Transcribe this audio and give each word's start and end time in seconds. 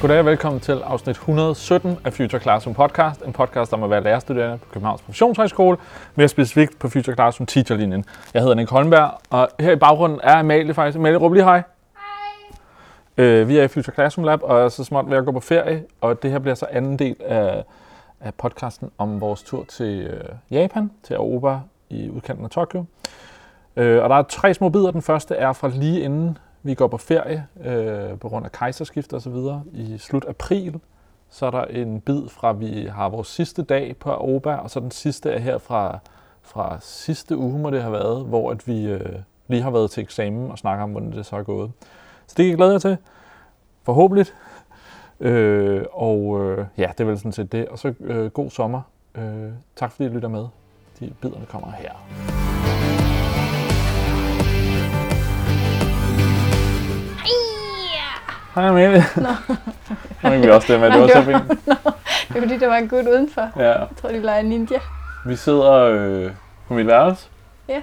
Goddag 0.00 0.18
og 0.18 0.24
velkommen 0.24 0.60
til 0.60 0.72
afsnit 0.72 1.16
117 1.16 1.98
af 2.04 2.12
Future 2.12 2.40
Classroom 2.40 2.74
Podcast. 2.74 3.22
En 3.22 3.32
podcast 3.32 3.72
om 3.72 3.82
at 3.82 3.90
være 3.90 4.02
lærerstuderende 4.02 4.58
på 4.58 4.66
Københavns 4.72 5.02
Professionshøjskole, 5.02 5.76
mere 6.14 6.28
specifikt 6.28 6.78
på 6.78 6.88
Future 6.88 7.14
Classroom 7.14 7.46
Teacherlinjen. 7.46 8.04
Jeg 8.34 8.42
hedder 8.42 8.54
Nick 8.54 8.70
Holmberg, 8.70 9.10
og 9.30 9.48
her 9.60 9.72
i 9.72 9.76
baggrunden 9.76 10.20
er 10.22 10.36
Amalie 10.36 10.74
faktisk. 10.74 10.98
Amalie, 10.98 11.18
råb 11.18 11.32
lige 11.32 11.44
hej. 11.44 11.62
Hej. 13.16 13.24
Øh, 13.24 13.48
vi 13.48 13.58
er 13.58 13.62
i 13.62 13.68
Future 13.68 13.94
Classroom 13.94 14.24
Lab, 14.24 14.42
og 14.42 14.60
er 14.60 14.68
så 14.68 14.84
småt 14.84 15.10
ved 15.10 15.16
at 15.16 15.24
gå 15.24 15.32
på 15.32 15.40
ferie, 15.40 15.84
og 16.00 16.22
det 16.22 16.30
her 16.30 16.38
bliver 16.38 16.54
så 16.54 16.66
anden 16.70 16.98
del 16.98 17.16
af, 17.20 17.64
af 18.20 18.34
podcasten 18.34 18.90
om 18.98 19.20
vores 19.20 19.42
tur 19.42 19.64
til 19.64 20.00
øh, 20.00 20.24
Japan, 20.50 20.90
til 21.02 21.14
Aoba 21.14 21.58
i 21.90 22.10
udkanten 22.10 22.44
af 22.44 22.50
Tokyo. 22.50 22.84
Øh, 23.76 24.02
og 24.02 24.10
der 24.10 24.16
er 24.16 24.22
tre 24.22 24.54
små 24.54 24.68
bidder. 24.68 24.90
Den 24.90 25.02
første 25.02 25.34
er 25.34 25.52
fra 25.52 25.68
lige 25.68 26.00
inden 26.00 26.38
vi 26.62 26.74
går 26.74 26.86
på 26.86 26.96
ferie 26.96 27.46
øh, 27.64 28.18
på 28.18 28.28
grund 28.28 28.44
af 28.44 28.52
kejserskift 28.52 29.12
og 29.12 29.22
så 29.22 29.30
videre 29.30 29.62
i 29.72 29.98
slut 29.98 30.24
april. 30.28 30.80
Så 31.30 31.46
er 31.46 31.50
der 31.50 31.64
en 31.64 32.00
bid 32.00 32.28
fra, 32.28 32.52
vi 32.52 32.88
har 32.92 33.08
vores 33.08 33.28
sidste 33.28 33.62
dag 33.62 33.96
på 34.00 34.10
Aoba, 34.10 34.54
og 34.54 34.70
så 34.70 34.80
den 34.80 34.90
sidste 34.90 35.30
er 35.30 35.38
her 35.38 35.58
fra, 35.58 35.98
fra 36.42 36.78
sidste 36.80 37.36
uge, 37.36 37.58
må 37.58 37.70
det 37.70 37.82
have 37.82 37.92
været, 37.92 38.24
hvor 38.24 38.50
at 38.50 38.68
vi 38.68 38.84
øh, 38.84 39.18
lige 39.48 39.62
har 39.62 39.70
været 39.70 39.90
til 39.90 40.02
eksamen 40.02 40.50
og 40.50 40.58
snakker 40.58 40.84
om, 40.84 40.90
hvordan 40.90 41.12
det 41.12 41.26
så 41.26 41.36
er 41.36 41.42
gået. 41.42 41.72
Så 42.26 42.34
det 42.36 42.44
kan 42.44 42.48
jeg 42.48 42.56
glæde 42.56 42.72
jer 42.72 42.78
til. 42.78 42.96
Forhåbentlig. 43.82 44.26
Øh, 45.20 45.84
og 45.92 46.40
øh, 46.44 46.66
ja, 46.78 46.90
det 46.98 47.00
er 47.00 47.04
vel 47.04 47.18
sådan 47.18 47.32
set 47.32 47.52
det. 47.52 47.68
Og 47.68 47.78
så 47.78 47.94
øh, 48.00 48.30
god 48.30 48.50
sommer. 48.50 48.82
Øh, 49.14 49.50
tak 49.76 49.92
fordi 49.92 50.04
I 50.04 50.08
lytter 50.08 50.28
med. 50.28 50.46
De 51.00 51.12
biderne 51.20 51.46
kommer 51.46 51.70
her. 51.70 52.49
Hej 58.54 58.68
Amalie. 58.68 59.04
Nå. 59.16 59.28
er 60.30 60.40
vi 60.40 60.50
også 60.50 60.72
det 60.72 60.80
med, 60.80 60.90
det 60.90 61.00
var 61.00 61.06
så 61.06 61.22
fint. 61.22 61.48
Nå, 61.66 61.74
det 62.28 62.34
var 62.34 62.40
fordi, 62.40 62.58
der 62.58 62.66
var 62.66 62.76
en 62.76 62.88
gut 62.88 63.06
udenfor. 63.06 63.50
Ja. 63.56 63.68
Jeg 63.68 63.88
tror, 64.00 64.08
de 64.08 64.20
leger 64.20 64.42
ninja. 64.42 64.78
Vi 65.26 65.36
sidder 65.36 65.72
øh, 65.72 66.30
på 66.68 66.74
mit 66.74 66.86
værelse. 66.86 67.28
Ja. 67.68 67.82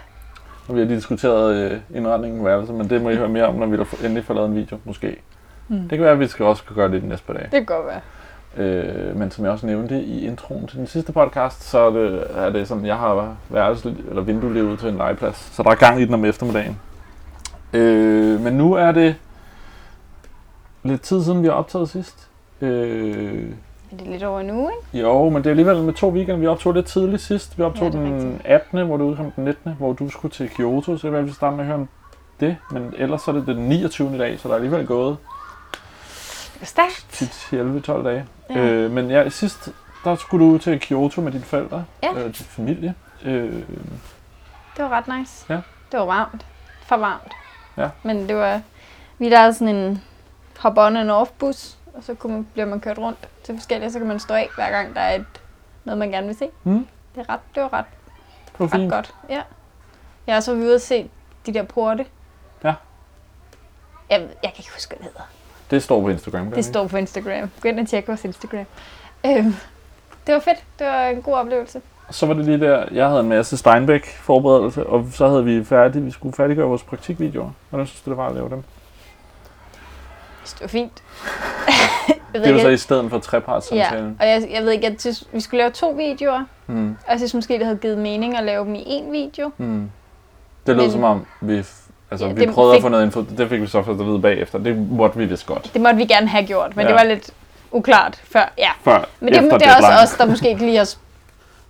Og 0.68 0.76
vi 0.76 0.80
har 0.80 0.86
lige 0.86 0.96
diskuteret 0.96 1.56
øh, 1.56 1.80
indretningen 1.96 2.40
af 2.40 2.46
værelset, 2.46 2.76
men 2.76 2.90
det 2.90 3.02
må 3.02 3.09
I 3.09 3.16
høre 3.16 3.30
mere 3.30 3.46
om, 3.46 3.56
når 3.56 3.66
vi 3.66 3.78
endelig 4.04 4.26
får 4.26 4.34
lavet 4.34 4.50
en 4.50 4.56
video, 4.56 4.78
måske. 4.84 5.16
Mm. 5.68 5.80
Det 5.80 5.90
kan 5.90 6.02
være, 6.02 6.12
at 6.12 6.20
vi 6.20 6.28
skal 6.28 6.46
også 6.46 6.64
gøre 6.76 6.92
det 6.92 7.02
de 7.02 7.08
næste 7.08 7.26
par 7.26 7.34
dage. 7.34 7.46
Det 7.46 7.52
kan 7.52 7.66
godt 7.66 7.86
være. 7.88 8.02
Øh, 8.58 9.16
men 9.16 9.31
som 9.31 9.46
jeg 9.46 9.54
også 9.54 9.66
nævnte 9.66 10.02
i 10.02 10.26
introen 10.28 10.68
til 10.68 10.78
den 10.78 10.88
sidste 10.88 11.12
podcast, 11.12 11.64
så 11.64 11.80
er 11.80 11.90
det, 11.90 12.24
er 12.36 12.50
det 12.50 12.68
sådan, 12.68 12.86
jeg 12.86 12.98
har 12.98 13.36
værelse, 13.50 13.96
eller 14.09 14.22
vindue 14.22 14.64
ud 14.64 14.78
til 14.78 14.90
en 14.90 14.98
legeplads. 14.98 15.50
Så 15.54 15.64
der 15.64 15.70
er 15.70 15.76
gang 15.76 16.02
i 16.02 16.06
den 16.06 16.14
om 16.14 16.26
eftermiddagen. 16.26 16.80
Øh, 17.74 18.40
men 18.42 18.54
nu 18.54 18.74
er 18.74 18.92
det 18.92 19.16
lidt 20.88 21.02
tid 21.02 21.24
siden, 21.24 21.42
vi 21.44 21.48
har 21.48 21.54
optaget 21.54 21.90
sidst. 21.90 22.28
Øh, 22.62 23.50
Er 23.92 23.98
det 23.98 24.08
lidt 24.08 24.24
over 24.24 24.54
uge, 24.54 24.72
ikke? 24.94 25.08
jo, 25.08 25.30
men 25.30 25.36
det 25.38 25.46
er 25.46 25.50
alligevel 25.50 25.84
med 25.84 25.94
to 25.94 26.10
weekender. 26.10 26.38
Vi 26.40 26.48
optog 26.48 26.74
lidt 26.74 26.86
tidligt 26.86 27.22
sidst. 27.22 27.58
Vi 27.58 27.64
optog 27.64 27.82
Ja, 27.94 28.00
er 28.00 28.04
den 28.04 28.14
rigtigt. 28.16 28.42
18., 28.46 28.86
hvor 28.88 28.98
du 28.98 29.04
udkom 29.04 29.32
den 29.32 29.44
19., 29.46 29.74
hvor 29.78 29.94
du 29.94 30.10
skulle 30.10 30.32
til 30.32 30.50
Kyoto, 30.50 30.98
så 30.98 31.08
jeg 31.12 31.24
vil 31.26 31.34
starte 31.34 31.56
med 31.56 31.64
at 31.64 31.68
høre 31.68 31.78
om 31.80 31.88
det. 32.40 32.58
Men 32.72 32.94
ellers 32.98 33.22
så 33.22 33.32
er 33.32 33.36
det 33.36 33.48
den 33.48 33.56
29. 33.70 34.16
i 34.16 34.18
dag, 34.18 34.40
så 34.40 34.48
der 34.48 34.54
er 34.54 34.58
alligevel 34.58 34.88
gået 34.88 35.18
er 36.62 36.66
stærkt. 36.66 37.06
10, 37.50 37.56
11, 37.56 37.80
12 37.82 38.04
dage. 38.06 38.26
Ja. 38.50 38.60
Øh, 38.60 38.92
men 38.92 39.10
ja, 39.12 39.30
sidst, 39.30 39.70
der 40.04 40.16
skulle 40.16 40.46
du 40.46 40.58
til 40.58 40.80
Kyoto 40.80 41.22
med 41.22 41.32
dine 41.32 41.44
forældre, 41.44 41.84
Ja. 42.04 42.14
øh, 42.14 42.24
din 42.26 42.34
familie. 42.34 42.94
Øh, 43.26 43.54
Det 43.54 44.86
var 44.86 44.90
ret 44.90 45.20
nice. 45.20 45.46
Ja. 45.50 45.60
Det 45.92 46.00
var 46.00 46.06
varmt. 46.06 46.46
For 46.86 46.98
varmt. 46.98 47.32
Ja. 47.78 47.90
Men 48.04 48.28
det 48.30 48.36
var... 48.36 48.62
Vi 49.20 49.30
der 49.30 49.52
sådan 49.52 49.76
en 49.76 50.02
hop-on 50.59 50.97
and 50.97 51.12
off 51.12 51.31
bus, 51.40 51.78
og 51.94 52.03
så 52.03 52.13
kunne 52.13 52.34
man, 52.34 52.47
bliver 52.53 52.66
man 52.66 52.79
kørt 52.79 52.97
rundt 52.97 53.28
til 53.44 53.56
forskellige, 53.56 53.91
så 53.91 54.00
kan 54.00 54.07
man 54.07 54.19
stå 54.19 54.34
af 54.34 54.50
hver 54.56 54.69
gang, 54.72 54.95
der 54.95 55.01
er 55.01 55.16
et, 55.16 55.25
noget, 55.84 55.97
man 55.97 56.09
gerne 56.12 56.28
vil 56.28 56.35
se. 56.38 56.50
hmm, 56.63 56.88
Det, 57.16 57.22
er 57.29 57.34
ret, 57.34 57.40
det 57.56 57.63
var 57.63 57.73
ret, 57.73 57.85
det 58.45 58.59
var 58.59 58.66
ret 58.66 58.72
fint. 58.72 58.91
godt. 58.91 59.13
Ja. 59.29 59.41
Jeg 60.28 60.35
har 60.35 60.40
så 60.40 60.53
ude 60.53 60.75
og 60.75 60.81
se 60.81 61.09
de 61.46 61.53
der 61.53 61.63
porte. 61.63 62.06
Ja. 62.63 62.73
Jeg, 64.09 64.19
jeg 64.19 64.29
kan 64.53 64.53
ikke 64.57 64.72
huske, 64.73 64.90
hvad 64.96 64.97
det 64.97 65.06
hedder. 65.06 65.29
Det 65.72 65.84
står 65.84 66.01
på 66.01 66.09
Instagram. 66.09 66.46
Det 66.46 66.57
ikke? 66.57 66.63
står 66.69 66.88
på 66.88 66.97
Instagram. 66.97 67.50
Gå 67.62 67.69
ind 67.69 67.79
og 67.79 67.88
tjek 67.88 68.07
vores 68.07 68.25
Instagram. 68.25 68.66
Øhm, 69.25 69.56
det 70.28 70.34
var 70.34 70.40
fedt. 70.40 70.63
Det 70.79 70.88
var 70.88 71.06
en 71.07 71.22
god 71.22 71.34
oplevelse. 71.34 71.81
Så 72.12 72.25
var 72.25 72.34
det 72.34 72.46
lige 72.46 72.59
der, 72.59 72.85
jeg 72.91 73.07
havde 73.07 73.19
en 73.19 73.29
masse 73.29 73.57
Steinbeck 73.57 74.07
forberedelse, 74.16 74.88
og 74.88 75.06
så 75.12 75.28
havde 75.28 75.46
vi 75.46 75.63
færdig, 75.63 76.06
vi 76.06 76.12
skulle 76.12 76.35
færdiggøre 76.35 76.67
vores 76.67 76.84
praktikvideoer. 76.84 77.50
Hvordan 77.69 77.88
synes 77.88 78.01
du, 78.01 78.09
det 78.09 78.17
var 78.17 78.28
at 78.28 78.35
lave 78.35 78.50
dem? 78.50 78.63
Så 80.47 80.56
Det 80.56 80.62
var 80.62 80.68
fint. 80.68 81.03
Det 82.34 82.41
var 82.53 82.59
så 82.59 82.68
ikke, 82.68 82.74
i 82.74 82.78
stedet 82.78 83.09
for 83.09 83.19
trepartssamtalen. 83.19 84.18
ja, 84.22 84.25
og 84.25 84.31
jeg, 84.41 84.47
jeg 84.53 84.63
ved 84.63 84.72
ikke, 84.72 84.85
jeg 84.85 84.96
synes, 85.00 85.24
vi 85.31 85.40
skulle 85.40 85.58
lave 85.59 85.72
to 85.72 85.90
videoer, 85.90 86.44
Hmm. 86.66 86.90
og 87.06 87.12
jeg 87.12 87.19
synes 87.19 87.34
måske, 87.34 87.53
det 87.53 87.66
havde 87.66 87.78
givet 87.78 87.97
mening 87.97 88.38
at 88.38 88.44
lave 88.44 88.66
dem 88.66 88.75
i 88.75 88.84
én 88.84 89.12
video. 89.12 89.52
Hmm. 89.58 89.91
Det 90.68 90.75
lød 90.75 90.84
Men- 90.84 90.91
som 90.91 91.03
om, 91.03 91.25
vi, 91.41 91.58
altså, 92.12 92.25
Ja, 92.28 92.34
vi 92.34 92.47
prøvede 92.47 92.74
fik- 92.74 92.78
at 92.78 92.81
få 92.81 92.90
noget 92.90 93.06
info. 93.06 93.25
Det 93.38 93.50
fik 93.50 93.62
vi 93.62 93.68
så 93.68 93.84
først 93.84 94.00
at 94.00 94.06
vide 94.06 94.22
bagefter. 94.22 94.59
Det 94.59 94.78
måtte 94.91 95.18
vi 95.18 95.25
vist 95.25 95.46
godt. 95.46 95.69
Det 95.74 95.81
måtte 95.81 95.97
vi 95.97 96.06
gerne 96.06 96.28
have 96.28 96.46
gjort, 96.47 96.75
men 96.75 96.84
Ja. 96.85 96.88
det 96.91 96.96
var 97.00 97.03
lidt 97.03 97.31
uklart 97.72 98.22
før. 98.24 98.53
Ja. 98.58 98.69
Før, 98.84 99.06
Men 99.19 99.34
det, 99.34 99.41
det 99.44 99.68
er 99.68 99.75
også 99.75 99.88
os, 100.03 100.18
der 100.18 100.25
måske 100.25 100.50
ikke 100.50 100.66
lige 100.66 100.78
har 100.78 100.96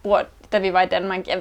spurgt, 0.01 0.27
da 0.51 0.59
vi 0.59 0.73
var 0.73 0.81
i 0.81 0.87
Danmark. 0.87 1.27
Jeg, 1.27 1.37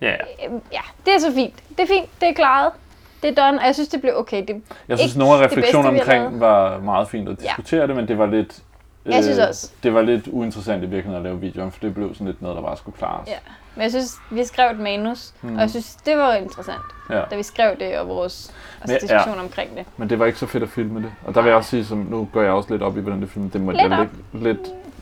Ja, 0.00 0.12
øhm, 0.46 0.60
ja, 0.72 0.80
det 1.06 1.14
er 1.14 1.18
så 1.18 1.32
fint. 1.34 1.54
Det 1.68 1.80
er 1.80 1.86
fint, 1.86 2.08
det 2.20 2.28
er 2.28 2.32
klaret. 2.32 2.72
Det 3.22 3.38
er 3.38 3.44
done, 3.46 3.58
og 3.60 3.66
jeg 3.66 3.74
synes, 3.74 3.88
det 3.88 4.00
blev 4.00 4.12
okay. 4.16 4.44
Det, 4.48 4.62
jeg 4.88 4.98
synes, 4.98 5.16
nogle 5.16 5.34
af 5.34 5.46
refleksionerne 5.46 6.00
omkring 6.00 6.40
var 6.40 6.78
meget 6.78 7.08
fint 7.08 7.28
at 7.28 7.36
Ja. 7.42 7.48
diskutere 7.48 7.86
det, 7.86 7.96
men 7.96 8.08
det 8.08 8.18
var 8.18 8.26
lidt... 8.26 8.58
øh, 9.06 9.12
Jeg 9.14 9.22
synes 9.24 9.38
også. 9.38 9.70
Det 9.82 9.94
var 9.94 10.02
lidt 10.02 10.28
uinteressant 10.28 10.82
i 10.82 10.86
virkeligheden 10.86 11.16
at 11.16 11.22
lave 11.22 11.40
videoen, 11.40 11.72
for 11.72 11.78
det 11.80 11.94
blev 11.94 12.14
sådan 12.14 12.26
lidt 12.26 12.42
noget, 12.42 12.56
der 12.56 12.62
bare 12.62 12.76
skulle 12.76 12.96
klares. 12.98 13.28
Ja. 13.28 13.34
men 13.74 13.82
jeg 13.82 13.90
synes, 13.90 14.16
vi 14.30 14.44
skrev 14.44 14.70
et 14.70 14.78
manus, 14.78 15.32
Mm. 15.42 15.54
og 15.54 15.60
jeg 15.60 15.70
synes, 15.70 15.94
det 15.94 16.16
var 16.18 16.34
interessant, 16.34 16.82
ja. 17.10 17.20
da 17.30 17.36
vi 17.36 17.42
skrev 17.42 17.76
det, 17.80 17.98
og 17.98 18.08
vores 18.08 18.54
altså, 18.80 18.98
diskussion 19.00 19.38
omkring 19.38 19.76
det. 19.76 19.84
Men 19.96 20.10
det 20.10 20.18
var 20.18 20.26
ikke 20.26 20.38
så 20.38 20.46
fedt 20.46 20.62
at 20.62 20.68
filme 20.68 21.02
det. 21.02 21.12
Og 21.26 21.34
der 21.34 21.40
vil 21.42 21.48
jeg 21.48 21.56
også 21.56 21.70
sige, 21.70 21.84
som 21.84 21.98
nu 22.10 22.28
går 22.32 22.42
jeg 22.42 22.50
også 22.52 22.70
lidt 22.72 22.82
op 22.82 22.96
i, 22.96 23.00
hvordan 23.00 23.20
det 23.20 23.30
filmer. 23.30 23.50
Det 23.50 23.60
må 23.60 23.70
Lidt 23.72 24.10
lidt, 24.32 24.58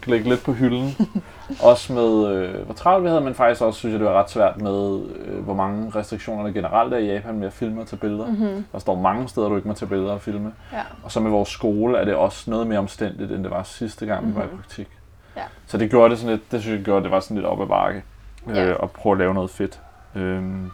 lægge 0.07 0.29
lidt 0.29 0.45
på 0.45 0.53
hylden. 0.53 0.97
også 1.71 1.93
med, 1.93 2.27
øh, 2.35 2.65
hvor 2.65 2.75
travlt 2.75 3.05
vi 3.05 3.09
havde, 3.09 3.21
men 3.21 3.35
faktisk 3.35 3.63
også 3.63 3.79
synes 3.79 3.93
jeg, 3.93 4.01
det 4.01 4.09
var 4.09 4.23
ret 4.23 4.31
svært 4.31 4.61
med, 4.61 5.01
øh, 5.25 5.39
hvor 5.45 5.55
mange 5.55 5.93
restriktioner 5.97 6.43
der 6.45 6.51
generelt 6.53 6.93
er 6.95 6.99
i 6.99 7.07
Japan 7.07 7.39
med 7.39 7.47
at 7.47 7.53
filme 7.53 7.81
og 7.81 7.87
tage 7.87 7.99
billeder. 8.01 8.27
Mm-hmm. 8.27 8.65
Der 8.73 8.79
står 8.79 8.95
mange 9.01 9.29
steder, 9.29 9.49
du 9.49 9.57
ikke 9.57 9.69
må 9.69 9.75
tage 9.75 9.89
billeder 9.89 10.13
og 10.13 10.21
filme. 10.21 10.53
Ja. 10.73 10.83
Og 11.03 11.13
så 11.13 11.21
med 11.21 11.31
vores 11.31 11.49
skole 11.49 11.99
er 11.99 12.05
det 12.05 12.15
også 12.15 12.51
noget 12.51 12.67
mere 12.67 12.79
omstændigt, 12.79 13.33
end 13.33 13.43
det 13.45 13.51
var 13.51 13.63
sidste 13.63 14.07
gang, 14.07 14.29
vi 14.29 14.35
var 14.35 14.43
i 14.43 14.47
Mhm. 14.47 14.57
praktik. 14.57 14.89
Ja. 15.37 15.43
Så 15.67 15.79
det 15.79 15.91
gjorde 15.91 16.11
det 16.11 16.19
sådan 16.19 16.37
lidt, 16.37 16.53
det 16.53 16.61
synes 16.63 16.77
jeg 16.77 16.85
gjorde, 16.85 17.03
det 17.03 17.11
var 17.11 17.21
sådan 17.21 17.37
lidt 17.37 17.47
op 17.47 17.61
ad 17.63 17.67
bakke. 17.67 18.03
Ja. 18.49 18.65
Øh, 18.69 18.77
og 18.81 18.91
prøve 18.91 19.13
at 19.13 19.19
lave 19.19 19.35
noget 19.35 19.51
fedt. 19.51 19.81
Øhm, 20.15 20.71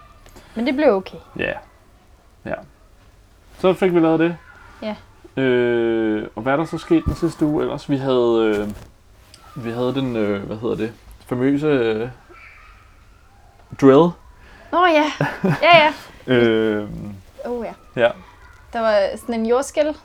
Men 0.54 0.66
det 0.66 0.74
blev 0.76 0.92
okay. 0.94 1.18
Ja. 1.38 1.52
Ja. 2.44 2.54
Så 3.58 3.72
fik 3.72 3.94
vi 3.94 4.00
lavet 4.00 4.20
det. 4.20 4.36
Ja. 4.82 4.96
Øh, 5.42 6.26
og 6.36 6.42
hvad 6.42 6.52
er 6.52 6.56
der 6.56 6.64
så 6.64 6.78
sket 6.78 7.02
den 7.06 7.14
sidste 7.14 7.46
uge 7.46 7.62
ellers? 7.62 7.90
Vi 7.90 7.96
havde, 7.96 8.54
øh, 8.58 8.68
vi 9.56 9.70
havde 9.70 9.94
den, 9.94 10.16
øh, 10.16 10.42
hvad 10.42 10.56
hedder 10.56 10.76
det, 10.76 10.92
famøse 11.26 11.66
øh, 11.66 12.08
drill. 13.80 14.10
Nå 14.72 14.86
ja, 14.86 15.04
ja 15.62 15.76
ja. 15.84 15.92
Øh, 16.26 16.88
Oh 17.44 17.66
ja. 17.66 18.02
ja, 18.02 18.10
Der 18.72 18.80
var 18.80 19.16
sådan 19.16 19.34
en 19.34 19.46
jordskæl 19.46 19.96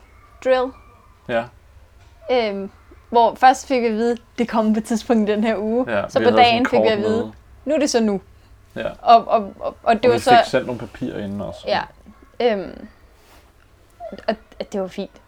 drill, 0.45 0.71
ja, 1.27 1.43
øhm, 2.31 2.69
hvor 3.09 3.35
først 3.35 3.67
fik 3.67 3.81
vi 3.81 3.87
at 3.87 3.93
vide, 3.93 4.17
det 4.37 4.47
kommer 4.49 4.73
på 4.73 4.77
et 4.77 4.83
tidspunkt 4.85 5.29
i 5.29 5.31
den 5.33 5.43
her 5.43 5.57
uge. 5.57 5.97
ja. 5.97 6.09
Så 6.09 6.23
på 6.23 6.29
dagen 6.29 6.65
fik 6.65 6.79
vi 6.81 6.87
at 6.87 6.97
vide, 6.97 7.25
med. 7.25 7.31
nu 7.65 7.73
er 7.75 7.79
det 7.79 7.89
så 7.89 7.99
nu. 8.03 8.21
Ja. 8.75 8.89
Og, 9.01 9.27
og, 9.27 9.53
og, 9.59 9.75
og 9.83 9.95
det 9.95 10.05
og 10.05 10.09
var 10.09 10.15
vi 10.17 10.19
så... 10.19 10.29
fik 10.29 10.51
sendt 10.51 10.65
nogle 10.65 10.79
papirer 10.79 11.23
inden 11.23 11.41
også. 11.41 11.59
Ja. 11.67 11.81
Øhm, 12.41 12.87
og 14.27 14.35
det 14.71 14.81
var 14.81 14.87
fint. 14.87 15.20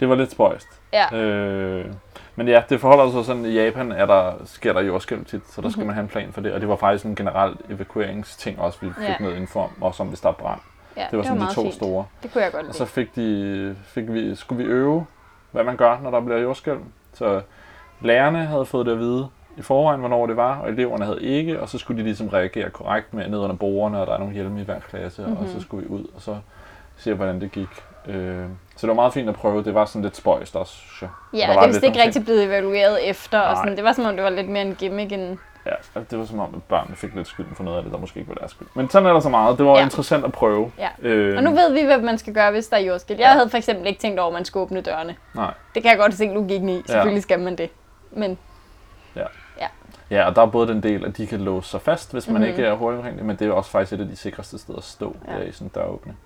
Det 0.00 0.08
var 0.08 0.14
lidt 0.14 0.30
spøjst. 0.30 0.68
Ja. 0.92 1.16
Øh, 1.18 1.86
men 2.36 2.48
ja, 2.48 2.62
det 2.68 2.80
forholder 2.80 3.10
sig 3.10 3.24
sådan, 3.24 3.44
i 3.44 3.52
Japan 3.52 3.92
er 3.92 4.06
der, 4.06 4.32
sker 4.44 4.72
der 4.72 4.80
jordskælv 4.80 5.24
tit, 5.24 5.40
så 5.50 5.60
der 5.60 5.68
skal 5.68 5.80
Mhm. 5.80 5.86
man 5.86 5.94
have 5.94 6.02
en 6.02 6.08
plan 6.08 6.32
for 6.32 6.40
det. 6.40 6.52
Og 6.52 6.60
det 6.60 6.68
var 6.68 6.76
faktisk 6.76 7.04
en 7.04 7.14
generel 7.14 7.56
evakueringsting 7.70 8.60
også, 8.60 8.78
vi 8.82 8.90
fik 8.98 9.08
Ja. 9.08 9.14
noget 9.20 9.36
info 9.36 9.60
om, 9.60 9.70
også 9.80 10.02
om 10.02 10.08
hvis 10.08 10.20
der 10.20 10.28
er 10.28 10.32
brand. 10.32 10.60
ja 10.96 11.06
Det 11.10 11.16
var 11.18 11.22
sådan 11.22 11.36
de 11.36 11.42
meget 11.42 11.54
to 11.54 11.62
fint. 11.62 11.74
store. 11.74 12.04
Det 12.22 12.32
kunne 12.32 12.42
jeg 12.44 12.52
godt 12.52 12.60
Og 12.60 12.66
lide. 12.66 12.76
så 12.76 12.84
fik, 12.84 13.16
de, 13.16 13.76
fik 13.84 14.12
vi, 14.12 14.34
skulle 14.34 14.64
vi 14.64 14.70
øve, 14.70 15.06
hvad 15.50 15.64
man 15.64 15.76
gør, 15.76 15.98
når 16.02 16.10
der 16.10 16.20
bliver 16.20 16.38
jordskælv. 16.38 16.78
Så 17.14 17.40
lærerne 18.00 18.38
havde 18.46 18.64
fået 18.66 18.86
det 18.86 18.92
at 18.92 18.98
vide 18.98 19.28
i 19.56 19.62
forvejen, 19.62 20.00
hvornår 20.00 20.26
det 20.26 20.36
var, 20.36 20.58
og 20.58 20.68
eleverne 20.68 21.04
havde 21.04 21.22
ikke, 21.22 21.60
og 21.60 21.68
så 21.68 21.78
skulle 21.78 21.98
de 21.98 22.04
ligesom 22.04 22.28
reagere 22.28 22.70
korrekt 22.70 23.14
med 23.14 23.28
ned 23.28 23.38
under 23.38 23.56
bordene, 23.56 24.00
og 24.00 24.06
der 24.06 24.12
er 24.14 24.18
nogle 24.18 24.34
hjelme 24.34 24.60
i 24.60 24.64
hver 24.64 24.80
klasse, 24.80 25.22
mm-hmm. 25.22 25.36
og 25.36 25.46
så 25.46 25.52
Mhm. 25.54 25.62
skulle 25.62 25.86
vi 25.88 25.94
ud, 25.94 26.04
og 26.14 26.20
så 26.22 26.36
se, 26.96 27.14
hvordan 27.14 27.40
det 27.40 27.52
gik. 27.52 27.68
Øh, 28.06 28.44
så 28.76 28.86
det 28.86 28.88
var 28.88 28.94
meget 28.94 29.12
fint 29.12 29.28
at 29.28 29.34
prøve. 29.34 29.64
Det 29.64 29.74
var 29.74 29.84
sådan 29.84 30.02
lidt 30.02 30.16
spøjst 30.16 30.56
også, 30.56 30.72
synes 30.72 31.02
jeg. 31.02 31.08
Ja, 31.32 31.38
der 31.38 31.46
det 31.46 31.56
var 31.56 31.62
er 31.62 31.66
lidt 31.66 31.74
vist 31.74 31.84
ikke 31.84 32.02
rigtig 32.02 32.24
blevet 32.24 32.44
evalueret 32.44 33.08
efter. 33.10 33.38
Og 33.40 33.56
sådan. 33.56 33.76
Det 33.76 33.84
var 33.84 33.92
som 33.92 34.04
om, 34.04 34.14
det 34.16 34.24
var 34.24 34.30
lidt 34.30 34.48
mere 34.48 34.62
en 34.62 34.74
gimmick 34.74 35.12
end... 35.12 35.38
Ja, 35.66 35.70
altså, 35.74 36.00
det 36.10 36.18
var 36.18 36.24
som 36.24 36.38
om, 36.40 36.54
at 36.56 36.62
børnene 36.62 36.96
fik 36.96 37.14
lidt 37.14 37.28
skylden 37.28 37.54
for 37.54 37.64
noget 37.64 37.76
af 37.78 37.82
det, 37.84 37.92
der 37.92 37.98
måske 37.98 38.18
ikke 38.20 38.28
var 38.28 38.34
deres 38.34 38.50
skyld. 38.50 38.68
Men 38.74 38.90
sådan 38.90 39.08
er 39.08 39.12
der 39.12 39.20
så 39.20 39.28
meget. 39.28 39.58
Det 39.58 39.66
var 39.66 39.72
Ja. 39.72 39.78
ja. 39.78 39.84
interessant 39.84 40.24
at 40.24 40.32
prøve. 40.32 40.72
Ja. 40.78 40.88
Øh, 41.02 41.36
Og 41.36 41.42
nu 41.42 41.50
ved 41.50 41.72
vi, 41.72 41.82
hvad 41.84 41.98
man 41.98 42.18
skal 42.18 42.34
gøre, 42.34 42.50
hvis 42.50 42.68
der 42.68 42.76
er 42.76 42.80
jordskæld. 42.80 43.18
Jeg 43.18 43.26
Ja. 43.26 43.32
havde 43.32 43.50
for 43.50 43.56
eksempel 43.56 43.86
ikke 43.86 44.00
tænkt 44.00 44.18
over, 44.20 44.28
at 44.28 44.34
man 44.34 44.44
skulle 44.44 44.62
åbne 44.62 44.80
dørene. 44.80 45.16
Nej. 45.34 45.54
Det 45.74 45.82
kan 45.82 45.90
jeg 45.90 45.98
godt 45.98 46.14
se 46.14 46.24
logikken 46.26 46.68
i. 46.68 46.82
Selvfølgelig 46.86 47.22
skal 47.22 47.40
man 47.40 47.56
det. 47.56 47.70
Men 48.10 48.38
Ja, 50.10 50.26
og 50.26 50.36
der 50.36 50.42
er 50.42 50.46
både 50.46 50.68
den 50.68 50.82
del, 50.82 51.04
at 51.04 51.16
de 51.16 51.26
kan 51.26 51.40
låse 51.40 51.68
sig 51.70 51.80
fast, 51.80 52.12
hvis 52.12 52.26
man 52.26 52.32
Mhm. 52.34 52.40
mm-hmm. 52.42 52.58
ikke 52.58 52.64
er 52.68 52.72
omkring 52.96 53.16
det, 53.18 53.24
men 53.26 53.36
det 53.36 53.48
er 53.48 53.52
også 53.52 53.70
faktisk 53.70 53.92
et 53.92 54.00
af 54.00 54.06
de 54.08 54.16
sikreste 54.16 54.58
steder 54.58 54.78
at 54.78 54.84
stå 54.84 55.16
Ja. 55.28 55.36
ja. 55.36 55.42
i 55.42 55.52
sådan 55.52 55.66
en 55.66 55.70
døråbning. 55.74 56.18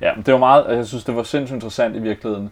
Ja, 0.00 0.12
det 0.26 0.32
var 0.32 0.38
meget, 0.38 0.64
jeg 0.68 0.86
synes, 0.86 1.04
det 1.04 1.16
var 1.16 1.22
sindssygt 1.22 1.54
interessant 1.54 1.96
i 1.96 1.98
virkeligheden, 1.98 2.50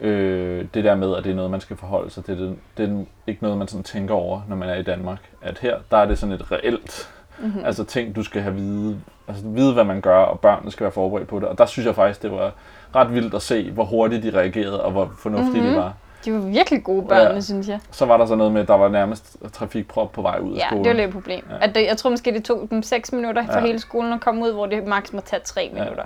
øh, 0.00 0.64
det 0.74 0.84
der 0.84 0.94
med, 0.94 1.16
at 1.16 1.24
det 1.24 1.30
er 1.30 1.36
noget, 1.36 1.50
man 1.50 1.60
skal 1.60 1.76
forholde 1.76 2.10
sig 2.10 2.24
til. 2.24 2.38
Det, 2.38 2.56
det 2.76 2.88
er 2.90 3.04
ikke 3.26 3.42
noget, 3.42 3.58
man 3.58 3.68
sådan 3.68 3.84
tænker 3.84 4.14
over, 4.14 4.40
når 4.48 4.56
man 4.56 4.68
er 4.68 4.74
i 4.74 4.82
Danmark. 4.82 5.18
At 5.42 5.58
her, 5.58 5.76
der 5.90 5.96
er 5.96 6.04
det 6.06 6.18
sådan 6.18 6.32
et 6.34 6.52
reelt, 6.52 7.08
Mhm. 7.38 7.46
mm-hmm. 7.48 7.64
altså 7.64 7.84
ting, 7.84 8.16
du 8.16 8.22
skal 8.22 8.42
have 8.42 8.54
vide, 8.54 8.96
altså 9.28 9.44
vide, 9.46 9.72
hvad 9.72 9.84
man 9.84 10.00
gør, 10.00 10.18
og 10.18 10.40
børnene 10.40 10.70
skal 10.70 10.84
være 10.84 10.92
forberedt 10.92 11.28
på 11.28 11.40
det. 11.40 11.48
Og 11.48 11.58
der 11.58 11.66
synes 11.66 11.86
jeg 11.86 11.94
faktisk, 11.94 12.22
det 12.22 12.30
var 12.30 12.52
ret 12.94 13.14
vildt 13.14 13.34
at 13.34 13.42
se, 13.42 13.70
hvor 13.70 13.84
hurtigt 13.84 14.22
de 14.22 14.30
reagerede, 14.38 14.82
og 14.82 14.90
hvor 14.92 15.12
fornuftige 15.18 15.50
Mhm. 15.52 15.60
mm-hmm. 15.62 15.74
de 15.74 15.80
var. 15.82 15.92
de 16.24 16.32
var 16.32 16.38
virkelig 16.38 16.84
gode 16.84 17.06
børnene, 17.08 17.34
Ja. 17.34 17.40
synes 17.40 17.68
jeg. 17.68 17.78
Så 17.90 18.06
var 18.06 18.16
der 18.16 18.26
så 18.26 18.34
noget 18.34 18.52
med, 18.52 18.60
at 18.62 18.68
der 18.68 18.74
var 18.74 18.88
nærmest 18.88 19.36
trafikprop 19.52 20.12
på 20.12 20.22
vej 20.22 20.38
ud 20.42 20.52
af 20.54 20.58
Ja, 20.58 20.66
skolen. 20.66 20.84
det 20.84 20.90
var 20.90 20.96
lidt 20.96 21.06
et 21.08 21.12
problem. 21.14 21.44
Ja. 21.50 21.56
At 21.68 21.74
det, 21.74 21.86
jeg 21.86 21.96
tror 21.96 22.10
måske, 22.10 22.32
det 22.32 22.44
tog 22.44 22.66
dem 22.70 22.82
6 22.82 23.12
minutter 23.12 23.44
for 23.46 23.52
Ja. 23.58 23.66
hele 23.66 23.78
skolen 23.78 24.12
at 24.12 24.20
komme 24.20 24.44
ud, 24.46 24.52
hvor 24.52 24.66
det 24.66 24.86
maks 24.86 25.12
må 25.12 25.20
tage 25.20 25.40
3 25.44 25.70
Ja. 25.74 25.80
minutter. 25.82 26.04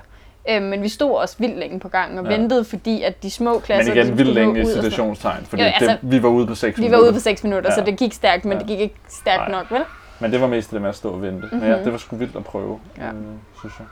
Øhm, 0.50 0.62
men 0.64 0.82
vi 0.82 0.88
stod 0.88 1.10
også 1.16 1.36
vildt 1.38 1.58
længe 1.58 1.80
på 1.80 1.88
gangen 1.88 2.18
og 2.18 2.24
Ja. 2.24 2.36
ventede, 2.38 2.64
fordi 2.64 3.02
at 3.02 3.22
de 3.22 3.30
små 3.30 3.52
Men 3.52 3.60
klasser... 3.60 3.92
igen, 3.94 4.06
de 4.06 4.16
vildt 4.16 4.34
længe 4.34 4.60
i 4.60 4.64
situationstegn, 4.66 5.44
fordi 5.44 5.62
Jo, 5.62 5.68
altså, 5.68 5.90
det, 6.02 6.10
vi 6.10 6.22
var 6.22 6.28
ude 6.28 6.46
på 6.46 6.54
6 6.54 6.78
Vi 6.78 6.82
minutter. 6.82 6.98
var 6.98 7.04
ude 7.04 7.12
på 7.12 7.20
6 7.20 7.44
minutter, 7.44 7.70
ja. 7.70 7.74
så 7.74 7.80
Ja. 7.80 7.86
det 7.86 7.98
gik 7.98 8.12
stærkt, 8.12 8.44
men 8.44 8.52
Ja. 8.52 8.58
det 8.58 8.66
gik 8.66 8.80
ikke 8.80 8.94
stærkt 9.08 9.38
Nej. 9.40 9.50
nok, 9.60 9.70
vel? 9.70 9.82
Men 10.20 10.32
det 10.32 10.40
var 10.40 10.46
mest 10.46 10.70
det 10.70 10.80
med 10.82 10.88
at 10.88 10.96
stå 10.96 11.10
og 11.10 11.22
vente. 11.22 11.42
Mm-hmm. 11.42 11.58
Men 11.58 11.68
ja, 11.70 11.84
det 11.84 11.92
var 11.92 11.98
sgu 11.98 12.16
vildt 12.16 12.36
at 12.36 12.44
prøve, 12.44 12.68
Mhm. 12.96 13.02
Ja. 13.04 13.08
øh, 13.08 13.14
synes 13.58 13.74
jeg. 13.78 13.86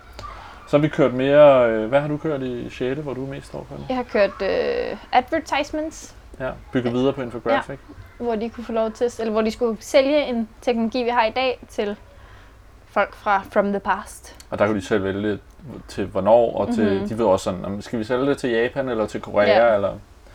Så 0.69 0.77
har 0.77 0.83
vi 0.83 0.89
kørt 0.89 1.15
mere... 1.15 1.71
Øh, 1.71 1.89
hvad 1.89 2.01
har 2.01 2.09
du 2.09 2.17
kørt 2.17 2.43
i 2.43 2.71
6., 2.71 3.01
hvor 3.01 3.15
du 3.15 3.25
er 3.27 3.31
mest 3.31 3.55
overfor? 3.55 3.75
Jeg 3.89 3.97
har 3.97 4.03
kørt 4.03 4.43
øh, 4.43 4.97
advertisements, 5.13 6.15
Ja, 6.41 6.51
bygge 6.73 6.93
videre 6.93 7.13
på 7.13 7.23
infographic. 7.23 7.79
hvor 8.21 8.35
de 8.35 8.49
kunne 8.49 8.65
få 8.65 8.73
lov 8.73 8.91
til, 8.91 9.11
eller 9.19 9.33
hvor 9.33 9.43
de 9.43 9.51
skulle 9.51 9.77
sælge 9.81 10.27
en 10.27 10.49
teknologi, 10.63 11.03
vi 11.03 11.09
har 11.11 11.25
i 11.25 11.31
dag, 11.31 11.59
til 11.69 11.97
folk 12.97 13.15
fra 13.15 13.43
From 13.51 13.67
the 13.71 13.81
Past. 13.81 14.35
Og 14.51 14.59
der 14.59 14.67
kunne 14.67 14.81
de 14.81 14.87
selv 14.87 15.05
vælge 15.05 15.39
til 15.89 16.05
hvornår, 16.07 16.57
og 16.57 16.75
til, 16.75 16.85
Mhm. 16.85 16.93
mm-hmm. 16.93 17.09
de 17.09 17.19
ved 17.19 17.25
også 17.27 17.45
sådan, 17.45 17.65
om 17.65 17.83
skal 17.83 17.99
vi 17.99 18.05
sælge 18.05 18.27
det 18.27 18.39
til 18.39 18.51
Japan 18.51 18.89
eller 18.89 19.07
til 19.07 19.21
Korea, 19.21 19.67
Ja. 19.69 19.75
eller... 19.75 19.93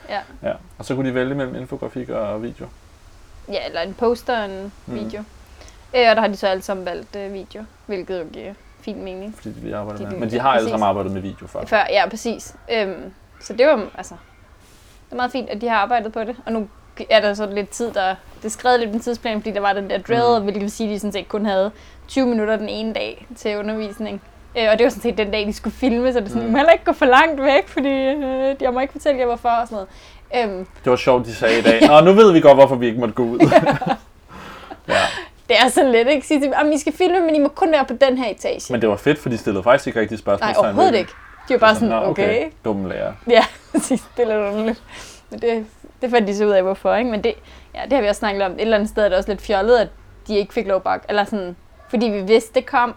Ja. 0.10 0.20
ja. 0.44 0.54
Og 0.78 0.86
så 0.86 0.96
kunne 0.96 1.10
de 1.10 1.16
vælge 1.16 1.36
mellem 1.36 1.56
infografik 1.56 2.10
og 2.10 2.44
video. 2.44 2.66
Ja, 3.52 3.66
eller 3.68 3.82
en 3.82 3.94
poster 3.94 4.40
og 4.40 4.46
en 4.50 4.72
Mm. 4.86 4.96
video. 4.96 5.20
Øh, 5.96 6.10
og 6.10 6.16
der 6.16 6.20
har 6.20 6.28
de 6.28 6.36
så 6.36 6.48
alle 6.48 6.64
sammen 6.64 6.86
valgt 6.86 7.16
øh, 7.16 7.34
video, 7.34 7.64
hvilket 7.86 8.20
jo 8.20 8.26
giver 8.34 8.54
fin 8.82 9.04
mening. 9.04 9.36
Fordi 9.36 9.50
de 9.54 9.60
lige 9.60 9.76
arbejder 9.76 10.00
De- 10.06 10.10
med. 10.12 10.20
Men 10.20 10.32
de 10.32 10.40
har 10.40 10.50
alle 10.50 10.58
præcis. 10.60 10.70
sammen 10.72 10.88
arbejdet 10.90 11.12
med 11.12 11.22
video 11.22 11.48
før. 11.48 11.66
Før, 11.66 11.84
ja, 11.90 12.10
præcis. 12.10 12.56
Øhm, 12.74 13.14
så 13.42 13.54
det 13.54 13.68
var, 13.68 13.86
altså, 13.98 14.16
det 15.06 15.12
er 15.12 15.16
meget 15.16 15.32
fint, 15.32 15.50
at 15.50 15.62
de 15.62 15.68
har 15.70 15.76
arbejdet 15.78 16.14
på 16.14 16.24
det. 16.24 16.36
Og 16.46 16.52
nu 16.52 16.70
er 17.10 17.20
der 17.22 17.34
så 17.34 17.46
lidt 17.46 17.70
tid, 17.70 17.92
der 17.92 18.16
det 18.44 18.52
skrevet 18.52 18.80
lidt 18.80 18.92
med 18.92 19.00
tidsplan, 19.00 19.42
fordi 19.42 19.52
der 19.52 19.60
var 19.60 19.74
den 19.74 19.90
der 19.90 19.98
drill, 19.98 20.36
Mhm. 20.36 20.44
hvilket 20.44 20.62
vil 20.62 20.72
sige, 20.72 20.90
at 20.90 20.94
de 20.94 21.00
sådan 21.00 21.12
set 21.12 21.28
kun 21.30 21.46
havde 21.46 21.72
20 22.12 22.26
minutter 22.28 22.56
den 22.56 22.70
ene 22.70 22.94
dag 22.94 23.26
til 23.38 23.58
undervisning. 23.58 24.22
Øh, 24.58 24.68
og 24.72 24.78
det 24.78 24.84
var 24.84 24.90
sådan 24.90 25.02
set 25.02 25.18
den 25.18 25.32
dag, 25.32 25.48
de 25.48 25.54
skulle 25.54 25.74
filme, 25.76 26.14
så 26.14 26.20
det 26.20 26.30
sådan, 26.30 26.44
mm. 26.46 26.52
Må 26.52 26.58
heller 26.58 26.72
ikke 26.72 26.86
gå 26.86 26.94
for 26.94 27.06
langt 27.06 27.42
væk, 27.44 27.68
fordi 27.68 27.90
øh, 27.90 28.56
jeg 28.62 28.74
må 28.74 28.80
ikke 28.80 28.92
fortælle 28.92 29.20
jer, 29.20 29.26
hvorfor 29.26 29.50
og 29.50 29.68
sådan 29.68 29.86
noget. 30.34 30.50
Øhm, 30.52 30.68
Det 30.84 30.90
var 30.90 30.96
sjovt, 30.96 31.26
de 31.26 31.36
sagde 31.36 31.60
i 31.60 31.62
dag. 31.62 31.88
Nå, 31.88 32.00
nu 32.02 32.12
ved 32.14 32.32
vi 32.34 32.40
godt, 32.42 32.58
hvorfor 32.58 32.76
vi 32.76 32.88
ikke 32.88 33.00
måtte 33.00 33.14
gå 33.14 33.24
ud. 33.24 33.40
ja. 34.88 34.94
det 35.50 35.56
er 35.66 35.68
sådan 35.70 35.92
lidt, 35.92 36.08
ikke? 36.08 36.28
Sige 36.28 36.52
"Jamen, 36.60 36.74
I 36.74 36.78
skal 36.78 36.94
filme, 36.94 37.20
men 37.20 37.36
I 37.36 37.40
må 37.40 37.48
kun 37.48 37.72
være 37.72 37.86
på 37.86 37.94
den 37.94 38.18
her 38.18 38.30
etage. 38.32 38.74
Men 38.74 38.82
det 38.82 38.90
var 38.90 38.96
fedt, 38.96 39.20
for 39.20 39.30
de 39.30 39.38
stillede 39.38 39.64
faktisk 39.64 39.88
ikke 39.88 40.00
rigtig 40.00 40.20
spørgsmål. 40.20 40.48
Nej, 40.50 40.56
overhovedet 40.58 40.96
ikke. 40.96 41.12
De 41.48 41.54
var 41.54 41.60
bare 41.60 41.76
sådan, 41.76 41.90
Nå, 41.90 41.96
okay. 42.04 42.46
Dumme 42.66 42.90
lærer. 42.90 43.14
Ja, 43.30 43.44
præcis. 43.72 44.04
Det 44.18 44.24
er 44.24 44.28
lidt 44.28 44.48
underligt. 44.54 44.84
Men 45.30 45.40
det, 45.42 45.66
det 46.02 46.10
fandt 46.12 46.28
de 46.28 46.36
så 46.38 46.46
ud 46.46 46.52
af, 46.52 46.64
hvorfor. 46.64 46.96
Ikke? 46.96 47.12
Men 47.12 47.24
det, 47.24 47.34
ja, 47.76 47.80
det 47.84 47.94
har 47.94 48.02
vi 48.02 48.08
også 48.08 48.20
snakket 48.20 48.44
om. 48.44 48.52
Et 48.52 48.62
eller 48.62 48.78
andet 48.78 48.90
sted 48.90 49.04
er 49.04 49.10
det 49.10 49.18
også 49.18 49.30
lidt 49.30 49.42
fjollet, 49.42 49.78
at 49.78 49.88
de 50.28 50.38
ikke 50.38 50.54
fik 50.54 50.68
lov 50.68 50.82
bak. 50.82 51.04
Eller 51.10 51.24
sådan, 51.24 51.56
fordi 51.92 52.06
vi 52.06 52.22
vidste, 52.22 52.54
det 52.60 52.66
kom. 52.66 52.94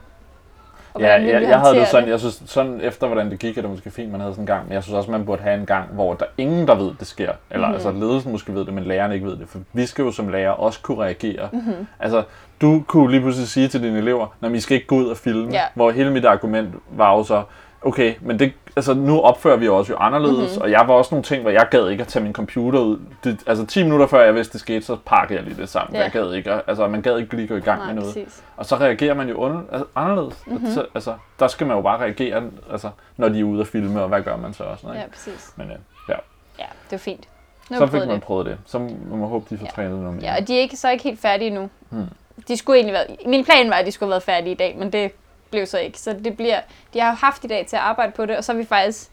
Ja, 1.01 1.13
jeg, 1.13 1.43
jeg 1.43 1.61
havde 1.61 1.75
det 1.77 1.89
sådan, 1.89 2.09
jeg 2.09 2.21
synes, 2.21 2.43
sådan 2.47 2.81
efter 2.81 3.07
hvordan 3.07 3.31
det 3.31 3.39
gik, 3.39 3.59
er 3.59 3.63
det 3.63 3.71
måske 3.71 3.91
fint, 3.91 4.11
man 4.13 4.21
havde 4.21 4.33
sådan 4.33 4.43
en 4.43 4.47
gang, 4.47 4.65
men 4.65 4.73
jeg 4.73 4.83
synes 4.83 4.95
også, 4.97 5.11
man 5.11 5.25
burde 5.27 5.43
have 5.43 5.61
en 5.61 5.67
gang, 5.67 5.89
hvor 5.93 6.15
der 6.15 6.25
ingen, 6.39 6.69
der 6.69 6.75
ved, 6.75 6.91
det 7.01 7.07
sker. 7.07 7.33
Eller 7.51 7.67
Mhm. 7.69 7.75
mm-hmm. 7.77 7.89
altså 7.89 8.07
ledelsen 8.07 8.33
måske 8.33 8.55
ved 8.55 8.65
det, 8.65 8.75
men 8.75 8.85
lærerne 8.85 9.15
ikke 9.15 9.27
ved 9.27 9.37
det. 9.37 9.49
For 9.49 9.59
vi 9.73 9.87
skal 9.87 10.03
jo 10.03 10.11
som 10.13 10.29
lærer 10.29 10.51
også 10.51 10.81
kunne 10.83 11.03
reagere. 11.03 11.49
Mhm. 11.53 11.63
Mm-hmm. 11.65 11.87
Altså, 12.01 12.23
du 12.61 12.83
kunne 12.87 13.11
lige 13.11 13.21
pludselig 13.21 13.49
sige 13.49 13.69
til 13.69 13.83
dine 13.83 13.99
elever, 13.99 14.27
når 14.41 14.49
vi 14.49 14.61
skal 14.61 14.75
ikke 14.75 14.87
gå 14.87 14.95
ud 14.97 15.07
og 15.07 15.17
filme, 15.17 15.53
Ja. 15.53 15.63
hvor 15.75 15.91
hele 15.91 16.11
mit 16.11 16.25
argument 16.25 16.75
var 16.91 17.17
jo 17.17 17.25
så, 17.25 17.43
okay, 17.85 18.15
men 18.21 18.39
det, 18.39 18.53
altså, 18.77 18.95
nu 18.95 19.21
opfører 19.21 19.57
vi 19.57 19.69
os 19.69 19.91
jo 19.91 19.97
anderledes, 19.97 20.37
Mhm. 20.37 20.45
mm-hmm. 20.47 20.63
og 20.63 20.71
jeg 20.71 20.85
var 20.89 20.95
også 20.95 21.15
nogle 21.15 21.23
ting, 21.23 21.43
hvor 21.43 21.51
jeg 21.51 21.67
gad 21.71 21.89
ikke 21.89 22.01
at 22.01 22.09
tage 22.09 22.23
min 22.23 22.33
computer 22.33 22.79
ud. 22.81 22.99
Det, 23.25 23.43
altså 23.47 23.67
10 23.67 23.83
minutter 23.83 24.07
før 24.07 24.25
jeg 24.25 24.35
vidste, 24.35 24.53
det 24.53 24.61
skete, 24.61 24.83
så 24.87 24.97
pakkede 25.07 25.39
jeg 25.39 25.47
lige 25.49 25.61
det 25.61 25.69
sammen. 25.69 25.93
Ja. 25.95 25.99
Ja. 25.99 26.05
Jeg 26.05 26.13
gad 26.13 26.33
ikke, 26.33 26.53
altså 26.67 26.89
man 26.89 27.03
gad 27.03 27.19
ikke 27.19 27.37
lige 27.37 27.49
gå 27.49 27.57
i 27.57 27.61
gang 27.61 27.79
Nej, 27.79 27.87
med 27.87 27.95
noget. 27.95 28.15
præcis. 28.15 28.43
Og 28.57 28.67
så 28.67 28.77
reagerer 28.77 29.15
man 29.15 29.29
jo 29.29 29.35
under, 29.35 29.61
altså, 29.73 29.87
anderledes. 29.97 30.43
Mhm. 30.47 30.55
Mm-hmm. 30.57 30.71
Så, 30.73 30.87
altså, 30.95 31.15
der 31.39 31.49
skal 31.49 31.67
man 31.67 31.77
jo 31.77 31.83
bare 31.83 31.99
reagere, 32.01 32.43
altså, 32.73 32.89
når 33.17 33.29
de 33.29 33.41
er 33.41 33.45
ude 33.45 33.61
at 33.61 33.67
filme, 33.67 34.03
og 34.03 34.09
hvad 34.09 34.23
gør 34.23 34.37
man 34.37 34.53
så 34.55 34.65
også? 34.65 34.87
Ja, 34.93 34.99
Ikke? 34.99 35.11
præcis. 35.13 35.53
Men 35.57 35.67
øh, 35.71 35.77
ja, 36.09 36.15
Ja, 36.59 36.65
det 36.85 36.93
var 36.93 36.99
fint. 36.99 37.29
Nu 37.71 37.77
så 37.77 37.87
fik 37.87 38.01
man 38.01 38.09
det. 38.09 38.23
prøvet 38.23 38.47
det. 38.47 38.59
Så 38.67 38.79
må 38.79 39.17
man 39.17 39.29
håbe, 39.29 39.47
de 39.51 39.59
får 39.59 39.67
Ja. 39.67 39.71
trænet 39.71 39.99
noget 39.99 40.15
mere. 40.15 40.25
Ja, 40.25 40.41
og 40.41 40.49
de 40.49 40.57
er 40.57 40.61
ikke, 40.61 40.77
så 40.77 40.91
ikke 40.91 41.05
helt 41.05 41.21
færdige 41.21 41.51
nu. 41.51 41.71
Hmm. 41.91 42.05
De 42.49 42.57
skulle 42.57 42.77
egentlig 42.79 42.93
være, 42.93 43.17
min 43.27 43.45
plan 43.45 43.71
var, 43.71 43.77
at 43.77 43.87
de 43.87 43.93
skulle 43.93 44.07
have 44.07 44.11
været 44.11 44.23
færdige 44.23 44.53
i 44.53 44.57
dag, 44.57 44.77
men 44.79 44.93
det 44.93 45.13
blev 45.55 45.67
så 45.67 45.79
ikke. 45.79 46.01
Så 46.01 46.17
det 46.25 46.37
bliver, 46.37 46.61
de 46.95 47.01
har 47.01 47.13
haft 47.15 47.45
i 47.45 47.47
dag 47.47 47.67
til 47.69 47.77
at 47.77 47.83
arbejde 47.83 48.13
på 48.13 48.27
det, 48.27 48.37
og 48.37 48.45
så 48.45 48.53
er 48.53 48.57
vi 48.57 48.65
faktisk 48.65 49.11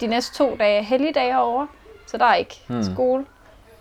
de 0.00 0.06
næste 0.06 0.34
to 0.38 0.56
dage 0.60 0.82
helligdage 0.82 1.38
over, 1.38 1.66
så 2.06 2.16
der 2.18 2.24
er 2.24 2.34
ikke 2.34 2.60
Hmm. 2.66 2.82
skole. 2.82 3.24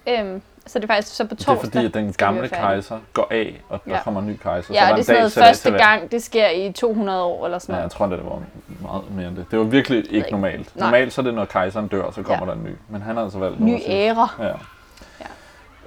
Øhm, 0.07 0.41
så 0.67 0.79
det 0.79 0.83
er 0.89 0.93
faktisk 0.93 1.15
så 1.15 1.25
på 1.27 1.35
det 1.35 1.41
er 1.41 1.45
torsdag. 1.45 1.71
fordi, 1.71 1.85
at 1.85 1.93
den 1.93 2.13
gamle 2.13 2.47
kejser 2.49 2.99
går 3.13 3.27
af, 3.31 3.61
og 3.69 3.81
der 3.85 3.91
Ja. 3.91 4.01
kommer 4.03 4.21
en 4.21 4.27
ny 4.27 4.37
kejser. 4.37 4.73
Ja, 4.73 4.79
så 4.79 4.85
der 4.89 4.91
det 4.95 4.99
er 4.99 5.03
sådan 5.03 5.19
noget 5.21 5.35
det 5.35 5.43
første 5.43 5.71
gang, 5.71 6.11
det 6.11 6.23
sker 6.23 6.49
i 6.49 6.71
200 6.71 7.23
år 7.23 7.45
eller 7.45 7.59
sådan 7.59 7.73
Ja, 7.73 7.77
jeg 7.77 7.81
noget. 7.81 7.91
tror, 7.91 8.05
det 8.07 8.25
var 8.25 8.41
meget 8.89 9.11
mere 9.15 9.27
end 9.27 9.35
det. 9.37 9.45
Det 9.51 9.59
var 9.59 9.65
virkelig 9.65 9.97
ikke 9.97 10.15
ikke. 10.15 10.31
normalt. 10.31 10.75
Nej. 10.75 10.87
Normalt 10.87 11.13
så 11.13 11.21
er 11.21 11.23
det, 11.23 11.33
når 11.33 11.45
kejseren 11.45 11.87
dør, 11.87 12.11
så 12.11 12.23
kommer 12.23 12.45
Ja. 12.45 12.51
der 12.51 12.57
en 12.57 12.63
ny. 12.63 12.75
Men 12.89 13.01
han 13.01 13.15
har 13.15 13.23
altså 13.23 13.39
valgt 13.39 13.59
Ny 13.59 13.65
noget 13.69 13.83
æra. 13.87 14.35
Ja. 14.39 14.45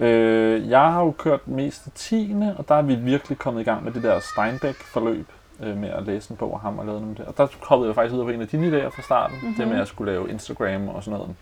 Ja. 0.01 0.07
Øh, 0.07 0.71
jeg 0.71 0.81
har 0.93 1.01
jo 1.01 1.11
kørt 1.19 1.49
mest 1.49 1.83
til 1.83 1.93
10. 1.95 2.35
og 2.59 2.69
der 2.69 2.75
er 2.75 2.83
vi 2.83 2.95
virkelig 2.95 3.39
kommet 3.39 3.61
i 3.61 3.65
gang 3.65 3.85
med 3.85 3.93
det 3.93 4.03
der 4.03 4.21
Steinbeck-forløb 4.21 5.27
øh, 5.63 5.77
med 5.77 5.89
at 5.89 6.03
læse 6.07 6.31
en 6.31 6.37
bog 6.37 6.53
af 6.55 6.61
ham 6.61 6.79
og 6.79 6.87
lave 6.87 7.01
noget 7.01 7.19
det. 7.19 7.27
Og 7.27 7.37
der 7.37 7.47
hoppede 7.63 7.89
jeg 7.89 7.95
faktisk 7.95 8.15
ud 8.15 8.25
på 8.25 8.31
en 8.31 8.41
af 8.41 8.49
dine 8.49 8.67
idéer 8.69 8.89
fra 8.89 9.03
starten, 9.03 9.37
mm-hmm. 9.43 9.55
det 9.55 9.69
med 9.69 9.81
at 9.81 9.89
skulle 9.89 10.13
lave 10.13 10.31
Instagram 10.31 10.89
og 10.89 11.05
sådan 11.05 11.19
noget. 11.19 11.35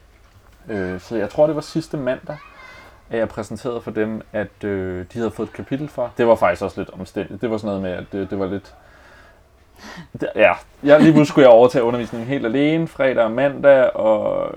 Øh, 0.69 1.01
så 1.01 1.17
jeg 1.17 1.31
tror, 1.31 1.47
det 1.47 1.55
var 1.55 1.63
sidste 1.63 1.97
mandag, 1.97 2.37
at 3.11 3.19
jeg 3.19 3.29
præsenterede 3.29 3.81
for 3.81 3.91
dem, 3.91 4.23
at 4.33 4.65
øh, 4.65 5.05
de 5.13 5.19
havde 5.19 5.31
fået 5.31 5.47
et 5.47 5.53
kapitel 5.53 5.89
for. 5.89 6.11
Det 6.19 6.27
var 6.27 6.35
faktisk 6.35 6.63
også 6.63 6.81
lidt 6.81 6.91
omstændigt. 6.91 7.41
Det 7.41 7.51
var 7.51 7.57
sådan 7.57 7.67
noget 7.67 7.83
med, 7.83 7.91
at 7.91 8.05
det, 8.13 8.31
det 8.31 8.39
var 8.39 8.47
lidt... 8.47 8.75
Det, 10.21 10.29
ja, 10.37 10.53
jeg, 10.83 11.01
lige 11.01 11.13
pludselig 11.13 11.27
skulle 11.27 11.43
jeg 11.49 11.55
overtage 11.55 11.85
undervisningen 11.85 12.29
helt 12.29 12.47
alene, 12.47 12.89
fredag 12.89 13.25
og 13.25 13.31
mandag, 13.31 13.97
og 13.97 14.51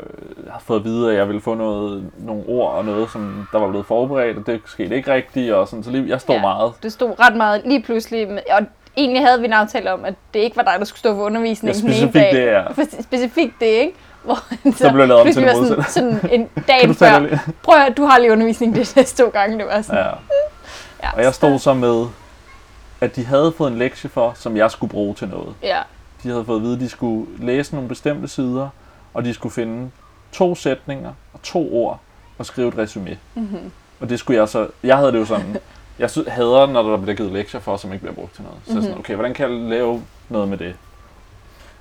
jeg 0.45 0.53
har 0.53 0.59
fået 0.59 0.79
at 0.79 0.85
vide, 0.85 1.11
at 1.11 1.17
jeg 1.17 1.27
ville 1.27 1.41
få 1.41 1.53
noget, 1.53 2.11
nogle 2.17 2.43
ord 2.47 2.73
og 2.73 2.85
noget, 2.85 3.09
som 3.09 3.47
der 3.51 3.59
var 3.59 3.69
blevet 3.69 3.85
forberedt, 3.85 4.37
og 4.37 4.47
det 4.47 4.61
skete 4.65 4.95
ikke 4.95 5.13
rigtigt, 5.13 5.53
og 5.53 5.67
sådan, 5.67 5.83
så 5.83 5.91
lige, 5.91 6.09
jeg 6.09 6.21
stod 6.21 6.35
Ja. 6.35 6.41
meget. 6.41 6.73
Det 6.83 6.91
stod 6.91 7.19
ret 7.19 7.35
meget 7.35 7.61
lige 7.65 7.83
pludselig. 7.83 8.29
Og 8.51 8.65
egentlig 8.97 9.25
havde 9.25 9.39
vi 9.39 9.45
en 9.45 9.53
aftale 9.53 9.93
om, 9.93 10.05
at 10.05 10.13
det 10.33 10.39
ikke 10.39 10.57
var 10.57 10.63
dig, 10.63 10.73
der 10.79 10.85
skulle 10.85 10.99
stå 10.99 11.09
for 11.15 11.19
Ja, 11.21 11.25
undervisningen 11.25 11.81
den 11.81 11.85
ene 11.87 11.95
specifikt 11.95 12.13
dag. 12.13 12.65
det. 12.67 12.75
Præcis- 12.75 13.03
Specifikt 13.03 13.53
det, 13.59 13.65
ikke? 13.65 13.93
Hvor 14.23 14.35
Så 14.71 14.89
blev 14.91 14.99
jeg 14.99 15.07
lavet 15.07 15.21
om 15.21 15.27
til 15.33 15.41
det 15.43 15.67
sådan, 15.67 15.83
sådan 15.83 16.19
en 16.31 16.49
dag 16.67 16.95
før. 16.95 17.19
det 17.19 17.21
lige? 17.29 17.39
Prøv 17.63 17.75
at 17.81 17.97
du 17.97 18.05
har 18.05 18.17
lige 18.19 18.31
undervisning 18.31 18.73
de 18.75 18.79
næste 18.79 19.23
to 19.23 19.29
gange. 19.29 19.57
Det 19.57 19.65
var 19.65 19.81
sådan. 19.81 19.99
Ja. 20.03 20.09
Ja, 21.03 21.11
Og 21.13 21.23
jeg 21.23 21.33
stod 21.33 21.59
så 21.59 21.73
med, 21.73 22.05
at 23.01 23.15
de 23.15 23.25
havde 23.25 23.53
fået 23.57 23.71
en 23.71 23.77
lektie 23.77 24.09
for, 24.09 24.31
som 24.35 24.57
jeg 24.57 24.71
skulle 24.71 24.91
bruge 24.91 25.15
til 25.15 25.27
noget. 25.27 25.55
Ja, 25.63 25.79
De 26.23 26.29
havde 26.29 26.45
fået 26.45 26.55
at 26.57 26.63
vide, 26.63 26.73
at 26.73 26.79
de 26.79 26.89
skulle 26.89 27.25
læse 27.45 27.73
nogle 27.73 27.89
bestemte 27.89 28.27
sider, 28.27 28.69
og 29.13 29.25
de 29.25 29.33
skulle 29.33 29.53
finde 29.53 29.89
to 30.31 30.55
sætninger 30.55 31.11
og 31.33 31.41
to 31.43 31.73
ord 31.73 31.99
og 32.37 32.45
skrive 32.45 32.67
et 32.67 32.77
resume. 32.77 33.17
mm-hmm. 33.35 33.71
Og 33.99 34.09
det 34.09 34.19
skulle 34.19 34.39
jeg 34.39 34.49
så... 34.49 34.67
Jeg 34.83 34.97
havde 34.97 35.11
det 35.11 35.19
jo 35.19 35.25
sådan... 35.25 35.57
Jeg 35.99 36.09
sy- 36.09 36.27
hader, 36.27 36.65
når 36.67 36.83
der 36.83 36.97
bliver 36.97 37.15
givet 37.15 37.31
lektier 37.31 37.61
for, 37.61 37.77
som 37.77 37.93
ikke 37.93 38.01
bliver 38.03 38.15
brugt 38.15 38.33
til 38.35 38.43
noget. 38.43 38.57
Så 38.65 38.69
mm-hmm. 38.71 38.81
sådan, 38.81 38.95
Mhm. 38.95 38.99
okay, 38.99 39.15
hvordan 39.15 39.33
kan 39.33 39.51
jeg 39.51 39.59
lave 39.69 40.01
noget 40.29 40.47
med 40.47 40.57
det? 40.57 40.75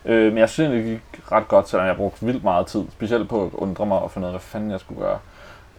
Øh, 0.05 0.29
men 0.33 0.39
jeg 0.39 0.49
synes 0.51 0.71
det 0.71 0.85
gik 0.85 1.33
ret 1.33 1.49
godt, 1.49 1.69
selvom 1.69 1.87
jeg 1.87 1.97
brugte 1.97 2.27
vildt 2.27 2.45
meget 2.45 2.67
tid. 2.67 2.85
Specielt 2.93 3.29
på 3.29 3.45
at 3.45 3.51
undre 3.53 3.87
mig 3.87 3.99
og 3.99 4.11
finde 4.11 4.25
ud 4.25 4.29
af, 4.29 4.33
hvad 4.33 4.41
fanden 4.41 4.71
jeg 4.71 4.81
skulle 4.81 5.01
gøre. 5.01 5.19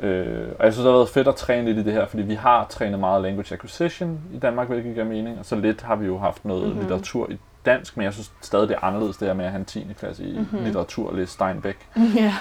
Øh, 0.01 0.47
og 0.59 0.65
jeg 0.65 0.73
synes, 0.73 0.83
det 0.83 0.91
har 0.91 0.97
været 0.97 1.09
fedt 1.09 1.27
at 1.27 1.35
træne 1.35 1.65
lidt 1.65 1.77
i 1.77 1.83
det 1.83 1.93
her, 1.93 2.05
fordi 2.07 2.23
vi 2.23 2.33
har 2.33 2.65
trænet 2.69 2.99
meget 2.99 3.21
language 3.23 3.53
acquisition 3.55 4.19
i 4.33 4.37
Danmark, 4.37 4.67
hvilket 4.67 4.93
giver 4.93 5.05
mening. 5.05 5.39
Og 5.39 5.45
så 5.45 5.55
lidt 5.55 5.81
har 5.81 5.95
vi 5.95 6.05
jo 6.05 6.17
haft 6.17 6.45
noget 6.45 6.61
Mhm. 6.61 6.69
mm-hmm. 6.69 6.81
litteratur 6.81 7.29
i 7.31 7.37
dansk, 7.65 7.97
men 7.97 8.03
jeg 8.03 8.13
synes 8.13 8.31
stadig, 8.41 8.69
det 8.69 8.75
er 8.75 8.83
anderledes, 8.85 9.17
det 9.17 9.27
her 9.27 9.35
med 9.35 9.45
at 9.45 9.51
have 9.51 9.59
en 9.59 9.65
10. 9.65 9.87
klasse 9.99 10.23
i 10.23 10.31
Mhm. 10.31 10.37
mm-hmm. 10.51 10.63
litteratur 10.65 11.09
og 11.09 11.15
læse 11.15 11.31
Steinbeck. 11.33 11.77
ja. 12.15 12.33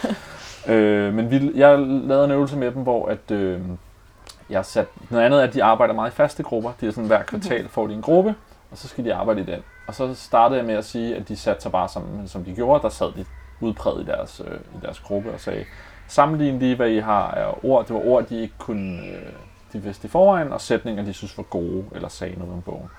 Øh, 0.75 1.15
men 1.15 1.31
vi, 1.31 1.51
jeg 1.55 1.79
lavede 1.79 2.25
en 2.25 2.31
øvelse 2.31 2.57
med 2.57 2.71
dem, 2.73 2.83
hvor 2.83 3.07
at, 3.09 3.31
øh, 3.31 3.61
jeg 4.51 4.59
har 4.59 4.63
sat, 4.63 4.87
noget 5.11 5.25
andet 5.25 5.41
at 5.41 5.55
de 5.55 5.65
arbejder 5.65 5.95
meget 5.95 6.11
i 6.11 6.15
faste 6.15 6.43
grupper. 6.43 6.73
De 6.81 6.87
er 6.87 6.91
sådan, 6.91 7.07
hver 7.07 7.23
kvartal 7.23 7.61
Mhm. 7.61 7.69
får 7.71 7.87
de 7.87 7.95
en 7.95 8.03
gruppe, 8.03 8.35
og 8.71 8.79
så 8.79 8.89
skal 8.89 9.05
de 9.05 9.15
arbejde 9.15 9.41
i 9.41 9.45
den. 9.45 9.61
Og 9.89 9.95
så 9.95 10.15
startede 10.15 10.59
jeg 10.59 10.67
med 10.67 10.75
at 10.75 10.85
sige, 10.85 11.17
at 11.17 11.29
de 11.29 11.37
satte 11.37 11.63
sig 11.63 11.73
bare 11.73 11.89
sammen, 11.89 12.29
som 12.29 12.45
de 12.45 12.55
gjorde. 12.55 12.83
Der 12.83 12.89
sad 12.89 13.13
de 13.17 13.25
udpræget 13.61 14.03
i 14.03 14.07
deres, 14.07 14.43
øh, 14.45 14.55
i 14.55 14.79
deres 14.83 15.01
gruppe 15.01 15.33
og 15.33 15.41
sagde, 15.41 15.65
sammenlign 16.09 16.59
lige, 16.59 16.77
hvad 16.77 16.89
I 16.91 16.99
har 16.99 17.31
af 17.31 17.55
ord. 17.63 17.87
Det 17.87 17.95
var 17.95 18.01
ord, 18.05 18.25
de 18.27 18.41
ikke 18.41 18.55
kunne, 18.59 19.01
øh, 19.07 19.33
de 19.73 19.79
vidste 19.79 20.07
i 20.07 20.09
forvejen, 20.11 20.53
og 20.53 20.61
sætninger, 20.61 21.05
de 21.05 21.13
synes 21.13 21.37
var 21.37 21.43
gode, 21.45 21.85
eller 21.95 22.09
sagde 22.09 22.39
noget 22.39 22.53
om 22.55 22.63
bogen. 22.63 22.91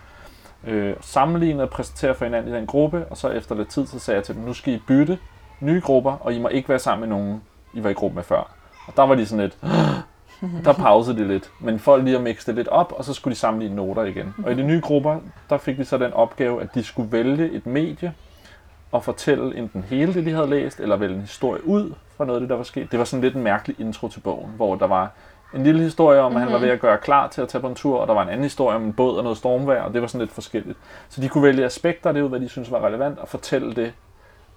Øh, 0.67 0.95
sammenligne 1.01 1.63
og 1.63 1.69
præsentere 1.69 2.15
for 2.15 2.25
hinanden 2.25 2.53
i 2.53 2.57
den 2.57 2.67
gruppe, 2.67 3.05
og 3.09 3.17
så 3.17 3.29
efter 3.29 3.55
lidt 3.55 3.69
tid, 3.69 3.87
så 3.87 3.99
sagde 3.99 4.15
jeg 4.15 4.23
til 4.23 4.35
dem, 4.35 4.43
nu 4.43 4.53
skal 4.53 4.73
I 4.73 4.81
bytte 4.87 5.19
nye 5.59 5.81
grupper, 5.81 6.11
og 6.11 6.33
I 6.33 6.39
må 6.39 6.47
ikke 6.47 6.69
være 6.69 6.79
sammen 6.79 7.09
med 7.09 7.17
nogen, 7.17 7.41
I 7.73 7.83
var 7.83 7.89
i 7.89 7.93
gruppe 7.93 8.15
med 8.15 8.23
før. 8.23 8.51
Og 8.87 8.93
der 8.97 9.03
var 9.03 9.15
de 9.15 9.25
sådan 9.25 9.43
lidt, 9.43 9.57
der 10.65 10.73
pausede 10.73 11.17
de 11.17 11.27
lidt, 11.27 11.51
men 11.59 11.79
for 11.79 11.97
lige 11.97 12.15
at 12.15 12.23
mixe 12.23 12.47
det 12.47 12.55
lidt 12.55 12.67
op, 12.67 12.93
og 12.97 13.05
så 13.05 13.13
skulle 13.13 13.33
de 13.33 13.39
sammenligne 13.39 13.75
noter 13.75 14.03
igen. 14.03 14.33
Og 14.45 14.51
i 14.51 14.55
de 14.55 14.63
nye 14.63 14.81
grupper, 14.81 15.19
der 15.49 15.57
fik 15.57 15.77
de 15.77 15.85
så 15.85 15.97
den 15.97 16.13
opgave, 16.13 16.61
at 16.61 16.75
de 16.75 16.83
skulle 16.83 17.11
vælge 17.11 17.51
et 17.51 17.65
medie, 17.65 18.13
og 18.91 19.03
fortælle 19.03 19.57
enten 19.57 19.83
hele 19.83 20.13
det, 20.13 20.25
de 20.25 20.31
havde 20.31 20.49
læst, 20.49 20.79
eller 20.79 20.95
vælge 20.95 21.15
en 21.15 21.21
historie 21.21 21.67
ud 21.67 21.93
fra 22.17 22.25
noget 22.25 22.37
af 22.37 22.41
det, 22.41 22.49
der 22.49 22.55
var 22.55 22.63
sket. 22.63 22.91
Det 22.91 22.99
var 22.99 23.05
sådan 23.05 23.21
lidt 23.21 23.35
en 23.35 23.43
mærkelig 23.43 23.79
intro 23.79 24.07
til 24.07 24.19
bogen, 24.19 24.51
hvor 24.55 24.75
der 24.75 24.87
var 24.87 25.11
en 25.53 25.63
lille 25.63 25.81
historie 25.81 26.19
om, 26.19 26.35
at 26.35 26.41
han 26.41 26.51
var 26.51 26.59
ved 26.59 26.69
at 26.69 26.79
gøre 26.79 26.97
klar 26.97 27.27
til 27.27 27.41
at 27.41 27.47
tage 27.47 27.61
på 27.61 27.67
en 27.67 27.75
tur, 27.75 27.99
og 27.99 28.07
der 28.07 28.13
var 28.13 28.23
en 28.23 28.29
anden 28.29 28.43
historie 28.43 28.75
om 28.75 28.83
en 28.83 28.93
båd 28.93 29.17
og 29.17 29.23
noget 29.23 29.37
stormvejr, 29.37 29.81
og 29.81 29.93
det 29.93 30.01
var 30.01 30.07
sådan 30.07 30.19
lidt 30.19 30.31
forskelligt. 30.31 30.77
Så 31.09 31.21
de 31.21 31.29
kunne 31.29 31.43
vælge 31.43 31.65
aspekter 31.65 32.09
af 32.09 32.13
det 32.13 32.21
ud, 32.21 32.29
hvad 32.29 32.39
de 32.39 32.49
synes 32.49 32.71
var 32.71 32.85
relevant, 32.85 33.19
og 33.19 33.27
fortælle 33.27 33.73
det 33.73 33.93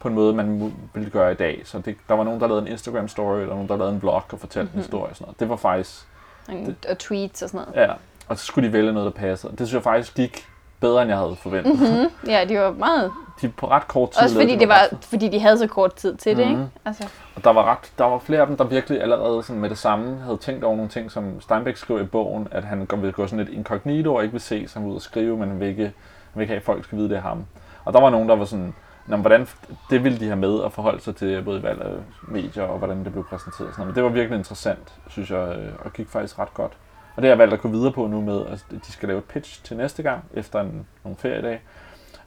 på 0.01 0.09
en 0.09 0.15
måde, 0.15 0.35
man 0.35 0.73
ville 0.95 1.11
gøre 1.11 1.33
i 1.33 1.35
dag. 1.35 1.63
Så 1.65 1.79
det, 1.79 1.97
der 2.09 2.15
var 2.15 2.25
nogen, 2.25 2.41
der 2.41 2.47
lavede 2.47 2.67
en 2.69 2.73
Instagram-story, 2.77 3.37
eller 3.37 3.47
nogen, 3.55 3.69
der 3.69 3.77
lavede 3.77 3.95
en 3.95 4.01
blog 4.01 4.15
og 4.15 4.23
fortalte 4.41 4.61
mm-hmm. 4.63 4.79
en 4.79 4.83
historie 4.83 5.11
og 5.11 5.17
sådan 5.17 5.25
noget. 5.25 5.41
Det 5.41 5.49
var 5.49 5.57
faktisk, 5.57 6.07
Og, 6.49 6.55
og 6.91 6.99
tweets 6.99 7.43
og 7.43 7.49
sådan 7.49 7.67
noget. 7.75 7.89
ja, 7.89 7.93
og 8.29 8.39
så 8.39 8.45
skulle 8.45 8.69
de 8.69 8.73
vælge 8.73 8.93
noget, 8.93 9.15
der 9.15 9.21
passede. 9.21 9.53
Det 9.53 9.67
synes 9.69 9.75
jeg 9.75 9.83
faktisk 9.83 10.15
gik 10.15 10.47
bedre, 10.81 11.03
end 11.03 11.09
jeg 11.11 11.19
havde 11.19 11.37
forventet. 11.37 11.75
Mm-hmm. 11.81 12.31
Ja, 12.31 12.45
de 12.45 12.59
var 12.59 12.73
meget... 12.73 13.13
De 13.43 13.49
på 13.49 13.69
ret 13.69 13.89
kort 13.89 14.11
tid 14.11 14.23
Også 14.23 14.35
fordi, 14.35 14.55
de 14.55 14.59
det 14.61 14.69
var, 14.69 14.75
ret- 14.93 15.05
fordi 15.05 15.29
de 15.29 15.41
havde 15.41 15.59
så 15.59 15.67
kort 15.67 15.95
tid 15.95 16.17
til 16.17 16.37
det, 16.37 16.47
Mhm. 16.47 16.51
ikke? 16.51 16.69
Altså, 16.85 17.09
Og 17.37 17.45
der 17.45 17.51
var, 17.53 17.65
ret, 17.65 17.93
der 17.99 18.05
var 18.05 18.19
flere 18.19 18.41
af 18.41 18.47
dem, 18.47 18.57
der 18.57 18.65
virkelig 18.65 19.03
allerede 19.03 19.43
sådan 19.43 19.61
med 19.61 19.71
det 19.71 19.79
samme 19.79 20.19
havde 20.21 20.37
tænkt 20.37 20.65
over 20.65 20.77
nogle 20.77 20.91
ting, 20.91 21.11
som 21.11 21.41
Steinbeck 21.41 21.77
skriver 21.77 22.01
i 22.01 22.05
bogen, 22.05 22.49
at 22.51 22.65
han 22.65 22.87
går- 22.87 22.97
vil 22.97 23.13
gå 23.13 23.27
sådan 23.27 23.45
lidt 23.45 23.57
incognito 23.57 24.15
og 24.15 24.23
ikke 24.23 24.33
vil 24.33 24.41
se 24.41 24.69
sig 24.69 24.83
ud 24.83 24.95
og 24.95 25.03
skrive, 25.03 25.37
men 25.37 25.61
vil 25.61 25.69
ikke, 25.69 25.93
vil 26.35 26.43
ikke 26.43 26.51
have, 26.53 26.59
at 26.59 26.65
folk 26.65 26.85
skal 26.85 26.99
vide, 26.99 27.09
det 27.09 27.17
er 27.17 27.21
ham. 27.21 27.45
Og 27.85 27.93
der 27.93 28.01
var 28.01 28.11
nogen, 28.11 28.29
der 28.29 28.37
var 28.37 28.45
sådan, 28.45 28.75
Nå, 29.11 29.17
hvordan, 29.17 29.47
det 29.91 30.05
ville 30.05 30.21
de 30.21 30.25
have 30.25 30.37
med 30.37 30.65
at 30.65 30.73
forholde 30.73 31.01
sig 31.01 31.17
til 31.17 31.43
både 31.43 31.63
valg 31.63 31.81
af 31.83 31.93
medier 32.29 32.63
og 32.63 32.79
hvordan 32.79 33.05
det 33.05 33.13
blev 33.13 33.25
præsenteret. 33.25 33.69
og 33.69 33.75
Sådan 33.75 33.81
noget. 33.81 33.87
Men 33.89 33.95
det 33.95 34.05
var 34.05 34.11
virkelig 34.11 34.39
interessant, 34.39 34.95
synes 35.09 35.31
jeg, 35.31 35.59
øh, 35.59 35.73
og 35.79 35.93
gik 35.93 36.09
faktisk 36.09 36.39
ret 36.39 36.55
godt. 36.55 36.73
Og 37.17 37.23
det 37.23 37.25
har 37.25 37.31
jeg 37.31 37.39
valgt 37.39 37.55
at 37.55 37.61
gå 37.61 37.69
videre 37.69 37.93
på 37.93 38.07
nu 38.07 38.21
med, 38.21 38.47
at 38.47 38.65
de 38.87 38.93
skal 38.93 39.09
lave 39.09 39.19
et 39.19 39.25
pitch 39.25 39.65
til 39.65 39.77
næste 39.77 40.03
gang, 40.03 40.25
efter 40.35 40.61
en, 40.61 40.87
nogle 41.05 41.17
feriedage, 41.17 41.61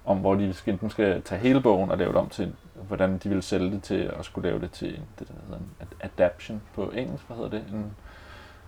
om 0.06 0.18
hvor 0.18 0.36
de 0.36 0.54
skal, 0.54 0.74
enten 0.74 0.90
skal 0.90 1.22
tage 1.22 1.42
hele 1.42 1.62
bogen 1.62 1.92
og 1.92 1.98
lave 1.98 2.10
det 2.10 2.18
om 2.18 2.30
til, 2.30 2.54
hvordan 2.88 3.18
de 3.18 3.30
vil 3.30 3.44
sælge 3.44 3.72
det 3.72 3.84
til, 3.84 4.13
og 4.13 4.25
skulle 4.25 4.50
lave 4.50 4.62
det 4.62 4.72
til 4.72 5.00
det, 5.20 5.28
der 5.28 5.34
hedder 5.46 5.58
en 5.58 5.70
ad- 5.80 6.10
adaption 6.20 6.62
på 6.75 6.92
engelsk, 6.96 7.28
hvad 7.28 7.38
hedder 7.38 7.50
det? 7.52 7.63
En 7.74 7.92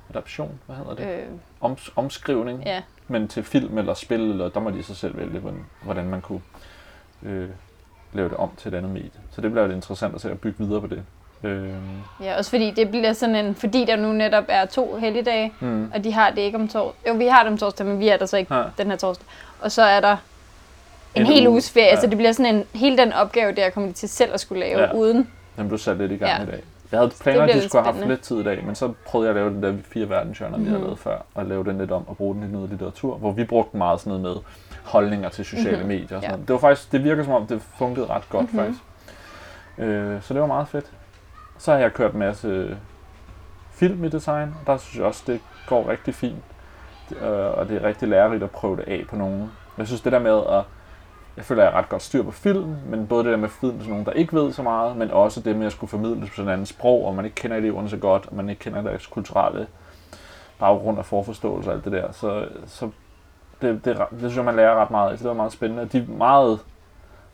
adaption, 0.10 0.60
hvad 0.66 0.76
hedder 0.76 0.96
det? 0.96 1.08
øh, 1.08 1.26
Oms, 1.62 1.92
omskrivning, 1.96 2.64
ja. 2.66 2.82
men 3.08 3.28
til 3.28 3.44
film 3.44 3.78
eller 3.78 3.94
spil, 3.94 4.22
eller 4.32 4.50
der 4.50 4.60
må 4.60 4.70
de 4.70 4.84
så 4.84 4.96
selv 4.96 5.18
vælge, 5.18 5.40
hvordan, 5.40 5.66
hvordan 5.84 6.10
man 6.10 6.22
kunne 6.22 6.42
øh, 7.24 7.50
lave 8.16 8.30
det 8.30 8.38
om 8.38 8.50
til 8.58 8.74
et 8.74 8.78
andet 8.78 8.92
medie. 8.92 9.10
Så 9.32 9.42
det 9.42 9.52
bliver 9.52 9.66
lidt 9.68 9.76
interessant 9.76 10.16
at 10.16 10.22
se 10.22 10.32
at 10.32 10.40
bygge 10.40 10.66
videre 10.66 10.82
på 10.82 10.88
det. 10.88 11.04
Øh, 11.44 11.70
ja, 12.22 12.38
også 12.38 12.50
fordi 12.50 12.72
det 12.72 12.90
bliver 12.90 13.14
sådan 13.14 13.36
en... 13.36 13.56
Fordi 13.56 13.86
der 13.86 13.96
nu 13.96 14.12
netop 14.14 14.44
er 14.48 14.66
to 14.66 14.96
helligdage, 14.96 15.54
mm, 15.60 15.92
og 15.94 16.04
de 16.04 16.12
har 16.14 16.30
det 16.30 16.38
ikke 16.42 16.58
om 16.58 16.68
torsdag. 16.68 17.10
Jo, 17.12 17.14
vi 17.18 17.26
har 17.28 17.44
det 17.44 17.52
om 17.52 17.58
torsdag, 17.58 17.86
men 17.86 18.00
vi 18.00 18.08
er 18.10 18.18
der 18.18 18.26
så 18.26 18.38
ikke 18.38 18.56
ja, 18.56 18.64
den 18.78 18.88
her 18.90 18.98
torsdag. 18.98 19.28
Og 19.62 19.72
så 19.72 19.82
er 19.82 20.00
der 20.00 20.18
en, 21.16 21.22
En 21.22 21.26
hel 21.28 21.42
uge, 21.48 21.50
uges 21.52 21.72
ferie, 21.72 21.88
ja. 21.88 22.02
så 22.02 22.08
det 22.08 22.18
bliver 22.18 22.32
sådan 22.32 22.56
en... 22.56 22.64
Hele 22.74 22.98
den 22.98 23.14
opgave 23.14 23.52
der 23.52 23.70
kommer 23.70 23.88
de 23.90 23.94
til 23.96 24.10
selv 24.10 24.34
at 24.34 24.40
skulle 24.40 24.60
lave, 24.60 24.80
Ja. 24.82 24.94
uden... 24.94 25.30
den 25.58 25.68
blev 25.68 25.78
sat 25.78 25.98
lidt 25.98 26.12
i 26.12 26.16
gang 26.16 26.32
Ja. 26.32 26.44
i 26.44 26.46
dag. 26.46 26.64
Jeg 26.92 27.00
havde 27.00 27.12
planlagt, 27.22 27.52
at 27.52 27.56
de 27.64 27.68
skulle 27.70 27.84
have 27.86 27.96
haft 27.96 28.08
lidt 28.08 28.22
tid 28.22 28.40
i 28.40 28.44
dag, 28.44 28.64
men 28.66 28.76
så 28.76 28.94
prøvede 29.06 29.30
jeg 29.30 29.38
at 29.38 29.42
lave 29.42 29.56
den 29.56 29.64
der 29.64 29.84
fire 29.94 30.10
verdenshjørner, 30.10 30.58
vi 30.58 30.64
havde 30.66 30.78
Mhm. 30.78 30.84
lavet 30.86 31.00
før, 31.00 31.18
og 31.36 31.46
lave 31.46 31.64
den 31.64 31.78
lidt 31.78 31.92
om 31.92 32.08
og 32.08 32.18
bruge 32.18 32.36
den 32.36 32.44
i 32.44 32.48
noget 32.48 32.70
litteratur, 32.70 33.16
hvor 33.18 33.32
vi 33.32 33.44
brugte 33.44 33.78
meget 33.78 34.00
sådan 34.00 34.10
noget 34.22 34.24
med 34.24 34.44
holdninger 34.86 35.30
til 35.30 35.46
sociale 35.46 35.78
Mhm. 35.78 35.88
medier 35.88 36.04
og 36.04 36.08
sådan 36.10 36.24
Ja. 36.24 36.30
noget. 36.30 36.48
Det 36.48 36.54
var 36.54 36.60
faktisk, 36.60 36.92
det 36.92 37.04
virker 37.04 37.24
som 37.24 37.34
om, 37.34 37.48
det 37.48 37.62
fungerede 37.78 38.10
ret 38.10 38.30
godt 38.30 38.54
Mhm. 38.54 38.60
faktisk. 38.60 38.80
Øh, 39.78 40.22
så 40.22 40.34
det 40.34 40.42
var 40.42 40.48
meget 40.48 40.68
fedt. 40.68 40.92
Så 41.58 41.72
har 41.72 41.80
jeg 41.80 41.94
kørt 41.94 42.14
en 42.14 42.20
masse 42.20 42.78
film 43.72 44.04
i 44.04 44.10
design, 44.10 44.56
og 44.62 44.68
der 44.68 44.78
synes 44.78 44.98
jeg 44.98 45.06
også, 45.06 45.24
det 45.28 45.40
går 45.68 45.90
rigtig 45.90 46.16
fint. 46.16 46.44
Øh, 47.22 47.30
og 47.58 47.70
det 47.70 47.78
er 47.78 47.88
rigtig 47.88 48.08
lærerigt 48.08 48.44
at 48.44 48.52
prøve 48.52 48.76
det 48.78 48.84
af 48.88 49.04
på 49.10 49.16
nogen. 49.16 49.52
Jeg 49.78 49.88
synes 49.88 50.02
det 50.02 50.12
der 50.12 50.20
med 50.20 50.42
at 50.50 50.64
jeg 51.38 51.46
føler, 51.46 51.62
at 51.62 51.66
jeg 51.66 51.74
har 51.74 51.80
ret 51.80 51.90
godt 51.90 52.02
styr 52.02 52.24
på 52.24 52.32
film, 52.32 52.76
men 52.86 53.08
både 53.08 53.24
det 53.24 53.32
der 53.32 53.38
med 53.38 53.50
film 53.50 53.80
til 53.80 53.90
nogen, 53.90 54.06
der 54.06 54.12
ikke 54.12 54.34
ved 54.34 54.52
så 54.54 54.64
meget, 54.64 54.98
men 54.98 55.12
også 55.12 55.42
det 55.42 55.56
med 55.56 55.66
at 55.66 55.72
skulle 55.72 55.90
formidle 55.90 56.22
det 56.22 56.30
på 56.30 56.36
sådan 56.36 56.48
en 56.48 56.54
anden 56.54 56.66
sprog, 56.66 57.06
og 57.06 57.16
man 57.16 57.26
ikke 57.26 57.36
kender 57.36 57.58
eleverne 57.58 57.90
så 57.90 57.98
godt, 57.98 58.26
og 58.28 58.36
man 58.36 58.50
ikke 58.50 58.60
kender 58.60 58.82
deres 58.82 59.08
kulturelle 59.08 59.68
baggrund 60.60 60.98
og 60.98 61.06
forforståelse 61.06 61.70
og 61.70 61.76
alt 61.76 61.86
det 61.86 61.92
der. 61.94 62.12
Så, 62.12 62.48
så 62.66 62.90
det, 63.62 63.86
det, 63.86 63.98
det 64.12 64.20
synes 64.20 64.36
jeg, 64.36 64.46
man 64.46 64.56
lærer 64.56 64.76
ret 64.76 64.92
meget 64.92 65.12
af. 65.12 65.18
Så 65.18 65.24
det 65.24 65.30
var 65.30 65.36
meget 65.36 65.52
spændende. 65.52 65.84
Og 65.84 65.92
de 65.92 65.98
er 65.98 66.18
meget, 66.18 66.60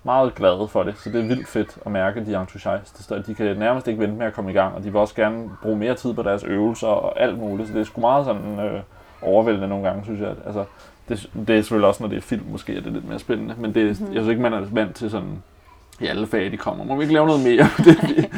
meget 0.04 0.36
glade 0.36 0.68
for 0.68 0.84
det, 0.84 0.98
så 0.98 1.10
det 1.10 1.22
er 1.22 1.28
vildt 1.28 1.48
fedt 1.48 1.78
at 1.86 1.92
mærke, 1.92 2.20
at 2.20 2.26
de 2.26 2.34
er 2.34 2.40
entusiastiske. 2.40 3.24
De 3.28 3.36
kan 3.36 3.58
nærmest 3.58 3.88
ikke 3.88 4.00
vente 4.00 4.16
med 4.16 4.26
at 4.26 4.34
komme 4.34 4.52
i 4.52 4.54
gang, 4.54 4.76
og 4.76 4.84
de 4.84 4.92
vil 4.92 4.96
også 4.96 5.16
gerne 5.16 5.50
bruge 5.62 5.78
mere 5.78 5.96
tid 5.96 6.14
på 6.14 6.24
deres 6.24 6.44
øvelser 6.44 6.88
og 6.88 7.22
alt 7.22 7.40
muligt. 7.40 7.68
Så 7.68 7.74
det 7.74 7.80
er 7.80 7.86
sgu 7.86 8.02
meget 8.02 8.26
sådan 8.26 8.60
øh, 8.60 8.82
overvældende 9.22 9.68
nogle 9.68 9.88
gange, 9.88 10.04
synes 10.04 10.22
jeg. 10.22 10.36
Altså, 10.46 10.66
det, 11.10 11.30
det 11.48 11.58
er 11.58 11.62
selvfølgelig 11.62 11.88
også, 11.88 12.04
når 12.04 12.10
det 12.10 12.18
er 12.18 12.22
film, 12.22 12.46
måske 12.52 12.78
er 12.78 12.82
det 12.82 12.94
lidt 12.94 13.08
mere 13.08 13.20
spændende, 13.20 13.56
men 13.58 13.74
det, 13.74 14.00
mm-hmm. 14.00 14.14
jeg 14.14 14.22
synes 14.22 14.30
ikke, 14.30 14.42
man 14.42 14.54
er 14.54 14.62
vant 14.72 14.96
til 14.96 15.10
sådan, 15.10 15.44
i 16.00 16.08
alle 16.08 16.28
fag, 16.28 16.52
de 16.52 16.58
kommer. 16.58 16.86
Må 16.86 16.96
vi 16.96 17.02
ikke 17.02 17.14
lave 17.14 17.28
noget 17.28 17.44
mere? 17.44 17.70
det, 17.86 18.30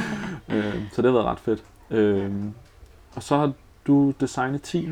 øh, 0.55 0.75
så 0.91 1.01
det 1.01 1.11
har 1.11 1.17
været 1.19 1.25
ret 1.25 1.39
fedt. 1.39 1.63
Øh, 1.91 2.31
og 3.15 3.23
så 3.23 3.37
har 3.37 3.51
du 3.87 4.13
designet 4.19 4.61
10. 4.61 4.89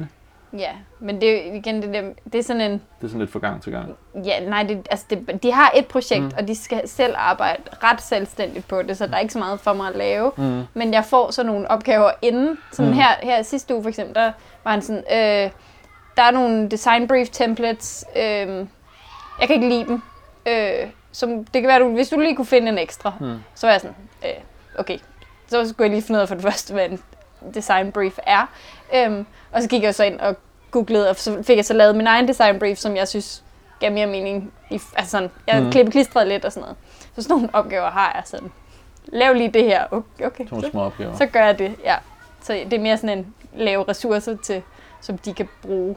Ja, 0.58 0.72
men 1.00 1.22
det 1.22 1.48
er 1.48 1.54
igen 1.54 1.82
det 1.82 1.94
der, 1.94 2.02
det 2.34 2.40
er 2.40 2.44
sådan 2.44 2.62
en, 2.62 2.72
Det 2.72 3.04
er 3.04 3.08
sådan 3.08 3.20
lidt 3.20 3.32
fra 3.32 3.40
gang 3.40 3.62
til 3.64 3.72
gang. 3.72 3.96
ja, 4.26 4.50
nej, 4.50 4.64
det, 4.64 4.88
altså 4.92 5.06
det, 5.10 5.44
de 5.44 5.52
har 5.52 5.72
et 5.76 5.86
projekt, 5.88 6.24
Mm. 6.24 6.32
og 6.38 6.48
de 6.48 6.56
skal 6.56 6.88
selv 6.88 7.14
arbejde 7.18 7.62
ret 7.84 8.02
selvstændigt 8.02 8.68
på 8.68 8.82
det, 8.82 8.98
så 8.98 9.08
der 9.08 9.16
er 9.16 9.20
ikke 9.20 9.34
så 9.34 9.40
meget 9.40 9.60
for 9.60 9.74
mig 9.74 9.88
at 9.88 9.96
lave. 9.96 10.32
Mm. 10.38 10.64
Men 10.74 10.94
jeg 10.94 11.06
får 11.06 11.32
så 11.32 11.44
nogle 11.44 11.72
opgaver 11.72 12.12
inden. 12.22 12.58
Sådan 12.72 12.92
mm. 12.92 12.98
her, 12.98 13.08
her 13.22 13.42
sidste 13.42 13.74
uge 13.76 13.84
for 13.84 13.90
eksempel, 13.90 14.16
der 14.16 14.32
var 14.64 14.72
han 14.72 14.82
sådan, 14.82 15.04
øh, 15.12 15.52
der 16.18 16.24
er 16.24 16.32
nogle 16.32 16.70
design 16.70 17.08
brief 17.08 17.30
templates, 17.30 18.06
øh, 18.16 18.22
jeg 19.40 19.48
kan 19.48 19.50
ikke 19.56 19.70
lide 19.70 19.86
dem. 19.86 20.02
Øh, 20.46 20.88
som, 21.12 21.46
det 21.46 21.62
kan 21.62 21.68
være, 21.68 21.80
du, 21.80 21.90
hvis 21.94 22.10
du 22.10 22.20
lige 22.20 22.36
kunne 22.36 22.46
finde 22.46 22.70
en 22.70 22.78
ekstra, 22.78 23.14
Mm. 23.20 23.36
så 23.56 23.68
var 23.68 23.72
jeg 23.72 23.82
sådan, 23.82 23.96
øh, 24.26 24.30
okay, 24.80 24.98
så 25.48 25.70
skulle 25.70 25.86
jeg 25.86 25.90
lige 25.92 26.02
finde 26.02 26.18
ud 26.18 26.22
af 26.22 26.28
for 26.28 26.36
det 26.36 26.44
første, 26.44 26.74
hvad 26.74 26.90
en 26.90 27.02
design 27.54 27.92
brief 27.92 28.18
er. 28.28 28.50
Øhm, 28.96 29.26
og 29.52 29.62
så 29.62 29.70
gik 29.70 29.84
jeg 29.84 29.96
så 29.96 30.04
ind 30.04 30.20
og 30.20 30.36
googlede, 30.72 31.10
og 31.10 31.16
så 31.16 31.44
fik 31.44 31.58
jeg 31.58 31.66
så 31.66 31.74
lavet 31.74 31.96
min 31.96 32.08
egen 32.08 32.28
design 32.28 32.60
brief, 32.60 32.78
som 32.78 32.96
jeg 32.96 33.08
synes 33.08 33.44
gav 33.80 33.92
mere 33.92 34.08
mening. 34.08 34.54
I, 34.70 34.80
altså 34.96 35.12
sådan, 35.12 35.30
jeg 35.48 35.64
Mm. 35.64 35.72
klippe 35.72 35.92
klistret 35.92 36.28
lidt 36.28 36.46
og 36.46 36.52
sådan 36.52 36.62
noget. 36.62 36.78
Så 37.16 37.22
sådan 37.22 37.34
nogle 37.36 37.50
opgaver 37.54 37.90
har 37.90 38.12
jeg 38.16 38.24
sådan. 38.26 38.52
Lav 39.06 39.34
lige 39.34 39.50
det 39.52 39.64
her. 39.64 39.86
Okay, 39.92 40.26
okay. 40.26 40.46
To 40.48 40.62
små 40.72 40.82
opgaver. 40.82 41.16
Så 41.18 41.26
gør 41.26 41.46
jeg 41.46 41.60
det, 41.60 41.76
ja. 41.84 41.96
Så 42.42 42.54
det 42.54 42.74
er 42.74 42.80
mere 42.82 42.98
sådan 42.98 43.18
en 43.18 43.34
lave 43.56 43.86
ressourcer 43.88 44.38
til, 44.44 44.62
som 45.02 45.18
de 45.18 45.34
kan 45.34 45.48
bruge. 45.62 45.96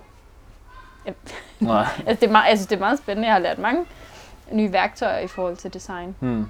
Nej. 1.61 1.87
Altså 2.07 2.21
det, 2.21 2.29
er 2.29 2.33
meget, 2.33 2.51
altså 2.51 2.67
det 2.71 2.77
er 2.77 2.81
meget 2.81 2.99
spændende. 2.99 3.27
Jeg 3.29 3.35
har 3.35 3.41
lært 3.41 3.59
mange 3.59 3.85
nye 4.53 4.73
værktøjer 4.73 5.19
i 5.19 5.27
forhold 5.27 5.57
til 5.57 5.75
design. 5.75 6.17
Hmm. 6.21 6.45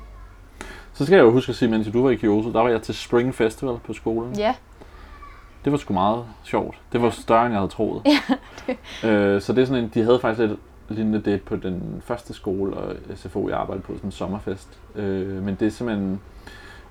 Så 0.95 1.07
skal 1.07 1.17
jeg 1.17 1.23
jo 1.23 1.31
huske 1.31 1.51
at 1.51 1.57
sige, 1.57 1.69
mens 1.69 1.89
du 1.93 2.03
var 2.03 2.11
i 2.11 2.15
Kyoto, 2.15 2.53
der 2.53 2.61
var 2.61 2.69
jeg 2.69 2.83
til 2.83 2.95
Spring 2.95 3.35
Festival 3.35 3.79
på 3.87 3.93
skolen. 3.93 4.33
Ja, 4.39 4.55
Det 5.65 5.73
var 5.73 5.79
sgu 5.79 5.95
meget 5.95 6.25
sjovt. 6.43 6.79
Det 6.93 7.03
var 7.03 7.11
større, 7.11 7.47
end 7.47 7.53
jeg 7.53 7.61
havde 7.61 7.71
troet. 7.71 8.03
øh, 9.09 9.41
så 9.41 9.53
det 9.53 9.63
er 9.63 9.67
sådan 9.67 9.85
en, 9.85 9.91
de 9.95 10.03
havde 10.03 10.19
faktisk 10.19 10.49
lidt 10.49 10.59
lignende 10.89 11.21
det 11.21 11.43
på 11.43 11.57
den 11.57 12.03
første 12.05 12.35
skole 12.35 12.77
og 12.77 12.97
SFO, 13.15 13.49
jeg 13.49 13.59
arbejdede 13.59 13.83
på, 13.83 13.93
sådan 13.93 14.09
en 14.09 14.13
sommerfest. 14.13 14.79
Øh, 14.95 15.43
men 15.43 15.55
det 15.61 15.67
er 15.67 15.71
simpelthen 15.71 16.21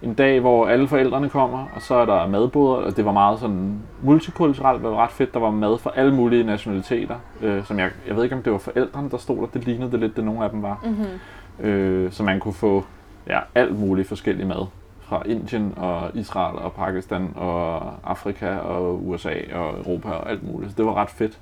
en 0.01 0.13
dag, 0.13 0.39
hvor 0.39 0.68
alle 0.68 0.88
forældrene 0.88 1.30
kommer, 1.30 1.68
og 1.75 1.82
så 1.82 1.96
er 1.96 2.06
der 2.06 2.27
madboder, 2.27 2.75
og 2.75 2.98
det 2.98 3.06
var 3.06 3.12
meget 3.12 3.39
sådan 3.39 3.80
multikulturelt, 4.01 4.84
det 4.84 4.92
var 4.92 5.03
ret 5.03 5.12
fedt. 5.12 5.34
Der 5.34 5.39
var 5.39 5.51
mad 5.51 5.77
fra 5.77 5.92
alle 5.96 6.15
mulige 6.15 6.44
nationaliteter, 6.44 7.15
øh, 7.42 7.65
som 7.65 7.80
jeg, 7.80 7.92
jeg 8.08 8.15
ved 8.15 8.24
ikke, 8.24 8.36
om 8.36 8.44
det 8.44 8.51
var 8.51 8.60
forældrene, 8.60 9.10
der 9.10 9.18
stod 9.18 9.38
der. 9.38 9.46
Det 9.46 9.65
lignede 9.65 9.92
det 9.92 10.00
lidt, 10.00 10.15
det 10.15 10.24
nogle 10.24 10.44
af 10.44 10.50
dem 10.50 10.62
var. 10.62 10.80
mm-hmm. 10.84 11.65
øh, 11.68 12.12
så 12.12 12.24
man 12.24 12.39
kunne 12.39 12.53
få 12.53 12.86
ja, 13.27 13.39
alt 13.56 13.80
muligt 13.80 14.08
forskellig 14.08 14.48
mad 14.48 14.65
fra 15.07 15.22
Indien 15.25 15.74
og 15.77 16.10
Israel 16.13 16.55
og 16.57 16.74
Pakistan 16.74 17.33
og 17.36 17.81
Afrika 18.03 18.55
og 18.55 19.07
USA 19.07 19.33
og 19.53 19.77
Europa 19.77 20.10
og 20.10 20.29
alt 20.29 20.51
muligt. 20.51 20.72
Så 20.72 20.77
det 20.77 20.86
var 20.86 20.93
ret 20.93 21.10
fedt. 21.10 21.39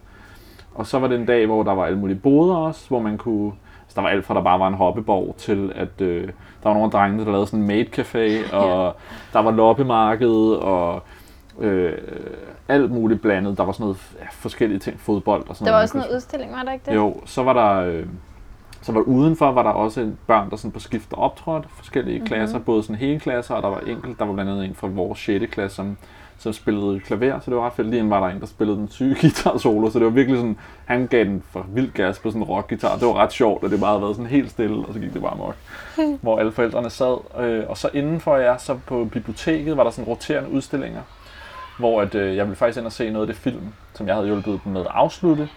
Og 0.76 0.88
så 0.88 1.00
var 1.00 1.08
det 1.08 1.20
en 1.20 1.26
dag, 1.26 1.46
hvor 1.46 1.64
der 1.64 1.74
var 1.74 1.86
alle 1.86 1.98
mulige 2.00 2.20
boder 2.20 2.56
også, 2.56 2.88
hvor 2.88 3.00
man 3.00 3.18
kunne... 3.18 3.52
Altså, 3.82 3.96
der 3.96 4.02
var 4.02 4.10
alt 4.10 4.26
fra, 4.26 4.34
der 4.34 4.42
bare 4.42 4.60
var 4.60 4.68
en 4.68 4.74
hoppeborg, 4.74 5.36
til 5.38 5.72
at 5.76 6.02
øh, 6.02 6.24
der 6.28 6.32
var 6.64 6.74
nogle 6.74 6.86
af 6.86 6.92
drengene, 6.92 7.26
der 7.26 7.32
lavede 7.32 7.48
sådan 7.48 7.60
en 7.60 7.68
maid 7.68 7.86
café, 8.00 8.56
og 8.56 8.96
der 9.34 9.40
var 9.40 9.52
loppemarked, 9.52 10.52
og 10.62 11.04
øh, 11.60 11.98
alt 12.68 12.92
muligt 12.92 13.22
blandet. 13.22 13.58
Der 13.58 13.64
var 13.64 13.72
sådan 13.72 13.84
noget 13.84 13.98
ja, 14.20 14.26
forskellige 14.32 14.80
ting, 14.80 15.00
fodbold 15.00 15.50
og 15.50 15.56
sådan 15.56 15.66
Der 15.66 15.72
noget. 15.72 15.80
var 15.80 15.84
også 15.84 15.98
man 15.98 16.06
noget 16.06 16.16
udstilling, 16.16 16.52
var 16.52 16.64
der 16.64 16.72
ikke 16.72 16.86
det? 16.86 16.96
Jo, 16.96 17.16
så 17.26 17.44
var 17.44 17.54
der... 17.54 17.94
Øh, 17.94 18.06
så 18.82 18.92
var 18.92 19.02
udenfor, 19.02 19.52
var 19.52 19.64
der 19.64 19.70
også 19.70 20.12
børn, 20.28 20.50
der 20.50 20.56
sådan 20.56 20.72
på 20.72 20.80
skift 20.80 21.14
optrådte, 21.14 21.68
forskellige 21.76 22.14
Mhm. 22.16 22.22
mm-hmm. 22.22 22.28
klasser, 22.28 22.60
både 22.60 22.84
sådan 22.84 22.96
hele 22.96 23.20
klasser, 23.20 23.56
og 23.56 23.62
der 23.64 23.70
var 23.70 23.80
enkelt, 23.80 24.20
der 24.20 24.26
var 24.26 24.34
blandt 24.34 24.52
andet 24.52 24.66
en 24.66 24.76
fra 24.76 24.88
vores 24.88 25.20
6. 25.20 25.46
klasse, 25.52 25.76
som, 25.76 25.98
som 26.38 26.54
spillede 26.54 27.00
klaver, 27.00 27.40
så 27.40 27.52
det 27.52 27.58
var 27.58 27.66
ret 27.66 27.74
fedt. 27.74 27.88
Lige 27.90 28.10
var 28.10 28.20
der 28.20 28.36
en, 28.36 28.40
der 28.40 28.46
spillede 28.46 28.78
den 28.78 28.90
syge 28.90 29.16
guitar 29.22 29.58
solo, 29.58 29.90
så 29.90 30.00
det 30.00 30.06
var 30.06 30.12
virkelig 30.12 30.38
sådan, 30.40 30.58
han 30.86 31.08
gav 31.08 31.24
den 31.24 31.44
for 31.52 31.66
vild 31.74 31.92
gas 31.92 32.20
på 32.20 32.30
sådan 32.30 32.42
en 32.42 32.48
rockgitar. 32.48 32.98
Det 32.98 33.08
var 33.08 33.14
ret 33.14 33.32
sjovt, 33.34 33.64
og 33.64 33.70
det 33.70 33.80
bare 33.80 33.90
havde 33.90 34.02
været 34.02 34.16
sådan 34.16 34.30
helt 34.32 34.52
stille, 34.52 34.86
og 34.88 34.94
så 34.94 35.00
gik 35.00 35.14
det 35.14 35.22
bare 35.22 35.38
mok. 35.38 35.56
hvor 36.22 36.40
alle 36.40 36.52
forældrene 36.52 36.90
sad. 36.90 37.18
Øh, 37.40 37.64
og 37.70 37.78
så 37.78 37.90
indenfor 37.94 38.36
jer, 38.36 38.58
så 38.58 38.78
på 38.88 39.06
biblioteket, 39.12 39.78
var 39.78 39.84
der 39.84 39.92
sådan 39.92 40.08
roterende 40.08 40.52
udstillinger, 40.52 41.02
hvor 41.80 42.02
at, 42.02 42.16
øh, 42.16 42.36
jeg 42.36 42.46
ville 42.46 42.56
faktisk 42.56 42.78
ind 42.78 42.86
og 42.86 42.92
se 42.92 43.10
noget 43.10 43.28
af 43.28 43.34
det 43.34 43.44
film, 43.44 43.62
som 43.94 44.08
jeg 44.08 44.16
havde 44.16 44.28
hjulpet 44.28 44.60
dem 44.64 44.74
med 44.74 44.82
at 44.82 44.88
afslutte, 44.90 45.50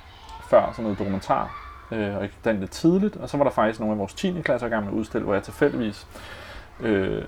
før 0.50 0.68
sådan 0.72 0.82
noget 0.82 0.98
dokumentar. 0.98 1.63
Øh, 1.92 2.16
og 2.16 2.22
jeg 2.22 2.30
gik 2.30 2.44
den 2.44 2.60
lidt 2.60 2.70
tidligt, 2.70 3.16
og 3.16 3.28
så 3.28 3.36
var 3.36 3.44
der 3.44 3.50
faktisk 3.50 3.80
nogle 3.80 3.92
af 3.92 3.98
vores 3.98 4.14
10. 4.14 4.40
klasser 4.44 4.66
i 4.66 4.70
gang 4.70 4.84
med 4.84 4.92
at 4.92 4.96
udstille, 4.96 5.24
hvor 5.24 5.34
jeg 5.34 5.42
tilfældigvis 5.42 6.06
øh, 6.80 7.22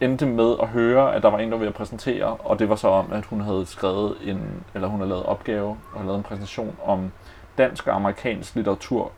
endte 0.00 0.26
med 0.26 0.54
at 0.62 0.68
høre, 0.68 1.14
at 1.14 1.22
der 1.22 1.30
var 1.30 1.38
en, 1.38 1.52
der 1.52 1.58
ville 1.58 1.72
præsentere, 1.72 2.26
og 2.26 2.58
det 2.58 2.68
var 2.68 2.76
så 2.76 2.88
om, 2.88 3.12
at 3.12 3.24
hun 3.24 3.40
havde 3.40 3.66
skrevet 3.66 4.16
en, 4.22 4.64
eller 4.74 4.88
hun 4.88 5.00
havde 5.00 5.08
lavet 5.08 5.26
opgave, 5.26 5.68
og 5.68 5.76
havde 5.94 6.06
lavet 6.06 6.18
en 6.18 6.22
præsentation 6.22 6.76
om 6.84 7.12
dansk 7.58 7.86
og 7.86 7.94
amerikansk 7.94 8.54
litteratur 8.54 9.12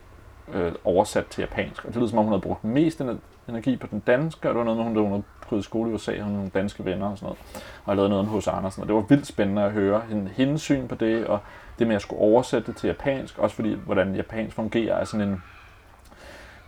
øh, 0.53 0.71
oversat 0.83 1.25
til 1.25 1.41
japansk. 1.41 1.85
Og 1.85 1.87
det 1.87 1.97
lyder 1.97 2.09
som 2.09 2.17
om, 2.17 2.25
hun 2.25 2.33
havde 2.33 2.41
brugt 2.41 2.63
mest 2.63 3.01
energi 3.49 3.77
på 3.77 3.87
den 3.87 3.99
danske, 3.99 4.49
og 4.49 4.53
det 4.53 4.57
var 4.57 4.63
noget 4.63 4.77
med, 4.77 4.85
hun, 4.85 4.95
hun 4.95 5.11
havde 5.11 5.23
gået 5.49 5.59
i 5.59 5.63
skole 5.63 5.91
i 5.91 5.93
USA, 5.93 6.19
hun 6.19 6.33
nogle 6.33 6.49
danske 6.49 6.85
venner 6.85 7.09
og 7.09 7.17
sådan 7.17 7.25
noget, 7.25 7.39
og 7.85 7.93
havde 7.93 8.09
lavet 8.09 8.09
noget 8.09 8.41
H.C. 8.41 8.47
Andersen, 8.47 8.81
og 8.81 8.87
det 8.87 8.95
var 8.95 9.01
vildt 9.01 9.27
spændende 9.27 9.63
at 9.63 9.71
høre 9.71 10.01
hende, 10.09 10.31
hendes 10.35 10.61
syn 10.61 10.87
på 10.87 10.95
det, 10.95 11.27
og 11.27 11.39
det 11.79 11.87
med 11.87 11.95
at 11.95 12.01
skulle 12.01 12.21
oversætte 12.21 12.67
det 12.67 12.75
til 12.75 12.87
japansk, 12.87 13.37
også 13.37 13.55
fordi, 13.55 13.73
hvordan 13.85 14.15
japansk 14.15 14.55
fungerer, 14.55 14.95
er 14.95 15.05
sådan 15.05 15.27
en, 15.27 15.43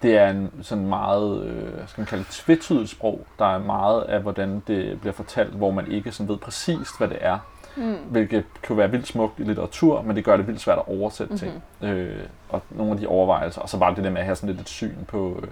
det 0.01 0.17
er 0.17 0.29
en 0.29 0.51
sådan 0.61 0.87
meget, 0.87 1.45
øh, 1.45 1.87
skal 1.87 2.01
man 2.01 2.05
kalde 2.05 2.23
det, 2.23 2.31
tvetydigt 2.31 2.89
sprog. 2.89 3.25
Der 3.39 3.45
er 3.45 3.59
meget 3.59 4.01
af, 4.01 4.21
hvordan 4.21 4.63
det 4.67 5.01
bliver 5.01 5.13
fortalt, 5.13 5.53
hvor 5.53 5.71
man 5.71 5.91
ikke 5.91 6.11
sådan 6.11 6.29
ved 6.29 6.37
præcist, 6.37 6.97
hvad 6.97 7.07
det 7.07 7.17
er. 7.21 7.39
Mm. 7.77 7.95
Hvilket 8.09 8.43
kan 8.63 8.77
være 8.77 8.91
vildt 8.91 9.07
smukt 9.07 9.39
i 9.39 9.43
litteratur, 9.43 10.01
men 10.01 10.15
det 10.15 10.25
gør 10.25 10.37
det 10.37 10.47
vildt 10.47 10.61
svært 10.61 10.77
at 10.77 10.87
oversætte 10.87 11.33
mm-hmm. 11.33 11.61
ting. 11.81 11.97
Øh, 11.97 12.23
og 12.49 12.61
nogle 12.69 12.91
af 12.91 12.99
de 12.99 13.07
overvejelser, 13.07 13.61
og 13.61 13.69
så 13.69 13.77
bare 13.77 13.95
det 13.95 14.03
der 14.03 14.09
med 14.09 14.19
at 14.19 14.25
have 14.25 14.35
sådan 14.35 14.49
lidt 14.49 14.61
et 14.61 14.69
syn 14.69 15.05
på, 15.07 15.39
øh, 15.43 15.47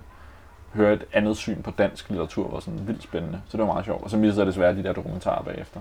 høre 0.77 0.93
et 0.93 1.05
andet 1.13 1.37
syn 1.37 1.61
på 1.61 1.71
dansk 1.71 2.09
litteratur, 2.09 2.51
var 2.51 2.59
sådan 2.59 2.87
vildt 2.87 3.03
spændende. 3.03 3.41
Så 3.47 3.57
det 3.57 3.59
var 3.67 3.73
meget 3.73 3.85
sjovt. 3.85 4.03
Og 4.03 4.09
så 4.09 4.17
missede 4.17 4.39
jeg 4.39 4.47
desværre 4.47 4.75
de 4.75 4.83
der 4.83 4.93
dokumentarer 4.93 5.43
bagefter. 5.43 5.79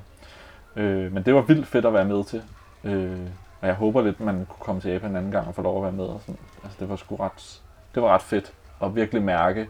Øh, 0.76 1.12
men 1.12 1.22
det 1.22 1.34
var 1.34 1.40
vildt 1.40 1.66
fedt 1.66 1.84
at 1.86 1.92
være 1.92 2.04
med 2.04 2.24
til. 2.24 2.42
Øh, 2.84 3.18
og 3.60 3.66
jeg 3.66 3.74
håber 3.74 4.02
lidt, 4.02 4.20
man 4.20 4.34
kunne 4.48 4.64
komme 4.64 4.80
til 4.80 4.90
Japan 4.90 5.10
en 5.10 5.16
anden 5.16 5.32
gang 5.32 5.48
og 5.48 5.54
få 5.54 5.62
lov 5.62 5.76
at 5.76 5.82
være 5.82 5.92
med. 5.92 6.04
Og 6.04 6.20
sådan. 6.20 6.36
Altså, 6.64 6.76
det 6.80 6.88
var 6.88 6.96
sgu 6.96 7.16
ret, 7.16 7.60
det 7.94 8.02
var 8.02 8.08
ret 8.14 8.22
fedt 8.22 8.52
at 8.82 8.94
virkelig 8.96 9.22
mærke. 9.22 9.68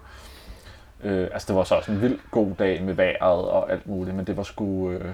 Øh, 1.04 1.28
altså, 1.32 1.46
det 1.48 1.56
var 1.56 1.64
så 1.64 1.74
også 1.74 1.92
en 1.92 2.00
vild 2.00 2.18
god 2.30 2.50
dag 2.58 2.82
med 2.82 2.94
vejret 2.94 3.44
og 3.48 3.72
alt 3.72 3.86
muligt, 3.86 4.16
men 4.16 4.24
det 4.26 4.36
var 4.36 4.42
sgu, 4.42 4.90
øh, 4.90 5.10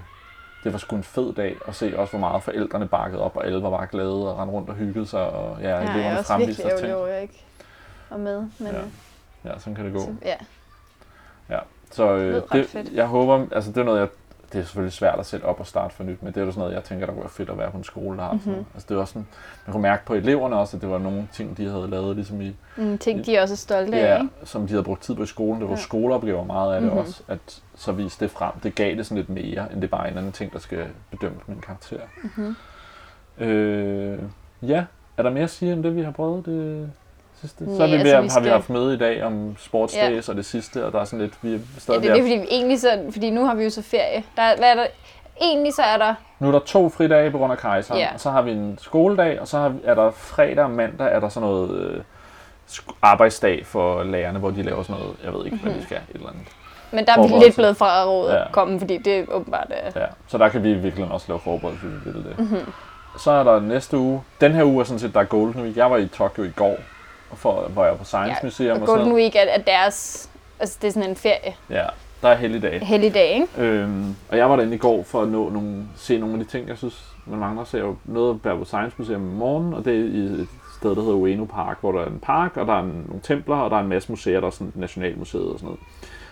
det 0.65 0.73
var 0.73 0.79
sgu 0.79 0.97
en 0.97 1.03
fed 1.03 1.35
dag 1.35 1.57
at 1.69 1.75
se 1.75 1.93
også, 1.99 2.13
hvor 2.13 2.21
meget 2.21 2.43
forældrene 2.43 2.89
bakkede 2.89 3.23
op, 3.23 3.37
og 3.37 3.47
alle 3.47 3.63
var 3.63 3.71
bare 3.71 3.87
glade 3.87 4.33
og 4.33 4.39
rendte 4.39 4.53
rundt 4.55 4.69
og 4.69 4.75
hyggede 4.75 5.07
sig, 5.07 5.21
og 5.31 5.57
ja, 5.61 5.69
Ja, 5.69 5.77
jeg 5.77 5.87
er 5.87 5.95
eleverne 5.95 6.19
også 6.19 6.29
fremviste 6.33 6.49
virkelig 6.63 6.67
ærgerlig 6.71 6.85
ting. 6.89 6.95
over, 6.97 7.07
jeg 7.07 7.23
ikke 7.23 7.45
var 8.11 8.17
med. 8.17 8.39
Men, 8.59 8.69
Ja. 8.73 8.81
Ja, 9.45 9.59
sådan 9.59 9.75
kan 9.75 9.85
det 9.85 9.93
gå. 9.93 9.99
så, 10.01 10.15
ja. 10.25 10.35
Så 11.91 12.17
Det 12.17 12.23
øh, 12.23 12.43
det, 12.53 12.67
fedt. 12.67 12.93
jeg 12.93 13.07
håber, 13.07 13.47
altså 13.53 13.71
det 13.73 13.79
er 13.79 13.85
noget, 13.85 14.01
jeg, 14.01 14.09
det 14.53 14.59
er 14.59 14.63
selvfølgelig 14.63 14.93
svært 14.93 15.19
at 15.19 15.27
sætte 15.27 15.45
op 15.45 15.61
og 15.61 15.67
starte 15.67 15.95
for 15.95 16.05
nyt, 16.05 16.23
men 16.23 16.33
det 16.35 16.41
er 16.41 16.45
jo 16.45 16.51
sådan 16.51 16.61
noget, 16.61 16.75
jeg 16.75 16.85
tænker, 16.85 17.07
der 17.07 17.13
kunne 17.13 17.23
være 17.23 17.31
fedt 17.31 17.51
at 17.51 17.59
være 17.59 17.71
på 17.71 17.77
en 17.77 17.85
skole, 17.85 18.19
der 18.19 18.25
har 18.25 18.33
mm-hmm. 18.33 18.53
Mhm. 18.53 18.65
Altså 18.75 18.87
det 18.89 18.97
var 18.97 19.05
sådan, 19.05 19.27
man 19.67 19.73
kunne 19.73 19.83
mærke 19.83 20.05
på 20.07 20.15
eleverne 20.15 20.57
også, 20.57 20.77
at 20.77 20.81
det 20.83 20.91
var 20.91 20.99
nogle 20.99 21.29
ting, 21.33 21.57
de 21.57 21.69
havde 21.69 21.91
lavet, 21.91 22.17
ligesom 22.17 22.41
i, 22.41 22.57
Mm, 22.77 22.99
ting, 22.99 23.27
de 23.27 23.37
er 23.37 23.43
også 23.43 23.57
stolte 23.57 23.97
af, 23.97 24.17
ja, 24.17 24.23
ikke? 24.23 24.29
som 24.45 24.63
de 24.67 24.69
havde 24.73 24.83
brugt 24.85 25.03
tid 25.03 25.15
på 25.15 25.23
i 25.23 25.27
skolen. 25.27 25.55
Det 25.61 25.69
var 25.69 25.75
Ja. 25.75 25.79
ja. 25.79 25.83
skoleopgaver 25.83 26.45
meget 26.45 26.75
af 26.75 26.81
det 26.81 26.91
Mhm. 26.91 26.97
mm-hmm. 26.99 27.09
også, 27.09 27.23
at 27.29 27.63
så 27.77 27.93
viste 27.93 28.25
det 28.25 28.31
frem. 28.33 28.53
Det 28.63 28.75
gav 28.75 28.95
det 28.97 29.07
sådan 29.07 29.17
lidt 29.17 29.29
mere, 29.29 29.73
end 29.73 29.83
det 29.83 29.91
bare 29.91 30.07
er 30.07 30.11
en 30.13 30.19
anden 30.19 30.33
ting, 30.33 30.53
der 30.53 30.59
skal 30.59 30.87
bedømme 31.11 31.39
min 31.47 31.61
karakter. 31.61 32.01
Mm-hmm. 32.23 32.57
Øh, 33.39 34.19
ja, 34.63 34.85
er 35.17 35.23
der 35.23 35.31
mere 35.31 35.45
at 35.45 35.51
sige 35.51 35.73
om 35.73 35.83
det, 35.83 35.97
vi 35.97 36.03
har 36.03 36.11
prøvet 36.11 36.47
det 36.47 36.91
sidste? 37.43 37.65
så 37.65 37.71
Nej, 37.71 37.87
er 37.87 37.91
vi 37.99 38.05
ved, 38.05 38.11
altså, 38.11 38.11
vi 38.11 38.15
har 38.17 38.23
vi 38.41 38.45
skal- 38.45 38.51
haft 38.53 38.71
møde 38.71 38.95
i 38.95 38.99
dag 38.99 39.23
om 39.25 39.57
sportsdays 39.59 40.29
og 40.29 40.37
det 40.37 40.45
sidste, 40.45 40.87
og 40.87 40.93
der 40.93 41.01
er 41.01 41.05
sådan 41.05 41.19
lidt, 41.19 41.35
vi 41.43 41.49
er 41.49 41.53
Ja, 41.53 41.59
stadig 41.79 42.03
det 42.03 42.11
er 42.11 42.15
ved 42.15 42.23
det, 42.23 42.33
at- 42.33 42.39
fordi 42.39 42.41
vi 42.41 42.47
egentlig 42.57 42.81
så, 42.81 42.89
fordi 43.13 43.31
nu 43.31 43.45
har 43.47 43.55
vi 43.55 43.65
jo 43.65 43.71
så 43.71 43.83
ferie. 43.83 44.25
Der, 44.37 44.43
er- 44.43 44.57
hvad 44.57 44.71
er 44.71 44.75
der? 44.75 44.87
Egentlig 45.41 45.75
så 45.75 45.83
er 45.83 45.97
der, 45.99 46.15
Nu 46.39 46.49
er 46.49 46.53
der 46.53 46.59
to 46.59 46.89
fridage 46.89 47.31
på 47.31 47.39
grund 47.39 47.53
af 47.53 47.59
kejseren, 47.59 48.01
Ja. 48.01 48.09
og 48.15 48.21
så 48.21 48.31
har 48.31 48.43
vi 48.43 48.51
en 48.51 48.79
skoledag, 48.81 49.41
og 49.41 49.49
så 49.49 49.59
har 49.59 49.75
er 49.85 49.95
der 49.95 50.11
fredag 50.11 50.65
og 50.65 50.71
mandag, 50.71 51.07
er 51.13 51.21
der 51.21 51.29
sådan 51.29 51.49
noget 51.49 51.71
øh, 51.81 52.01
arbejdsdag 53.03 53.67
for 53.67 54.03
lærerne, 54.03 54.39
hvor 54.39 54.51
de 54.51 54.63
laver 54.63 54.83
sådan 54.83 55.01
noget, 55.03 55.17
jeg 55.25 55.33
ved 55.35 55.45
ikke, 55.45 55.57
hvad 55.57 55.75
de 55.75 55.83
skal, 55.83 55.97
et 55.97 56.15
eller 56.15 56.29
andet. 56.29 56.43
men 56.91 57.07
der 57.07 57.13
er 57.13 57.23
vi 57.39 57.45
lidt 57.45 57.55
blevet 57.55 57.77
fra 57.77 58.05
rådet 58.05 58.33
Ja. 58.35 58.45
at 58.45 58.53
komme, 58.53 58.79
fordi 58.79 58.99
det 58.99 59.19
er 59.19 59.25
åbenbart 59.29 59.67
øh, 59.87 59.93
Ja, 60.03 60.07
så 60.29 60.39
der 60.39 60.49
kan 60.49 60.63
vi 60.63 60.75
virkelig 60.75 61.09
også 61.11 61.27
lave 61.29 61.41
forberedelse, 61.41 61.87
hvis 61.87 62.07
vi 62.07 62.11
vil 62.19 62.25
det. 62.25 62.39
Mhm. 62.39 62.73
Så 63.19 63.31
er 63.31 63.45
der 63.45 63.61
næste 63.61 63.99
uge, 63.99 64.23
den 64.41 64.53
her 64.53 64.65
uge 64.65 64.81
er 64.81 64.85
sådan 64.85 64.99
set, 64.99 65.15
der 65.15 65.21
er 65.21 65.25
Golden 65.25 65.63
Week. 65.63 65.77
Jeg 65.77 65.91
var 65.91 65.97
i 65.97 66.07
Tokyo 66.09 66.43
i 66.45 66.51
går, 66.57 66.77
for, 67.37 67.69
hvor 67.69 67.83
jeg 67.85 67.91
var 67.93 67.99
på 67.99 68.05
Science 68.05 68.31
Ja, 68.43 68.47
Museum 68.47 68.77
og 68.77 68.83
og 68.83 68.87
Golden. 68.89 69.13
Week 69.15 69.35
er, 69.37 69.41
er 69.41 69.59
deres, 69.61 70.31
altså 70.61 70.79
det 70.83 70.89
er 70.89 70.93
sådan 70.93 71.09
en 71.11 71.17
ferie, 71.17 71.55
Ja, 71.71 71.85
der 72.23 72.29
er 72.29 72.35
helligdag. 72.35 72.81
heldig 72.81 73.15
dag, 73.15 73.31
ikke? 73.35 73.47
Øhm, 73.59 74.17
og 74.31 74.37
jeg 74.37 74.51
var 74.51 74.57
derinde 74.57 74.75
i 74.75 74.79
går 74.79 75.03
for 75.03 75.23
at 75.23 75.29
nå 75.29 75.51
nogle, 75.51 75.85
se 75.97 76.19
nogle 76.19 76.35
af 76.39 76.45
de 76.45 76.51
ting, 76.51 76.69
jeg 76.69 76.79
synes, 76.79 77.05
man 77.27 77.39
mangler. 77.39 77.65
Så 77.65 77.77
jeg 77.77 77.87
at 78.31 78.45
være 78.45 78.59
på 78.59 78.65
Science 78.65 78.95
Museum 78.99 79.31
i 79.31 79.35
morgen, 79.35 79.75
og 79.75 79.85
det 79.85 79.93
er 79.93 80.05
i 80.05 80.19
et 80.43 80.49
sted, 80.79 80.91
der 80.97 81.01
hedder 81.03 81.17
Ueno 81.17 81.45
Park, 81.45 81.77
hvor 81.81 81.93
der 81.93 82.01
er 82.01 82.07
en 82.07 82.19
park, 82.23 82.57
og 82.57 82.67
der 82.67 82.73
er 82.73 82.83
nogle 82.83 83.21
templer, 83.23 83.57
og 83.57 83.71
der 83.71 83.77
er 83.77 83.81
en 83.81 83.89
masse 83.89 84.13
museer, 84.13 84.41
der 84.41 84.47
er 84.47 84.51
sådan 84.51 84.73
Nationalmuseet 84.75 85.45
og 85.45 85.59
sådan 85.59 85.65
noget. 85.67 85.81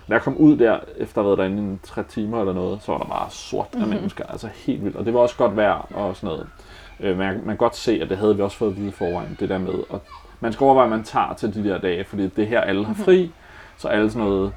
Da 0.09 0.15
jeg 0.15 0.23
kom 0.23 0.37
ud 0.37 0.57
der, 0.57 0.79
efter 0.99 1.19
at 1.21 1.25
have 1.27 1.39
været 1.39 1.39
derinde 1.39 1.75
i 1.75 1.79
tre 1.87 2.03
timer 2.03 2.41
eller 2.41 2.53
noget, 2.53 2.79
så 2.83 2.93
var 2.93 2.99
der 2.99 3.05
bare 3.07 3.31
sort 3.31 3.67
af 3.73 3.79
Mhm. 3.81 3.89
mennesker, 3.89 4.25
altså 4.27 4.49
helt 4.67 4.85
vildt. 4.85 4.97
Og 4.97 5.05
det 5.05 5.15
var 5.15 5.21
også 5.21 5.37
godt 5.37 5.57
vejr 5.57 5.87
og 5.95 6.17
sådan 6.17 6.27
noget. 6.27 6.47
Øh, 7.01 7.19
jeg, 7.19 7.33
man 7.35 7.45
kan 7.47 7.57
godt 7.57 7.77
se, 7.77 7.99
at 8.03 8.09
det 8.11 8.19
havde 8.19 8.37
vi 8.37 8.43
også 8.43 8.57
fået 8.57 8.71
at 8.71 8.77
vide 8.77 8.93
forvejen, 8.93 9.37
det 9.41 9.49
der 9.49 9.59
med. 9.59 9.75
Og 9.91 10.01
man 10.41 10.53
skal 10.53 10.65
overveje, 10.65 10.85
at 10.85 10.91
man 10.91 11.03
tager 11.05 11.35
til 11.35 11.55
de 11.55 11.69
der 11.69 11.79
dage, 11.79 12.05
fordi 12.05 12.23
det 12.29 12.45
er 12.45 12.49
her, 12.49 12.61
alle 12.61 12.85
har 12.87 12.95
fri, 13.05 13.33
så 13.79 13.89
alle 13.89 14.11
sådan 14.11 14.29
noget 14.29 14.53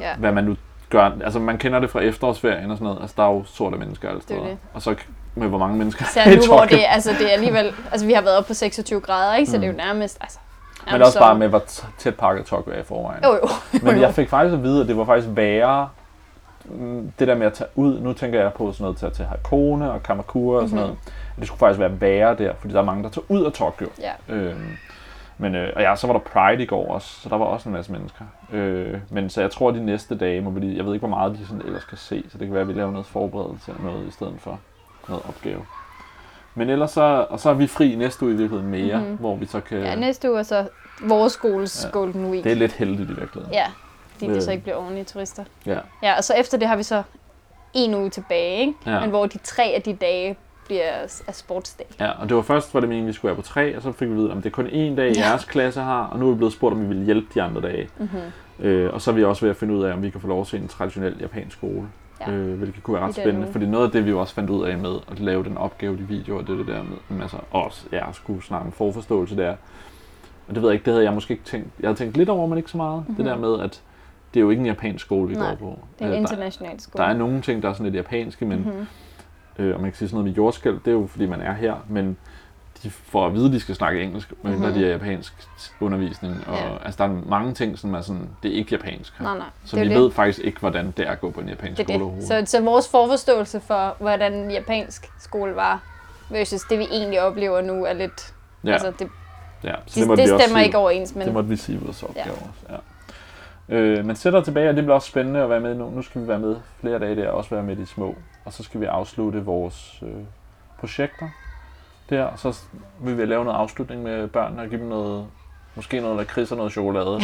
Ja. 0.00 0.14
hvad 0.18 0.32
man 0.32 0.44
nu 0.44 0.56
gør. 0.90 1.10
Altså 1.24 1.38
man 1.38 1.58
kender 1.58 1.78
det 1.78 1.90
fra 1.90 2.00
efterårsferien 2.00 2.70
og 2.70 2.76
sådan 2.76 2.84
noget. 2.84 3.00
Altså 3.00 3.14
der 3.16 3.22
er 3.22 3.32
jo 3.32 3.44
sorte 3.44 3.76
mennesker 3.76 4.08
alle 4.08 4.20
Det 4.20 4.30
er 4.30 4.34
steder. 4.34 4.44
det. 4.48 4.58
Og 4.74 4.82
så 4.82 4.94
med 5.34 5.48
hvor 5.48 5.58
mange 5.58 5.76
mennesker 5.78 6.04
Så 6.04 6.20
nu 6.48 6.54
hvor 6.54 6.64
det, 6.64 6.80
altså 6.88 7.10
det 7.18 7.28
er 7.28 7.32
alligevel, 7.32 7.72
altså 7.92 8.06
vi 8.06 8.12
har 8.12 8.22
været 8.22 8.36
oppe 8.38 8.48
på 8.48 8.54
26 8.54 9.00
grader, 9.00 9.34
ikke? 9.36 9.50
Så 9.50 9.56
Mm. 9.56 9.60
det 9.60 9.68
er 9.68 9.72
jo 9.72 9.76
nærmest, 9.76 10.18
altså 10.20 10.38
Men 10.84 10.92
nærmest 10.92 11.06
også 11.06 11.18
bare 11.18 11.38
med, 11.38 11.48
hvor 11.48 11.62
tæt 11.98 12.14
pakket 12.14 12.44
Tokyo 12.46 12.72
er 12.72 12.78
i 12.80 12.82
forvejen. 12.82 13.24
Jo, 13.24 13.32
jo. 13.32 13.48
Men 13.92 14.00
jeg 14.00 14.14
fik 14.14 14.28
faktisk 14.28 14.54
at 14.54 14.62
vide, 14.62 14.80
at 14.82 14.88
det 14.88 14.96
var 14.96 15.04
faktisk 15.04 15.28
værre, 15.36 15.88
mm, 16.64 17.12
det 17.18 17.28
der 17.28 17.34
med 17.34 17.46
at 17.46 17.52
tage 17.52 17.68
ud, 17.74 18.00
nu 18.00 18.12
tænker 18.12 18.40
jeg 18.40 18.52
på 18.52 18.72
sådan 18.72 18.84
noget 18.84 18.96
til 18.98 19.06
at 19.06 19.12
tage 19.12 19.28
Hakone 19.28 19.90
og 19.92 20.02
Kamakura 20.02 20.62
og 20.62 20.68
sådan 20.68 20.84
Mhm. 20.84 20.88
noget, 20.90 20.98
det 21.38 21.46
skulle 21.46 21.58
faktisk 21.58 21.80
være 21.80 22.00
værre 22.00 22.34
der, 22.36 22.52
fordi 22.60 22.72
der 22.74 22.80
er 22.80 22.84
mange, 22.84 23.02
der 23.02 23.08
tager 23.10 23.24
ud 23.28 23.44
af 23.44 23.52
Tokyo. 23.52 23.86
Ja. 24.00 24.34
Øhm, 24.34 24.76
men, 25.38 25.54
øh, 25.54 25.72
og 25.76 25.82
ja, 25.82 25.96
så 25.96 26.06
var 26.06 26.14
der 26.14 26.20
Pride 26.20 26.62
i 26.62 26.66
går 26.66 26.88
også, 26.94 27.20
så 27.20 27.28
der 27.28 27.36
var 27.36 27.44
også 27.44 27.68
en 27.68 27.72
masse 27.72 27.92
mennesker. 27.92 28.24
Øh, 28.52 28.94
men 29.10 29.30
så 29.30 29.40
jeg 29.40 29.50
tror, 29.50 29.68
at 29.68 29.74
de 29.74 29.84
næste 29.84 30.16
dage 30.18 30.40
må 30.40 30.50
vi, 30.50 30.76
jeg 30.76 30.84
ved 30.86 30.94
ikke, 30.94 31.06
hvor 31.06 31.16
meget 31.16 31.38
de 31.38 31.46
sådan 31.46 31.62
ellers 31.66 31.84
kan 31.84 31.98
se, 31.98 32.24
så 32.28 32.38
det 32.38 32.46
kan 32.46 32.52
være, 32.54 32.62
at 32.62 32.68
vi 32.68 32.72
laver 32.72 32.90
noget 32.90 33.06
forberedelse 33.06 33.72
af 33.72 33.84
noget 33.84 34.08
i 34.08 34.10
stedet 34.10 34.34
for 34.38 34.58
noget 35.08 35.22
opgave. 35.28 35.64
Men 36.54 36.70
ellers 36.70 36.90
så, 36.90 37.26
og 37.30 37.40
så 37.40 37.50
er 37.50 37.54
vi 37.54 37.66
fri 37.66 37.94
næste 37.94 38.24
uge 38.24 38.34
i 38.34 38.36
virkeligheden 38.36 38.70
mere, 38.70 38.96
Mhm. 38.96 39.04
mm-hmm. 39.04 39.16
hvor 39.20 39.36
vi 39.36 39.46
så 39.46 39.60
kan, 39.60 39.78
Ja, 39.78 39.94
næste 39.94 40.30
uge 40.30 40.38
er 40.38 40.42
så 40.42 40.68
vores 41.02 41.32
skoles 41.32 41.84
Ja. 41.84 41.90
Golden 41.90 42.30
Week. 42.30 42.44
det 42.44 42.52
er 42.52 42.56
lidt 42.56 42.72
heldigt 42.72 43.10
i 43.10 43.14
virkeligheden. 43.14 43.52
Ja, 43.54 43.66
fordi 44.12 44.26
det 44.26 44.36
Øh. 44.36 44.42
så 44.42 44.50
ikke 44.50 44.62
bliver 44.62 44.76
ordentlige 44.76 45.04
turister. 45.04 45.44
Ja. 45.66 45.78
Ja, 46.02 46.16
og 46.16 46.24
så 46.24 46.34
efter 46.34 46.58
det 46.58 46.68
har 46.68 46.76
vi 46.76 46.82
så 46.82 47.02
en 47.74 47.94
uge 47.94 48.10
tilbage, 48.10 48.60
ikke? 48.60 48.72
Ja. 48.86 49.00
Men 49.00 49.10
hvor 49.10 49.26
de 49.26 49.38
tre 49.38 49.62
af 49.76 49.82
de 49.82 49.92
dage 49.94 50.36
bliver 50.66 50.92
af 51.26 51.34
sportsdag. 51.34 51.86
Ja, 52.00 52.10
og 52.10 52.28
det 52.28 52.36
var 52.36 52.42
først, 52.42 52.74
var 52.74 52.80
det 52.80 52.88
meningen, 52.88 53.08
vi 53.08 53.12
skulle 53.12 53.28
være 53.28 53.36
på 53.36 53.42
tre, 53.48 53.76
og 53.76 53.82
så 53.82 53.92
fik 53.92 54.08
vi 54.08 54.12
at 54.12 54.18
vide, 54.18 54.30
at 54.30 54.36
det 54.36 54.46
er 54.46 54.50
kun 54.50 54.66
én 54.66 54.96
dag, 54.96 55.12
jeres 55.16 55.44
klasse 55.44 55.80
har, 55.80 56.04
og 56.06 56.18
nu 56.18 56.26
er 56.28 56.30
vi 56.30 56.36
blevet 56.36 56.52
spurgt, 56.52 56.72
om 56.74 56.82
vi 56.82 56.86
vil 56.94 57.04
hjælpe 57.04 57.26
de 57.34 57.42
andre 57.42 57.60
dage. 57.60 57.88
Mm-hmm. 57.98 58.66
Øh, 58.66 58.94
og 58.94 59.00
så 59.00 59.10
er 59.10 59.14
vi 59.14 59.24
også 59.24 59.42
ved 59.44 59.50
at 59.50 59.56
finde 59.56 59.74
ud 59.74 59.84
af, 59.84 59.92
om 59.92 60.02
vi 60.02 60.10
kan 60.10 60.20
få 60.20 60.26
lov 60.28 60.40
at 60.40 60.46
se 60.46 60.56
en 60.56 60.68
traditionel 60.68 61.16
japansk 61.20 61.56
skole, 61.56 61.82
Ja. 62.20 62.30
ja. 62.30 62.36
øh, 62.36 62.58
hvilket 62.58 62.82
kunne 62.82 62.94
være 62.94 63.02
ret 63.02 63.16
den 63.16 63.22
spændende, 63.22 63.48
fordi 63.52 63.66
noget 63.66 63.84
af 63.86 63.90
det, 63.92 64.06
vi 64.06 64.12
også 64.12 64.34
fandt 64.34 64.50
ud 64.50 64.64
af 64.66 64.78
med 64.78 64.94
at 65.10 65.20
lave 65.20 65.44
den 65.44 65.58
opgave, 65.58 65.96
de 65.96 66.02
videoer, 66.02 66.40
det 66.42 66.50
er 66.50 66.56
det 66.56 66.66
der 66.66 66.82
med, 67.08 67.22
altså 67.22 67.36
også, 67.50 67.86
ja, 67.92 68.12
skulle 68.12 68.42
snakke 68.42 68.66
om 68.66 68.72
forforståelse 68.72 69.36
der. 69.36 69.54
Og 70.48 70.54
det 70.54 70.62
ved 70.62 70.68
jeg 70.70 70.74
ikke, 70.74 70.84
det 70.84 70.92
havde 70.92 71.04
jeg 71.04 71.12
måske 71.12 71.32
ikke 71.32 71.44
tænkt, 71.44 71.68
jeg 71.80 71.88
havde 71.88 71.98
tænkt 71.98 72.16
lidt 72.16 72.28
over, 72.28 72.46
men 72.46 72.58
ikke 72.58 72.70
så 72.70 72.76
meget, 72.76 72.98
mm-hmm. 72.98 73.14
det 73.16 73.24
der 73.24 73.36
med, 73.36 73.60
at 73.60 73.82
det 74.34 74.40
er 74.40 74.44
jo 74.44 74.50
ikke 74.50 74.60
en 74.60 74.66
japansk 74.66 75.04
skole, 75.04 75.28
vi. 75.28 75.34
Nej, 75.34 75.48
går 75.48 75.56
på. 75.56 75.78
Det 75.98 76.04
er 76.04 76.06
en 76.06 76.12
Øh, 76.12 76.12
der, 76.14 76.20
international 76.20 76.80
skole. 76.80 77.04
der 77.04 77.10
er 77.10 77.14
nogle 77.16 77.40
ting, 77.40 77.62
der 77.62 77.68
er 77.68 77.72
sådan 77.72 77.84
lidt 77.84 77.94
japanske, 77.94 78.44
men 78.44 78.58
mm-hmm. 78.58 78.86
Øh, 79.58 79.74
og 79.74 79.80
man 79.80 79.90
kan 79.90 79.98
sige 79.98 80.08
sådan 80.08 80.14
noget 80.16 80.30
med 80.30 80.36
jordskælv, 80.36 80.74
det 80.84 80.88
er 80.88 80.92
jo 80.92 81.06
fordi 81.10 81.26
man 81.26 81.40
er 81.40 81.52
her, 81.52 81.74
men 81.88 82.16
de 82.82 82.90
får 82.90 83.26
at 83.26 83.34
vide, 83.34 83.46
at 83.46 83.52
de 83.52 83.60
skal 83.60 83.74
snakke 83.74 84.02
engelsk, 84.02 84.32
medmindre 84.42 84.68
Mhm. 84.70 84.78
de 84.78 84.86
er 84.86 84.90
japansk 84.90 85.32
undervisning. 85.80 86.44
Og, 86.46 86.54
Ja. 86.56 86.84
Altså, 86.84 87.04
der 87.04 87.10
er 87.10 87.16
mange 87.28 87.54
ting, 87.54 87.78
som 87.78 87.94
er 87.94 88.00
sådan, 88.00 88.28
det 88.42 88.50
er 88.50 88.54
ikke 88.56 88.72
japansk. 88.74 89.20
Nej, 89.20 89.38
nej. 89.38 89.46
Så 89.64 89.76
det 89.76 89.88
vi 89.88 89.94
jo 89.94 90.00
ved 90.00 90.10
faktisk 90.10 90.38
ikke, 90.38 90.60
hvordan 90.60 90.90
det 90.96 91.06
er 91.06 91.10
at 91.10 91.20
gå 91.20 91.30
på 91.30 91.40
en 91.40 91.48
japansk 91.48 91.76
det. 91.78 91.86
skole 91.86 91.94
det, 91.98 92.00
er 92.00 92.04
overhovedet. 92.04 92.30
det. 92.40 92.48
Så, 92.48 92.56
så 92.58 92.64
vores 92.64 92.88
forforståelse 92.88 93.60
for, 93.60 93.96
hvordan 94.00 94.32
en 94.32 94.50
japansk 94.50 95.10
skole 95.18 95.56
var, 95.56 95.82
versus 96.30 96.60
det, 96.62 96.78
vi 96.78 96.84
egentlig 96.92 97.22
oplever 97.22 97.60
nu, 97.60 97.84
er 97.84 97.92
lidt... 97.92 98.34
ja, 98.64 98.72
Altså, 98.72 98.92
det, 98.98 99.08
ja. 99.64 99.74
Så 99.86 100.00
det, 100.00 100.08
det, 100.08 100.16
vi 100.18 100.22
også 100.22 100.44
stemmer 100.44 100.58
sige. 100.58 100.64
ikke 100.66 100.78
overens, 100.78 101.14
men 101.14 101.24
Det 101.26 101.32
måtte 101.34 101.48
vi 101.48 101.56
sige 101.56 101.80
vores 101.80 102.02
opgave 102.02 102.32
også. 102.34 102.80
Ja. 103.68 103.76
Øh, 103.76 104.04
men 104.04 104.16
sætter 104.16 104.40
tilbage, 104.42 104.68
og 104.68 104.76
det 104.76 104.84
bliver 104.84 104.94
også 104.94 105.08
spændende 105.08 105.40
at 105.40 105.50
være 105.50 105.60
med 105.60 105.74
nu. 105.74 105.90
Nu 105.90 106.02
skal 106.02 106.22
vi 106.22 106.28
være 106.28 106.38
med 106.38 106.56
flere 106.80 106.98
dage 106.98 107.16
der, 107.16 107.28
og 107.28 107.36
også 107.36 107.50
være 107.50 107.62
med 107.64 107.76
i 107.76 107.80
de 107.80 107.86
små. 107.86 108.14
Og 108.46 108.52
så 108.52 108.62
skal 108.62 108.80
vi 108.80 108.86
afslutte 108.86 109.44
vores 109.44 110.02
øh, 110.02 110.24
projekter 110.78 111.28
der, 112.10 112.24
og 112.24 112.38
så 112.38 112.62
vil 113.00 113.18
vi 113.18 113.24
lave 113.24 113.44
noget 113.44 113.58
afslutning 113.58 114.02
med 114.02 114.28
børnene 114.28 114.62
og 114.62 114.68
give 114.68 114.80
dem 114.80 114.88
noget, 114.88 115.26
måske 115.74 116.00
noget 116.00 116.16
lakrids 116.16 116.50
og 116.50 116.56
noget 116.56 116.72
chokolade. 116.72 117.20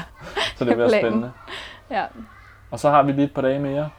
så 0.56 0.64
det 0.64 0.74
bliver 0.74 0.88
spændende. 0.88 1.32
ja. 1.90 2.06
Og 2.70 2.80
så 2.80 2.90
har 2.90 3.02
vi 3.02 3.12
lige 3.12 3.24
et 3.24 3.34
par 3.34 3.42
dage 3.42 3.58
mere. 3.58 3.90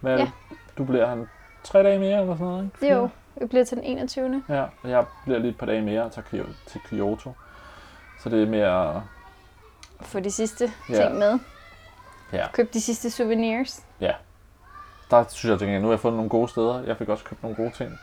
Hvad 0.00 0.18
Ja. 0.18 0.30
Du 0.78 0.84
bliver 0.84 1.06
han 1.06 1.28
tre 1.64 1.82
dage 1.82 1.98
mere 1.98 2.20
eller 2.20 2.34
sådan 2.34 2.46
noget, 2.46 2.70
ikke? 2.82 2.94
Jo, 2.94 3.08
vi 3.40 3.46
bliver 3.46 3.64
til 3.64 3.76
den 3.76 3.84
21. 3.84 4.42
Ja, 4.48 4.64
og 4.82 4.90
jeg 4.90 5.04
bliver 5.24 5.38
lige 5.38 5.50
et 5.50 5.58
par 5.58 5.66
dage 5.66 5.82
mere 5.82 6.02
og 6.04 6.12
tager 6.12 6.44
til 6.66 6.80
Kyoto. 6.80 7.32
Så 8.20 8.28
det 8.28 8.42
er 8.42 8.46
mere... 8.46 9.02
Få 10.00 10.20
de 10.20 10.30
sidste 10.30 10.72
Ja. 10.90 10.94
ting 10.94 11.18
med. 11.18 11.38
Ja. 12.32 12.46
Køb 12.52 12.72
de 12.72 12.80
sidste 12.80 13.10
souvenirs. 13.10 13.84
Der 15.10 15.24
synes 15.28 15.60
jeg, 15.62 15.68
at 15.70 15.80
nu 15.80 15.86
har 15.86 15.92
jeg 15.92 16.00
fundet 16.00 16.16
nogle 16.16 16.30
gode 16.30 16.48
steder. 16.48 16.82
Jeg 16.82 16.96
fik 16.96 17.08
også 17.08 17.24
købt 17.24 17.42
nogle 17.42 17.56
gode 17.56 17.70
ting 17.70 17.98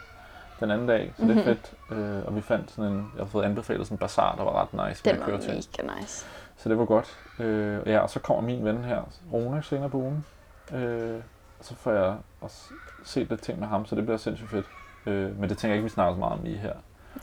den 0.59 0.71
anden 0.71 0.87
dag, 0.87 1.13
så 1.17 1.23
det 1.23 1.31
er 1.31 1.35
Mhm. 1.35 1.43
fedt. 1.43 1.73
Øh, 1.91 2.25
og 2.25 2.35
vi 2.35 2.41
fandt 2.41 2.71
sådan 2.71 2.91
en, 2.91 3.11
jeg 3.15 3.21
har 3.23 3.29
fået 3.29 3.43
anbefalet 3.43 3.87
sådan 3.87 3.95
en 3.95 3.99
bazar, 3.99 4.35
der 4.35 4.43
var 4.43 4.61
ret 4.61 4.87
nice 4.89 5.03
Den 5.09 5.19
var 5.19 5.25
køre 5.25 5.41
til. 5.41 5.49
mega 5.79 5.99
nice. 5.99 6.25
Så 6.57 6.69
det 6.69 6.77
var 6.77 6.85
godt. 6.85 7.17
Øh, 7.39 7.79
ja, 7.87 7.99
og 7.99 8.09
så 8.09 8.19
kommer 8.19 8.41
min 8.43 8.65
ven 8.65 8.83
her, 8.83 9.01
Rune, 9.33 9.63
senere 9.63 9.89
på 9.89 9.97
ugen. 9.97 10.25
Øh, 10.73 11.15
og 11.59 11.65
så 11.65 11.75
får 11.75 11.91
jeg 11.91 12.15
også 12.41 12.69
set 13.05 13.29
lidt 13.29 13.41
ting 13.41 13.59
med 13.59 13.67
ham, 13.67 13.85
så 13.85 13.95
det 13.95 14.03
bliver 14.05 14.17
sindssygt 14.17 14.49
fedt. 14.49 14.65
Øh, 15.05 15.39
men 15.39 15.49
det 15.49 15.57
tænker 15.57 15.67
jeg 15.73 15.75
ikke, 15.77 15.83
vi 15.83 15.89
snakker 15.89 16.13
så 16.13 16.19
meget 16.19 16.33
om 16.33 16.43
lige 16.43 16.57
her. 16.57 16.73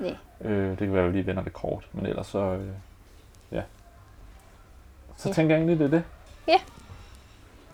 Nej. 0.01 0.17
Øh, 0.41 0.71
det 0.71 0.79
kan 0.79 0.93
være, 0.93 1.05
at 1.05 1.13
vi 1.13 1.17
lige 1.17 1.27
vender 1.27 1.43
det 1.43 1.53
kort, 1.53 1.89
men 1.93 2.07
ellers 2.07 2.27
så... 2.27 2.39
Øh, 2.39 2.69
ja. 3.53 3.63
Så 5.17 5.29
Ja. 5.29 5.35
tænker 5.35 5.55
jeg 5.55 5.61
egentlig, 5.61 5.79
det 5.79 5.85
er 5.85 5.91
det. 5.91 6.05
Ja. 6.49 6.59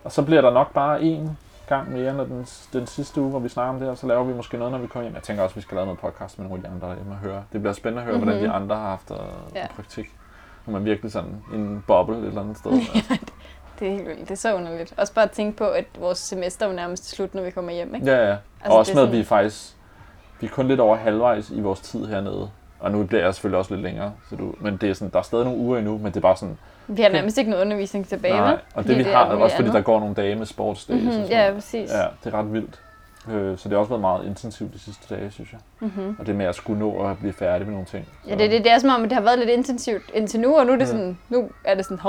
Og 0.03 0.11
så 0.11 0.23
bliver 0.23 0.41
der 0.41 0.51
nok 0.51 0.73
bare 0.73 0.99
én 0.99 1.29
gang 1.67 1.91
mere, 1.91 2.13
når 2.13 2.23
den, 2.23 2.45
den 2.73 2.87
sidste 2.87 3.21
uge, 3.21 3.29
hvor 3.29 3.39
vi 3.39 3.49
snakker 3.49 3.73
om 3.73 3.79
det 3.79 3.87
her, 3.87 3.95
så 3.95 4.07
laver 4.07 4.23
vi 4.23 4.33
måske 4.33 4.57
noget, 4.57 4.71
når 4.71 4.79
vi 4.79 4.87
kommer 4.87 5.03
hjem. 5.03 5.15
Jeg 5.15 5.23
tænker 5.23 5.43
også, 5.43 5.53
at 5.53 5.55
vi 5.55 5.61
skal 5.61 5.75
lave 5.75 5.85
noget 5.85 5.99
podcast 5.99 6.39
med 6.39 6.47
nogle 6.47 6.63
af 6.63 6.69
de 6.69 6.75
andre 6.75 6.87
derhjemme 6.87 7.13
og 7.13 7.17
høre. 7.17 7.43
Det 7.53 7.61
bliver 7.61 7.73
spændende 7.73 8.01
at 8.01 8.05
høre, 8.05 8.13
mm-hmm. 8.17 8.23
hvordan 8.29 8.43
de 8.43 8.47
Mhm. 8.47 8.63
andre 8.63 8.75
har 8.75 8.89
haft 8.89 9.11
uh, 9.11 9.17
Ja. 9.55 9.67
praktik. 9.75 10.05
Når 10.65 10.73
man 10.73 10.85
virkelig 10.85 11.11
sådan 11.11 11.41
i 11.53 11.55
en 11.55 11.83
boble 11.87 12.17
et 12.17 12.25
eller 12.25 12.41
andet 12.41 12.57
sted. 12.57 12.71
Altså. 12.81 13.17
Det 13.79 13.87
er 13.87 13.91
helt 13.91 14.07
vildt. 14.07 14.19
Det 14.21 14.31
er 14.31 14.35
så 14.35 14.55
underligt. 14.55 14.93
Også 14.97 15.13
bare 15.13 15.25
at 15.25 15.31
tænke 15.31 15.57
på, 15.57 15.67
at 15.67 15.85
vores 15.99 16.17
semester 16.17 16.65
er 16.65 16.69
jo 16.69 16.75
nærmest 16.75 17.09
slut, 17.09 17.35
når 17.35 17.41
vi 17.43 17.51
kommer 17.51 17.71
hjem, 17.71 17.95
ikke? 17.95 18.07
Ja, 18.07 18.17
ja. 18.25 18.29
Altså, 18.31 18.41
og 18.65 18.77
også 18.77 18.93
med, 18.95 19.03
at 19.03 19.11
vi 19.11 19.23
faktisk 19.23 19.73
vi 20.39 20.47
er 20.47 20.51
kun 20.51 20.67
lidt 20.67 20.79
over 20.79 20.95
halvvejs 20.95 21.49
i 21.49 21.61
vores 21.61 21.79
tid 21.79 22.05
hernede. 22.05 22.49
Og 22.79 22.91
nu 22.91 23.03
bliver 23.03 23.23
jeg 23.23 23.33
selvfølgelig 23.33 23.59
også 23.59 23.73
lidt 23.73 23.83
længere. 23.83 24.11
Så 24.29 24.35
du, 24.35 24.53
men 24.61 24.77
det 24.77 24.89
er 24.89 24.93
sådan, 24.93 25.11
der 25.11 25.19
er 25.19 25.23
stadig 25.23 25.45
nogle 25.45 25.59
uger 25.59 25.77
endnu, 25.77 25.97
men 25.97 26.05
det 26.05 26.17
er 26.17 26.21
bare 26.21 26.37
sådan, 26.37 26.57
Vi 26.87 27.01
har 27.01 27.09
nærmest 27.09 27.37
ikke 27.37 27.49
noget 27.49 27.63
undervisning 27.65 28.07
tilbage, 28.07 28.33
nej. 28.33 28.57
Og 28.75 28.83
det 28.87 28.97
vi 28.97 29.03
det 29.03 29.13
har, 29.13 29.25
er 29.25 29.35
også 29.35 29.55
fordi 29.55 29.67
andet. 29.69 29.73
der 29.77 29.81
går 29.81 29.99
nogle 29.99 30.15
dage 30.15 30.35
med 30.35 30.45
sportsdays. 30.45 31.07
Og 31.07 31.13
sådan 31.13 31.27
ja, 31.29 31.51
præcis. 31.53 31.89
ja, 31.91 32.05
det 32.23 32.33
er 32.33 32.39
ret 32.39 32.53
vildt. 32.53 32.81
Øh, 33.31 33.57
Så 33.57 33.69
det 33.69 33.71
har 33.71 33.79
også 33.79 33.89
været 33.89 34.01
meget 34.01 34.25
intensivt 34.25 34.73
de 34.73 34.79
sidste 34.79 35.15
dage, 35.15 35.31
synes 35.31 35.51
jeg. 35.51 35.59
Mm-hmm. 35.79 36.15
Og 36.19 36.27
det 36.27 36.35
med 36.35 36.45
at 36.45 36.55
skulle 36.55 36.79
nå 36.79 37.09
at 37.09 37.17
blive 37.17 37.33
færdig 37.33 37.67
med 37.67 37.71
nogle 37.73 37.85
ting. 37.85 38.07
Ja, 38.27 38.31
det, 38.35 38.51
det, 38.51 38.63
det 38.63 38.71
er 38.71 38.77
som 38.79 38.89
om, 38.89 39.03
at 39.03 39.09
det 39.09 39.15
har 39.17 39.23
været 39.23 39.39
lidt 39.39 39.49
intensivt 39.49 40.03
indtil 40.13 40.39
nu, 40.39 40.57
og 40.57 40.65
nu 40.65 40.71
er 40.73 40.77
det 40.77 40.87
sådan, 40.87 41.17
nu 41.29 41.49
er 41.63 41.75
det 41.75 41.85
sådan, 41.85 41.99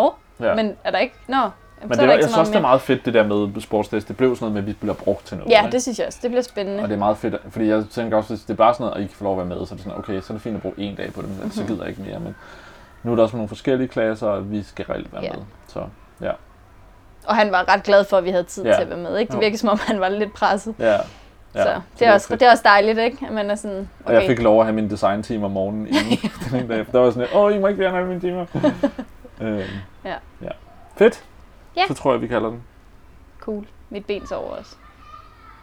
Ja. 0.40 0.46
ja. 0.48 0.54
men 0.54 0.76
er 0.85 0.90
der 0.90 0.98
ikke? 0.98 1.14
Nå, 1.28 1.37
jamen, 1.81 1.88
Men 1.88 1.95
så 1.95 2.01
det 2.01 2.03
er 2.03 2.07
var, 2.07 2.12
jeg 2.14 2.23
synes 2.23 2.35
så 2.35 2.41
også, 2.41 2.53
det 2.53 2.59
er 2.59 2.62
meget 2.62 2.81
fedt, 2.81 3.05
det 3.05 3.14
der 3.14 3.27
med 3.27 3.61
sportsdays. 3.61 4.05
Det 4.05 4.17
blev 4.17 4.37
sådan 4.37 4.45
noget 4.45 4.55
med, 4.55 4.62
at 4.62 4.67
vi 4.67 4.73
bliver 4.73 4.95
brugt 4.95 5.27
til 5.27 5.37
noget. 5.37 5.51
Ja, 5.51 5.61
ikke? 5.64 5.73
det 5.73 5.83
synes 5.83 5.99
jeg 5.99 6.07
også. 6.07 6.19
Det 6.23 6.31
bliver 6.31 6.43
spændende. 6.43 6.83
Og 6.83 6.88
det 6.88 6.95
er 6.95 6.99
meget 6.99 7.17
fedt, 7.19 7.35
fordi 7.51 7.69
jeg 7.69 7.85
tænker 7.91 8.17
også, 8.17 8.29
hvis 8.29 8.41
det 8.41 8.51
er 8.51 8.57
bare 8.57 8.75
sådan 8.75 8.83
noget, 8.85 8.95
og 8.95 9.01
I 9.03 9.07
kan 9.07 9.14
få 9.17 9.25
lov 9.25 9.33
at 9.41 9.49
være 9.49 9.59
med, 9.59 9.67
så 9.67 9.75
er 9.75 9.77
det 9.77 9.85
sådan, 9.85 9.99
okay, 9.99 10.21
så 10.21 10.27
er 10.33 10.35
det 10.35 10.43
fint 10.43 10.57
at 10.57 10.62
bruge 10.62 10.75
en 10.79 10.95
dag 10.95 11.12
på 11.12 11.23
det, 11.23 11.31
men 11.43 11.51
så 11.51 11.61
Mhm. 11.61 11.69
gider 11.69 11.83
jeg 11.83 11.88
ikke 11.91 12.03
mere. 12.11 12.21
Men 12.21 12.37
nu 13.03 13.12
er 13.12 13.17
der 13.17 13.23
også 13.23 13.37
nogle 13.37 13.49
forskellige 13.49 13.88
klasser, 13.88 14.27
og 14.27 14.51
vi 14.51 14.62
skal 14.62 14.85
reelt 14.85 15.12
være 15.12 15.23
Ja. 15.23 15.33
med. 15.33 15.43
Så 15.69 15.81
Og 17.27 17.37
han 17.37 17.53
var 17.53 17.75
ret 17.75 17.83
glad 17.83 18.05
for, 18.05 18.17
at 18.17 18.25
vi 18.25 18.31
havde 18.31 18.45
tid 18.45 18.64
Ja. 18.64 18.75
til 18.75 18.83
at 18.83 18.88
være 18.91 18.99
med. 18.99 19.19
Ikke? 19.19 19.31
Det 19.31 19.35
Jo. 19.37 19.41
virker 19.41 19.59
som 19.59 19.69
om, 19.69 19.79
han 19.87 20.01
var 20.01 20.09
lidt 20.09 20.33
presset. 20.35 20.75
ja, 20.79 20.87
ja 20.93 20.99
Ja, 21.55 21.62
så 21.64 21.81
det 21.99 22.03
er, 22.05 22.07
var 22.09 22.14
også, 22.14 22.29
fedt. 22.29 22.41
det 22.41 22.47
er 22.47 22.51
også 22.51 22.62
dejligt, 22.67 22.99
ikke? 22.99 23.19
At 23.27 23.33
man 23.33 23.51
er 23.51 23.55
sådan, 23.55 23.88
Og 24.05 24.12
jeg 24.12 24.19
okay, 24.23 24.29
fik 24.29 24.43
lov 24.43 24.61
at 24.61 24.67
have 24.67 24.75
min 24.75 24.91
design 24.91 25.23
team 25.23 25.45
om 25.45 25.51
morgenen 25.51 25.87
inden 25.87 26.31
den 26.61 26.69
dag. 26.69 26.87
Der 26.93 26.99
var 26.99 27.11
sådan, 27.11 27.29
åh, 27.35 27.55
I 27.55 27.59
må 27.59 27.67
ikke 27.67 27.79
fjerne 27.83 27.97
alle 27.97 28.09
mine 28.09 28.21
timer. 28.21 28.45
øhm, 29.41 29.61
Ja. 30.05 30.14
ja. 30.43 30.49
Fedt. 30.97 31.25
Ja. 31.79 31.87
Så 31.88 31.95
tror 31.95 32.12
jeg, 32.12 32.21
vi 32.23 32.27
kalder 32.27 32.51
den. 32.51 32.62
cool. 33.41 33.67
Mit 33.91 34.07
ben 34.07 34.27
sover 34.27 34.51
også. 34.51 34.77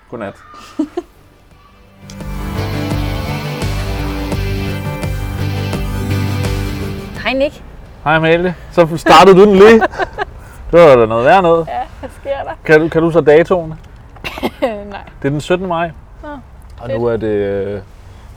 Godnat. 0.10 0.36
Hej 7.23 7.34
Nick. 7.34 7.63
Hej 8.04 8.15
Amalie. 8.15 8.56
Så 8.71 8.97
startede 8.97 9.38
du 9.38 9.45
den 9.45 9.56
lige. 9.56 9.82
Det 10.71 10.80
var 10.82 10.95
da 10.95 11.06
noget 11.06 11.25
værd 11.25 11.43
noget. 11.43 11.67
Ja, 11.67 11.82
hvad 11.99 12.10
sker 12.10 12.43
der? 12.43 12.51
Kan 12.65 12.80
du, 12.82 12.89
kan 12.89 13.01
du 13.01 13.12
så 13.12 13.21
datoen? 13.21 13.69
Nej. 14.62 15.01
Det 15.21 15.28
er 15.28 15.30
den 15.30 15.41
17. 15.41 15.67
maj. 15.67 15.91
Nå, 16.23 16.30
og 16.82 16.89
nu 16.89 17.06
er 17.06 17.17
det, 17.17 17.28
øh, 17.28 17.71
det 17.73 17.82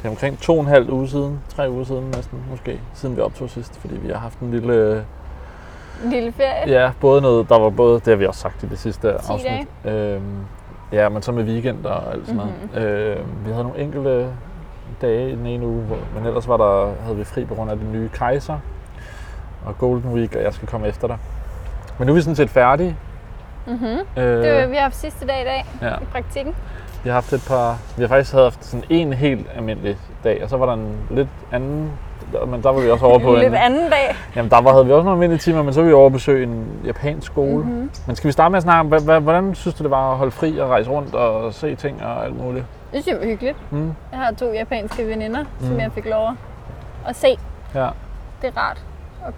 er 0.05 0.09
omkring 0.09 0.41
to 0.41 0.55
og 0.55 0.61
en 0.61 0.67
halv 0.67 0.91
uge 0.91 1.09
siden, 1.09 1.41
tre 1.57 1.71
uger 1.71 1.85
siden 1.85 2.05
næsten 2.17 2.45
måske, 2.51 2.81
siden 2.95 3.17
vi 3.17 3.21
optog 3.21 3.51
sidst, 3.51 3.81
fordi 3.81 3.95
vi 3.97 4.09
har 4.09 4.19
haft 4.19 4.39
en 4.39 4.51
lille, 4.51 4.75
øh, 4.75 5.03
En 6.05 6.11
lille 6.11 6.33
ferie. 6.33 6.81
ja, 6.83 6.91
både 7.01 7.21
noget, 7.23 7.49
der 7.49 7.59
var 7.59 7.71
både, 7.71 7.95
det 7.95 8.07
har 8.07 8.15
vi 8.17 8.27
også 8.27 8.41
sagt 8.41 8.63
i 8.63 8.67
det 8.67 8.79
sidste 8.79 9.09
10 9.09 9.15
afsnit. 9.33 9.69
Øhm, 9.85 10.23
ja, 10.93 11.09
men 11.09 11.23
så 11.23 11.33
med 11.33 11.45
weekend 11.45 11.85
og 11.87 12.13
alt 12.13 12.27
sådan 12.27 12.37
noget. 12.37 12.53
Mhm. 12.73 12.83
Øh, 12.83 13.47
vi 13.47 13.51
havde 13.53 13.65
nogle 13.65 13.79
enkelte 13.81 14.29
dage 15.03 15.29
i 15.31 15.37
den 15.37 15.47
ene 15.47 15.67
uge, 15.67 15.83
hvor, 15.83 15.97
men 16.15 16.27
ellers 16.27 16.49
var 16.49 16.57
der, 16.57 16.91
havde 17.03 17.17
vi 17.17 17.25
fri 17.25 17.45
på 17.45 17.55
grund 17.55 17.71
af 17.71 17.77
den 17.77 17.93
nye 17.93 18.09
kejser 18.13 18.59
og 19.67 19.79
Golden 19.79 20.13
Week, 20.13 20.37
og 20.37 20.43
jeg 20.43 20.53
skal 20.55 20.69
komme 20.69 20.89
efter 20.89 21.07
dig. 21.07 21.19
Men 21.99 22.07
nu 22.07 22.13
er 22.13 22.15
vi 22.15 22.21
sådan 22.23 22.37
set 22.37 22.51
færdige. 22.51 22.97
Mm-hmm. 23.67 23.99
Øh, 24.17 24.25
Det 24.45 24.55
var, 24.61 24.67
vi 24.67 24.75
har 24.75 24.83
haft 24.83 24.97
sidste 24.97 25.27
dag 25.27 25.41
i 25.41 25.45
dag 25.45 25.67
ja. 25.83 25.95
i 25.97 26.05
praktikken. 26.13 26.55
Vi 27.03 27.09
har 27.09 27.15
haft 27.15 27.33
et 27.33 27.45
par... 27.49 27.79
Vi 27.97 28.03
har 28.03 28.09
faktisk 28.09 28.33
haft 28.33 28.65
sådan 28.65 28.85
en 28.91 29.13
helt 29.13 29.47
almindelig 29.57 29.97
dag, 30.25 30.43
og 30.43 30.49
så 30.51 30.57
var 30.57 30.67
der 30.67 30.73
en 30.73 30.97
lidt 31.11 31.29
anden... 31.53 31.93
Men 32.47 32.63
der 32.63 32.73
var 32.73 32.81
vi 32.81 32.91
også 32.91 33.05
over 33.07 33.19
på 33.19 33.35
en 33.35 33.41
lidt 33.41 33.49
en... 33.53 33.55
anden 33.55 33.91
dag. 33.91 34.17
Jamen, 34.37 34.51
der 34.51 34.61
var, 34.61 34.73
havde 34.73 34.87
vi 34.87 34.93
også 34.93 35.05
nogle 35.05 35.17
almindelige 35.17 35.39
timer, 35.41 35.63
men 35.63 35.75
så 35.75 35.81
var 35.81 35.87
vi 35.89 35.93
over 35.95 36.07
at 36.07 36.13
besøge 36.13 36.43
en 36.43 36.67
japansk 36.85 37.27
skole. 37.27 37.65
Mm-hmm. 37.65 37.91
Men 38.07 38.17
skal 38.17 38.29
vi 38.29 38.33
starte 38.33 38.51
med 38.51 38.57
at 38.57 38.63
snakke 38.63 38.97
om, 39.17 39.23
hvordan 39.23 39.55
synes 39.55 39.75
du, 39.75 39.83
det 39.83 39.91
var 39.91 40.11
at 40.11 40.17
holde 40.17 40.31
fri 40.33 40.59
og 40.59 40.69
rejse 40.69 40.91
rundt 40.91 41.15
og 41.15 41.55
se 41.55 41.75
ting 41.75 42.03
og 42.03 42.25
alt 42.25 42.37
muligt? 42.45 42.65
Det 42.93 43.03
synes 43.03 43.07
jeg 43.07 43.17
var 43.21 43.27
hyggeligt. 43.27 43.57
Mm. 43.73 43.93
Jeg 44.13 44.19
har 44.19 44.33
to 44.33 44.53
japanske 44.53 45.07
veninder, 45.07 45.41
mm. 45.43 45.67
som 45.67 45.73
Mm. 45.75 45.81
jeg 45.81 45.93
fik 45.93 46.05
lov 46.07 46.31
at 47.09 47.17
se. 47.17 47.39
Ja. 47.75 47.89
Det 48.43 48.53
er 48.57 48.61
rart. 48.61 48.83
Og 49.27 49.33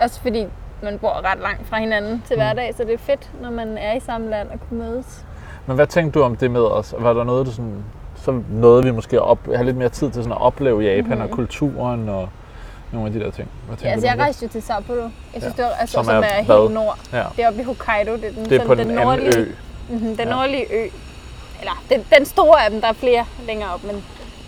også 0.00 0.20
fordi 0.20 0.46
man 0.82 0.98
bor 0.98 1.32
ret 1.32 1.38
langt 1.42 1.66
fra 1.68 1.76
hinanden 1.78 2.22
til 2.26 2.36
Mm. 2.36 2.40
hverdag, 2.42 2.74
så 2.76 2.84
det 2.84 2.94
er 2.94 2.98
fedt, 2.98 3.30
når 3.42 3.50
man 3.50 3.78
er 3.78 3.94
i 3.96 4.00
samme 4.00 4.30
land 4.30 4.48
og 4.48 4.58
kunne 4.68 4.78
mødes. 4.80 5.24
Men 5.66 5.76
hvad 5.76 5.86
tænkte 5.86 6.18
du 6.18 6.24
om 6.24 6.36
det 6.36 6.50
med 6.50 6.60
os? 6.64 6.94
Var 6.98 7.12
der 7.12 7.24
noget, 7.24 7.46
du 7.46 7.52
sådan... 7.52 7.84
Så 8.24 8.40
nåede 8.50 8.84
vi 8.84 8.90
måske 8.90 9.16
at 9.16 9.22
op, 9.22 9.38
have 9.54 9.64
lidt 9.64 9.76
mere 9.76 9.88
tid 9.88 10.10
til 10.10 10.22
sådan 10.22 10.32
at 10.32 10.40
opleve 10.40 10.80
Japan 10.82 11.02
mm-hmm. 11.04 11.20
og 11.20 11.26
Mhm. 11.26 11.36
kulturen 11.36 12.08
og 12.08 12.28
nogle 12.92 13.06
af 13.06 13.12
de 13.12 13.20
der 13.20 13.30
ting. 13.30 13.48
Hvad 13.68 13.76
Ja, 13.82 13.88
altså 13.88 14.06
jeg 14.06 14.18
rejste 14.18 14.44
jo 14.46 14.50
til 14.52 14.62
Sapporo. 14.62 14.96
Jeg 14.96 15.10
synes, 15.32 15.44
Ja. 15.44 15.48
det 15.48 15.64
var, 15.64 15.70
altså, 15.80 15.94
Som 15.94 16.04
som, 16.04 16.14
er 16.14 16.18
er, 16.18 16.22
er 16.24 16.58
helt 16.62 16.74
nord. 16.74 16.98
Ja. 17.12 17.22
Det 17.36 17.44
er 17.44 17.48
oppe 17.48 17.60
i 17.60 17.64
Hokkaido. 17.64 18.12
Det 18.12 18.24
er 18.24 18.30
den, 18.32 18.44
Det 18.44 18.60
er 18.62 18.66
på 18.66 18.74
den, 18.74 18.80
anden 18.90 18.96
nordlige, 19.06 19.38
ø. 19.38 19.44
Mm-hmm, 19.88 20.16
den 20.16 20.28
Ja. 20.28 20.34
nordlige 20.34 20.64
ø. 20.74 20.86
Eller 21.60 21.82
den, 21.90 22.00
den 22.18 22.24
store 22.26 22.64
af 22.64 22.70
dem, 22.70 22.80
der 22.80 22.88
er 22.88 22.92
flere 22.92 23.24
længere 23.46 23.70
op, 23.74 23.84
men 23.84 24.04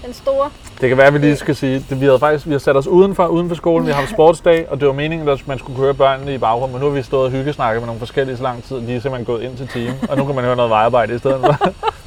den 0.06 0.14
store. 0.14 0.50
Det 0.80 0.88
kan 0.88 0.98
være, 0.98 1.06
at 1.06 1.14
vi 1.14 1.18
lige 1.18 1.36
skal 1.36 1.56
sige, 1.56 1.76
at 1.90 2.00
vi 2.00 2.04
havde 2.06 2.18
faktisk 2.18 2.46
vi 2.46 2.52
har 2.52 2.58
sat 2.58 2.76
os 2.76 2.86
udenfor, 2.86 3.26
uden 3.26 3.48
for 3.48 3.56
skolen. 3.56 3.86
Vi 3.86 3.92
har 3.92 3.98
haft 4.00 4.10
sportsdag, 4.10 4.66
og 4.70 4.80
det 4.80 4.88
var 4.88 4.94
meningen, 4.94 5.28
at 5.28 5.48
man 5.48 5.58
skulle 5.58 5.78
køre 5.80 5.94
børnene 5.94 6.34
i 6.34 6.38
bagrummet. 6.38 6.70
Men 6.72 6.80
nu 6.80 6.86
har 6.90 6.96
vi 6.96 7.02
stået 7.02 7.24
og 7.24 7.30
hyggesnakket 7.30 7.82
med 7.82 7.86
nogle 7.86 7.98
forskellige 7.98 8.36
så 8.36 8.42
lang 8.42 8.64
tid. 8.64 8.76
De 8.76 8.82
er 8.82 9.00
simpelthen 9.00 9.24
gået 9.24 9.42
ind 9.42 9.56
til 9.56 9.68
timen, 9.68 9.94
og 10.08 10.16
nu 10.16 10.24
kan 10.24 10.34
man 10.34 10.44
høre 10.44 10.56
noget 10.56 10.70
vejarbejde 10.70 11.14
i 11.14 11.18
stedet 11.18 11.40
for. 11.40 11.72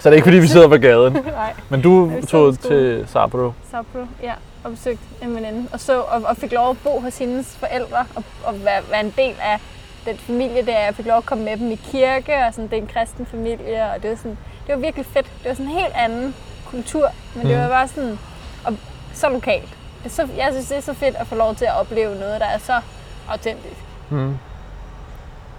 Så 0.00 0.08
det 0.08 0.10
er 0.10 0.12
ikke, 0.12 0.24
fordi 0.26 0.38
vi 0.38 0.46
sidder 0.46 0.68
på 0.68 0.76
gaden. 0.76 1.12
Nej, 1.32 1.52
Men 1.68 1.82
du 1.82 2.10
Ja, 2.14 2.20
tog 2.26 2.58
til 2.58 3.04
Sapporo. 3.08 3.52
Sapporo, 3.70 4.06
ja. 4.22 4.32
Og 4.64 4.70
besøgte 4.70 5.02
en 5.22 5.34
veninde. 5.36 5.68
Og, 5.72 5.80
så, 5.80 6.00
og, 6.00 6.22
og 6.24 6.36
fik 6.36 6.52
lov 6.52 6.70
at 6.70 6.76
bo 6.84 7.00
hos 7.00 7.18
hendes 7.18 7.56
forældre 7.56 7.96
og, 8.16 8.22
og 8.44 8.54
være, 8.64 8.82
være 8.90 9.00
en 9.00 9.14
del 9.16 9.34
af 9.42 9.60
den 10.06 10.16
familie 10.18 10.66
der. 10.66 10.78
Jeg 10.80 10.94
fik 10.94 11.06
lov 11.06 11.16
at 11.18 11.26
komme 11.26 11.44
med 11.44 11.56
dem 11.56 11.70
i 11.70 11.74
kirke, 11.74 12.32
og 12.48 12.54
sådan, 12.54 12.70
det 12.70 12.78
er 12.78 12.82
en 12.82 12.88
kristen 12.94 13.26
familie, 13.26 13.84
og 13.96 14.02
det 14.02 14.10
var, 14.10 14.16
sådan, 14.16 14.38
det 14.66 14.74
var 14.74 14.80
virkelig 14.80 15.06
fedt. 15.06 15.26
Det 15.42 15.48
var 15.48 15.54
sådan 15.54 15.66
en 15.72 15.78
helt 15.78 15.92
anden 15.94 16.34
kultur, 16.66 17.08
men 17.34 17.46
det 17.46 17.50
Mhm. 17.54 17.62
var 17.62 17.68
bare 17.68 17.88
sådan, 17.88 18.18
og 18.64 18.72
så 19.14 19.28
lokalt. 19.28 19.68
Det 20.04 20.12
så, 20.12 20.28
jeg 20.36 20.48
synes, 20.52 20.68
det 20.68 20.76
er 20.76 20.80
så 20.82 20.94
fedt 20.94 21.16
at 21.16 21.26
få 21.26 21.34
lov 21.34 21.54
til 21.54 21.64
at 21.64 21.80
opleve 21.80 22.14
noget, 22.14 22.40
der 22.40 22.46
er 22.46 22.58
så 22.58 22.80
autentisk. 23.28 23.80
Mm. 24.10 24.34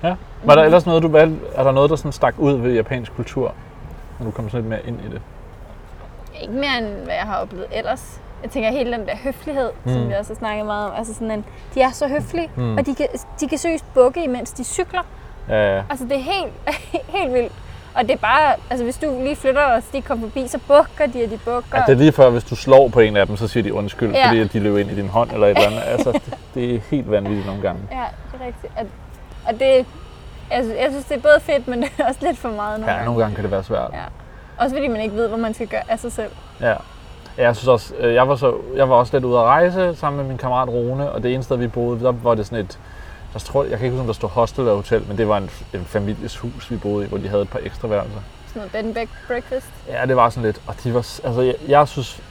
Ja. 0.03 0.15
Var 0.43 0.55
der 0.55 0.63
ellers 0.63 0.85
noget, 0.85 1.03
du 1.03 1.07
valgte? 1.07 1.37
Er 1.55 1.63
der 1.63 1.71
noget, 1.71 1.89
der 1.89 1.95
sådan 1.95 2.11
stak 2.11 2.33
ud 2.37 2.53
ved 2.53 2.73
japansk 2.73 3.15
kultur? 3.15 3.53
Når 4.19 4.25
du 4.25 4.31
kom 4.31 4.49
sådan 4.49 4.61
lidt 4.61 4.69
mere 4.69 4.87
ind 4.87 4.99
i 5.05 5.13
det. 5.13 5.21
Ikke 6.41 6.53
mere 6.53 6.77
end 6.77 6.87
hvad 6.87 7.13
jeg 7.15 7.23
har 7.23 7.37
oplevet 7.41 7.67
ellers. 7.71 8.21
jeg 8.43 8.51
tænker 8.51 8.69
hele 8.71 8.91
den 8.91 9.07
der 9.07 9.15
høflighed, 9.23 9.69
mm. 9.85 9.93
som 9.93 10.09
vi 10.09 10.13
også 10.13 10.33
har 10.33 10.37
snakket 10.37 10.65
meget 10.65 10.85
om. 10.85 10.91
Altså 10.97 11.13
sådan 11.13 11.31
en, 11.31 11.45
de 11.75 11.81
er 11.81 11.91
så 11.91 12.07
høflige, 12.07 12.49
Mm. 12.55 12.77
og 12.77 12.85
de 12.85 12.95
kan, 12.95 13.07
de 13.39 13.47
kan 13.47 13.57
seriøst 13.57 13.85
bukke, 13.93 14.23
imens 14.23 14.51
de 14.51 14.63
cykler. 14.63 15.01
Ja, 15.49 15.75
ja. 15.75 15.83
Altså 15.89 16.05
det 16.05 16.13
er 16.17 16.21
helt, 16.21 16.53
helt 17.17 17.33
vildt. 17.33 17.51
Og 17.95 18.01
det 18.03 18.11
er 18.11 18.17
bare, 18.17 18.55
altså 18.69 18.83
hvis 18.83 18.97
du 18.97 19.19
lige 19.23 19.35
flytter 19.35 19.61
og 19.61 19.81
de 19.93 20.01
kommer 20.01 20.27
forbi, 20.27 20.47
så 20.47 20.59
bukker 20.67 21.05
de, 21.13 21.23
og 21.23 21.29
de 21.31 21.37
bukker. 21.45 21.77
Ja, 21.77 21.83
det 21.87 21.89
er 21.93 21.97
lige 21.97 22.11
før, 22.11 22.29
hvis 22.29 22.43
du 22.43 22.55
slår 22.55 22.87
på 22.89 22.99
en 22.99 23.17
af 23.17 23.27
dem, 23.27 23.37
så 23.37 23.47
siger 23.47 23.63
de 23.63 23.73
undskyld, 23.73 24.11
ja. 24.13 24.27
Fordi 24.27 24.43
de 24.47 24.59
løber 24.59 24.77
ind 24.79 24.91
i 24.91 24.95
din 24.95 25.07
hånd 25.09 25.31
eller 25.31 25.47
et 25.47 25.57
eller 25.57 25.67
andet. 25.69 25.81
Altså, 25.85 26.11
det, 26.11 26.33
det 26.53 26.75
er 26.75 26.79
helt 26.91 27.11
vanvittigt 27.11 27.45
nogle 27.47 27.61
gange. 27.61 27.81
Ja, 27.91 28.03
det 28.31 28.41
er 28.41 28.45
rigtigt. 28.45 28.73
Og, 28.77 28.85
og 29.47 29.59
det, 29.59 29.85
altså, 30.51 30.73
jeg 30.73 30.87
synes, 30.89 31.05
det 31.05 31.17
er 31.17 31.21
både 31.21 31.39
fedt, 31.39 31.67
men 31.67 31.81
det 31.83 31.91
er 31.99 32.07
også 32.07 32.19
lidt 32.21 32.37
for 32.37 32.49
meget 32.49 32.79
nogle 32.79 32.91
Ja, 32.91 32.97
gange. 32.97 33.05
nogle 33.05 33.21
gange 33.21 33.35
kan 33.35 33.43
det 33.43 33.51
være 33.51 33.63
svært. 33.63 33.89
Ja. 33.93 33.99
Også 34.57 34.75
fordi 34.75 34.87
man 34.87 35.01
ikke 35.01 35.15
ved, 35.15 35.27
hvad 35.27 35.37
man 35.37 35.53
skal 35.53 35.67
gøre 35.67 35.81
af 35.89 35.99
sig 35.99 36.11
selv. 36.11 36.31
Ja. 36.61 36.73
Jeg 37.37 37.55
synes 37.55 37.67
også, 37.67 37.93
øh, 37.99 38.13
jeg 38.13 38.27
var, 38.27 38.35
så, 38.35 38.55
jeg 38.75 38.89
var 38.89 38.95
også 38.95 39.15
lidt 39.15 39.23
ude 39.25 39.37
at 39.39 39.43
rejse 39.43 39.95
sammen 39.95 40.17
med 40.21 40.27
min 40.29 40.37
kammerat 40.37 40.69
Rune, 40.69 41.11
og 41.11 41.23
det 41.23 41.33
ene 41.33 41.43
sted, 41.43 41.57
vi 41.57 41.67
boede, 41.67 41.99
der 42.03 42.11
var 42.23 42.35
det 42.35 42.45
sådan 42.45 42.65
et, 42.65 42.79
der 43.33 43.39
tror, 43.39 43.63
jeg 43.63 43.77
kan 43.77 43.85
ikke 43.85 43.89
huske, 43.91 44.01
om 44.01 44.05
der 44.07 44.13
stod 44.13 44.29
hostel 44.29 44.61
eller 44.61 44.75
hotel, 44.75 45.03
men 45.07 45.17
det 45.17 45.27
var 45.27 45.37
en, 45.37 45.49
en 45.73 45.85
families 45.85 46.37
hus, 46.37 46.71
vi 46.71 46.77
boede 46.77 47.05
i, 47.05 47.09
hvor 47.09 47.17
de 47.17 47.27
havde 47.27 47.41
et 47.41 47.49
par 47.49 47.59
ekstra 47.63 47.87
værelser. 47.87 48.19
Sådan 48.47 48.59
noget 48.59 48.71
bed 48.71 48.79
and 48.79 48.95
break- 49.09 49.27
breakfast. 49.27 49.67
Ja, 49.87 50.05
det 50.05 50.15
var 50.15 50.29
sådan 50.29 50.43
lidt, 50.45 50.61
og 50.67 50.75
de 50.83 50.93
var, 50.93 50.99
altså 51.23 51.41
jeg, 51.41 51.55
jeg 51.67 51.87
synes, 51.87 52.21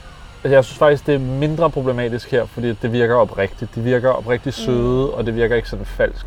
altså, 0.43 0.55
jeg 0.55 0.65
synes 0.65 0.77
faktisk, 0.79 1.07
det 1.07 1.15
er 1.15 1.19
mindre 1.19 1.69
problematisk 1.69 2.31
her, 2.31 2.45
fordi 2.45 2.73
det 2.73 2.91
virker 2.93 3.15
oprigtigt. 3.15 3.75
De 3.75 3.81
virker 3.81 4.09
oprigtigt 4.09 4.55
søde, 4.55 5.11
og 5.13 5.25
det 5.25 5.35
virker 5.35 5.55
ikke 5.55 5.69
sådan 5.69 5.85
falsk. 5.85 6.25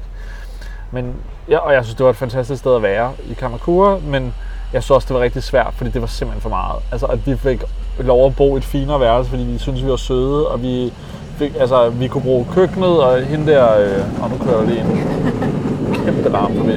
Men, 0.91 1.15
ja, 1.49 1.59
og 1.59 1.73
jeg 1.73 1.85
synes, 1.85 1.95
det 1.95 2.05
var 2.05 2.11
et 2.11 2.17
fantastisk 2.17 2.61
sted 2.61 2.77
at 2.77 2.83
være 2.83 3.13
i 3.31 3.35
Kamakura, 3.35 3.99
men 4.07 4.35
jeg 4.73 4.83
synes 4.83 4.91
også, 4.91 5.07
det 5.09 5.15
var 5.15 5.21
rigtig 5.21 5.43
svært, 5.43 5.75
fordi 5.75 5.91
det 5.91 6.01
var 6.01 6.07
simpelthen 6.07 6.43
for 6.43 6.49
meget. 6.49 6.77
Altså, 6.93 7.07
at 7.07 7.27
vi 7.27 7.37
fik 7.37 7.63
lov 7.99 8.27
at 8.27 8.37
bo 8.37 8.55
i 8.55 8.59
et 8.59 8.65
finere 8.65 9.01
værelse, 9.01 9.31
fordi 9.31 9.43
vi 9.43 9.59
synes 9.59 9.85
vi 9.85 9.91
var 9.91 9.97
søde, 9.97 10.49
og 10.49 10.63
vi, 10.63 10.93
fik, 11.37 11.53
altså, 11.61 11.89
vi 11.89 12.09
kunne 12.09 12.23
bruge 12.23 12.47
køkkenet, 12.53 13.03
og 13.03 13.23
hende 13.23 13.53
der, 13.53 13.79
øh, 13.79 14.23
og 14.23 14.31
nu 14.31 14.45
kører 14.45 14.61
der 14.61 14.67
lige 14.67 14.81
en 14.81 16.05
kæmpe 16.05 16.29
larm 16.29 16.57
forbi. 16.57 16.77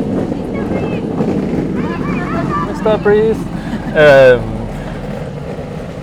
Mr. 2.70 3.04
Breeze. 3.04 3.42
Øhm, 4.00 4.42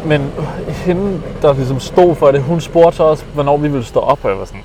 men 0.05 0.33
hende, 0.69 1.21
der 1.43 1.55
ligesom 1.55 1.81
stod 1.81 2.15
for 2.15 2.31
det, 2.31 2.43
hun 2.43 2.61
spurgte 2.61 2.97
så 2.97 3.03
også, 3.03 3.25
hvornår 3.35 3.57
vi 3.57 3.69
ville 3.69 3.85
stå 3.85 4.01
op, 4.01 4.19
og 4.23 4.31
jeg 4.31 4.39
var 4.39 4.45
sådan, 4.45 4.63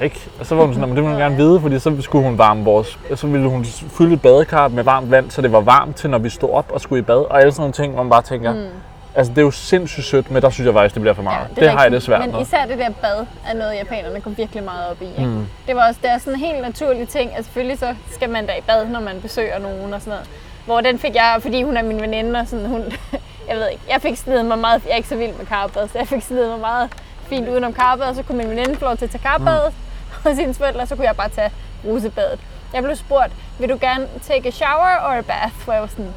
ikke. 0.00 0.20
Og 0.40 0.46
så 0.46 0.54
var 0.54 0.64
hun 0.64 0.74
sådan, 0.74 0.80
"Nå, 0.80 0.86
men 0.86 0.96
det 0.96 1.04
ville 1.04 1.14
hun 1.16 1.22
gerne 1.22 1.36
vide, 1.36 1.60
fordi 1.60 1.78
så 1.78 1.96
skulle 2.00 2.24
hun 2.28 2.38
varme 2.38 2.64
vores, 2.64 2.98
så 3.14 3.26
ville 3.26 3.48
hun 3.48 3.64
fylde 3.64 4.14
et 4.14 4.22
badekar 4.22 4.68
med 4.68 4.84
varmt 4.84 5.10
vand, 5.10 5.30
så 5.30 5.42
det 5.42 5.52
var 5.52 5.60
varmt 5.60 5.96
til, 5.96 6.10
når 6.10 6.18
vi 6.18 6.28
stod 6.28 6.50
op 6.50 6.66
og 6.70 6.80
skulle 6.80 6.98
i 7.00 7.02
bad, 7.02 7.16
og 7.30 7.40
alle 7.40 7.52
sådan 7.52 7.60
nogle 7.60 7.72
ting, 7.72 7.94
hvor 7.94 8.02
man 8.02 8.10
bare 8.10 8.22
tænker, 8.22 8.52
mm. 8.52 8.66
altså 9.14 9.32
det 9.32 9.38
er 9.38 9.42
jo 9.42 9.50
sindssygt 9.50 10.06
sødt, 10.06 10.30
men 10.30 10.42
der 10.42 10.50
synes 10.50 10.66
jeg 10.66 10.74
faktisk, 10.74 10.94
det 10.94 11.02
bliver 11.02 11.14
for 11.14 11.22
meget. 11.22 11.40
Ja, 11.42 11.48
det, 11.48 11.56
det 11.56 11.70
har 11.70 11.82
jeg 11.82 11.90
det 11.90 12.02
svært 12.02 12.20
Men 12.20 12.30
med. 12.32 12.40
især 12.40 12.66
det 12.66 12.78
der 12.78 12.90
bad 13.02 13.26
er 13.50 13.54
noget, 13.54 13.74
japanerne 13.74 14.20
går 14.20 14.30
virkelig 14.30 14.62
meget 14.64 14.90
op 14.90 15.02
i. 15.02 15.04
Ikke? 15.04 15.26
Mm. 15.30 15.46
Det 15.66 15.76
var 15.76 15.88
også 15.88 16.00
det 16.02 16.10
er 16.10 16.18
sådan 16.18 16.32
en 16.32 16.38
helt 16.40 16.62
naturlig 16.62 17.08
ting. 17.08 17.30
Altså 17.36 17.44
selvfølgelig 17.48 17.78
så 17.78 17.94
skal 18.10 18.30
man 18.30 18.46
da 18.46 18.52
i 18.52 18.60
bad, 18.66 18.86
når 18.86 19.00
man 19.00 19.20
besøger 19.22 19.58
nogen 19.58 19.94
og 19.94 20.00
sådan 20.00 20.10
noget. 20.10 20.26
Hvor 20.66 20.80
den 20.80 20.98
fik 20.98 21.14
jeg, 21.14 21.36
fordi 21.40 21.62
hun 21.62 21.76
er 21.76 21.82
min 21.82 22.00
veninde, 22.00 22.40
og 22.40 22.46
sådan, 22.48 22.66
hun, 22.66 22.82
jeg 23.48 23.56
ved 23.56 23.68
ikke, 23.68 23.82
jeg 23.90 24.02
fik 24.02 24.16
snedet 24.16 24.44
mig 24.44 24.58
meget, 24.58 24.82
jeg 24.84 24.92
er 24.92 24.96
ikke 24.96 25.08
så 25.08 25.16
vild 25.16 25.32
med 25.38 25.46
karbad, 25.46 25.88
så 25.88 25.98
jeg 25.98 26.08
fik 26.08 26.22
snedet 26.22 26.50
mig 26.50 26.60
meget 26.60 26.90
fint 27.28 27.48
udenom 27.48 27.72
karbad, 27.72 28.06
og 28.06 28.14
så 28.14 28.22
kunne 28.22 28.38
min 28.38 28.50
veninde 28.50 28.74
få 28.76 28.84
lov 28.84 28.96
til 28.96 29.04
at 29.04 29.10
tage 29.10 29.22
karbadet 29.22 29.72
mm. 29.72 30.14
hos 30.30 30.38
hendes 30.38 30.58
forældre, 30.58 30.86
så 30.86 30.96
kunne 30.96 31.06
jeg 31.06 31.16
bare 31.16 31.28
tage 31.28 31.50
rusebadet. 31.84 32.38
Jeg 32.74 32.82
blev 32.82 32.96
spurgt, 32.96 33.32
vil 33.58 33.68
du 33.68 33.78
gerne 33.80 34.06
take 34.28 34.48
a 34.48 34.50
shower 34.50 34.96
or 35.04 35.10
a 35.18 35.20
bath? 35.20 35.64
Hvor 35.64 35.72
jeg 35.72 35.82
var 35.82 35.88
sådan, 35.88 36.12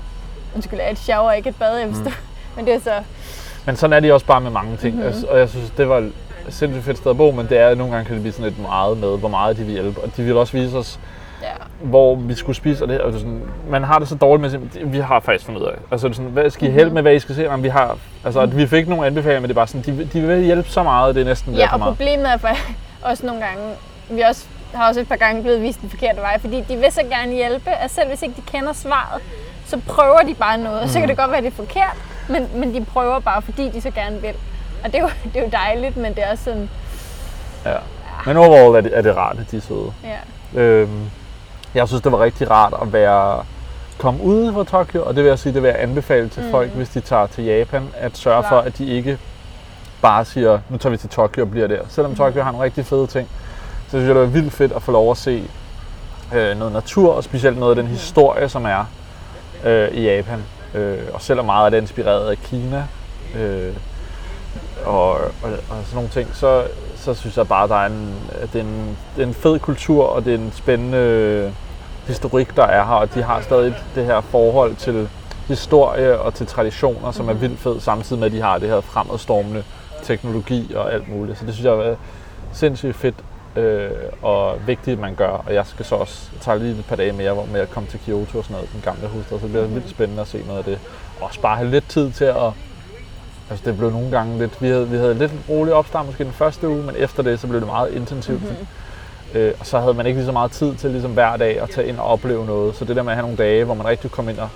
undskyld, 0.55 0.79
er 0.83 0.89
et 0.89 0.99
shower 0.99 1.31
ikke 1.31 1.49
et 1.49 1.55
bad, 1.55 1.77
jeg 1.77 1.87
forstår. 1.89 2.09
Mm. 2.09 2.15
Men 2.55 2.65
det 2.65 2.73
er 2.73 2.79
så, 2.79 2.91
Men 3.65 3.75
sådan 3.75 3.93
er 3.93 3.99
de 3.99 4.13
også 4.13 4.25
bare 4.25 4.41
med 4.41 4.51
mange 4.51 4.77
ting, 4.77 4.95
Mhm. 4.95 5.05
mm-hmm. 5.05 5.23
og 5.29 5.39
jeg 5.39 5.49
synes, 5.49 5.69
det 5.77 5.89
var 5.89 5.97
et 5.97 6.13
sindssygt 6.49 6.85
fedt 6.85 6.97
sted 6.97 7.11
at 7.11 7.17
bo, 7.17 7.31
men 7.31 7.47
det 7.49 7.57
er 7.59 7.75
nogle 7.75 7.93
gange 7.93 8.05
kan 8.05 8.13
det 8.13 8.21
blive 8.23 8.33
sådan 8.33 8.45
lidt 8.45 8.59
meget 8.59 8.97
med, 8.97 9.17
hvor 9.17 9.29
meget 9.29 9.57
de 9.57 9.63
vil 9.63 9.73
hjælpe, 9.73 10.01
og 10.01 10.09
de 10.17 10.23
vil 10.23 10.37
også 10.37 10.53
vise 10.53 10.77
os. 10.77 10.99
Hvor 11.81 12.15
vi 12.15 12.35
skulle 12.35 12.55
spise, 12.55 12.83
og 12.83 12.87
det, 12.89 13.01
og 13.01 13.11
det 13.11 13.19
sådan, 13.21 13.41
man 13.69 13.83
har 13.83 13.99
det 13.99 14.07
så 14.07 14.15
dårligt 14.15 14.41
med, 14.41 14.49
simpelthen, 14.49 14.93
vi 14.93 14.99
har 14.99 15.19
faktisk 15.19 15.45
fundet 15.45 15.61
ud 15.61 15.65
af, 15.67 15.73
altså 15.91 16.07
det 16.07 16.15
sådan, 16.15 16.31
hvad 16.31 16.49
skal 16.49 16.63
I 16.65 16.67
Mhm. 16.67 16.75
hjælpe 16.75 16.93
med, 16.93 17.01
hvad 17.01 17.13
I 17.15 17.19
skal 17.19 17.35
se, 17.35 17.41
Jamen, 17.41 17.63
vi 17.63 17.67
har, 17.69 17.97
altså 18.25 18.39
at 18.39 18.57
vi 18.57 18.67
fik 18.67 18.87
nogle 18.87 19.05
anbefalinger, 19.07 19.39
men 19.41 19.47
det 19.49 19.53
er 19.53 19.59
bare 19.59 19.67
sådan, 19.67 19.97
de, 19.97 20.05
de 20.13 20.21
vil 20.21 20.43
hjælpe 20.43 20.69
så 20.69 20.83
meget, 20.83 21.15
det 21.15 21.21
er 21.21 21.25
næsten 21.25 21.53
Ja, 21.53 21.73
og 21.73 21.79
meget. 21.79 21.91
problemet 21.91 22.33
er 22.33 22.37
for, 22.37 22.49
også 23.09 23.25
nogle 23.25 23.41
gange, 23.45 23.63
vi 24.09 24.21
også, 24.21 24.45
har 24.73 24.87
også 24.87 25.01
et 25.01 25.07
par 25.07 25.15
gange 25.15 25.41
blevet 25.41 25.61
vist 25.61 25.81
den 25.81 25.89
forkerte 25.89 26.17
vej, 26.21 26.39
fordi 26.39 26.61
de 26.69 26.75
vil 26.77 26.91
så 26.91 27.01
gerne 27.09 27.31
hjælpe, 27.33 27.69
at 27.69 27.91
selv 27.91 28.07
hvis 28.07 28.21
ikke 28.21 28.35
de 28.35 28.41
kender 28.41 28.73
svaret, 28.73 29.21
så 29.65 29.79
prøver 29.87 30.19
de 30.27 30.33
bare 30.33 30.57
noget. 30.57 30.81
Mm. 30.81 30.87
Så 30.89 30.99
kan 30.99 31.09
det 31.09 31.17
godt 31.17 31.29
være, 31.31 31.37
at 31.37 31.43
det 31.43 31.51
er 31.51 31.55
forkert, 31.55 31.95
men, 32.29 32.47
men 32.55 32.73
de 32.73 32.85
prøver 32.85 33.19
bare, 33.19 33.41
fordi 33.41 33.69
de 33.69 33.81
så 33.81 33.91
gerne 33.91 34.21
vil. 34.21 34.33
Og 34.83 34.91
det 34.91 34.95
er, 34.95 35.01
jo, 35.01 35.09
det 35.33 35.39
er 35.39 35.43
jo 35.43 35.49
dejligt, 35.51 35.97
men 35.97 36.13
det 36.15 36.23
er 36.23 36.31
også 36.31 36.43
sådan, 36.43 36.69
Ja. 37.65 37.75
Men 38.25 38.37
overall 38.37 38.75
er 38.75 38.81
det, 38.81 38.97
er 38.97 39.01
det 39.01 39.15
rart, 39.17 39.37
at 39.39 39.51
de 39.51 39.57
er 39.57 39.61
søde. 39.61 39.93
ja. 40.03 40.59
Øhm, 40.61 41.09
jeg 41.75 41.87
synes, 41.87 42.01
det 42.01 42.11
var 42.11 42.19
rigtig 42.21 42.51
rart 42.51 42.73
at 42.81 42.93
være 42.93 43.43
komme 43.97 44.23
ud 44.23 44.53
fra 44.53 44.63
Tokyo, 44.63 45.03
og 45.05 45.15
det 45.15 45.23
vil 45.23 45.29
jeg 45.29 45.39
sige, 45.39 45.53
det 45.53 45.61
vil 45.61 45.67
jeg 45.67 45.81
anbefale 45.81 46.29
til 46.29 46.43
mm. 46.43 46.51
folk, 46.51 46.71
hvis 46.71 46.89
de 46.89 46.99
tager 46.99 47.27
til 47.27 47.43
Japan, 47.43 47.89
at 47.97 48.17
sørge 48.17 48.41
Klar. 48.41 48.49
for, 48.49 48.57
at 48.59 48.77
de 48.77 48.85
ikke 48.85 49.17
bare 50.01 50.25
siger, 50.25 50.59
nu 50.69 50.77
tager 50.77 50.91
vi 50.91 50.97
til 50.97 51.09
Tokyo 51.09 51.43
og 51.43 51.51
bliver 51.51 51.67
der. 51.67 51.79
Selvom 51.89 52.15
Tokyo 52.15 52.43
har 52.43 52.51
nogle 52.51 52.65
rigtig 52.65 52.85
fede 52.85 53.07
ting, 53.07 53.27
så 53.85 53.89
synes 53.89 54.07
jeg, 54.07 54.15
det 54.15 54.21
var 54.21 54.27
vildt 54.27 54.53
fedt 54.53 54.71
at 54.71 54.81
få 54.81 54.91
lov 54.91 55.11
at 55.11 55.17
se 55.17 55.43
øh, 56.35 56.57
noget 56.57 56.73
natur, 56.73 57.13
og 57.13 57.23
specielt 57.23 57.57
noget 57.57 57.77
af 57.77 57.83
den 57.83 57.91
historie, 57.91 58.49
som 58.49 58.65
er 58.65 58.85
øh, 59.63 59.87
i 59.87 60.01
Japan. 60.01 60.43
Øh, 60.73 60.99
og 61.13 61.21
selvom 61.21 61.45
meget 61.45 61.65
af 61.65 61.71
det 61.71 61.77
er 61.77 61.81
inspireret 61.81 62.29
af 62.29 62.37
Kina, 62.37 62.83
øh, 63.35 63.73
og, 64.85 65.09
og, 65.11 65.29
og 65.43 65.51
sådan 65.69 65.95
nogle 65.95 66.09
ting, 66.09 66.29
så, 66.33 66.63
så 66.95 67.13
synes 67.13 67.37
jeg 67.37 67.47
bare, 67.47 67.67
der 67.67 67.75
er 67.75 67.85
en, 67.85 68.15
at 68.41 68.53
det, 68.53 68.59
er 68.59 68.65
en, 68.65 68.97
det 69.15 69.23
er 69.23 69.27
en 69.27 69.33
fed 69.33 69.59
kultur, 69.59 70.05
og 70.05 70.25
det 70.25 70.33
er 70.33 70.37
en 70.37 70.51
spændende 70.55 71.53
historik, 72.07 72.55
der 72.55 72.63
er 72.63 72.85
her, 72.85 72.93
og 72.93 73.13
de 73.13 73.23
har 73.23 73.41
stadig 73.41 73.75
det 73.95 74.05
her 74.05 74.21
forhold 74.21 74.75
til 74.75 75.09
historie 75.47 76.19
og 76.19 76.33
til 76.33 76.45
traditioner, 76.47 77.11
som 77.11 77.29
er 77.29 77.33
vildt 77.33 77.59
fed, 77.59 77.79
samtidig 77.79 78.19
med, 78.19 78.25
at 78.27 78.31
de 78.31 78.41
har 78.41 78.57
det 78.57 78.69
her 78.69 78.81
fremadstormende 78.81 79.63
teknologi 80.03 80.73
og 80.75 80.93
alt 80.93 81.07
muligt. 81.15 81.39
Så 81.39 81.45
det 81.45 81.53
synes 81.53 81.65
jeg 81.65 81.73
er 81.73 81.95
sindssygt 82.53 82.95
fedt 82.95 83.15
øh, 83.55 83.91
og 84.21 84.55
vigtigt, 84.67 84.99
man 84.99 85.15
gør. 85.15 85.43
Og 85.47 85.53
jeg 85.53 85.65
skal 85.65 85.85
så 85.85 85.95
også 85.95 86.29
jeg 86.33 86.41
tager 86.41 86.57
lige 86.57 86.71
et 86.79 86.85
par 86.85 86.95
dage 86.95 87.11
mere 87.11 87.33
hvor- 87.33 87.47
med 87.51 87.59
at 87.61 87.69
komme 87.71 87.89
til 87.89 87.99
Kyoto 88.05 88.37
og 88.37 88.43
sådan 88.43 88.53
noget, 88.55 88.69
den 88.73 88.81
gamle 88.85 89.07
hovedstad, 89.07 89.37
så 89.39 89.43
det 89.43 89.51
bliver 89.51 89.65
vildt 89.65 89.89
spændende 89.89 90.21
at 90.21 90.27
se 90.27 90.43
noget 90.47 90.59
af 90.59 90.65
det. 90.65 90.79
Og 91.19 91.27
også 91.27 91.39
bare 91.41 91.57
have 91.57 91.69
lidt 91.69 91.89
tid 91.89 92.11
til 92.11 92.25
at 92.25 92.35
Altså 93.49 93.65
det 93.65 93.77
blev 93.77 93.91
nogle 93.91 94.11
gange 94.11 94.37
lidt, 94.37 94.61
vi 94.61 94.67
havde, 94.67 94.89
vi 94.89 94.97
havde 94.97 95.13
lidt 95.13 95.31
rolig 95.49 95.73
opstart 95.73 96.05
måske 96.05 96.23
den 96.23 96.31
første 96.33 96.69
uge, 96.69 96.83
men 96.83 96.95
efter 96.97 97.23
det, 97.23 97.39
så 97.39 97.47
blev 97.47 97.59
det 97.59 97.67
meget 97.67 97.93
intensivt. 97.93 98.41
Mm-hmm. 98.41 98.67
Øh, 99.35 99.53
og 99.59 99.65
så 99.65 99.79
havde 99.79 99.93
man 99.93 100.05
ikke 100.05 100.17
lige 100.19 100.25
så 100.25 100.31
meget 100.31 100.51
tid 100.51 100.75
til 100.75 100.91
ligesom 100.91 101.11
hver 101.11 101.37
dag 101.37 101.61
at 101.61 101.69
tage 101.69 101.87
ind 101.87 101.97
og 101.99 102.05
opleve 102.05 102.45
noget. 102.45 102.75
Så 102.75 102.85
det 102.85 102.95
der 102.95 103.03
med 103.03 103.11
at 103.11 103.15
have 103.17 103.21
nogle 103.23 103.37
dage, 103.37 103.63
hvor 103.63 103.73
man 103.73 103.85
rigtig 103.85 104.11
kom 104.11 104.29
ind 104.29 104.39
og, 104.39 104.49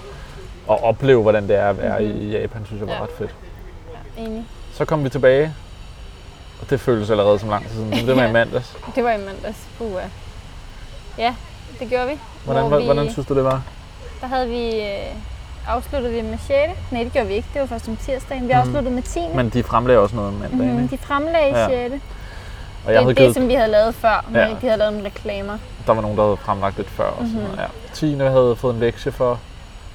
og 0.67 0.83
opleve, 0.83 1.21
hvordan 1.21 1.47
det 1.47 1.55
er 1.55 1.69
at 1.69 1.77
være 1.77 1.99
mm-hmm. 2.01 2.21
i 2.21 2.31
Japan, 2.31 2.65
synes 2.65 2.79
jeg 2.79 2.87
var 2.87 2.93
Ja. 2.93 3.01
ret 3.03 3.09
fedt. 3.17 3.35
Enig. 4.17 4.45
Så 4.73 4.85
kom 4.85 5.03
vi 5.03 5.09
tilbage, 5.09 5.53
og 6.61 6.69
det 6.69 6.79
føltes 6.79 7.09
allerede 7.09 7.39
som 7.39 7.49
lang 7.49 7.63
tid 7.67 7.71
siden. 7.75 7.91
Det 8.07 8.15
var 8.15 8.25
i 8.27 8.31
mandags. 8.39 8.77
Det 8.95 9.03
var 9.03 9.11
i 9.11 9.17
mandags. 9.17 9.67
Uh. 9.79 9.91
Ja, 11.17 11.35
det 11.79 11.89
gjorde 11.89 12.07
vi. 12.07 12.19
Hvordan, 12.45 12.67
Hvor 12.67 12.77
vi... 12.79 12.85
hvordan 12.85 13.11
synes 13.11 13.27
du, 13.27 13.35
det 13.35 13.43
var? 13.43 13.61
Der 14.21 14.27
havde 14.27 14.47
vi, 14.49 14.79
øh, 14.81 15.15
afsluttet 15.67 16.13
vi 16.13 16.21
med 16.21 16.37
6. 16.47 16.51
Nej, 16.91 17.03
det 17.03 17.13
gjorde 17.13 17.27
vi 17.27 17.33
ikke. 17.33 17.47
Det 17.53 17.61
var 17.61 17.67
først 17.67 17.87
om 17.87 17.95
tirsdagen. 17.97 18.47
Vi 18.47 18.51
afsluttede 18.53 18.95
med 18.95 19.03
10. 19.03 19.19
Men 19.35 19.49
de 19.49 19.63
fremlagde 19.63 19.99
også 20.01 20.15
noget 20.15 20.27
om 20.27 20.33
mandagen, 20.35 20.73
Mm, 20.75 20.83
ikke? 20.83 20.95
de 20.95 21.01
fremlagde 21.01 21.59
Ja. 21.59 21.87
6. 21.89 22.03
Og 22.85 22.93
jeg 22.93 23.01
det 23.01 23.03
er 23.03 23.07
det, 23.07 23.17
givet, 23.17 23.33
som 23.33 23.47
vi 23.47 23.53
havde 23.53 23.71
lavet 23.71 23.95
før, 23.95 24.25
men 24.27 24.35
Ja. 24.35 24.47
de 24.49 24.55
havde 24.67 24.77
lavet 24.77 24.93
nogle 24.93 25.07
reklamer. 25.07 25.57
der 25.87 25.93
var 25.93 26.01
nogen, 26.01 26.17
der 26.17 26.23
havde 26.23 26.37
fremlagt 26.37 26.77
lidt 26.77 26.89
før. 26.89 27.03
Og 27.05 27.15
sådan 27.17 27.31
Mhm. 27.33 27.43
noget. 27.43 27.57
Ja. 27.59 27.65
10. 27.93 28.15
havde 28.17 28.55
fået 28.57 28.73
en 28.73 28.79
lektie 28.79 29.11
for, 29.11 29.39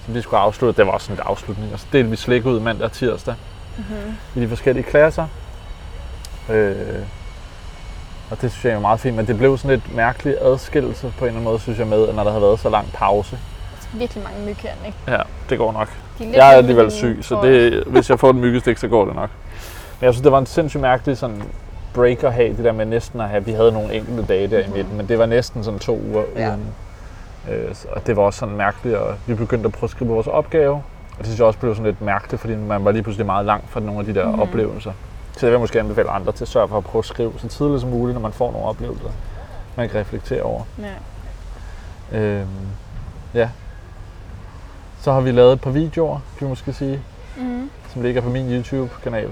som 0.04 0.14
vi 0.14 0.20
skulle 0.20 0.40
afslutte. 0.40 0.76
Det 0.76 0.86
var 0.86 0.92
også 0.92 1.06
sådan 1.06 1.22
en 1.22 1.26
afslutning. 1.26 1.72
Og 1.72 1.78
så 1.80 1.86
delte 1.92 2.10
vi 2.10 2.16
slik 2.16 2.46
ud 2.46 2.60
mandag 2.60 2.84
og 2.84 2.92
tirsdag 2.92 3.34
Mm-hmm. 3.78 4.14
i 4.36 4.40
de 4.44 4.48
forskellige 4.48 4.84
klasser. 4.84 5.26
Øh, 6.50 6.76
og 8.30 8.40
det 8.40 8.50
synes 8.52 8.64
jeg 8.64 8.72
er 8.72 8.78
meget 8.80 9.00
fint, 9.00 9.16
men 9.16 9.26
det 9.26 9.38
blev 9.38 9.58
sådan 9.58 9.70
lidt 9.70 9.94
mærkelig 9.96 10.34
adskillelse 10.40 11.12
på 11.18 11.24
en 11.24 11.28
eller 11.28 11.32
anden 11.40 11.44
måde, 11.44 11.58
synes 11.60 11.78
jeg, 11.78 11.86
med, 11.86 12.12
når 12.12 12.24
der 12.24 12.30
havde 12.30 12.42
været 12.42 12.60
så 12.60 12.68
lang 12.68 12.92
pause. 12.92 13.38
Virkelig 13.94 14.24
mange 14.24 14.38
myg 14.46 14.56
herinde, 14.58 14.86
ikke? 14.86 14.98
Ja, 15.08 15.18
det 15.50 15.58
går 15.58 15.72
nok. 15.72 15.88
De 16.18 16.24
lidt 16.24 16.36
Jeg 16.36 16.52
er 16.52 16.56
alligevel 16.56 16.90
syg, 16.90 17.18
så 17.22 17.40
det, 17.42 17.84
hvis 17.86 18.10
jeg 18.10 18.18
får 18.20 18.32
den 18.32 18.40
myggestik, 18.40 18.78
så 18.78 18.88
går 18.88 19.04
det 19.04 19.14
nok. 19.14 19.30
Men 20.00 20.06
jeg 20.06 20.14
synes, 20.14 20.22
det 20.22 20.32
var 20.32 20.38
en 20.38 20.46
sindssygt 20.46 20.80
mærkelig 20.80 21.18
sådan 21.18 21.42
break 21.94 22.24
at 22.24 22.32
have, 22.32 22.56
det 22.56 22.64
der 22.64 22.72
med 22.72 22.86
næsten 22.86 23.20
at 23.20 23.28
have, 23.28 23.44
vi 23.44 23.52
havde 23.52 23.72
nogle 23.72 23.94
enkelte 23.94 24.22
dage 24.24 24.46
der 24.48 24.58
i 24.58 24.68
midten, 24.74 24.96
men 24.96 25.08
det 25.08 25.18
var 25.18 25.26
næsten 25.26 25.64
sådan 25.64 25.80
to 25.80 26.00
uger 26.12 26.22
Ja. 26.36 26.48
uden. 26.48 26.66
Øh, 27.50 27.74
og 27.92 28.06
det 28.06 28.16
var 28.16 28.22
også 28.22 28.38
sådan 28.38 28.56
mærkeligt, 28.56 28.96
og 28.96 29.14
vi 29.26 29.34
begyndte 29.34 29.66
at 29.66 29.72
prøve 29.72 29.86
at 29.86 29.90
skrive 29.90 30.10
vores 30.10 30.26
opgave, 30.26 30.74
og 30.74 31.18
det 31.18 31.26
synes 31.26 31.38
jeg 31.38 31.46
også 31.46 31.58
blev 31.58 31.74
sådan 31.74 31.86
lidt 31.86 32.02
mærkeligt, 32.02 32.40
fordi 32.40 32.54
man 32.56 32.84
var 32.84 32.90
lige 32.90 33.02
pludselig 33.02 33.26
meget 33.26 33.46
langt 33.46 33.70
fra 33.70 33.80
nogle 33.80 34.00
af 34.00 34.06
de 34.06 34.14
der 34.14 34.20
Mhm. 34.22 34.28
mm-hmm. 34.28 34.42
oplevelser. 34.42 34.92
Så 35.36 35.46
jeg 35.46 35.52
vil 35.52 35.60
måske 35.60 35.80
anbefale 35.80 36.10
andre 36.10 36.32
til 36.32 36.44
at 36.44 36.48
sørge 36.48 36.68
for 36.68 36.76
at 36.78 36.84
prøve 36.84 37.00
at 37.00 37.04
skrive 37.06 37.32
så 37.38 37.48
tidligt 37.48 37.80
som 37.80 37.90
muligt, 37.90 38.14
når 38.14 38.20
man 38.22 38.32
får 38.32 38.52
nogle 38.52 38.66
oplevelser, 38.66 39.08
man 39.76 39.88
kan 39.88 40.00
reflektere 40.00 40.42
over. 40.42 40.62
Ja. 42.12 42.18
Øhm, 42.18 42.46
ja. 43.34 43.48
Så 45.00 45.12
har 45.12 45.20
vi 45.20 45.30
lavet 45.30 45.52
et 45.52 45.60
par 45.60 45.70
videoer, 45.70 46.18
kan 46.38 46.46
vi 46.46 46.48
måske 46.48 46.72
sige, 46.72 47.00
Mm. 47.36 47.70
som 47.92 48.02
ligger 48.02 48.20
på 48.20 48.28
min 48.28 48.50
YouTube-kanal. 48.52 49.28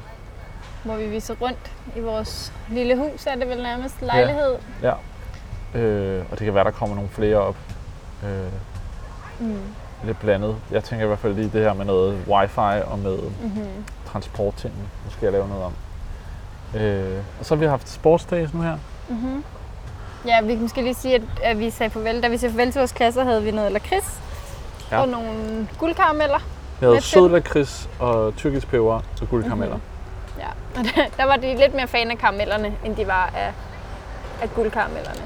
Hvor 0.84 0.94
vi 0.96 1.06
viser 1.06 1.34
rundt 1.40 1.72
i 1.96 2.00
vores 2.00 2.52
lille 2.68 2.96
hus, 2.96 3.26
er 3.26 3.34
det 3.34 3.48
vel 3.48 3.62
nærmest 3.62 4.02
lejlighed. 4.02 4.54
Ja. 4.82 4.92
Øh, 5.78 6.24
og 6.30 6.38
det 6.38 6.44
kan 6.44 6.54
være, 6.54 6.64
der 6.64 6.70
kommer 6.70 6.96
nogle 6.96 7.10
flere 7.10 7.36
op. 7.36 7.56
Øh, 8.24 8.30
Mm. 9.38 9.56
lidt 10.04 10.20
blandet. 10.20 10.56
Jeg 10.70 10.84
tænker 10.84 11.04
i 11.04 11.06
hvert 11.06 11.18
fald 11.18 11.34
lige 11.34 11.50
det 11.52 11.64
her 11.64 11.72
med 11.72 11.84
noget 11.84 12.18
wifi 12.28 12.82
og 12.90 12.98
med 12.98 13.18
Mm-hmm. 13.18 13.84
transportting. 14.12 14.74
Nu 15.04 15.10
skal 15.10 15.24
jeg 15.26 15.32
lave 15.32 15.48
noget 15.48 15.64
om. 15.64 15.72
Øh, 16.80 17.18
og 17.40 17.46
så 17.46 17.54
har 17.54 17.60
vi 17.60 17.66
haft 17.66 17.88
sportsdays 17.88 18.54
nu 18.54 18.62
her. 18.62 18.76
Mm-hmm. 19.08 19.44
Ja, 20.26 20.40
vi 20.42 20.52
kan 20.52 20.62
måske 20.62 20.82
lige 20.82 20.94
sige, 20.94 21.14
at, 21.14 21.22
at 21.42 21.58
vi 21.58 21.70
sagde 21.70 21.90
farvel. 21.90 22.22
Da 22.22 22.28
vi 22.28 22.36
sagde 22.36 22.52
farvel 22.54 22.72
til 22.72 22.78
vores 22.78 22.92
klasser, 22.92 23.24
havde 23.24 23.42
vi 23.42 23.50
noget 23.50 23.72
lakrids 23.72 24.20
Ja. 24.90 24.96
ja. 24.96 25.02
og 25.02 25.08
nogle 25.08 25.68
guldkarameller. 25.78 26.38
Vi 26.80 26.86
havde 26.86 27.00
sød 27.00 27.28
lakrids 27.28 27.88
og 27.98 28.36
tyrkisk 28.36 28.68
peber 28.68 28.94
og 29.20 29.28
guldkarameller. 29.30 29.76
Mhm. 29.76 29.84
Ja, 30.38 30.46
og 30.78 30.84
der, 30.84 31.02
der 31.16 31.24
var 31.26 31.36
de 31.36 31.56
lidt 31.56 31.74
mere 31.74 31.86
fan 31.86 32.10
af 32.10 32.18
karamellerne, 32.18 32.72
end 32.84 32.96
de 32.96 33.06
var 33.06 33.30
af, 33.36 33.52
af 34.42 34.54
guldkaramellerne. 34.54 35.20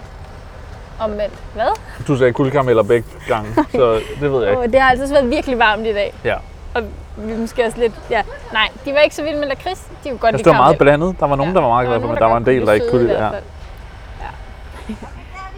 Omvendt. 1.00 1.34
Hvad? 1.54 1.68
Du 2.06 2.16
sagde 2.16 2.32
guldkarameller 2.32 2.82
begge 2.82 3.08
gange, 3.28 3.54
så 3.72 4.00
det 4.20 4.32
ved 4.32 4.40
jeg 4.42 4.50
ikke. 4.50 4.62
Oh, 4.62 4.66
det 4.72 4.80
har 4.80 4.90
altså 4.90 5.14
været 5.14 5.30
virkelig 5.30 5.58
varmt 5.58 5.86
i 5.86 5.92
dag. 5.92 6.14
Ja. 6.24 6.34
Og 6.74 6.82
vi 7.16 7.36
måske 7.36 7.64
også 7.64 7.78
lidt... 7.78 7.92
Ja, 8.10 8.22
nej, 8.52 8.68
de 8.84 8.92
var 8.92 8.98
ikke 8.98 9.16
så 9.16 9.22
vilde 9.22 9.38
med 9.38 9.48
lakrids. 9.48 9.86
De 10.04 10.08
kunne 10.08 10.18
godt 10.18 10.34
Altså, 10.34 10.36
lide 10.36 10.44
det 10.44 10.58
var 10.58 10.64
meget 10.64 10.78
blandet. 10.78 11.16
Der 11.20 11.26
var 11.26 11.36
nogen, 11.36 11.54
der 11.54 11.60
var 11.60 11.68
meget 11.68 11.86
glade 11.86 12.00
for, 12.00 12.08
men 12.08 12.16
der 12.16 12.24
var 12.26 12.36
en 12.36 12.46
del, 12.46 12.66
der 12.66 12.72
ikke 12.72 12.90
kunne 12.90 13.02
lide 13.02 13.14
det. 13.14 13.20
Ja. 13.20 13.30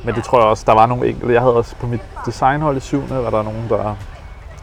Men 0.04 0.14
det 0.14 0.24
tror 0.24 0.38
jeg 0.38 0.48
også, 0.48 0.64
der 0.66 0.74
var 0.74 0.86
nogle 0.86 1.06
enkelte. 1.08 1.34
Jeg 1.34 1.40
havde 1.42 1.56
også 1.56 1.76
på 1.76 1.86
mit 1.86 2.00
designhold 2.26 2.76
i 2.76 2.80
syvende, 2.80 3.14
var 3.24 3.30
der 3.30 3.42
nogen, 3.42 3.66
der 3.68 3.96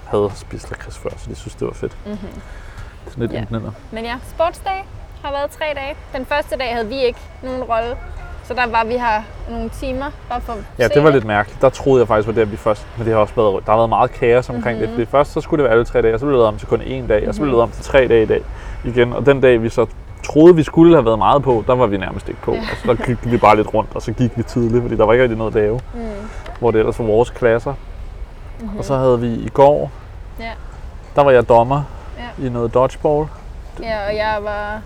havde 0.05 0.31
spist 0.35 0.69
lakrids 0.69 0.97
før, 0.97 1.09
så 1.17 1.29
de 1.29 1.35
synes, 1.35 1.55
det 1.55 1.67
var 1.67 1.73
fedt. 1.73 1.97
Mhm. 2.05 2.17
Sådan 3.07 3.21
lidt 3.21 3.31
Ja. 3.33 3.37
ja. 3.51 3.57
Men 3.91 4.03
ja, 4.03 4.15
sportsdag 4.35 4.85
har 5.23 5.31
været 5.31 5.49
tre 5.51 5.65
dage. 5.75 5.95
Den 6.15 6.25
første 6.25 6.55
dag 6.57 6.73
havde 6.73 6.87
vi 6.87 6.95
ikke 7.03 7.19
nogen 7.43 7.63
rolle. 7.63 7.95
Så 8.43 8.53
der 8.53 8.67
var 8.71 8.83
vi 8.85 8.93
her 8.93 9.21
nogle 9.49 9.69
timer, 9.69 10.05
bare 10.29 10.41
for 10.41 10.53
Ja, 10.79 10.87
det 10.87 11.03
var 11.03 11.09
lidt 11.11 11.25
mærkeligt. 11.25 11.61
Der 11.61 11.69
troede 11.69 11.99
jeg 12.01 12.07
faktisk, 12.07 12.27
var 12.27 12.33
det, 12.33 12.41
at 12.41 12.51
vi 12.51 12.57
først... 12.57 12.87
Men 12.97 13.05
det 13.05 13.13
har 13.13 13.19
også 13.21 13.33
været, 13.35 13.65
der 13.65 13.71
har 13.71 13.77
været 13.77 13.89
meget 13.89 14.11
kaos 14.11 14.49
omkring 14.49 14.77
mm-hmm. 14.77 14.89
Mhm. 14.91 14.97
det. 14.97 15.07
Fordi 15.07 15.17
først 15.17 15.31
så 15.31 15.41
skulle 15.41 15.57
det 15.63 15.69
være 15.69 15.73
alle 15.73 15.85
tre 15.85 16.01
dage, 16.01 16.13
og 16.13 16.19
så 16.19 16.25
blev 16.25 16.33
det 16.33 16.37
lavet 16.39 16.47
om 16.47 16.57
til 16.57 16.67
kun 16.67 16.81
én 16.81 17.07
dag, 17.07 17.27
og 17.27 17.33
så 17.33 17.39
blev 17.41 17.47
det 17.47 17.51
Mhm. 17.51 17.51
lavet 17.51 17.61
om 17.63 17.71
til 17.71 17.83
tre 17.83 18.07
dage 18.07 18.23
i 18.23 18.25
dag 18.25 18.41
igen. 18.83 19.13
Og 19.13 19.25
den 19.25 19.41
dag, 19.41 19.61
vi 19.63 19.69
så 19.69 19.85
troede, 20.23 20.55
vi 20.55 20.63
skulle 20.63 20.95
have 20.95 21.05
været 21.05 21.17
meget 21.19 21.43
på, 21.43 21.63
der 21.67 21.75
var 21.75 21.85
vi 21.87 21.97
nærmest 21.97 22.29
ikke 22.29 22.41
på. 22.41 22.53
Ja. 22.53 22.59
Altså, 22.59 22.87
der 22.87 22.95
gik 23.05 23.31
vi 23.31 23.37
bare 23.37 23.55
lidt 23.55 23.73
rundt, 23.73 23.89
og 23.95 24.01
så 24.01 24.11
gik 24.11 24.31
vi 24.37 24.43
tidligt, 24.43 24.81
fordi 24.81 24.95
der 24.95 25.05
var 25.05 25.13
ikke 25.13 25.23
rigtig 25.23 25.37
noget 25.37 25.55
at 25.55 25.61
lave. 25.61 25.79
Mm. 25.93 25.99
Hvor 26.59 26.71
det 26.71 26.79
ellers 26.79 26.99
var 26.99 27.05
vores 27.05 27.29
klasser. 27.29 27.73
Mm-hmm. 28.61 28.77
Og 28.77 28.85
så 28.85 28.97
havde 28.97 29.19
vi 29.19 29.27
i 29.27 29.49
går, 29.53 29.91
Ja. 30.39 30.51
der 31.15 31.23
var 31.23 31.31
jeg 31.31 31.49
dommer. 31.49 31.83
I 32.41 32.49
noget 32.49 32.73
dodgeball. 32.73 33.27
ja, 33.83 34.07
og 34.09 34.15
jeg 34.15 34.37
var 34.41 34.81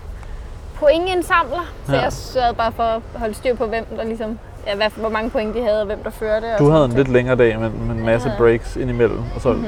pointindsamler, 0.74 1.70
så 1.86 1.94
Ja. 1.94 2.02
jeg 2.02 2.12
sørgede 2.12 2.54
bare 2.54 2.72
for 2.72 2.82
at 2.82 3.00
holde 3.16 3.34
styr 3.34 3.54
på, 3.56 3.66
hvem 3.66 3.84
der 3.96 4.04
ligesom, 4.04 4.38
ja, 4.66 4.76
hvad, 4.76 4.86
hvor 4.96 5.08
mange 5.08 5.30
point 5.30 5.54
de 5.54 5.62
havde, 5.62 5.80
og 5.80 5.86
hvem 5.86 6.02
der 6.04 6.10
førte. 6.10 6.44
og 6.44 6.58
Du 6.58 6.64
sådan 6.64 6.72
havde 6.72 6.84
en 6.84 6.90
ting. 6.90 6.98
lidt 6.98 7.08
længere 7.12 7.36
dag 7.36 7.58
med, 7.60 7.70
med 7.70 7.94
en 7.96 8.04
masse 8.06 8.28
Ja. 8.30 8.34
breaks 8.38 8.76
indimellem. 8.76 9.22
Og, 9.34 9.40
så, 9.40 9.52
Mhm. 9.52 9.66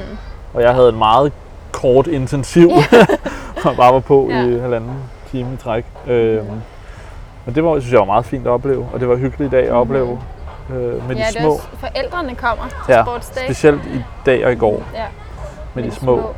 og 0.53 0.61
jeg 0.61 0.73
havde 0.73 0.89
en 0.89 0.97
meget 0.97 1.31
kort 1.71 2.07
intensiv, 2.07 2.69
og 3.65 3.75
bare 3.77 3.93
var 3.93 3.99
på 3.99 4.27
Ja. 4.31 4.35
i 4.45 4.59
halvanden 4.59 4.95
time 5.31 5.53
i 5.53 5.57
træk. 5.57 5.85
Øhm, 6.07 6.45
men 7.45 7.55
det 7.55 7.63
var, 7.63 7.79
synes 7.79 7.91
jeg 7.91 7.99
var 7.99 8.05
meget 8.05 8.25
fint 8.25 8.47
at 8.47 8.51
opleve, 8.51 8.87
og 8.93 8.99
det 8.99 9.09
var 9.09 9.15
hyggeligt 9.15 9.53
i 9.53 9.55
dag 9.55 9.65
at 9.67 9.73
opleve 9.73 10.19
øh, 10.69 10.75
med 11.07 11.15
ja, 11.15 11.21
de 11.21 11.27
det 11.33 11.41
små. 11.41 11.53
også, 11.53 11.67
forældrene 11.77 12.35
kommer 12.35 12.65
til 12.85 12.93
Ja, 12.93 13.03
sportsdag. 13.03 13.43
Specielt 13.45 13.81
i 13.85 14.03
dag 14.25 14.45
og 14.45 14.51
i 14.51 14.55
går 14.55 14.83
Ja, 14.93 15.03
med 15.73 15.83
de 15.83 15.91
små. 15.91 16.33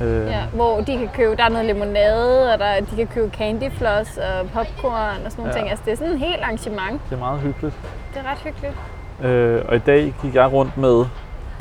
Øh, 0.00 0.26
Ja, 0.26 0.42
hvor 0.54 0.76
de 0.80 0.98
kan 0.98 1.08
købe, 1.14 1.36
der 1.36 1.44
er 1.44 1.48
noget 1.48 1.66
limonade, 1.66 2.52
og 2.52 2.58
der, 2.58 2.80
de 2.90 2.96
kan 2.96 3.06
købe 3.06 3.30
candyfloss 3.36 4.16
og 4.16 4.48
popcorn 4.54 5.24
og 5.26 5.32
sådan 5.32 5.34
nogle 5.36 5.52
Ja. 5.52 5.58
ting. 5.58 5.70
Altså 5.70 5.82
det 5.86 5.92
er 5.92 5.96
sådan 5.96 6.12
en 6.12 6.18
helt 6.18 6.42
arrangement. 6.42 7.00
Det 7.10 7.14
er 7.16 7.18
meget 7.20 7.40
hyggeligt. 7.40 7.74
Det 8.14 8.22
er 8.24 8.30
ret 8.30 8.38
hyggeligt. 8.38 8.74
Øh, 9.22 9.64
og 9.68 9.76
i 9.76 9.78
dag 9.78 10.14
gik 10.22 10.34
jeg 10.34 10.52
rundt 10.52 10.76
med, 10.76 11.04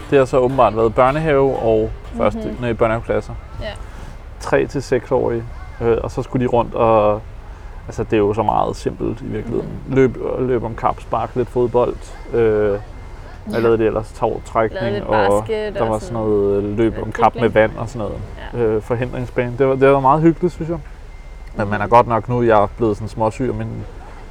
det 0.10 0.18
har 0.18 0.26
så 0.26 0.38
åbenbart 0.38 0.76
været 0.76 0.96
børnehave 0.96 1.56
og 1.56 1.90
første, 2.18 2.40
Mhm. 2.40 2.48
mm-hmm. 2.48 2.62
nej, 2.64 2.74
børnehaveklasser. 2.74 3.34
Ja. 3.62 3.72
3 4.40 4.66
til 4.68 4.84
6 4.84 5.12
årige. 5.12 5.44
Øh, 5.82 5.98
og 6.04 6.12
så 6.12 6.22
skulle 6.22 6.46
de 6.46 6.52
rundt 6.52 6.76
og, 6.76 7.22
altså 7.88 8.04
det 8.04 8.14
er 8.14 8.18
jo 8.18 8.34
så 8.34 8.44
meget 8.44 8.76
simpelt 8.76 9.22
i 9.22 9.26
virkeligheden. 9.26 9.70
Mhm. 9.86 9.96
Løb, 9.96 10.18
løb 10.40 10.64
om 10.64 10.76
kap, 10.76 11.02
spark 11.02 11.36
lidt 11.36 11.50
fodbold. 11.50 11.96
Øh, 12.34 12.80
Ja. 13.54 13.60
lavede 13.60 13.78
de 13.78 13.86
ellers? 13.86 14.14
Lidt 14.92 15.04
og 15.04 15.46
der 15.48 15.82
og 15.82 15.90
var 15.90 16.00
sådan 16.00 16.14
noget 16.14 16.64
øh, 16.64 16.78
løb 16.78 16.94
om 17.04 17.12
kap 17.12 17.36
med 17.36 17.50
vand 17.50 17.72
og 17.78 17.90
sådan 17.90 18.00
noget. 18.08 18.22
Ja. 18.54 18.60
Øh, 18.60 18.82
forhindringsbane. 18.82 19.54
Det 19.58 19.68
var, 19.68 19.76
det 19.76 19.90
var 19.90 20.00
meget 20.00 20.22
hyggeligt, 20.22 20.54
synes 20.54 20.70
jeg. 20.70 20.78
Men 21.56 21.70
man 21.70 21.82
er 21.82 21.88
godt 21.88 22.08
nok 22.08 22.30
nu, 22.30 22.44
jeg 22.44 22.64
er 22.64 22.68
blevet 22.78 22.98
sådan 22.98 23.10
småsyg, 23.10 23.50
og 23.50 23.56
min 23.56 23.68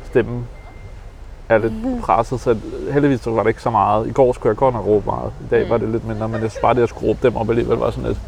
stemme 0.04 0.44
er 1.48 1.58
lidt 1.58 1.72
presset, 2.04 2.40
så 2.40 2.56
heldigvis 2.92 3.20
så 3.20 3.30
var 3.30 3.42
det 3.42 3.50
ikke 3.50 3.62
så 3.62 3.70
meget. 3.70 4.06
I 4.06 4.12
går 4.12 4.32
skulle 4.32 4.50
jeg 4.50 4.56
godt 4.56 4.74
nok 4.74 4.86
råbe 4.86 5.06
meget. 5.06 5.32
I 5.40 5.48
dag 5.50 5.64
Mm. 5.64 5.70
var 5.70 5.78
det 5.78 5.88
lidt 5.88 6.08
mindre, 6.08 6.28
men 6.28 6.42
jeg 6.42 6.50
synes 6.50 6.62
bare, 6.62 6.74
det 6.74 6.82
at 6.82 6.88
skulle 6.88 7.08
råbe 7.08 7.18
dem 7.22 7.36
op 7.36 7.48
alligevel 7.48 7.76
var 7.78 7.90
sådan 7.90 8.08
lidt. 8.08 8.18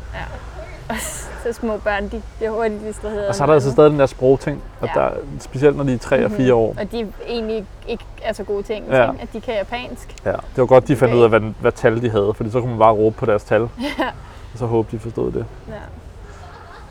Så 1.43 1.53
små 1.53 1.77
børn, 1.77 2.09
de 2.09 2.23
bliver 2.39 2.51
hurtigt 2.51 2.81
distraheret. 2.87 3.29
Og 3.29 3.35
så 3.35 3.43
er 3.43 3.47
der 3.47 3.55
altså 3.55 3.71
stadig 3.71 3.91
den 3.91 3.99
der 4.01 4.07
sprogting, 4.07 4.63
og 4.81 4.89
Ja. 4.97 5.01
der, 5.01 5.09
specielt 5.41 5.77
når 5.77 5.85
de 5.85 5.95
er 5.95 5.99
3 5.99 6.25
og 6.25 6.31
4 6.31 6.55
år. 6.55 6.75
Og 6.81 6.93
de 6.93 7.01
er 7.01 7.05
egentlig 7.29 7.65
ikke 7.89 8.05
er 8.23 8.33
så 8.33 8.45
gode 8.45 8.63
ting, 8.63 8.85
Ja. 8.91 9.03
ja. 9.03 9.11
at 9.21 9.29
de 9.33 9.41
kan 9.41 9.55
japansk. 9.55 10.17
Ja, 10.25 10.31
det 10.31 10.39
var 10.57 10.67
godt, 10.67 10.89
de 10.89 10.97
fandt 10.97 11.13
Okay. 11.15 11.19
ud 11.19 11.23
af, 11.25 11.29
hvad, 11.29 11.41
hvad 11.61 11.73
tal 11.73 12.03
de 12.03 12.11
havde, 12.11 12.33
fordi 12.37 12.51
så 12.51 12.61
kunne 12.61 12.71
man 12.71 12.79
bare 12.79 12.93
råbe 12.93 13.17
på 13.17 13.27
deres 13.27 13.45
tal, 13.45 13.61
Ja. 13.99 14.05
og 14.53 14.59
så 14.59 14.67
håbe, 14.67 14.89
de 14.93 14.99
forstod 14.99 15.33
det. 15.33 15.45
ja. 15.69 15.75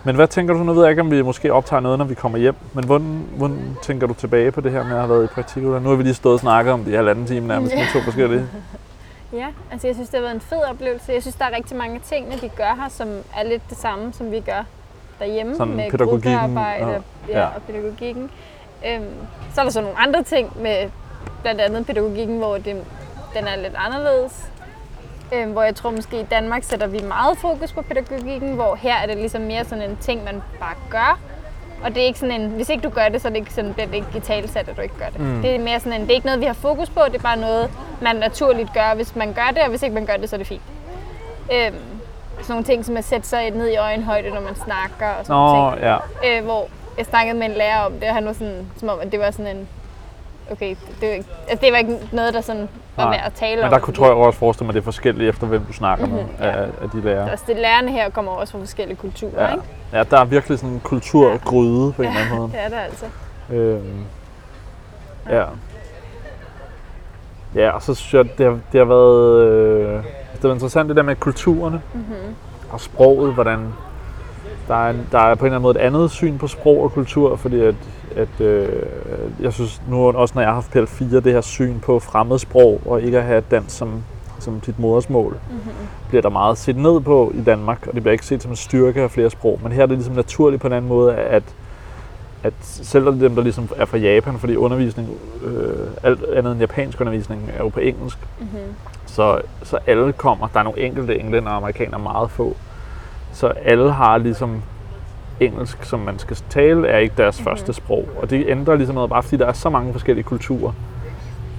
Men 0.03 0.15
hvad 0.15 0.27
tænker 0.27 0.53
du, 0.53 0.59
nu 0.63 0.73
ved 0.73 0.81
jeg 0.83 0.89
ikke, 0.89 1.01
om 1.01 1.11
vi 1.11 1.21
måske 1.21 1.53
optager 1.53 1.79
noget, 1.79 1.97
når 1.97 2.05
vi 2.05 2.13
kommer 2.13 2.37
hjem, 2.37 2.55
men 2.73 2.83
hvordan, 2.85 3.23
hvordan 3.37 3.77
tænker 3.83 4.07
du 4.07 4.13
tilbage 4.13 4.51
på 4.51 4.61
det 4.61 4.71
her 4.71 4.83
med 4.83 4.91
at 4.91 4.97
have 4.97 5.09
været 5.09 5.23
i 5.23 5.27
praktik? 5.27 5.63
Nu 5.63 5.71
har 5.89 5.95
vi 5.95 6.03
lige 6.03 6.13
stået 6.13 6.33
og 6.33 6.39
snakket 6.39 6.73
om 6.73 6.83
det 6.83 6.91
i 6.91 6.95
halvanden 6.95 7.25
time 7.25 7.47
nærmest 7.47 7.75
med 7.75 7.83
to 7.93 7.99
forskellige. 8.01 8.45
Ja, 9.33 9.47
altså 9.71 9.87
jeg 9.87 9.95
synes, 9.95 10.09
det 10.09 10.17
har 10.17 10.21
været 10.21 10.35
en 10.35 10.41
fed 10.41 10.57
oplevelse. 10.69 11.11
Jeg 11.13 11.21
synes, 11.21 11.35
der 11.35 11.45
er 11.45 11.55
rigtig 11.55 11.77
mange 11.77 11.99
ting, 11.99 12.41
de 12.41 12.49
gør 12.49 12.75
her, 12.81 12.89
som 12.89 13.07
er 13.37 13.43
lidt 13.43 13.61
det 13.69 13.77
samme, 13.77 14.13
som 14.13 14.31
vi 14.31 14.39
gør 14.39 14.63
derhjemme 15.19 15.55
Sådan 15.55 15.75
med 15.75 15.91
gruppearbejde 15.97 16.85
og- 16.85 16.93
og, 16.95 17.03
ja, 17.29 17.39
ja. 17.39 17.45
og 17.45 17.61
pædagogikken. 17.61 18.31
Øhm, 18.87 19.13
så 19.53 19.61
er 19.61 19.65
der 19.65 19.71
så 19.71 19.81
nogle 19.81 19.97
andre 19.97 20.23
ting 20.23 20.61
med 20.61 20.89
blandt 21.41 21.61
andet 21.61 21.85
pædagogikken, 21.85 22.37
hvor 22.37 22.53
det, 22.57 22.65
den 23.33 23.47
er 23.47 23.55
lidt 23.55 23.73
anderledes. 23.77 24.45
Øhm, 25.33 25.51
hvor 25.51 25.63
jeg 25.63 25.75
tror 25.75 25.91
måske 25.91 26.19
i 26.19 26.23
Danmark 26.23 26.63
sætter 26.63 26.87
vi 26.87 26.99
meget 27.07 27.37
fokus 27.37 27.71
på 27.73 27.81
pædagogikken, 27.81 28.53
hvor 28.55 28.75
her 28.75 28.95
er 28.95 29.05
det 29.05 29.17
ligesom 29.17 29.41
mere 29.41 29.65
sådan 29.65 29.89
en 29.89 29.97
ting, 30.01 30.23
man 30.23 30.41
bare 30.59 30.75
gør. 30.89 31.19
Og 31.83 31.95
det 31.95 32.03
er 32.03 32.05
ikke 32.07 32.19
sådan 32.19 32.41
en, 32.41 32.49
hvis 32.49 32.69
ikke 32.69 32.83
du 32.83 32.89
gør 32.89 33.09
det, 33.09 33.21
så 33.21 33.27
er 33.27 33.29
det 33.29 33.39
ikke 33.39 33.53
sådan, 33.53 33.73
det 33.77 33.93
ikke 33.93 34.07
i 34.15 34.19
talesat, 34.19 34.69
at 34.69 34.77
du 34.77 34.81
ikke 34.81 34.97
gør 34.99 35.09
det. 35.09 35.19
Mm. 35.19 35.41
Det 35.41 35.55
er 35.55 35.59
mere 35.59 35.79
sådan 35.79 35.93
en, 35.93 36.01
det 36.01 36.09
er 36.09 36.15
ikke 36.15 36.25
noget, 36.25 36.41
vi 36.41 36.45
har 36.45 36.53
fokus 36.53 36.89
på, 36.89 37.01
det 37.05 37.15
er 37.15 37.21
bare 37.21 37.37
noget, 37.37 37.69
man 38.01 38.15
naturligt 38.15 38.73
gør, 38.73 38.95
hvis 38.95 39.15
man 39.15 39.33
gør 39.33 39.47
det, 39.53 39.63
og 39.63 39.69
hvis 39.69 39.83
ikke 39.83 39.95
man 39.95 40.05
gør 40.05 40.17
det, 40.17 40.29
så 40.29 40.35
er 40.35 40.37
det 40.37 40.47
fint. 40.47 40.61
Øhm, 41.53 41.75
sådan 42.41 42.45
nogle 42.49 42.63
ting, 42.63 42.85
som 42.85 42.97
at 42.97 43.03
sætte 43.03 43.27
sig 43.27 43.49
ned 43.51 43.67
i 43.67 43.75
øjenhøjde, 43.75 44.29
når 44.29 44.41
man 44.41 44.55
snakker 44.55 45.07
og 45.19 45.25
sådan 45.25 45.41
Nå, 45.41 45.71
ting. 45.71 45.83
ja. 45.83 46.37
Øh, 46.37 46.43
hvor 46.45 46.67
jeg 46.97 47.05
snakkede 47.05 47.37
med 47.37 47.47
en 47.47 47.53
lærer 47.53 47.79
om 47.79 47.91
det, 47.93 48.03
og 48.09 48.15
han 48.15 48.25
var 48.25 48.33
sådan, 48.33 48.67
som 48.77 48.89
om, 48.89 48.99
at 48.99 49.11
det 49.11 49.19
var 49.19 49.31
sådan 49.31 49.57
en, 49.57 49.67
okay, 50.51 50.69
det, 50.69 50.77
det, 51.01 51.07
var, 51.09 51.13
ikke, 51.13 51.29
altså, 51.49 51.65
det 51.65 51.71
var 51.73 51.77
ikke 51.77 51.97
noget, 52.11 52.33
der 52.33 52.41
sådan 52.41 52.69
var 52.97 53.03
Nej. 53.03 53.13
værd 53.17 53.25
at 53.25 53.33
tale 53.33 53.55
Men 53.55 53.65
om. 53.65 53.71
der 53.71 53.79
kunne, 53.79 53.93
tror 53.93 54.05
jeg 54.05 54.15
også 54.15 54.39
forestille 54.39 54.65
mig, 54.65 54.71
at 54.71 54.73
det 54.75 54.79
er 54.81 54.83
forskelligt 54.83 55.29
efter, 55.29 55.47
hvem 55.47 55.61
du 55.65 55.73
snakker 55.73 56.05
med 56.07 56.17
Mhm, 56.23 56.29
ja. 56.39 56.45
af, 56.51 56.67
af 56.81 56.89
de 56.89 57.01
lærere. 57.01 57.31
Altså, 57.31 57.45
det 57.47 57.55
lærerne 57.55 57.91
her 57.91 58.09
kommer 58.09 58.31
også 58.31 58.51
fra 58.51 58.59
forskellige 58.59 58.97
kulturer, 58.97 59.43
Ja. 59.43 59.51
ikke? 59.51 59.63
ja, 59.93 60.03
der 60.03 60.19
er 60.19 60.25
virkelig 60.25 60.59
sådan 60.59 60.73
en 60.73 60.79
kulturgryde 60.83 61.91
på 61.93 62.01
en 62.01 62.07
eller 62.07 62.21
anden 62.21 62.37
måde. 62.37 62.51
Det 62.53 62.59
er 62.65 62.69
det 62.69 62.75
altså. 62.77 63.05
Øhm, 63.51 64.03
ja. 65.29 65.43
Ja, 67.55 67.69
og 67.71 67.81
så 67.81 67.93
synes 67.95 68.13
jeg, 68.13 68.37
det 68.37 68.45
har, 68.45 68.59
det 68.71 68.77
har 68.79 68.85
været, 68.85 69.43
øh, 69.43 70.03
det 70.33 70.41
har 70.41 70.49
interessant 70.53 70.87
det 70.89 70.95
der 70.95 71.03
med 71.03 71.15
kulturerne 71.15 71.81
Mm-hmm. 71.93 72.35
og 72.69 72.81
sproget, 72.81 73.33
hvordan 73.33 73.73
der 74.67 74.75
er, 74.85 74.89
en, 74.89 75.07
der 75.11 75.19
er 75.19 75.35
på 75.35 75.45
en 75.45 75.45
eller 75.45 75.55
anden 75.55 75.61
måde 75.61 75.79
et 75.79 75.81
andet 75.85 76.11
syn 76.11 76.37
på 76.37 76.47
sprog 76.47 76.83
og 76.83 76.91
kultur, 76.91 77.35
fordi 77.35 77.61
at, 77.61 77.75
at 78.15 78.41
øh, 78.41 78.83
jeg 79.39 79.53
synes 79.53 79.81
nu 79.89 80.07
også, 80.07 80.33
når 80.35 80.41
jeg 80.41 80.49
har 80.49 80.55
haft 80.55 80.75
PL4, 80.75 81.03
det 81.19 81.33
her 81.33 81.41
syn 81.41 81.79
på 81.79 81.99
fremmedsprog 81.99 82.81
og 82.85 83.01
ikke 83.01 83.17
at 83.17 83.23
have 83.23 83.43
dansk 83.51 83.77
som, 83.77 84.03
som 84.39 84.59
dit 84.59 84.79
modersmål, 84.79 85.37
Mm-hmm. 85.49 85.71
bliver 86.09 86.21
der 86.21 86.29
meget 86.29 86.57
set 86.57 86.75
ned 86.77 86.99
på 87.01 87.31
i 87.35 87.41
Danmark, 87.41 87.87
og 87.87 87.93
det 87.93 88.03
bliver 88.03 88.11
ikke 88.13 88.25
set 88.25 88.41
som 88.41 88.51
en 88.51 88.55
styrke 88.57 89.01
af 89.01 89.11
flere 89.11 89.29
sprog. 89.29 89.59
Men 89.63 89.71
her 89.71 89.81
er 89.81 89.85
det 89.85 89.97
ligesom 89.97 90.15
naturligt 90.15 90.61
på 90.61 90.67
en 90.67 90.73
anden 90.73 90.89
måde, 90.89 91.15
at, 91.15 91.43
at 92.43 92.53
selv 92.61 93.05
dem, 93.05 93.35
der 93.35 93.41
ligesom 93.43 93.69
er 93.77 93.85
fra 93.85 93.97
Japan, 93.97 94.39
fordi 94.39 94.55
undervisning, 94.55 95.09
øh, 95.43 95.87
alt 96.03 96.23
andet 96.23 96.51
end 96.51 96.59
japansk 96.59 97.01
undervisning, 97.01 97.51
er 97.57 97.63
jo 97.63 97.69
på 97.69 97.79
engelsk, 97.79 98.17
Mm-hmm. 98.39 98.59
så, 99.05 99.41
så 99.63 99.77
alle 99.87 100.13
kommer. 100.13 100.47
Der 100.53 100.59
er 100.59 100.63
nogle 100.63 100.79
enkelte 100.79 101.19
englænder 101.19 101.49
og 101.49 101.57
amerikanere, 101.57 101.99
meget 101.99 102.31
få. 102.31 102.55
Så 103.33 103.47
alle 103.47 103.91
har 103.91 104.17
ligesom 104.17 104.61
engelsk, 105.39 105.83
som 105.83 105.99
man 105.99 106.19
skal 106.19 106.37
tale, 106.49 106.87
er 106.87 106.97
ikke 106.97 107.15
deres 107.17 107.39
Mhm. 107.39 107.43
mm-hmm. 107.45 107.57
første 107.57 107.73
sprog. 107.73 108.05
Og 108.21 108.29
det 108.29 108.45
ændrer 108.47 108.75
ligesom 108.75 108.95
noget, 108.95 109.09
bare 109.09 109.23
fordi 109.23 109.37
der 109.37 109.45
er 109.45 109.53
så 109.53 109.69
mange 109.69 109.91
forskellige 109.91 110.23
kulturer. 110.23 110.71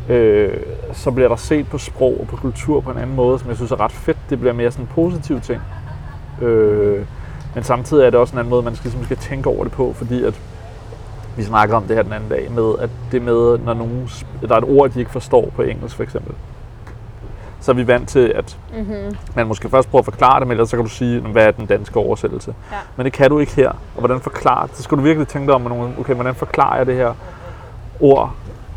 Øh, 0.08 0.56
så 0.92 1.10
bliver 1.10 1.28
der 1.28 1.36
set 1.36 1.68
på 1.68 1.78
sprog 1.78 2.16
og 2.20 2.26
på 2.26 2.36
kultur 2.36 2.80
på 2.80 2.90
en 2.90 2.98
anden 2.98 3.16
måde, 3.16 3.38
som 3.38 3.48
jeg 3.48 3.56
synes 3.56 3.70
er 3.72 3.80
ret 3.80 3.92
fedt. 3.92 4.18
Det 4.30 4.40
bliver 4.40 4.52
mere 4.52 4.70
sådan 4.70 4.84
en 4.84 4.90
positiv 4.94 5.40
ting. 5.40 5.60
Øh, 6.42 7.04
men 7.54 7.64
samtidig 7.64 8.06
er 8.06 8.10
det 8.10 8.20
også 8.20 8.32
en 8.32 8.38
anden 8.38 8.50
måde, 8.50 8.62
man 8.62 8.74
skal, 8.76 8.84
ligesom 8.84 9.04
skal 9.04 9.16
tænke 9.16 9.48
over 9.48 9.64
det 9.64 9.72
på, 9.72 9.92
fordi 9.92 10.24
at 10.24 10.40
Vi 11.36 11.42
snakker 11.42 11.76
om 11.76 11.82
det 11.82 11.96
her 11.96 12.02
den 12.02 12.12
anden 12.12 12.28
dag 12.30 12.50
med, 12.52 12.74
at 12.80 12.90
det 13.12 13.22
med, 13.22 13.58
når 13.58 13.74
nogen, 13.74 14.08
der 14.48 14.54
er 14.54 14.58
et 14.58 14.64
ord, 14.64 14.90
de 14.90 14.98
ikke 14.98 15.10
forstår 15.10 15.52
på 15.56 15.62
engelsk 15.62 15.96
for 15.96 16.02
eksempel. 16.02 16.34
Så 17.60 17.70
er 17.70 17.74
vi 17.74 17.86
vant 17.86 18.08
til, 18.08 18.32
at 18.34 18.56
Mm-hmm. 18.76 19.16
man 19.34 19.46
måske 19.46 19.68
først 19.70 19.90
prøver 19.90 20.00
at 20.00 20.04
forklare 20.04 20.40
det, 20.40 20.46
men 20.48 20.52
ellers 20.52 20.70
så 20.70 20.76
kan 20.76 20.84
du 20.84 20.90
sige, 20.90 21.20
hvad 21.20 21.46
er 21.46 21.50
den 21.50 21.66
danske 21.66 21.98
oversættelse. 21.98 22.54
Ja. 22.72 22.76
Men 22.96 23.04
det 23.04 23.12
kan 23.12 23.30
du 23.30 23.38
ikke 23.38 23.52
her. 23.56 23.68
Og 23.68 23.98
hvordan 23.98 24.20
forklare 24.20 24.66
det? 24.66 24.76
Så 24.76 24.82
skal 24.82 24.98
du 24.98 25.02
virkelig 25.02 25.28
tænke 25.28 25.46
dig 25.46 25.54
om, 25.54 25.60
nogle, 25.60 25.92
okay, 26.00 26.14
hvordan 26.14 26.34
forklarer 26.34 26.76
jeg 26.76 26.86
det 26.86 26.94
her 26.96 27.12
ord? 28.00 28.32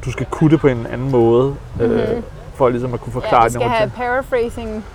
Du 0.06 0.12
skal 0.12 0.26
kunne 0.26 0.50
det 0.50 0.60
på 0.60 0.68
en 0.68 0.88
anden 0.92 1.12
måde, 1.12 1.56
mm-hmm. 1.80 1.94
øh, 1.94 2.22
for 2.56 2.70
ligesom 2.70 2.94
at 2.94 3.00
kunne 3.02 3.14
forklare 3.14 3.42
Ja, 3.42 3.44
det. 3.44 3.52
skal 3.52 3.60
nogle 3.60 3.76
have 3.76 3.90
ting. 3.90 3.98
paraphrasing. 3.98 4.86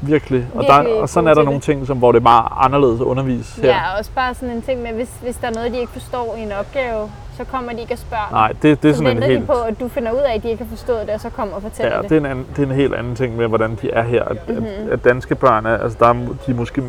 Virkelig. 0.00 0.46
Og, 0.54 0.58
virkelig 0.58 0.92
der, 0.94 1.00
og 1.02 1.08
sådan 1.08 1.28
er 1.28 1.34
der 1.34 1.42
nogle 1.42 1.60
ting, 1.60 1.86
som, 1.86 1.98
hvor 1.98 2.12
det 2.12 2.18
er 2.18 2.24
bare 2.24 2.64
anderledes 2.64 3.00
at 3.00 3.04
undervise 3.04 3.62
her. 3.62 3.68
Ja, 3.68 3.92
og 3.92 3.98
også 3.98 4.10
bare 4.14 4.34
sådan 4.34 4.50
en 4.50 4.62
ting 4.62 4.82
med, 4.82 4.92
hvis, 4.92 5.10
hvis 5.22 5.36
der 5.36 5.46
er 5.48 5.52
noget, 5.54 5.72
de 5.72 5.78
ikke 5.78 5.92
forstår 5.92 6.36
i 6.38 6.40
en 6.40 6.52
opgave, 6.52 7.10
så 7.36 7.44
kommer 7.44 7.72
de 7.72 7.80
ikke 7.80 7.94
og 7.94 7.98
spørger. 7.98 8.30
Nej, 8.30 8.52
det, 8.62 8.82
det 8.82 8.88
er 8.88 8.92
så 8.92 8.98
sådan 8.98 9.16
en 9.16 9.22
helt... 9.22 9.46
på, 9.46 9.52
at 9.52 9.80
du 9.80 9.88
finder 9.88 10.12
ud 10.12 10.18
af, 10.18 10.34
at 10.34 10.42
de 10.42 10.50
ikke 10.50 10.64
har 10.64 10.70
forstået 10.70 11.00
det, 11.06 11.10
og 11.14 11.20
så 11.20 11.30
kommer 11.30 11.54
og 11.54 11.62
fortæller 11.62 11.96
Ja, 11.96 12.02
det. 12.02 12.10
det 12.10 12.16
er, 12.16 12.20
en 12.20 12.26
anden, 12.26 12.46
det 12.56 12.58
er 12.58 12.66
en 12.66 12.72
helt 12.74 12.94
anden 12.94 13.14
ting 13.16 13.36
med, 13.36 13.48
hvordan 13.48 13.78
de 13.82 13.90
er 13.90 14.02
her. 14.02 14.24
At, 14.24 14.48
mm-hmm. 14.48 14.62
Mhm. 14.64 14.86
at, 14.86 14.92
at 14.92 15.04
danske 15.04 15.34
børn, 15.34 15.66
er, 15.66 15.78
altså 15.78 15.98
der 16.00 16.06
er, 16.08 16.12
de 16.12 16.50
er 16.50 16.54
måske... 16.54 16.82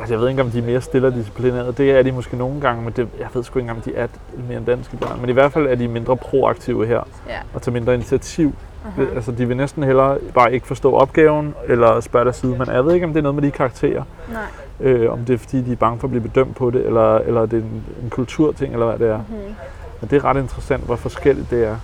Altså 0.00 0.14
jeg 0.14 0.20
ved 0.20 0.28
ikke, 0.28 0.42
om 0.42 0.50
de 0.50 0.58
er 0.58 0.62
mere 0.62 0.80
stille 0.80 1.06
og 1.06 1.14
disciplinerede. 1.14 1.72
Det 1.72 1.90
er 1.90 2.02
de 2.02 2.12
måske 2.12 2.36
nogle 2.36 2.60
gange, 2.60 2.82
men 2.82 2.92
det, 2.96 3.08
jeg 3.18 3.26
ved 3.34 3.42
sgu 3.44 3.58
ikke, 3.58 3.70
om 3.70 3.80
de 3.80 3.94
er 3.96 4.06
mere 4.48 4.58
end 4.58 4.66
danske 4.66 4.96
børn. 4.96 5.20
Men 5.20 5.30
i 5.30 5.32
hvert 5.32 5.52
fald 5.52 5.66
er 5.66 5.74
de 5.74 5.88
mindre 5.88 6.16
proaktive 6.16 6.86
her, 6.86 7.00
Ja. 7.28 7.34
og 7.54 7.62
tager 7.62 7.72
mindre 7.72 7.94
initiativ. 7.94 8.52
Aha. 8.86 9.04
Altså 9.14 9.32
de 9.32 9.48
vil 9.48 9.56
næsten 9.56 9.82
hellere 9.82 10.18
bare 10.34 10.52
ikke 10.54 10.66
forstå 10.66 10.94
opgaven, 10.94 11.54
eller 11.68 12.00
spørge 12.00 12.24
deres 12.24 12.36
side. 12.36 12.58
Men 12.58 12.66
jeg 12.68 12.84
ved 12.84 12.94
ikke, 12.94 13.06
om 13.06 13.12
det 13.12 13.18
er 13.18 13.22
noget 13.22 13.34
med 13.34 13.42
de 13.42 13.50
karakterer. 13.50 14.02
Nej. 14.32 14.42
Øh, 14.80 15.12
om 15.12 15.18
det 15.18 15.34
er 15.34 15.38
fordi, 15.38 15.62
de 15.62 15.72
er 15.72 15.76
bange 15.76 15.98
for 15.98 16.06
at 16.06 16.10
blive 16.10 16.22
bedømt 16.22 16.56
på 16.56 16.70
det, 16.70 16.86
eller, 16.86 17.16
eller 17.18 17.46
det 17.46 17.52
er 17.58 17.62
en, 17.62 17.84
en 18.02 18.10
kulturting, 18.10 18.72
eller 18.72 18.86
hvad 18.86 18.98
det 18.98 19.08
er. 19.14 19.18
Mm-hmm. 19.18 19.54
Men 20.00 20.10
det 20.10 20.16
er 20.16 20.24
ret 20.24 20.36
interessant, 20.36 20.84
hvor 20.84 20.96
forskelligt 20.96 21.50
det 21.50 21.64
er. 21.66 21.76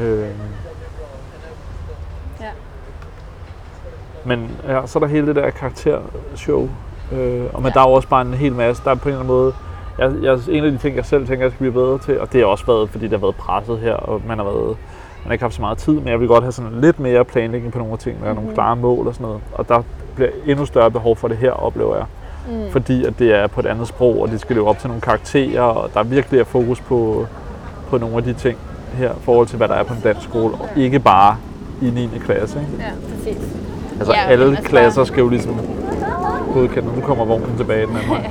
Øh, 0.00 0.24
Ja. 2.40 2.50
Men 4.24 4.50
ja, 4.68 4.86
så 4.86 4.98
er 4.98 5.00
der 5.00 5.06
hele 5.06 5.26
det 5.26 5.36
der 5.36 5.50
karaktershow. 5.50 6.68
Øh, 7.12 7.44
og 7.54 7.62
men 7.62 7.66
Ja. 7.68 7.70
der 7.74 7.80
er 7.80 7.88
jo 7.88 7.92
også 7.92 8.08
bare 8.08 8.22
en 8.22 8.34
hel 8.34 8.52
masse. 8.52 8.84
Der 8.84 8.90
er 8.90 8.94
på 8.94 9.08
en 9.08 9.14
eller 9.14 9.20
anden 9.20 9.34
måde... 9.36 9.52
Jeg, 9.98 10.12
jeg, 10.22 10.38
en 10.48 10.64
af 10.64 10.70
de 10.72 10.78
ting, 10.78 10.96
jeg 10.96 11.04
selv 11.04 11.26
tænker, 11.26 11.44
jeg 11.44 11.50
skal 11.52 11.58
blive 11.58 11.72
bedre 11.72 11.98
til, 11.98 12.20
og 12.20 12.32
det 12.32 12.40
har 12.40 12.46
også 12.46 12.66
været, 12.66 12.90
fordi 12.90 13.04
det 13.04 13.12
har 13.12 13.18
været 13.26 13.36
presset 13.36 13.78
her, 13.78 13.94
og 13.94 14.22
man 14.28 14.38
har 14.38 14.44
været 14.44 14.76
man 15.26 15.30
har 15.30 15.32
ikke 15.32 15.44
haft 15.44 15.54
så 15.54 15.60
meget 15.60 15.78
tid, 15.78 15.92
men 15.92 16.08
jeg 16.08 16.20
vil 16.20 16.28
godt 16.28 16.44
have 16.44 16.52
sådan 16.52 16.80
lidt 16.80 17.00
mere 17.00 17.24
planlægning 17.24 17.72
på 17.72 17.78
nogle 17.78 17.92
af 17.92 17.98
tingene, 17.98 18.28
og 18.28 18.34
nogle 18.34 18.46
Mhm. 18.46 18.54
klare 18.54 18.76
mål 18.76 19.06
og 19.06 19.14
sådan 19.14 19.24
noget. 19.26 19.40
Og 19.52 19.68
der 19.68 19.82
bliver 20.14 20.30
endnu 20.46 20.66
større 20.66 20.90
behov 20.90 21.16
for 21.16 21.28
det 21.28 21.36
her, 21.36 21.50
oplever 21.52 21.96
jeg. 21.96 22.04
Mm. 22.50 22.70
Fordi 22.72 23.04
at 23.04 23.18
det 23.18 23.34
er 23.34 23.46
på 23.46 23.60
et 23.60 23.66
andet 23.66 23.88
sprog, 23.88 24.22
og 24.22 24.28
det 24.28 24.40
skal 24.40 24.56
leve 24.56 24.68
op 24.68 24.78
til 24.78 24.88
nogle 24.88 25.00
karakterer, 25.00 25.62
og 25.62 25.90
der 25.94 26.02
virkelig 26.02 26.40
er 26.40 26.44
fokus 26.44 26.80
på, 26.80 27.26
på 27.90 27.98
nogle 27.98 28.16
af 28.16 28.22
de 28.24 28.32
ting 28.32 28.58
her, 28.94 29.10
i 29.12 29.14
forhold 29.22 29.46
til 29.46 29.56
hvad 29.56 29.68
der 29.68 29.74
er 29.74 29.82
på 29.82 29.94
en 29.94 30.00
dansk 30.04 30.22
skole, 30.28 30.54
og 30.54 30.68
ikke 30.76 30.98
bare 30.98 31.36
i 31.82 31.90
9. 31.90 32.08
klasse. 32.24 32.60
Ikke? 32.60 32.72
Ja, 32.84 32.90
præcis. 33.16 33.48
Altså 33.98 34.12
Ja, 34.12 34.20
alle 34.26 34.44
altså 34.44 34.62
klasser 34.62 35.04
skal 35.04 35.20
jo 35.20 35.28
ligesom 35.28 35.56
godkende. 36.54 36.88
Nu 36.94 37.00
kommer 37.00 37.24
vognen 37.24 37.56
tilbage 37.56 37.86
den 37.86 37.96
anden 37.96 38.10
vej. 38.10 38.30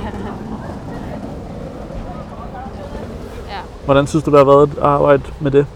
Hvordan 3.84 4.06
synes 4.06 4.24
du, 4.24 4.30
der 4.30 4.38
har 4.38 4.44
været 4.44 4.70
at 4.76 4.82
arbejde 4.82 5.22
med 5.40 5.50
det? 5.50 5.66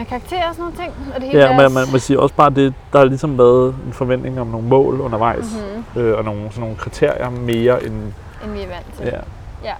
Med 0.00 0.06
karakterer 0.08 0.48
og 0.48 0.54
sådan 0.54 0.62
nogle 0.62 0.76
ting. 0.76 1.12
Og 1.14 1.20
det 1.20 1.28
hele 1.28 1.40
Ja, 1.42 1.56
men 1.60 1.74
man 1.74 1.84
må 1.92 1.98
sige 1.98 2.20
også 2.20 2.34
bare, 2.34 2.50
det, 2.50 2.74
der 2.92 2.98
har 2.98 3.04
ligesom 3.06 3.38
været 3.38 3.74
en 3.86 3.92
forventning 3.92 4.40
om 4.40 4.46
nogle 4.46 4.66
mål 4.68 5.00
undervejs, 5.00 5.44
Mhm. 5.94 6.00
øh, 6.02 6.18
og 6.18 6.24
nogle, 6.24 6.42
sådan 6.50 6.60
nogle 6.60 6.76
kriterier 6.76 7.30
mere 7.30 7.84
end... 7.84 7.94
end 8.44 8.52
vi 8.52 8.60
er 8.60 8.66
vant 8.66 8.86
til. 8.96 9.06
Ja. 9.06 9.72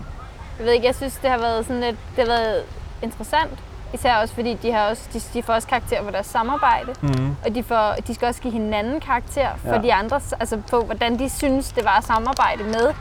Jeg 0.59 0.67
ved 0.67 0.73
ikke, 0.73 0.87
jeg 0.87 0.95
synes, 0.95 1.17
det 1.23 1.31
har 1.31 1.39
været 1.39 1.67
sådan 1.67 1.81
lidt, 1.83 1.97
det 2.17 2.25
har 2.29 2.33
været 2.35 2.63
interessant. 3.03 3.51
Især 3.95 4.17
også 4.17 4.35
fordi, 4.35 4.55
de, 4.63 4.73
har 4.73 4.91
også, 4.91 5.03
de, 5.13 5.21
de 5.35 5.43
får 5.43 5.53
også 5.53 5.69
karakter 5.69 6.03
for 6.05 6.11
deres 6.11 6.27
samarbejde. 6.27 6.93
Mm. 7.03 7.37
Og 7.47 7.55
de, 7.55 7.63
får, 7.63 7.95
de 8.07 8.15
skal 8.15 8.29
også 8.29 8.41
give 8.41 8.53
hinanden 8.53 9.01
karakter 9.01 9.47
for 9.67 9.75
Ja. 9.75 9.83
de 9.83 9.95
andre, 9.95 10.21
altså 10.41 10.59
på 10.71 10.81
hvordan 10.81 11.19
de 11.19 11.29
synes, 11.31 11.73
det 11.73 11.85
var 11.85 11.97
at 11.99 12.05
samarbejde 12.05 12.65
med 12.65 12.93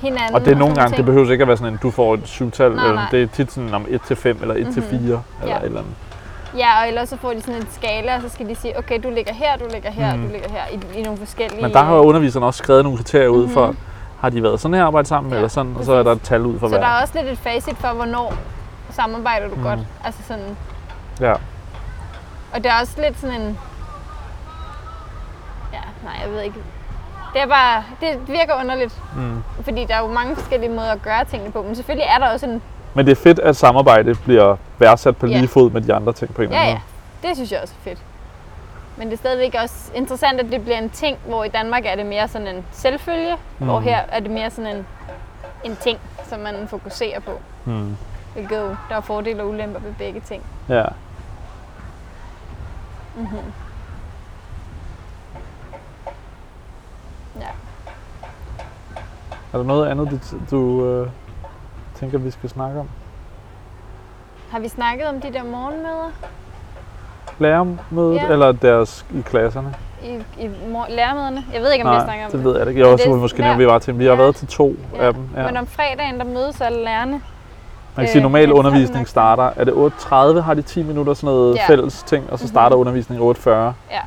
hinanden. 0.00 0.34
Og 0.34 0.40
det 0.44 0.52
er 0.52 0.56
nogle 0.56 0.74
gange, 0.74 0.88
det 0.88 0.94
ting. 0.96 1.06
behøver 1.06 1.30
ikke 1.32 1.42
at 1.42 1.48
være 1.48 1.56
sådan 1.56 1.72
en, 1.72 1.78
du 1.82 1.90
får 1.90 2.14
et 2.14 2.20
syvtal, 2.28 2.72
Nej, 2.72 2.84
eller 2.84 2.94
nej. 2.94 3.08
det 3.10 3.22
er 3.22 3.26
tit 3.26 3.52
sådan 3.52 3.74
om 3.74 3.86
1 3.88 4.00
til 4.02 4.16
5 4.16 4.38
eller 4.40 4.54
1 4.54 4.66
til 4.72 4.82
Mhm. 4.82 4.90
4 4.90 4.98
eller 5.42 5.54
Ja. 5.54 5.56
et 5.60 5.64
eller 5.64 5.78
andet. 5.80 5.94
Ja, 6.56 6.80
og 6.82 6.88
ellers 6.88 7.08
så 7.08 7.16
får 7.16 7.32
de 7.32 7.40
sådan 7.40 7.54
en 7.60 7.68
skala, 7.72 8.16
og 8.16 8.22
så 8.22 8.28
skal 8.28 8.48
de 8.48 8.54
sige, 8.54 8.78
okay, 8.78 9.00
du 9.02 9.10
ligger 9.10 9.34
her, 9.34 9.56
du 9.56 9.64
ligger 9.72 9.90
her, 9.90 10.16
Mhm. 10.16 10.26
du 10.26 10.32
ligger 10.32 10.48
her, 10.50 10.62
i, 10.72 10.98
i 10.98 11.02
nogle 11.02 11.18
forskellige... 11.18 11.62
Men 11.62 11.72
der 11.72 11.82
har 11.82 11.94
jo 11.94 12.00
underviserne 12.02 12.46
også 12.46 12.58
skrevet 12.58 12.82
nogle 12.84 12.98
kriterier 12.98 13.28
ud 13.28 13.48
for, 13.48 13.66
Mhm. 13.66 13.76
har 14.20 14.30
de 14.30 14.42
været 14.42 14.60
sådan 14.60 14.74
her 14.74 14.84
arbejde 14.84 15.08
sammen, 15.08 15.30
Ja, 15.32 15.36
eller 15.36 15.48
sådan, 15.48 15.76
og 15.78 15.84
så 15.84 15.92
er 15.92 16.02
der 16.02 16.12
et 16.12 16.22
tal 16.22 16.42
ud 16.46 16.58
for 16.58 16.66
Så 16.66 16.70
hver. 16.76 16.80
der 16.86 16.86
er 16.92 17.02
også 17.02 17.14
lidt 17.18 17.26
et 17.32 17.38
facit 17.38 17.76
for, 17.76 17.88
hvornår 17.88 18.34
samarbejder 18.90 19.48
du 19.48 19.54
Mhm. 19.54 19.64
godt. 19.64 19.80
Altså 20.04 20.20
sådan, 20.28 20.56
Ja. 21.20 21.32
og 22.54 22.56
det 22.64 22.66
er 22.66 22.80
også 22.80 23.00
lidt 23.02 23.20
sådan 23.20 23.40
en... 23.40 23.58
Ja, 25.72 25.80
nej, 26.04 26.14
jeg 26.24 26.30
ved 26.32 26.40
ikke. 26.40 26.56
Det 27.32 27.42
er 27.42 27.46
bare, 27.46 27.84
det 28.00 28.28
virker 28.28 28.60
underligt, 28.60 29.02
Mm. 29.16 29.42
fordi 29.62 29.84
der 29.84 29.94
er 29.94 30.00
jo 30.00 30.06
mange 30.12 30.36
forskellige 30.36 30.70
måder 30.70 30.92
at 30.92 31.02
gøre 31.02 31.24
tingene 31.24 31.52
på, 31.52 31.62
men 31.62 31.74
selvfølgelig 31.76 32.06
er 32.14 32.18
der 32.18 32.32
også 32.32 32.46
en... 32.46 32.62
Men 32.96 33.06
det 33.06 33.12
er 33.12 33.16
fedt, 33.16 33.38
at 33.38 33.56
samarbejde 33.56 34.14
bliver 34.14 34.56
værdsat 34.78 35.16
på 35.16 35.26
Ja. 35.26 35.36
lige 35.38 35.48
fod 35.48 35.70
med 35.70 35.80
de 35.80 35.94
andre 35.94 36.12
ting 36.12 36.34
på 36.34 36.42
en 36.42 36.48
eller 36.48 36.60
Ja, 36.62 36.66
anden 36.68 36.82
ja, 37.22 37.28
det 37.28 37.36
synes 37.36 37.52
jeg 37.52 37.60
også 37.62 37.74
er 37.80 37.90
fedt. 37.90 37.98
Men 38.96 39.06
det 39.06 39.12
er 39.12 39.18
stadigvæk 39.18 39.54
også 39.62 39.92
interessant, 39.94 40.40
at 40.40 40.46
det 40.52 40.62
bliver 40.62 40.78
en 40.78 40.90
ting, 40.90 41.18
hvor 41.26 41.44
i 41.44 41.48
Danmark 41.48 41.82
er 41.86 41.94
det 41.96 42.06
mere 42.06 42.28
sådan 42.28 42.46
en 42.48 42.64
selvfølge, 42.72 43.36
mm. 43.58 43.66
hvor 43.66 43.80
her 43.80 44.00
er 44.08 44.20
det 44.20 44.30
mere 44.30 44.50
sådan 44.50 44.76
en, 44.76 44.86
en 45.64 45.76
ting, 45.80 45.98
som 46.28 46.40
man 46.40 46.68
fokuserer 46.68 47.20
på. 47.20 47.30
måde. 47.64 47.78
Mm. 47.78 47.96
Hvilket 48.34 48.56
jo, 48.56 48.76
der 48.88 48.96
er 48.96 49.00
fordele 49.00 49.42
og 49.42 49.48
ulemper 49.48 49.80
ved 49.80 49.92
begge 49.98 50.20
ting. 50.20 50.42
Ja. 50.68 50.84
Mm-hmm. 53.16 53.52
Ja. 57.40 57.46
Er 59.52 59.58
der 59.58 59.62
noget 59.64 59.86
andet, 59.88 60.10
du, 60.10 60.18
du 60.50 60.84
øh, 60.86 61.08
tænker, 61.96 62.18
vi 62.18 62.30
skal 62.30 62.50
snakke 62.50 62.80
om? 62.80 62.88
Har 64.50 64.58
vi 64.58 64.68
snakket 64.68 65.06
om 65.08 65.20
de 65.20 65.32
der 65.32 65.44
morgenmøder 65.44 66.10
Lærermødet, 67.38 68.14
Ja. 68.16 68.26
eller 68.32 68.52
deres 68.52 69.06
i 69.14 69.20
klasserne? 69.20 69.74
i, 70.04 70.08
i 70.44 70.50
lærermøderne? 70.88 71.44
Jeg 71.54 71.62
ved 71.62 71.72
ikke, 71.72 71.84
om 71.84 71.90
vi 71.90 71.96
har 71.96 72.04
snakket 72.04 72.24
om 72.24 72.30
det 72.30 72.44
ved 72.44 72.58
jeg 72.58 72.68
ikke. 72.68 72.80
Jeg 72.80 72.88
også 72.88 73.04
det 73.04 73.12
det 73.12 73.20
måske 73.20 73.40
nævnt, 73.40 73.58
vi 73.58 73.66
var 73.66 73.78
til. 73.78 73.98
Vi 73.98 74.04
har 74.04 74.10
Ja. 74.12 74.16
været 74.18 74.36
til 74.36 74.48
to 74.48 74.74
Ja. 74.94 75.06
af 75.06 75.14
dem. 75.14 75.28
Ja. 75.36 75.46
Men 75.46 75.56
om 75.56 75.66
fredagen, 75.66 76.18
der 76.18 76.24
mødes 76.24 76.60
alle 76.60 76.84
lærerne. 76.84 77.10
Man 77.12 77.20
kan 77.96 78.02
øh, 78.04 78.08
sige, 78.08 78.16
at 78.18 78.22
normal 78.22 78.46
det 78.48 78.52
undervisning 78.52 79.08
starter, 79.08 79.50
er 79.56 79.64
det 79.64 79.72
8.30 79.72 80.40
har 80.40 80.54
de 80.54 80.62
10 80.62 80.82
minutter 80.82 81.14
sådan 81.14 81.26
noget 81.26 81.56
Ja. 81.56 81.68
fælles 81.68 82.02
ting, 82.02 82.30
og 82.32 82.38
så 82.38 82.42
Mhm. 82.44 82.48
starter 82.48 82.76
undervisningen 82.76 83.28
8.40. 83.30 83.50
Ja. 83.90 84.00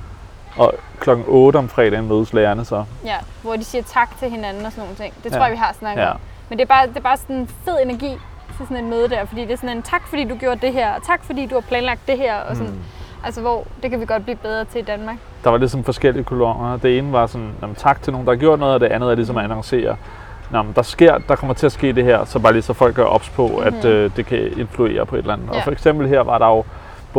Og 0.57 0.73
klokken 0.99 1.25
8 1.27 1.57
om 1.57 1.69
fredagen 1.69 2.07
mødes 2.07 2.33
lærerne 2.33 2.65
så. 2.65 2.83
Ja, 3.05 3.15
hvor 3.41 3.55
de 3.55 3.63
siger 3.63 3.83
tak 3.83 4.17
til 4.19 4.29
hinanden 4.29 4.65
og 4.65 4.71
sådan 4.71 4.81
nogle 4.83 4.95
ting. 4.95 5.13
Det 5.23 5.31
Ja. 5.31 5.37
tror 5.37 5.45
jeg, 5.45 5.51
vi 5.51 5.57
har 5.57 5.73
snakket 5.79 6.03
Ja. 6.03 6.11
om. 6.11 6.17
Men 6.49 6.57
det 6.59 6.63
er, 6.63 6.67
bare, 6.67 6.87
det 6.87 6.97
er 6.97 7.01
bare 7.01 7.17
sådan 7.17 7.35
en 7.35 7.47
fed 7.65 7.77
energi 7.83 8.17
til 8.57 8.67
sådan 8.67 8.77
et 8.77 8.83
møde 8.83 9.09
der, 9.09 9.25
fordi 9.25 9.41
det 9.41 9.51
er 9.51 9.55
sådan 9.57 9.77
en 9.77 9.83
tak, 9.83 10.07
fordi 10.07 10.23
du 10.23 10.35
gjorde 10.35 10.59
det 10.65 10.73
her, 10.73 10.93
og 10.95 11.03
tak, 11.03 11.23
fordi 11.25 11.45
du 11.45 11.55
har 11.55 11.61
planlagt 11.61 11.99
det 12.07 12.17
her, 12.17 12.35
og 12.35 12.55
sådan, 12.55 12.71
Mm. 12.71 12.79
altså 13.25 13.41
hvor 13.41 13.67
det 13.83 13.91
kan 13.91 13.99
vi 13.99 14.05
godt 14.05 14.23
blive 14.23 14.35
bedre 14.35 14.65
til 14.65 14.79
i 14.81 14.83
Danmark. 14.83 15.15
Der 15.43 15.49
var 15.49 15.57
ligesom 15.57 15.83
forskellige 15.83 16.23
kolonner. 16.23 16.77
Det 16.77 16.97
ene 16.97 17.11
var 17.11 17.27
sådan, 17.27 17.51
jamen, 17.61 17.75
tak 17.75 18.01
til 18.01 18.13
nogen, 18.13 18.27
der 18.27 18.33
har 18.33 18.37
gjort 18.39 18.59
noget, 18.59 18.73
og 18.73 18.79
det 18.79 18.87
andet 18.87 19.11
er 19.11 19.15
ligesom 19.15 19.37
at 19.37 19.43
annoncere, 19.43 19.95
Nå, 20.51 20.61
men 20.61 20.73
der, 20.75 20.81
sker, 20.81 21.17
der 21.17 21.35
kommer 21.35 21.53
til 21.53 21.65
at 21.65 21.71
ske 21.71 21.93
det 21.93 22.03
her, 22.03 22.25
så 22.25 22.39
bare 22.39 22.53
lige 22.53 22.61
så 22.61 22.73
folk 22.73 22.95
gør 22.95 23.03
ops 23.05 23.29
på, 23.29 23.47
mm-hmm. 23.47 23.63
at 23.67 23.73
Mhm. 23.73 23.87
øh, 23.87 24.11
det 24.15 24.25
kan 24.25 24.37
influere 24.57 25.05
på 25.05 25.15
et 25.15 25.19
eller 25.19 25.33
andet. 25.33 25.47
Ja. 25.51 25.57
Og 25.57 25.63
for 25.63 25.71
eksempel 25.71 26.07
her 26.07 26.21
var 26.21 26.37
der 26.37 26.47
jo 26.47 26.63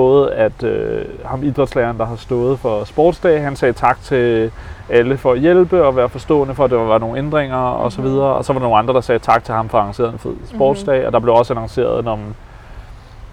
både, 0.01 0.33
at 0.35 0.63
øh, 0.63 1.05
ham 1.25 1.43
idrætslæreren, 1.43 1.99
der 1.99 2.05
har 2.07 2.17
stået 2.17 2.59
for 2.59 2.85
sportsdag, 2.85 3.43
han 3.43 3.57
sagde 3.57 3.73
tak 3.73 3.99
til 4.03 4.51
alle 4.89 5.17
for 5.17 5.33
at 5.33 5.39
hjælpe 5.41 5.85
og 5.85 5.97
være 5.97 6.09
forstående 6.09 6.55
for, 6.55 6.65
at 6.65 6.71
der 6.71 6.77
var 6.77 6.99
nogle 6.99 7.19
ændringer 7.19 7.71
mm-hmm. 7.71 7.85
og 7.85 7.93
så 7.93 8.01
Mhm. 8.01 8.11
videre. 8.11 8.27
Og 8.35 8.45
så 8.45 8.53
var 8.53 8.61
der 8.61 8.67
nogle 8.67 8.79
andre, 8.79 8.95
der 8.95 9.01
sagde 9.01 9.19
tak 9.19 9.45
til 9.45 9.55
ham 9.55 9.69
for 9.69 9.79
at 9.79 9.83
arrangere 9.83 10.13
en 10.13 10.19
fed 10.19 10.35
sportsdag, 10.55 10.95
mm-hmm. 10.95 11.07
og 11.07 11.13
der 11.13 11.19
blev 11.19 11.35
også 11.35 11.53
annonceret, 11.53 12.05
man, 12.05 12.19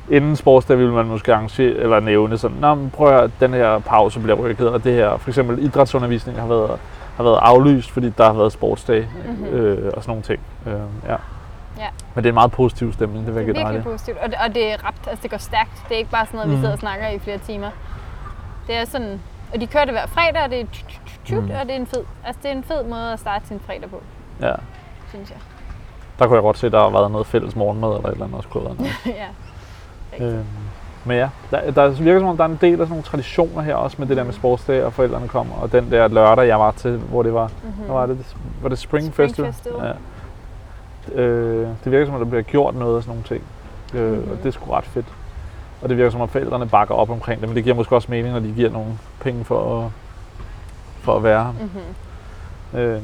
inden 0.09 0.35
sportsdag 0.35 0.77
ville 0.77 0.93
man 0.93 1.05
måske 1.05 1.33
arrangere, 1.33 1.73
eller 1.75 1.99
nævne 1.99 2.37
sådan, 2.37 2.57
Nå, 2.61 2.75
men 2.75 2.89
prøv 2.95 3.17
at 3.17 3.29
den 3.39 3.53
her 3.53 3.79
pause 3.79 4.19
bliver 4.19 4.35
rykket, 4.37 4.69
og 4.69 4.83
det 4.83 4.93
her, 4.93 5.17
for 5.17 5.29
eksempel 5.29 5.59
idrætsundervisning 5.65 6.39
har 6.39 6.47
været, 6.47 6.71
har 7.17 7.23
været 7.23 7.39
aflyst, 7.41 7.91
fordi 7.91 8.09
der 8.17 8.25
har 8.25 8.33
været 8.33 8.51
sportsdag 8.51 9.07
Mhm. 9.27 9.45
øh, 9.45 9.91
og 9.95 10.03
sådan 10.03 10.09
nogle 10.11 10.23
ting. 10.23 10.39
Øh, 10.67 10.73
ja. 11.11 11.15
Ja. 11.77 11.87
Men 12.15 12.23
det 12.23 12.29
er 12.29 12.31
en 12.31 12.33
meget 12.33 12.51
positiv 12.51 12.93
stemning, 12.93 13.25
det 13.25 13.35
vil 13.35 13.45
jeg 13.45 13.55
Det 13.55 13.61
er 13.61 13.65
virkelig 13.65 13.83
positivt, 13.91 14.17
og 14.17 14.29
det, 14.29 14.37
og 14.47 14.55
det 14.55 14.71
er 14.71 14.87
ret, 14.87 14.95
altså 15.07 15.23
det 15.23 15.31
går 15.31 15.37
stærkt. 15.37 15.83
Det 15.89 15.93
er 15.95 15.97
ikke 15.99 16.11
bare 16.11 16.25
sådan 16.25 16.37
noget, 16.37 16.49
vi 16.49 16.55
Mhm. 16.55 16.61
sidder 16.61 16.73
og 16.73 16.79
snakker 16.79 17.07
i 17.07 17.19
flere 17.19 17.37
timer. 17.37 17.69
Det 18.67 18.75
er 18.77 18.85
sådan, 18.85 19.21
og 19.53 19.61
de 19.61 19.67
kører 19.67 19.85
det 19.85 19.93
hver 19.93 20.07
fredag, 20.07 20.43
og 20.43 20.49
det 20.49 20.59
er 20.61 20.65
tut, 21.25 21.43
Mhm. 21.43 21.51
og 21.59 21.65
det 21.65 21.71
er 21.71 21.75
en 21.79 21.87
fed, 21.87 22.03
altså 22.25 22.39
det 22.43 22.51
er 22.51 22.55
en 22.55 22.63
fed 22.63 22.83
måde 22.83 23.13
at 23.13 23.19
starte 23.19 23.47
sin 23.47 23.59
fredag 23.65 23.89
på, 23.89 24.01
Ja. 24.41 24.53
synes 25.09 25.29
jeg. 25.29 25.37
Der 26.19 26.25
kunne 26.27 26.35
jeg 26.35 26.41
godt 26.43 26.57
se, 26.57 26.65
at 26.67 26.71
der 26.73 26.79
har 26.81 26.89
været 26.89 27.11
noget 27.11 27.27
fælles 27.27 27.55
morgenmad 27.55 27.89
eller 27.95 28.07
et 28.09 28.11
eller 28.13 28.25
andet 28.25 28.37
også 28.37 28.49
kunne 28.49 28.63
noget. 28.63 28.79
ja. 29.05 29.11
Rigtigt. 30.13 30.33
Øhm, 30.33 30.45
men 31.05 31.17
ja, 31.17 31.29
der, 31.51 31.71
der 31.71 31.89
virker 31.89 32.19
som 32.19 32.27
om, 32.29 32.37
der 32.37 32.43
er 32.43 32.47
en 32.49 32.57
del 32.61 32.71
af 32.71 32.77
sådan 32.77 32.89
nogle 32.89 33.03
traditioner 33.03 33.61
her 33.61 33.75
også 33.75 33.95
med 33.99 34.07
det 34.07 34.17
der 34.17 34.23
med 34.23 34.33
sportsdag, 34.33 34.83
og 34.83 34.93
forældrene 34.93 35.27
kommer. 35.27 35.55
Og 35.55 35.71
den 35.71 35.91
der 35.91 36.07
lørdag, 36.07 36.47
jeg 36.47 36.59
var 36.59 36.71
til, 36.71 36.97
hvor 36.97 37.23
det 37.23 37.33
var, 37.33 37.47
Mm-hmm. 37.63 37.83
hvad 37.85 37.95
var 37.95 38.05
det? 38.05 38.35
Var 38.61 38.69
det 38.69 38.77
Spring, 38.79 39.05
Spring 39.13 39.15
Festival? 39.29 39.53
Festival. 39.53 39.85
Ja. 39.85 39.91
Øh, 41.15 41.67
det 41.83 41.91
virker 41.91 42.05
som 42.05 42.13
om, 42.15 42.19
der 42.21 42.27
bliver 42.29 42.41
gjort 42.41 42.75
noget 42.75 42.97
af 42.97 43.03
sådan 43.03 43.09
nogle 43.15 43.23
ting. 43.27 43.43
Øh, 43.93 44.11
Mhm. 44.19 44.31
Og 44.31 44.37
det 44.37 44.45
er 44.45 44.51
sgu 44.51 44.71
ret 44.71 44.85
fedt. 44.85 45.05
Og 45.81 45.89
det 45.89 45.97
virker 45.97 46.09
som 46.11 46.21
om 46.21 46.29
forældrene 46.29 46.67
bakker 46.67 46.95
op 46.95 47.09
omkring 47.09 47.41
det, 47.41 47.49
men 47.49 47.55
det 47.55 47.63
giver 47.63 47.75
måske 47.75 47.95
også 47.95 48.07
mening, 48.11 48.33
når 48.33 48.39
de 48.39 48.51
giver 48.55 48.69
nogle 48.69 48.87
penge 49.19 49.45
for 49.45 49.83
at, 49.85 49.91
for 51.01 51.15
at 51.15 51.23
være 51.23 51.43
her. 51.43 51.51
Mm-hmm. 51.51 52.79
Øh, 52.79 53.01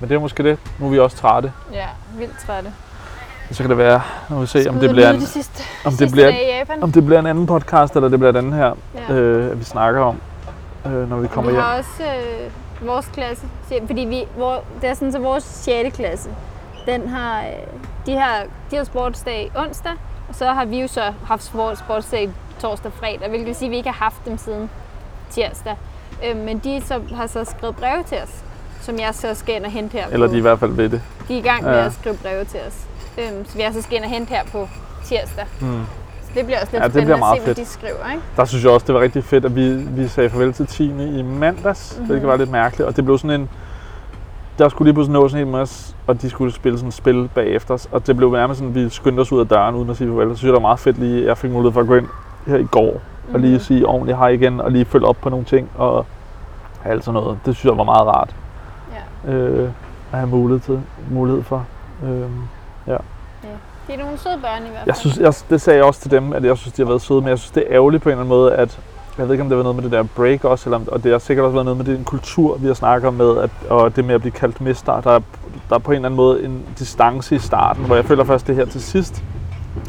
men 0.00 0.08
det 0.08 0.14
er 0.14 0.18
måske 0.20 0.42
det. 0.42 0.58
Nu 0.78 0.86
er 0.86 0.90
vi 0.90 0.98
også 0.98 1.16
trætte. 1.16 1.52
Ja, 1.72 1.86
vildt 2.18 2.38
trætte. 2.46 2.72
Så 3.50 3.62
kan 3.62 3.70
det 3.70 3.78
være, 3.78 4.00
nu 4.30 4.38
vi 4.40 4.46
se, 4.46 4.66
om 4.68 4.74
det 4.74 4.90
bliver 4.90 5.08
og 5.08 5.14
en, 5.14 5.20
de 5.20 5.26
sidste, 5.26 5.62
om 5.84 5.92
det 5.92 6.12
bliver, 6.12 6.32
om 6.80 6.92
det 6.92 7.04
bliver 7.06 7.18
en 7.20 7.26
anden 7.26 7.46
podcast, 7.46 7.96
eller 7.96 8.08
det 8.08 8.18
bliver 8.18 8.32
den 8.32 8.52
her, 8.52 8.72
Ja. 9.08 9.14
øh, 9.14 9.50
at 9.50 9.58
vi 9.58 9.64
snakker 9.64 10.00
om, 10.00 10.20
øh, 10.86 11.10
når 11.10 11.16
vi 11.16 11.28
kommer 11.28 11.50
vi 11.50 11.54
hjem. 11.54 11.62
har 11.64 11.78
også 11.78 12.02
øh, 12.02 12.86
vores 12.88 13.06
klasse, 13.06 13.46
se- 13.68 13.82
fordi 13.86 14.00
vi, 14.00 14.24
hvor, 14.36 14.62
det 14.80 14.90
er 14.90 14.94
sådan, 14.94 15.12
så 15.12 15.18
vores 15.18 15.44
6. 15.44 15.96
klasse, 15.96 16.30
den 16.86 17.08
har, 17.08 17.40
øh, 17.40 17.46
de 18.06 18.12
har, 18.18 18.42
de 18.70 18.76
har 18.76 18.84
sportsdag 18.84 19.50
onsdag, 19.56 19.92
og 20.28 20.34
så 20.34 20.46
har 20.46 20.64
vi 20.64 20.80
jo 20.80 20.86
så 20.88 21.02
haft 21.26 21.42
sport- 21.44 21.78
sportsdag 21.78 22.30
torsdag 22.60 22.86
og 22.86 22.98
fredag, 23.00 23.28
hvilket 23.28 23.46
vil 23.46 23.54
sige, 23.54 23.66
at 23.66 23.70
vi 23.70 23.76
ikke 23.76 23.90
har 23.90 24.04
haft 24.04 24.24
dem 24.24 24.38
siden 24.38 24.70
tirsdag. 25.30 25.76
Øh, 26.30 26.36
men 26.36 26.58
de 26.58 26.82
så, 26.84 27.00
har 27.14 27.26
så 27.26 27.44
skrevet 27.44 27.76
breve 27.76 28.02
til 28.02 28.18
os, 28.22 28.44
som 28.80 28.98
jeg 28.98 29.14
så 29.14 29.34
skal 29.34 29.56
ind 29.56 29.64
og 29.64 29.70
hente 29.70 29.92
her 29.98 30.06
Eller 30.10 30.26
de 30.26 30.32
er 30.32 30.38
i 30.38 30.40
hvert 30.40 30.58
fald 30.58 30.70
ved 30.72 30.88
det. 30.88 31.02
de 31.28 31.34
er 31.34 31.38
i 31.38 31.40
gang 31.40 31.64
med 31.64 31.72
Ja. 31.72 31.86
at 31.86 31.92
skrive 31.92 32.16
breve 32.16 32.44
til 32.44 32.60
os. 32.68 32.86
Øhm, 33.18 33.44
så 33.46 33.56
vi 33.56 33.62
altså 33.62 33.82
skal 33.82 33.96
ind 33.96 34.04
og 34.04 34.10
hente 34.10 34.28
her 34.28 34.44
på 34.52 34.68
tirsdag. 35.04 35.44
Mm. 35.60 35.80
Så 36.22 36.30
det 36.34 36.44
bliver 36.46 36.60
også 36.60 36.72
lidt 36.72 36.80
Ja, 36.82 36.86
det 36.88 36.92
spændende 36.92 37.14
at 37.26 37.36
se, 37.38 37.44
hvad 37.44 37.54
fedt. 37.54 37.66
de 37.68 37.72
skriver. 37.72 38.10
Ikke? 38.10 38.22
Der 38.36 38.44
synes 38.44 38.64
jeg 38.64 38.72
også, 38.72 38.86
det 38.86 38.94
var 38.94 39.00
rigtig 39.00 39.24
fedt, 39.24 39.44
at 39.44 39.56
vi, 39.56 39.74
vi 39.74 40.08
sagde 40.08 40.30
farvel 40.30 40.52
til 40.52 40.66
Tine 40.66 41.18
i 41.18 41.22
mandags, 41.22 41.92
mm-hmm. 41.92 42.06
hvilket 42.06 42.28
var 42.28 42.36
lidt 42.36 42.50
mærkeligt. 42.50 42.88
Og 42.88 42.96
det 42.96 43.04
blev 43.04 43.18
sådan 43.18 43.40
en... 43.40 43.50
Der 44.62 44.68
skulle 44.68 44.86
lige 44.86 44.94
pludselig 44.94 45.12
nå 45.20 45.28
sådan 45.28 45.46
en 45.46 45.52
masse, 45.52 45.94
og 46.06 46.22
de 46.22 46.30
skulle 46.30 46.52
spille 46.52 46.78
sådan 46.78 46.88
et 46.88 46.94
spil 46.94 47.30
bagefter. 47.34 47.86
Og 47.92 48.06
det 48.06 48.16
blev 48.16 48.30
nærmest 48.32 48.58
sådan, 48.58 48.68
at 48.76 48.84
vi 48.84 48.88
skyndte 48.88 49.20
os 49.20 49.32
ud 49.32 49.40
af 49.40 49.48
døren 49.48 49.74
uden 49.74 49.90
at 49.90 49.96
sige 49.96 50.08
farvel. 50.08 50.30
Så 50.30 50.36
synes 50.36 50.42
jeg, 50.48 50.54
det 50.54 50.62
var 50.62 50.68
meget 50.68 50.78
fedt 50.78 50.98
lige, 50.98 51.26
jeg 51.26 51.38
fik 51.38 51.50
mulighed 51.50 51.72
for 51.72 51.80
at 51.80 51.86
gå 51.86 51.94
ind 51.94 52.06
her 52.46 52.56
i 52.56 52.64
går 52.64 53.00
og 53.34 53.40
lige 53.40 53.58
sige 53.60 53.86
ordentligt 53.86 54.18
hej 54.18 54.28
igen, 54.28 54.60
og 54.60 54.70
lige 54.70 54.84
følge 54.84 55.06
op 55.06 55.16
på 55.22 55.28
nogle 55.28 55.44
ting 55.44 55.70
og 55.74 56.06
alt 56.84 57.04
sådan 57.04 57.20
noget. 57.20 57.38
Det 57.46 57.56
synes 57.56 57.70
jeg 57.70 57.78
var 57.78 57.84
meget 57.84 58.06
rart 58.06 58.34
Ja. 59.26 59.32
øh, 59.32 59.70
at 60.12 60.18
have 60.18 60.28
mulighed, 60.28 60.60
til, 60.60 60.80
mulighed 61.10 61.42
for. 61.42 61.66
Øh, 62.04 62.10
De 63.86 63.92
er 63.92 63.98
nogle 63.98 64.18
søde 64.18 64.38
børn 64.42 64.62
i 64.62 64.68
hvert 64.68 64.74
fald. 64.74 64.86
Jeg 64.86 64.96
synes, 64.96 65.18
jeg, 65.18 65.34
det 65.50 65.60
sagde 65.60 65.76
jeg 65.76 65.86
også 65.86 66.00
til 66.00 66.10
dem, 66.10 66.32
at 66.32 66.44
jeg 66.44 66.56
synes, 66.56 66.74
de 66.74 66.82
har 66.82 66.88
været 66.88 67.02
søde, 67.02 67.20
men 67.20 67.28
jeg 67.28 67.38
synes, 67.38 67.50
det 67.50 67.64
er 67.66 67.74
ærgerligt 67.74 68.02
på 68.02 68.08
en 68.08 68.10
eller 68.10 68.20
anden 68.20 68.28
måde, 68.36 68.54
at 68.54 68.80
jeg 69.18 69.26
ved 69.26 69.34
ikke, 69.34 69.42
om 69.42 69.48
det 69.48 69.56
var 69.56 69.62
noget 69.62 69.76
med 69.76 69.84
det 69.84 69.92
der 69.92 70.02
break 70.02 70.44
også, 70.44 70.70
eller 70.70 70.80
og 70.92 71.04
det 71.04 71.12
har 71.12 71.18
sikkert 71.18 71.44
også 71.44 71.52
været 71.52 71.64
noget 71.64 71.86
med 71.86 71.96
den 71.96 72.04
kultur, 72.04 72.56
vi 72.56 72.66
har 72.66 72.74
snakket 72.74 73.08
om 73.08 73.14
med, 73.14 73.38
at, 73.38 73.50
og 73.70 73.96
det 73.96 74.04
med 74.04 74.14
at 74.14 74.20
blive 74.20 74.32
kaldt 74.32 74.60
mester. 74.60 75.00
Der 75.00 75.10
er, 75.10 75.20
der 75.68 75.74
er 75.74 75.78
på 75.78 75.90
en 75.90 75.96
eller 75.96 76.08
anden 76.08 76.16
måde 76.16 76.44
en 76.44 76.62
distance 76.78 77.34
i 77.34 77.38
starten, 77.38 77.84
hvor 77.84 77.96
jeg 77.96 78.04
føler 78.04 78.24
først 78.24 78.46
det 78.46 78.56
her 78.56 78.64
til 78.64 78.82
sidst, 78.82 79.24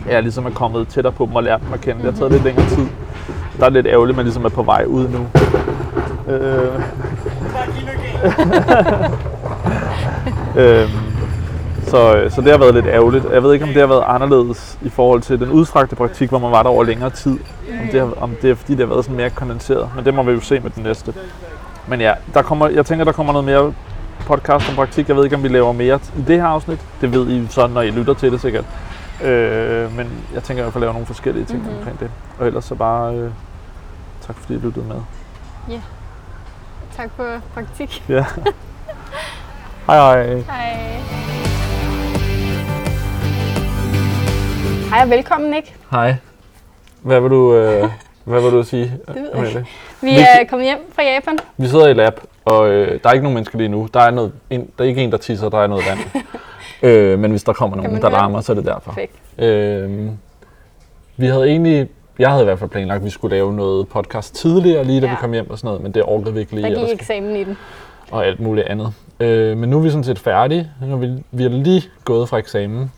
jeg 0.09 0.23
ligesom 0.23 0.45
er 0.45 0.49
kommet 0.49 0.87
tættere 0.87 1.13
på 1.13 1.25
dem 1.25 1.35
og 1.35 1.43
lært 1.43 1.61
dem 1.61 1.73
at 1.73 1.81
kende. 1.81 2.03
Det 2.03 2.13
har 2.13 2.19
taget 2.19 2.31
lidt 2.31 2.43
længere 2.43 2.69
tid. 2.69 2.87
Der 3.59 3.65
er 3.65 3.69
lidt 3.69 3.87
ærgerligt, 3.87 4.13
at 4.13 4.17
man 4.17 4.25
ligesom 4.25 4.45
er 4.45 4.49
på 4.49 4.63
vej 4.63 4.85
ud 4.87 5.07
nu. 5.07 5.27
Øh. 6.33 6.81
øhm, 10.81 11.12
så, 11.85 12.29
så 12.29 12.41
det 12.41 12.51
har 12.51 12.57
været 12.57 12.73
lidt 12.73 12.85
ærgerligt. 12.85 13.25
Jeg 13.33 13.43
ved 13.43 13.53
ikke, 13.53 13.65
om 13.65 13.71
det 13.71 13.79
har 13.79 13.87
været 13.87 14.03
anderledes 14.07 14.79
i 14.81 14.89
forhold 14.89 15.21
til 15.21 15.39
den 15.39 15.49
udstrakte 15.49 15.95
praktik, 15.95 16.29
hvor 16.29 16.39
man 16.39 16.51
var 16.51 16.63
der 16.63 16.69
over 16.69 16.83
længere 16.83 17.09
tid. 17.09 17.39
Om 17.81 17.87
det, 17.91 17.99
har, 17.99 18.13
om 18.21 18.35
det 18.41 18.49
er 18.49 18.55
fordi, 18.55 18.71
det 18.71 18.79
har 18.79 18.93
været 18.93 19.05
sådan 19.05 19.17
mere 19.17 19.29
kondenseret. 19.29 19.89
Men 19.95 20.05
det 20.05 20.13
må 20.13 20.23
vi 20.23 20.31
jo 20.31 20.39
se 20.39 20.59
med 20.59 20.69
den 20.69 20.83
næste. 20.83 21.13
Men 21.87 22.01
ja, 22.01 22.13
der 22.33 22.41
kommer, 22.41 22.67
jeg 22.67 22.85
tænker, 22.85 23.05
der 23.05 23.11
kommer 23.11 23.33
noget 23.33 23.45
mere 23.45 23.73
podcast 24.25 24.69
om 24.69 24.75
praktik. 24.75 25.07
Jeg 25.07 25.15
ved 25.15 25.23
ikke, 25.23 25.35
om 25.35 25.43
vi 25.43 25.47
laver 25.47 25.71
mere 25.71 25.99
i 26.17 26.21
det 26.21 26.41
her 26.41 26.47
afsnit. 26.47 26.79
Det 27.01 27.11
ved 27.11 27.27
I 27.29 27.47
så, 27.49 27.67
når 27.67 27.81
I 27.81 27.89
lytter 27.91 28.13
til 28.13 28.31
det 28.31 28.41
sikkert. 28.41 28.65
Øh, 29.23 29.95
men 29.97 30.11
jeg 30.33 30.43
tænker 30.43 30.61
i 30.61 30.63
hvert 30.63 30.73
fald 30.73 30.83
at 30.83 30.85
lave 30.85 30.93
nogle 30.93 31.05
forskellige 31.05 31.45
ting 31.45 31.59
mm-hmm. 31.59 31.77
omkring 31.77 31.99
det. 31.99 32.11
Og 32.39 32.47
ellers 32.47 32.65
så 32.65 32.75
bare 32.75 33.15
øh, 33.15 33.31
tak 34.27 34.35
fordi 34.35 34.53
I 34.53 34.57
lyttede 34.57 34.85
med. 34.85 34.95
Tak 36.95 37.09
for 37.15 37.41
praktik. 37.53 38.03
Ja. 38.09 38.25
hej 39.87 39.97
hej. 39.97 40.35
Hej. 40.35 41.52
Hej 44.93 45.03
og 45.03 45.09
velkommen, 45.09 45.51
Nick. 45.51 45.75
Hej. 45.91 46.15
Hvad 47.01 47.21
vil 47.21 47.29
du, 47.29 47.55
øh, 47.55 47.89
hvad 48.23 48.41
vil 48.41 48.51
du 48.51 48.63
sige? 48.63 48.91
ved 49.07 49.29
jeg? 49.33 49.65
Vi 50.01 50.09
er 50.09 50.45
kommet 50.49 50.67
hjem 50.67 50.77
fra 50.91 51.03
Japan. 51.03 51.37
Vi 51.57 51.67
sidder 51.67 51.87
i 51.87 51.93
lab, 51.93 52.19
og 52.45 52.69
øh, 52.69 52.99
der 53.03 53.09
er 53.09 53.13
ikke 53.13 53.23
nogen 53.23 53.33
mennesker 53.33 53.57
lige 53.57 53.67
nu. 53.67 53.87
Der 53.93 53.99
er, 53.99 54.11
noget, 54.11 54.31
en, 54.49 54.69
der 54.77 54.83
er 54.83 54.87
ikke 54.87 55.01
en, 55.03 55.11
der 55.11 55.17
tisser, 55.17 55.49
der 55.49 55.57
er 55.57 55.67
noget 55.67 55.83
vand. 55.89 55.99
øh, 56.91 57.19
men 57.19 57.31
hvis 57.31 57.43
der 57.43 57.53
kommer 57.53 57.77
nogen, 57.77 57.91
der 57.91 58.01
det? 58.01 58.11
larmer, 58.11 58.41
så 58.41 58.51
er 58.51 58.55
det 58.55 58.65
derfor. 58.65 58.91
Perfekt. 58.91 59.13
Øh, 59.37 60.09
vi 61.17 61.25
havde 61.25 61.47
egentlig, 61.47 61.89
jeg 62.19 62.29
havde 62.29 62.43
i 62.43 62.45
hvert 62.45 62.59
fald 62.59 62.69
planlagt, 62.69 62.97
at 62.97 63.05
vi 63.05 63.09
skulle 63.09 63.35
lave 63.35 63.53
noget 63.53 63.87
podcast 63.87 64.35
tidligere, 64.35 64.83
lige 64.83 65.01
da 65.01 65.05
ja. 65.05 65.11
vi 65.11 65.17
kom 65.19 65.33
hjem 65.33 65.49
og 65.49 65.57
sådan 65.57 65.67
noget, 65.67 65.81
men 65.81 65.91
det 65.91 66.03
orkede 66.03 66.33
vi 66.33 66.39
ikke 66.39 66.55
lige, 66.55 66.73
Der 66.75 66.81
og, 66.81 66.87
gik 66.87 66.95
eksamen 66.99 67.35
i 67.35 67.43
den. 67.43 67.57
og 68.11 68.25
alt 68.25 68.39
muligt 68.39 68.67
andet. 68.67 68.93
Øh, 69.19 69.57
men 69.57 69.69
nu 69.69 69.77
er 69.77 69.81
vi 69.81 69.89
sådan 69.89 70.03
set 70.03 70.19
færdige. 70.19 70.71
Nu 70.81 70.93
er 70.93 70.97
vi, 70.97 71.23
vi 71.31 71.45
er 71.45 71.49
lige 71.49 71.83
gået 72.05 72.29
fra 72.29 72.37
eksamen. 72.37 72.91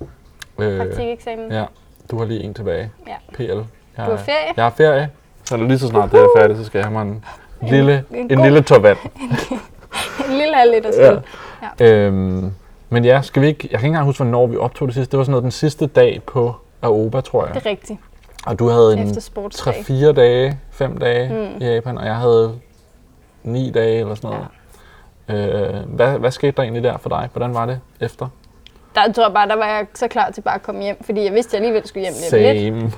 Øh, 0.59 0.77
Praktikeksamen. 0.77 1.51
ja, 1.51 1.65
du 2.11 2.17
har 2.17 2.25
lige 2.25 2.43
en 2.43 2.53
tilbage. 2.53 2.91
Ja. 3.07 3.13
PL. 3.33 3.41
Jeg, 3.43 3.55
Du 3.97 4.01
har 4.11 4.17
ferie. 4.17 4.53
Jeg 4.57 4.65
har 4.65 4.69
ferie, 4.77 5.09
så 5.43 5.57
lige 5.57 5.79
så 5.79 5.87
snart 5.87 6.11
det 6.11 6.19
er 6.19 6.27
færdigt, 6.37 6.59
så 6.59 6.65
skal 6.65 6.79
jeg 6.79 6.85
have 6.87 6.93
mig 7.05 7.11
en 7.11 7.23
lille, 7.69 8.03
en 8.11 8.17
en 8.31 8.37
god- 8.37 8.45
lille 8.45 8.61
tår 8.61 8.79
vand. 8.79 8.97
En 10.29 10.37
lille 10.37 10.55
halv 10.55 10.71
liter 10.75 11.21
Ja. 11.61 11.85
ja. 11.85 11.91
Øhm, 12.05 12.51
men 12.89 13.05
ja, 13.05 13.21
skal 13.21 13.41
vi 13.41 13.47
ikke, 13.47 13.59
jeg 13.71 13.79
kan 13.79 13.87
ikke 13.87 13.87
engang 13.87 14.05
huske, 14.05 14.23
hvornår 14.23 14.47
vi 14.47 14.57
optog 14.57 14.87
det 14.87 14.95
sidste. 14.95 15.11
Det 15.11 15.17
var 15.17 15.23
sådan 15.23 15.31
noget 15.31 15.43
den 15.43 15.51
sidste 15.51 15.87
dag 15.87 16.21
på 16.27 16.55
Aoba, 16.81 17.21
tror 17.21 17.45
jeg. 17.45 17.55
Det 17.55 17.65
er 17.65 17.69
rigtigt. 17.69 17.99
Og 18.45 18.59
du 18.59 18.67
havde 18.69 18.93
en 18.93 19.07
Efter 19.07 19.21
sportsdag. 19.21 19.73
3-4 19.73 20.11
dage, 20.11 20.59
5 20.71 20.97
dage 20.97 21.29
mm. 21.29 21.61
i 21.61 21.65
Japan, 21.65 21.97
og 21.97 22.05
jeg 22.05 22.15
havde 22.15 22.53
9 23.43 23.71
dage 23.71 23.99
eller 23.99 24.15
sådan 24.15 24.29
noget. 24.29 24.47
Ja. 25.29 25.79
Øh, 25.79 25.89
hvad, 25.89 26.17
hvad 26.19 26.31
skete 26.31 26.51
der 26.51 26.63
egentlig 26.63 26.83
der 26.83 26.97
for 26.97 27.09
dig? 27.09 27.29
Hvordan 27.33 27.53
var 27.53 27.65
det 27.65 27.79
efter? 28.01 28.27
Der 28.95 29.11
tror 29.13 29.23
jeg 29.23 29.33
bare, 29.33 29.47
der 29.47 29.55
var 29.55 29.65
jeg 29.67 29.85
så 29.93 30.07
klar 30.07 30.31
til 30.31 30.41
bare 30.41 30.55
at 30.55 30.63
komme 30.63 30.81
hjem, 30.83 31.03
fordi 31.03 31.23
jeg 31.23 31.33
vidste, 31.33 31.49
at 31.49 31.53
jeg 31.53 31.67
alligevel 31.67 31.87
skulle 31.87 32.01
hjem 32.03 32.13
lidt. 32.13 32.29
Same. 32.29 32.91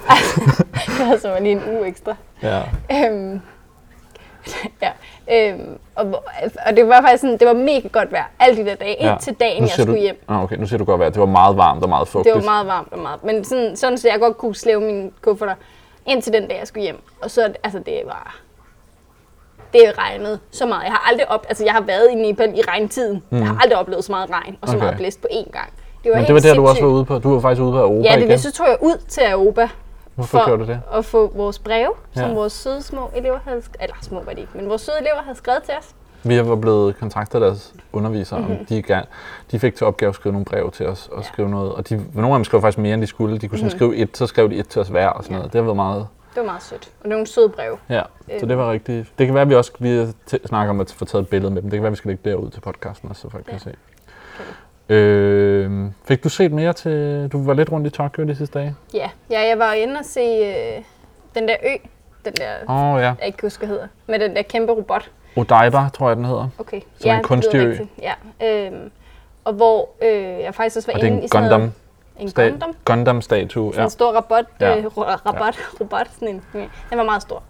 Jeg 1.00 1.06
havde 1.06 1.20
så 1.20 1.30
var 1.30 1.39
lige 1.39 1.52
en 1.52 1.64
uge 1.78 1.88
ekstra. 1.88 2.16
Ja. 2.43 2.62
Øhm, 2.91 3.41
ja, 4.84 4.91
øhm, 5.32 5.78
og, 5.95 6.24
og 6.66 6.76
det 6.76 6.88
var 6.88 7.02
faktisk 7.02 7.22
sådan, 7.22 7.38
det 7.38 7.48
var 7.48 7.54
mega 7.54 7.88
godt 7.88 8.12
vejr 8.12 8.26
alle 8.39 8.58
de 8.64 8.70
der 8.70 8.76
dage, 8.76 8.95
Ja. 9.00 9.14
indtil 9.14 9.34
dagen, 9.34 9.62
jeg 9.64 9.70
skulle 9.70 9.91
du, 9.93 9.98
hjem. 9.98 10.24
Ah, 10.28 10.43
okay, 10.43 10.56
nu 10.56 10.68
siger 10.68 10.78
du 10.78 10.84
godt 10.86 11.00
være, 11.00 11.10
det 11.10 11.20
var 11.20 11.26
meget 11.26 11.58
varmt 11.58 11.84
og 11.84 11.89
meget 11.89 12.06
Det 12.06 12.12
fugtigt. 12.12 12.36
var 12.36 12.41
meget 12.41 12.68
varmt 12.68 12.88
og 12.93 13.00
meget, 13.00 13.24
men 13.24 13.43
sådan, 13.43 13.76
sådan 13.76 13.98
så 13.98 14.10
jeg 14.10 14.20
godt 14.20 14.38
kunne 14.38 14.56
slæve 14.56 14.82
mine 14.82 15.12
kufferter 15.22 15.56
indtil 16.06 16.34
den 16.34 16.48
dag, 16.48 16.58
jeg 16.60 16.68
skulle 16.68 16.84
hjem. 16.84 17.00
Og 17.22 17.32
så, 17.32 17.54
altså 17.64 17.80
det 17.80 18.02
var, 18.06 18.36
det 19.74 19.98
regnede 19.98 20.39
så 20.52 20.66
meget. 20.66 20.84
Jeg 20.84 20.91
har 20.91 21.10
aldrig 21.10 21.32
op, 21.32 21.45
altså 21.50 21.64
jeg 21.64 21.74
har 21.74 21.82
været 21.82 22.10
i 22.12 22.16
Nepal 22.16 22.60
i 22.60 22.62
regntiden. 22.62 23.24
Mm. 23.30 23.38
Jeg 23.38 23.48
har 23.48 23.60
aldrig 23.64 23.78
oplevet 23.80 24.04
så 24.04 24.12
meget 24.12 24.30
regn 24.30 24.58
og 24.62 24.68
så 24.68 24.76
Okay. 24.76 24.84
meget 24.86 24.98
blæst 24.98 25.22
på 25.22 25.28
én 25.32 25.52
gang. 25.52 25.70
Det 26.04 26.12
var 26.12 26.18
Men 26.18 26.26
det 26.28 26.34
var 26.36 26.39
der, 26.39 26.54
du 26.54 26.62
også 26.62 26.74
sindssygt. 26.74 26.86
var 26.88 26.91
ude 26.93 27.06
på. 27.06 27.20
Du 27.20 27.34
var 27.34 27.39
faktisk 27.39 27.62
ude 27.62 27.72
på 27.72 27.80
Aoba 27.80 28.10
Ja, 28.10 28.16
det, 28.16 28.24
igen. 28.26 28.39
så 28.39 28.52
tog 28.52 28.68
jeg 28.68 28.78
ud 28.82 28.98
til 29.08 29.22
Aoba 29.22 29.70
Hvorfor 30.16 30.45
gjorde 30.45 30.64
du 30.64 30.68
det? 30.68 30.82
at 30.93 31.06
få 31.06 31.32
vores 31.36 31.60
breve, 31.60 31.91
som 32.14 32.24
Ja. 32.30 32.34
vores 32.34 32.54
søde 32.54 32.82
små 32.82 33.10
elever 33.16 33.39
havde 33.45 33.62
skrevet, 33.62 33.78
eller 33.82 33.95
små 34.02 34.22
var 34.24 34.34
de 34.34 34.39
ikke, 34.41 34.52
men 34.56 34.70
vores 34.70 34.82
søde 34.82 34.98
elever 35.00 35.22
havde 35.24 35.38
skrevet 35.38 35.64
til 35.64 35.74
os. 35.80 35.95
Vi 36.24 36.45
var 36.50 36.56
blevet 36.56 37.00
kontaktet 37.00 37.36
af 37.36 37.39
deres 37.41 37.74
undervisere, 37.93 38.39
Mhm. 38.39 38.48
mm-hmm. 38.48 38.60
om 38.62 38.66
de, 38.66 38.82
gerne, 38.84 39.06
de 39.52 39.60
fik 39.60 39.76
til 39.76 39.88
opgave 39.88 40.10
at 40.10 40.16
skrive 40.16 40.34
nogle 40.34 40.45
breve 40.45 40.72
til 40.72 40.88
os, 40.88 41.10
og 41.12 41.26
skrive 41.26 41.50
noget, 41.50 41.72
og 41.74 41.89
de, 41.89 42.06
nogle 42.14 42.34
af 42.34 42.38
dem 42.38 42.43
skrev 42.43 42.62
faktisk 42.62 42.78
mere, 42.78 42.93
end 42.93 43.02
de 43.02 43.08
skulle. 43.08 43.38
De 43.38 43.48
kunne 43.48 43.58
sådan 43.60 43.66
Mhm. 43.72 43.78
skrive 43.78 43.95
et, 43.95 44.18
så 44.18 44.28
skrev 44.28 44.50
de 44.50 44.56
et 44.56 44.68
til 44.68 44.82
os 44.82 44.88
hver, 44.88 45.08
og 45.08 45.24
sådan 45.24 45.34
Ja. 45.36 45.38
noget. 45.39 45.54
Det 45.54 45.60
har 45.60 45.64
været 45.66 45.76
meget, 45.76 46.08
Det 46.36 46.38
var 46.38 46.43
meget 46.52 46.64
sødt. 46.64 46.89
Og 47.04 47.10
nogle 47.10 47.28
søde 47.28 47.50
breve. 47.50 47.78
ja. 47.89 48.02
Så 48.28 48.34
Øhm. 48.36 48.48
det 48.48 48.58
var 48.58 48.72
rigtig, 48.72 49.06
det 49.20 49.28
kan 49.28 49.34
være, 49.34 49.41
at 49.41 49.50
vi 49.50 49.56
også 49.56 49.72
vi 49.80 50.08
snakker 50.45 50.70
om 50.70 50.80
at 50.80 50.91
få 50.98 51.06
taget 51.06 51.22
et 51.24 51.30
billede 51.30 51.54
med 51.54 51.62
dem. 51.62 51.70
Det 51.70 51.78
kan 51.78 51.84
være, 51.84 51.88
at 51.88 51.91
vi 51.91 51.98
skal 51.98 52.10
lægge 52.10 52.30
derud 52.30 52.50
til 52.50 52.60
podcasten 52.62 53.10
også, 53.10 53.22
så 53.22 53.30
folk 53.30 53.45
Ja. 53.48 53.52
kan 53.52 53.60
se. 53.60 53.74
Øh, 54.89 55.71
fik 56.05 56.23
du 56.23 56.29
set 56.29 56.51
mere 56.51 56.73
til, 56.73 57.29
du 57.31 57.43
var 57.43 57.53
lidt 57.53 57.71
rundt 57.71 57.88
i 57.88 57.89
Tokyo 57.89 58.23
de 58.23 58.35
sidste 58.35 58.59
dage? 58.59 58.75
Ja, 58.93 59.09
ja 59.31 59.47
jeg 59.47 59.59
var 59.59 59.73
inde 59.73 59.99
og 59.99 60.05
se 60.05 60.19
øh, 60.21 60.83
den 61.35 61.47
der 61.47 61.55
ø, 61.63 61.69
den 62.25 62.33
der, 62.33 62.47
oh, 62.67 63.01
ja, 63.01 63.05
jeg 63.05 63.15
ikke 63.25 63.38
kan 63.38 63.45
huske, 63.45 63.59
hvad 63.59 63.67
hedder, 63.69 63.88
med 64.07 64.19
den 64.19 64.35
der 64.35 64.41
kæmpe 64.41 64.73
robot. 64.73 65.11
Odaiba, 65.35 65.89
tror 65.93 66.07
jeg 66.07 66.17
den 66.17 66.25
hedder. 66.25 66.49
Okay. 66.59 66.81
Som 66.99 67.11
en 67.11 67.17
det 67.17 67.25
kunstig 67.25 67.59
ø. 67.59 67.75
Ja. 68.01 68.13
Øhm, 68.47 68.91
og 69.45 69.53
hvor 69.53 69.89
øh, 70.03 70.39
jeg 70.39 70.55
faktisk 70.55 70.77
også 70.77 70.91
var 70.91 70.99
Og 70.99 71.05
inde 71.05 71.17
en 71.17 71.23
i 71.23 71.27
sådan 71.27 71.43
Gundam, 71.43 71.59
noget, 71.59 71.73
en 72.19 72.27
sta- 72.27 72.49
Gundam, 72.49 72.73
Gundam-statue. 72.85 73.73
sådan 73.73 73.79
Ja. 73.79 73.83
en 73.83 73.89
stor 73.89 74.15
robot, 74.17 74.45
Ja. 74.61 74.69
ja. 74.69 74.77
øh, 74.77 74.85
ro- 74.85 75.03
robot, 75.25 75.55
robot, 75.81 76.07
sådan 76.13 76.27
en, 76.27 76.41
ja, 76.53 76.59
den 76.89 76.97
var 76.97 77.03
meget 77.03 77.21
stor. 77.21 77.43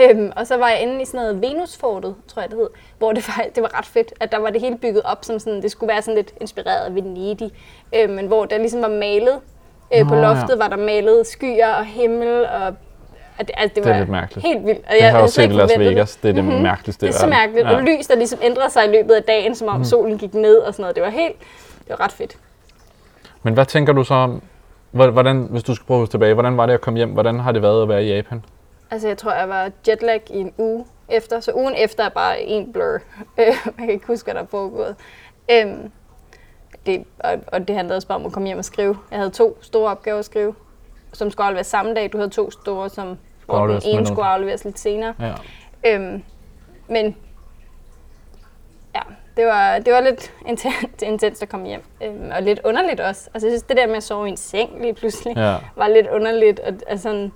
Øhm, 0.00 0.32
og 0.36 0.46
så 0.46 0.56
var 0.56 0.68
jeg 0.68 0.80
inde 0.82 1.02
i 1.02 1.04
sådan 1.04 1.20
noget 1.20 1.42
Venusfortet, 1.42 2.14
tror 2.28 2.42
jeg 2.42 2.50
det 2.50 2.58
hed, 2.58 2.68
hvor 2.98 3.12
det 3.12 3.28
var, 3.28 3.44
det 3.54 3.62
var 3.62 3.78
ret 3.78 3.86
fedt, 3.86 4.12
at 4.20 4.32
der 4.32 4.38
var 4.38 4.50
det 4.50 4.60
hele 4.60 4.76
bygget 4.78 5.02
op 5.04 5.18
som 5.24 5.38
sådan, 5.38 5.62
det 5.62 5.70
skulle 5.70 5.92
være 5.92 6.02
sådan 6.02 6.14
lidt 6.16 6.32
inspireret 6.40 6.84
af 6.86 6.94
Venedig, 6.94 7.50
øh, 7.94 8.10
men 8.10 8.26
hvor 8.26 8.44
der 8.44 8.58
ligesom 8.58 8.82
var 8.82 8.88
malet, 8.88 9.38
øh, 9.96 10.08
på 10.08 10.14
Nå, 10.14 10.20
ja. 10.20 10.22
loftet 10.34 10.58
var 10.58 10.68
der 10.68 10.76
malet 10.76 11.26
skyer 11.26 11.68
og 11.68 11.84
himmel, 11.84 12.44
og 12.46 12.66
at 13.38 13.46
det, 13.46 13.50
altså, 13.56 13.74
det 13.74 13.84
Det 13.84 13.86
er 13.86 13.90
var 13.92 13.98
lidt 13.98 14.08
mærkeligt. 14.10 14.46
helt 14.46 14.66
vildt. 14.66 14.78
Og 14.78 14.84
Det 14.92 15.00
har 15.00 15.06
jeg 15.06 15.10
havde 15.10 15.22
også 15.22 15.34
set 15.34 15.50
i 15.50 15.52
Las. 15.52 15.78
Vegas. 15.78 16.16
Det 16.16 16.28
er 16.28 16.32
det 16.32 16.44
Mhm. 16.44 16.54
mærkeligste 16.62 17.06
Det 17.06 17.14
er 17.14 17.18
så 17.18 17.26
mærkeligt. 17.26 17.66
Ja. 17.66 17.76
Og 17.76 17.82
lys, 17.82 18.06
der 18.06 18.14
ligesom 18.16 18.38
ændrede 18.42 18.70
sig 18.70 18.84
i 18.84 18.88
løbet 18.88 19.14
af 19.14 19.22
dagen, 19.22 19.54
som 19.54 19.68
om 19.68 19.74
Mhm. 19.74 19.84
solen 19.84 20.18
gik 20.18 20.34
ned 20.34 20.56
og 20.56 20.74
sådan 20.74 20.82
noget. 20.82 20.94
Det 20.96 21.02
var 21.04 21.10
helt, 21.10 21.36
det 21.78 21.88
var 21.88 22.00
ret 22.00 22.12
fedt. 22.12 22.36
Men 23.42 23.54
hvad 23.54 23.66
tænker 23.66 23.92
du 23.92 24.04
så 24.04 24.14
om, 24.14 24.42
Hvor- 24.90 25.10
Hvordan, 25.10 25.46
hvis 25.50 25.62
du 25.62 25.74
skal 25.74 25.86
prøve 25.86 26.06
tilbage, 26.06 26.34
hvordan 26.34 26.56
var 26.56 26.66
det 26.66 26.72
at 26.74 26.80
komme 26.80 26.96
hjem? 26.96 27.08
Hvordan 27.10 27.40
har 27.40 27.52
det 27.52 27.62
været 27.62 27.82
at 27.82 27.88
være 27.88 28.04
i 28.04 28.14
Japan? 28.14 28.44
Altså, 28.92 29.08
jeg 29.08 29.18
tror, 29.18 29.32
jeg 29.32 29.48
var 29.48 29.70
jetlag 29.88 30.22
i 30.30 30.36
en 30.36 30.52
uge 30.58 30.86
efter, 31.08 31.40
så 31.40 31.52
ugen 31.54 31.74
efter 31.74 32.04
er 32.04 32.08
bare 32.08 32.42
en 32.42 32.72
blur. 32.72 32.98
Øh, 33.38 33.46
jeg 33.46 33.74
kan 33.78 33.90
ikke 33.90 34.06
huske, 34.06 34.26
hvad 34.26 34.34
der 34.34 34.40
er 34.40 34.46
foregået. 34.46 34.96
Øhm, 35.50 35.90
det, 36.86 37.04
og, 37.18 37.40
og 37.46 37.68
det 37.68 37.76
handlede 37.76 37.96
også 37.96 38.08
bare 38.08 38.18
om 38.18 38.26
at 38.26 38.32
komme 38.32 38.46
hjem 38.46 38.58
og 38.58 38.64
skrive. 38.64 38.98
Jeg 39.10 39.18
havde 39.18 39.30
to 39.30 39.58
store 39.60 39.90
opgaver 39.90 40.18
at 40.18 40.24
skrive, 40.24 40.54
som 41.12 41.30
skulle 41.30 41.46
afleveres 41.46 41.66
samme 41.66 41.94
dag. 41.94 42.12
Du 42.12 42.18
havde 42.18 42.30
to 42.30 42.50
store, 42.50 42.90
som 42.90 43.18
hvor 43.46 43.66
den 43.66 43.82
ene 43.84 44.06
skulle 44.06 44.26
afleveres 44.26 44.64
lidt 44.64 44.78
senere. 44.78 45.14
Ja. 45.20 45.34
Øhm, 45.86 46.22
men 46.88 47.16
ja, 48.94 49.00
det 49.36 49.46
var, 49.46 49.78
det 49.78 49.92
var 49.92 50.00
lidt 50.00 50.32
intenst, 50.46 51.02
intenst 51.02 51.42
at 51.42 51.48
komme 51.48 51.66
hjem. 51.66 51.82
Øhm, 52.02 52.30
og 52.34 52.42
lidt 52.42 52.60
underligt 52.64 53.00
også. 53.00 53.30
Altså, 53.34 53.46
jeg 53.46 53.52
synes, 53.52 53.62
det 53.62 53.76
der 53.76 53.86
med 53.86 53.96
at 53.96 54.02
sove 54.02 54.26
i 54.26 54.30
en 54.30 54.36
seng 54.36 54.80
lige 54.80 54.94
pludselig, 54.94 55.36
ja. 55.36 55.56
var 55.76 55.88
lidt 55.88 56.06
underligt. 56.06 56.60
Og, 56.60 56.72
altså, 56.86 57.02
sådan, 57.02 57.32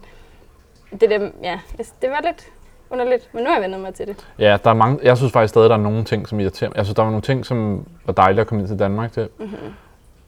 det, 1.01 1.11
der, 1.11 1.31
ja, 1.43 1.61
det, 1.79 2.11
var 2.11 2.21
lidt 2.25 2.47
underligt, 2.91 3.29
men 3.33 3.43
nu 3.43 3.49
har 3.49 3.57
jeg 3.57 3.71
vendt 3.71 3.83
mig 3.83 3.95
til 3.95 4.07
det. 4.07 4.27
Ja, 4.39 4.59
der 4.65 4.71
er 4.71 4.75
mange, 4.75 4.99
jeg 5.03 5.17
synes 5.17 5.33
faktisk 5.33 5.51
stadig, 5.51 5.71
der 5.71 5.77
er 5.77 5.81
nogle 5.81 6.05
ting, 6.05 6.29
som 6.29 6.41
irriterer 6.41 6.71
mig. 6.75 6.87
Synes, 6.87 6.95
der 6.95 7.03
var 7.03 7.11
nogle 7.11 7.23
ting, 7.23 7.47
som 7.47 7.87
var 8.05 8.13
dejlige 8.13 8.41
at 8.41 8.47
komme 8.47 8.63
ind 8.63 8.69
til 8.69 8.79
Danmark 8.79 9.13
til. 9.13 9.29
Mm-hmm. 9.39 9.57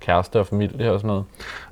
Kæreste 0.01 0.41
og 0.41 0.47
familie 0.47 0.93
og 0.93 1.01
sådan 1.01 1.09
noget. 1.09 1.25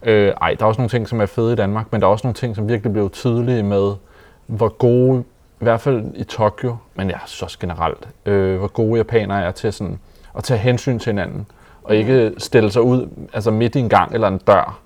Øh, 0.03 0.35
ej, 0.41 0.55
der 0.55 0.65
er 0.65 0.69
også 0.69 0.81
nogle 0.81 0.91
ting, 0.91 1.09
som 1.09 1.21
er 1.21 1.27
fede 1.27 1.53
i 1.53 1.57
Danmark, 1.57 1.93
men 1.93 2.01
der 2.01 2.07
er 2.07 2.11
også 2.11 2.27
nogle 2.27 2.35
ting, 2.35 2.57
som 2.57 2.69
virkelig 2.69 2.93
blev 2.93 3.11
tydelige 3.11 3.63
med, 3.63 3.93
hvor 4.47 4.69
gode, 4.69 5.25
i 5.61 5.65
hvert 5.65 5.81
fald 5.81 6.05
i 6.15 6.25
Tokyo, 6.25 6.77
men 6.95 7.11
jeg 7.11 7.19
synes 7.27 7.43
også 7.43 7.59
generelt, 7.59 8.09
øh, 8.27 8.59
hvor 8.59 8.69
gode 8.69 8.97
japanere 8.97 9.43
er 9.43 9.51
til 9.51 9.73
sådan, 9.73 10.01
at 10.37 10.45
tage 10.45 10.59
hensyn 10.59 10.99
til 10.99 11.13
hinanden. 11.13 11.47
Og 11.83 11.97
ikke 11.97 12.35
stille 12.39 12.71
sig 12.71 12.83
ud 12.83 13.09
altså 13.33 13.51
midt 13.51 13.75
i 13.75 13.79
en 13.79 13.89
gang 13.89 14.15
eller 14.15 14.29
en 14.29 14.39
dør. 14.39 14.79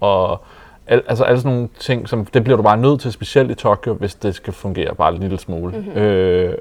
Og 0.00 0.40
al, 0.86 1.02
altså 1.08 1.24
alle 1.24 1.40
sådan 1.40 1.52
nogle 1.52 1.68
ting, 1.78 2.08
som, 2.08 2.24
det 2.24 2.44
bliver 2.44 2.56
du 2.56 2.62
bare 2.62 2.76
nødt 2.76 3.00
til, 3.00 3.12
specielt 3.12 3.50
i 3.50 3.54
Tokyo, 3.54 3.94
hvis 3.94 4.14
det 4.14 4.34
skal 4.34 4.52
fungere 4.52 4.94
bare 4.94 5.14
en 5.14 5.20
lille 5.20 5.38
smule. 5.38 5.76
Mm-hmm. 5.78 5.92
Øh, 6.02 6.54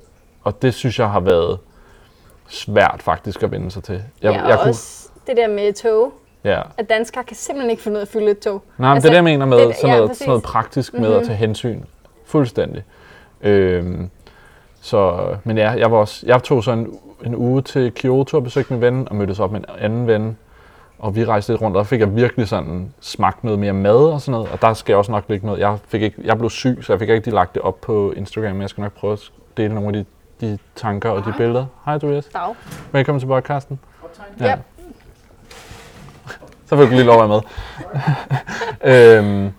og 0.44 0.62
det 0.62 0.74
synes 0.74 1.00
jeg 1.00 1.10
har 1.10 1.20
været 1.20 1.60
svært 2.48 3.02
faktisk 3.04 3.44
at 3.44 3.52
vende 3.52 3.72
sig 3.72 3.84
til. 3.84 4.04
Jeg, 4.22 4.34
ja, 4.34 4.44
og 4.44 4.50
jeg 4.50 4.60
også 4.60 5.10
det 5.28 5.38
der 5.38 5.48
med 5.48 5.74
tog, 5.74 6.14
ja. 6.44 6.62
at 6.78 6.90
danskere 6.90 7.24
kan 7.24 7.36
simpelthen 7.36 7.70
ikke 7.72 7.84
finde 7.84 7.96
ud 7.96 8.00
af 8.00 8.06
at 8.06 8.08
fylde 8.08 8.32
et 8.32 8.40
tog. 8.40 8.64
Nej, 8.78 8.88
men 8.90 8.96
altså, 8.96 9.10
det 9.10 9.16
er 9.16 9.22
det, 9.22 9.30
jeg 9.30 9.38
mener 9.38 9.46
med 9.46 9.68
det- 9.68 9.76
sådan, 9.76 9.90
ja, 9.90 9.96
noget, 9.96 10.10
præcis. 10.10 10.20
sådan 10.20 10.30
noget 10.30 10.44
praktisk 10.44 10.94
med 10.94 11.00
mm-hmm. 11.02 11.14
at 11.16 11.20
Mhm. 11.22 11.28
tage 11.28 11.38
hensyn. 11.38 11.82
Fuldstændig. 12.26 12.84
Øhm, 13.42 14.10
så, 14.82 15.28
men 15.44 15.58
ja, 15.58 15.70
jeg, 15.72 15.92
var 15.92 15.98
også, 15.98 16.26
jeg 16.28 16.44
tog 16.44 16.64
så 16.64 16.72
en, 16.72 17.00
en 17.26 17.36
uge 17.36 17.62
til 17.62 17.92
Kyoto 17.96 18.38
og 18.38 18.44
besøgte 18.44 18.74
min 18.74 18.82
ven, 18.82 19.08
og 19.10 19.16
mødtes 19.16 19.40
op 19.40 19.52
med 19.52 19.60
en 19.60 19.66
anden 19.80 20.08
ven. 20.08 20.38
Og 21.04 21.16
vi 21.16 21.26
rejste 21.26 21.54
lidt 21.54 21.62
rundt, 21.62 21.78
og 21.78 21.84
der 21.84 21.88
fik 21.90 22.00
jeg 22.00 22.16
virkelig 22.16 22.48
sådan 22.48 22.94
smagt 23.00 23.44
noget 23.44 23.60
mere 23.60 23.74
mad 23.74 23.96
og 23.96 24.22
sådan 24.22 24.32
noget. 24.32 24.52
Og 24.52 24.62
der 24.62 24.74
skal 24.74 24.94
jeg 24.94 24.98
også 24.98 25.12
nok 25.12 25.24
lægge 25.28 25.46
noget. 25.46 25.60
Jeg, 25.60 25.78
fik 25.88 26.02
ikke, 26.02 26.22
jeg 26.24 26.38
blev 26.38 26.50
syg, 26.50 26.80
så 26.82 26.94
jeg 26.94 27.00
fik 27.00 27.10
ikke 27.10 27.16
rigtig 27.16 27.34
lagt 27.34 27.54
det 27.54 27.62
op 27.62 27.82
på 27.82 28.12
Instagram, 28.12 28.52
men 28.52 28.62
jeg 28.62 28.70
skal 28.70 28.82
nok 28.82 28.94
prøve 28.94 29.14
at 29.14 29.20
dele 29.58 29.74
nogle 29.74 29.88
af 29.88 29.94
de, 29.94 30.06
de 30.42 30.58
tanker 30.76 31.10
og 31.10 31.26
de 31.26 31.34
billeder. 31.38 31.66
Hej 31.86 31.98
Tobias. 31.98 32.26
Dag. 32.26 32.56
Velkommen 32.92 33.20
til 33.20 33.28
podcasten. 33.28 33.80
Ja. 34.40 34.58
Så 36.66 36.78
fik 36.78 36.90
du 36.90 36.92
lige 36.92 37.04
lov 37.04 37.24
at 37.24 37.30
være 37.30 37.42
med. 38.82 39.20
øhm, 39.44 39.54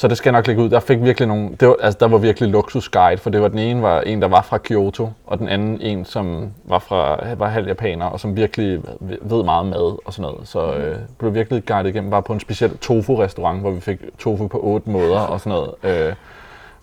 så 0.00 0.08
det 0.08 0.16
skal 0.16 0.30
jeg 0.30 0.38
nok 0.38 0.46
lægge 0.46 0.62
ud. 0.62 0.68
Der 0.68 0.80
fik 0.80 1.02
virkelig 1.02 1.28
nogle, 1.28 1.50
det 1.60 1.68
var, 1.68 1.76
altså, 1.82 1.98
der 2.00 2.08
var 2.08 2.18
virkelig 2.18 2.48
luksusguide, 2.48 3.18
for 3.18 3.30
det 3.30 3.42
var 3.42 3.48
den 3.48 3.58
ene 3.58 3.82
var 3.82 4.00
en, 4.00 4.22
der 4.22 4.28
var 4.28 4.42
fra 4.42 4.58
Kyoto, 4.58 5.08
og 5.26 5.38
den 5.38 5.48
anden 5.48 5.80
en, 5.80 6.04
som 6.04 6.50
var 6.64 6.78
fra 6.78 7.18
var 7.34 7.48
halv 7.48 7.68
japaner, 7.68 8.06
og 8.06 8.20
som 8.20 8.36
virkelig 8.36 8.80
ved 9.00 9.44
meget 9.44 9.66
mad 9.66 9.98
og 10.04 10.12
sådan 10.12 10.32
noget. 10.32 10.48
Så 10.48 10.74
øh, 10.74 10.96
blev 11.18 11.34
virkelig 11.34 11.66
guidet 11.66 11.90
igennem, 11.90 12.10
bare 12.10 12.22
på 12.22 12.32
en 12.32 12.40
speciel 12.40 12.78
tofu-restaurant, 12.78 13.60
hvor 13.60 13.70
vi 13.70 13.80
fik 13.80 13.98
tofu 14.18 14.46
på 14.46 14.60
otte 14.62 14.90
måder 14.90 15.20
og 15.20 15.40
sådan 15.40 15.58
noget. 15.58 16.06
Øh, 16.08 16.14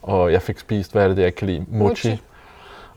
og 0.02 0.32
jeg 0.32 0.42
fik 0.42 0.60
spist, 0.60 0.92
hvad 0.92 1.04
er 1.04 1.08
det, 1.08 1.18
det 1.18 1.22
jeg 1.22 1.28
ikke 1.28 1.38
kan 1.38 1.48
lide? 1.48 1.66
Mochi. 1.68 2.10
Mochi. 2.10 2.22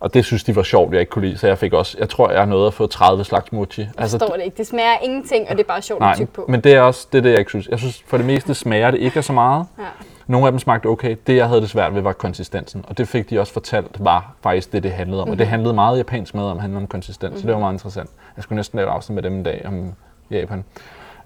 Og 0.01 0.15
det 0.15 0.25
synes 0.25 0.45
de 0.45 0.57
var 0.57 0.63
sjovt, 0.63 0.93
jeg 0.93 1.01
ikke 1.01 1.11
kunne 1.11 1.27
lide, 1.27 1.39
så 1.39 1.47
jeg 1.47 1.59
fik 1.59 1.73
også, 1.73 1.97
jeg 1.99 2.09
tror, 2.09 2.31
jeg 2.31 2.47
nåede 2.47 2.67
at 2.67 2.75
få 2.75 2.87
30 2.87 3.25
slags 3.25 3.53
mochi. 3.53 3.81
Jeg 3.81 4.11
forstår 4.11 4.37
det 4.37 4.45
ikke. 4.45 4.57
Det 4.57 4.67
smager 4.67 4.99
ingenting, 5.03 5.49
og 5.49 5.57
det 5.57 5.63
er 5.63 5.69
bare 5.69 5.83
sjovt 5.83 6.03
at 6.03 6.07
Nej, 6.07 6.15
tykke 6.15 6.33
på. 6.33 6.45
men 6.49 6.61
det 6.61 6.75
er 6.75 6.81
også 6.81 7.07
det, 7.13 7.19
er 7.19 7.23
det, 7.23 7.31
jeg 7.31 7.39
ikke 7.39 7.51
synes. 7.51 7.69
Jeg 7.69 7.79
synes, 7.79 8.03
for 8.07 8.17
det 8.17 8.27
meste 8.27 8.55
smager 8.55 8.91
det 8.91 8.99
ikke 8.99 9.17
af 9.17 9.25
så 9.25 9.33
meget. 9.33 9.67
Ja. 9.79 9.85
Nogle 10.27 10.47
af 10.47 10.53
dem 10.53 10.59
smagte 10.59 10.87
okay. 10.87 11.17
Det, 11.27 11.37
jeg 11.37 11.49
havde 11.49 11.61
det 11.61 11.71
svært 11.71 11.95
ved, 11.95 12.03
var 12.03 12.13
konsistensen. 12.13 12.85
Og 12.89 12.99
det 12.99 13.09
fik 13.09 13.31
de 13.31 13.41
også 13.41 13.53
fortalt, 13.53 14.05
var 14.05 14.35
faktisk 14.43 14.73
det, 14.73 14.83
det 14.83 14.93
handlede 14.93 15.23
om. 15.23 15.29
Mm-hmm. 15.29 15.33
Og 15.33 15.39
det 15.39 15.47
handlede 15.47 15.75
meget 15.75 15.99
japansk 15.99 16.35
mad 16.35 16.45
om, 16.45 16.59
handlede 16.59 16.81
om 16.83 16.87
konsistens. 16.87 17.23
Mm-hmm. 17.31 17.41
Så 17.41 17.47
det 17.47 17.55
var 17.55 17.61
meget 17.61 17.75
interessant. 17.75 18.11
Jeg 18.37 18.43
skulle 18.43 18.57
næsten 18.57 18.77
lave 18.77 18.89
et 18.89 18.93
afsnit 18.93 19.15
med 19.15 19.23
dem 19.23 19.33
en 19.33 19.43
dag 19.43 19.63
om 19.67 19.93
Japan. 20.31 20.65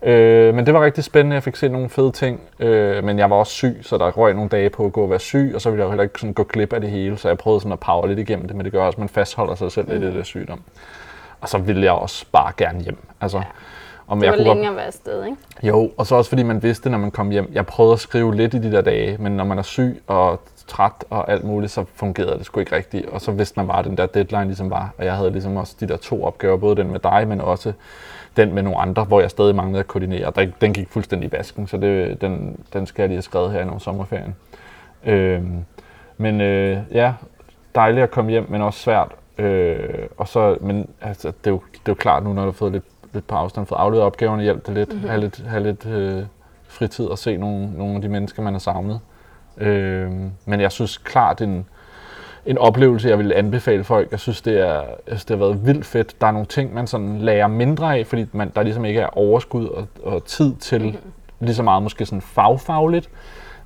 Øh, 0.05 0.55
men 0.55 0.67
det 0.67 0.75
var 0.75 0.85
rigtig 0.85 1.05
spændende. 1.05 1.35
Jeg 1.35 1.43
fik 1.43 1.57
set 1.57 1.71
nogle 1.71 1.89
fede 1.89 2.11
ting. 2.13 2.41
Øh, 2.61 3.05
men 3.05 3.19
jeg 3.19 3.31
var 3.31 3.37
også 3.37 3.53
syg, 3.53 3.79
så 3.83 3.99
der 3.99 4.11
røg 4.11 4.35
nogle 4.35 4.49
dage 4.49 4.71
på 4.71 4.85
at 4.87 4.93
gå 4.93 5.03
og 5.03 5.11
være 5.11 5.19
syg. 5.19 5.53
Og 5.55 5.61
så 5.61 5.71
ville 5.71 5.83
jeg 5.85 5.91
heller 5.91 6.03
ikke 6.03 6.21
sådan 6.21 6.35
gå 6.35 6.43
glip 6.43 6.73
af 6.73 6.81
det 6.81 6.91
hele. 6.91 7.17
Så 7.19 7.29
jeg 7.29 7.39
prøvede 7.39 7.61
sådan 7.61 7.73
at 7.73 7.81
power 7.81 8.07
lidt 8.07 8.19
igennem 8.19 8.47
det. 8.47 8.57
Men 8.57 8.65
det 8.65 8.73
gør 8.73 8.83
også, 8.83 8.97
at 8.97 8.99
man 9.01 9.09
fastholder 9.09 9.55
sig 9.55 9.73
selv 9.73 9.89
lidt 9.93 10.03
i 10.03 10.07
det 10.07 10.15
der 10.15 10.23
sygdom. 10.23 10.61
Og 11.41 11.49
så 11.49 11.59
ville 11.59 11.83
jeg 11.85 11.93
også 11.93 12.27
bare 12.33 12.53
gerne 12.57 12.81
hjem. 12.81 12.99
Altså, 13.21 13.43
om 14.09 14.19
Det 14.19 14.25
jeg 14.27 14.33
var 14.33 14.37
kunne 14.37 14.47
godt- 14.47 14.57
længe 14.59 14.71
at 14.71 14.77
være 14.77 14.87
afsted, 14.87 15.25
ikke? 15.25 15.37
jo, 15.63 15.91
og 15.97 16.07
så 16.07 16.15
også 16.15 16.29
fordi 16.29 16.43
man 16.43 16.63
vidste, 16.63 16.91
når 16.91 16.99
man 16.99 17.11
kom 17.11 17.31
hjem. 17.31 17.51
Jeg 17.53 17.67
prøvede 17.67 17.93
at 17.93 18.01
skrive 18.01 18.35
lidt 18.35 18.55
i 18.55 18.59
de 18.59 18.73
der 18.73 18.81
dage, 18.81 19.17
men 19.21 19.33
når 19.33 19.45
man 19.45 19.59
er 19.59 19.63
syg 19.63 20.03
og 20.07 20.41
træt 20.67 21.05
og 21.11 21.31
alt 21.31 21.45
muligt, 21.45 21.73
så 21.73 21.85
fungerede 21.95 22.39
det 22.39 22.47
sgu 22.47 22.61
ikke 22.61 22.77
rigtigt. 22.77 23.07
Og 23.07 23.21
så 23.21 23.33
vidste 23.33 23.59
man 23.61 23.67
bare, 23.67 23.79
at 23.79 23.85
den 23.85 23.97
der 23.97 24.07
deadline 24.07 24.45
ligesom 24.45 24.71
var. 24.71 24.91
Og 24.99 25.05
jeg 25.05 25.15
havde 25.15 25.31
ligesom 25.31 25.57
også 25.57 25.75
de 25.81 25.89
der 25.89 25.97
to 25.97 26.25
opgaver, 26.25 26.57
både 26.57 26.77
den 26.77 26.91
med 26.93 27.01
dig, 27.01 27.29
men 27.29 27.41
også 27.41 27.73
den 28.37 28.55
med 28.55 28.63
nogle 28.63 28.79
andre, 28.79 29.05
hvor 29.05 29.21
jeg 29.21 29.31
stadig 29.31 29.55
manglede 29.55 29.81
at 29.81 29.87
koordinere. 29.89 30.33
Den- 30.37 30.55
Den 30.61 30.73
gik 30.73 30.89
fuldstændig 30.91 31.29
i 31.29 31.33
vasken, 31.33 31.67
så 31.67 31.77
det, 31.77 32.21
den, 32.21 32.61
den 32.73 32.87
skal 32.87 33.03
jeg 33.03 33.09
lige 33.09 33.17
have 33.17 33.23
skrevet 33.23 33.53
her 33.53 33.63
under 33.63 33.79
sommerferien. 33.79 34.35
Øhm, 35.05 35.65
men 36.17 36.41
øh, 36.41 36.79
ja, 36.93 37.13
dejligt 37.75 38.03
at 38.03 38.11
komme 38.11 38.31
hjem, 38.31 38.47
men 38.51 38.63
også 38.63 38.79
svært. 38.81 39.13
Øh, 39.39 40.07
og 40.19 40.29
så, 40.29 40.57
men 40.61 40.89
altså, 41.01 41.29
det, 41.29 41.47
er 41.47 41.51
jo, 41.51 41.61
det 41.73 41.79
er 41.79 41.83
jo 41.89 41.95
klart 41.95 42.23
nu, 42.25 42.33
når 42.33 42.43
du 42.43 42.47
har 42.49 42.53
fået 42.53 42.73
lidt, 42.73 42.85
lidt 43.13 43.27
på 43.27 43.35
afstand, 43.35 43.67
fået 43.67 43.79
afleveret 43.79 44.07
opgaverne, 44.07 44.43
hjælp 44.43 44.67
det 44.67 44.75
lidt, 44.75 44.93
mm-hmm. 44.93 45.09
have 45.09 45.21
lidt, 45.21 45.45
have 45.47 45.63
lidt 45.63 45.87
øh, 45.87 46.23
fritid 46.69 47.05
og 47.07 47.19
se 47.19 47.37
nogle, 47.37 47.71
nogle 47.79 47.95
af 47.95 48.01
de 48.03 48.09
mennesker, 48.09 48.43
man 48.43 48.53
har 48.55 48.61
savnet. 48.61 49.01
Øh, 49.59 50.11
men 50.45 50.61
jeg 50.61 50.73
synes 50.73 50.99
klart, 50.99 51.41
en, 51.41 51.67
en 52.47 52.59
oplevelse, 52.59 53.09
jeg 53.09 53.19
vil 53.19 53.33
anbefale 53.33 53.85
folk. 53.85 54.11
Jeg 54.11 54.21
synes, 54.21 54.43
det, 54.43 54.61
er, 54.61 54.73
jeg 54.75 54.85
synes, 55.07 55.25
det 55.25 55.39
har 55.39 55.45
været 55.45 55.67
vildt 55.67 55.87
fedt. 55.87 56.21
Der 56.21 56.27
er 56.27 56.33
nogle 56.33 56.47
ting, 56.47 56.75
man 56.75 56.87
sådan 56.87 57.19
lærer 57.19 57.47
mindre 57.47 57.99
af, 57.99 58.07
fordi 58.07 58.27
man, 58.33 58.53
der 58.55 58.63
ligesom 58.63 58.85
ikke 58.85 59.01
er 59.01 59.19
overskud 59.19 59.69
og, 59.69 59.87
og 60.03 60.25
tid 60.25 60.55
til 60.55 60.83
mm-hmm. 60.83 61.13
lige 61.41 61.55
så 61.55 61.63
meget 61.63 61.83
måske 61.83 62.07
sådan 62.07 62.21
fagfagligt. 62.21 63.11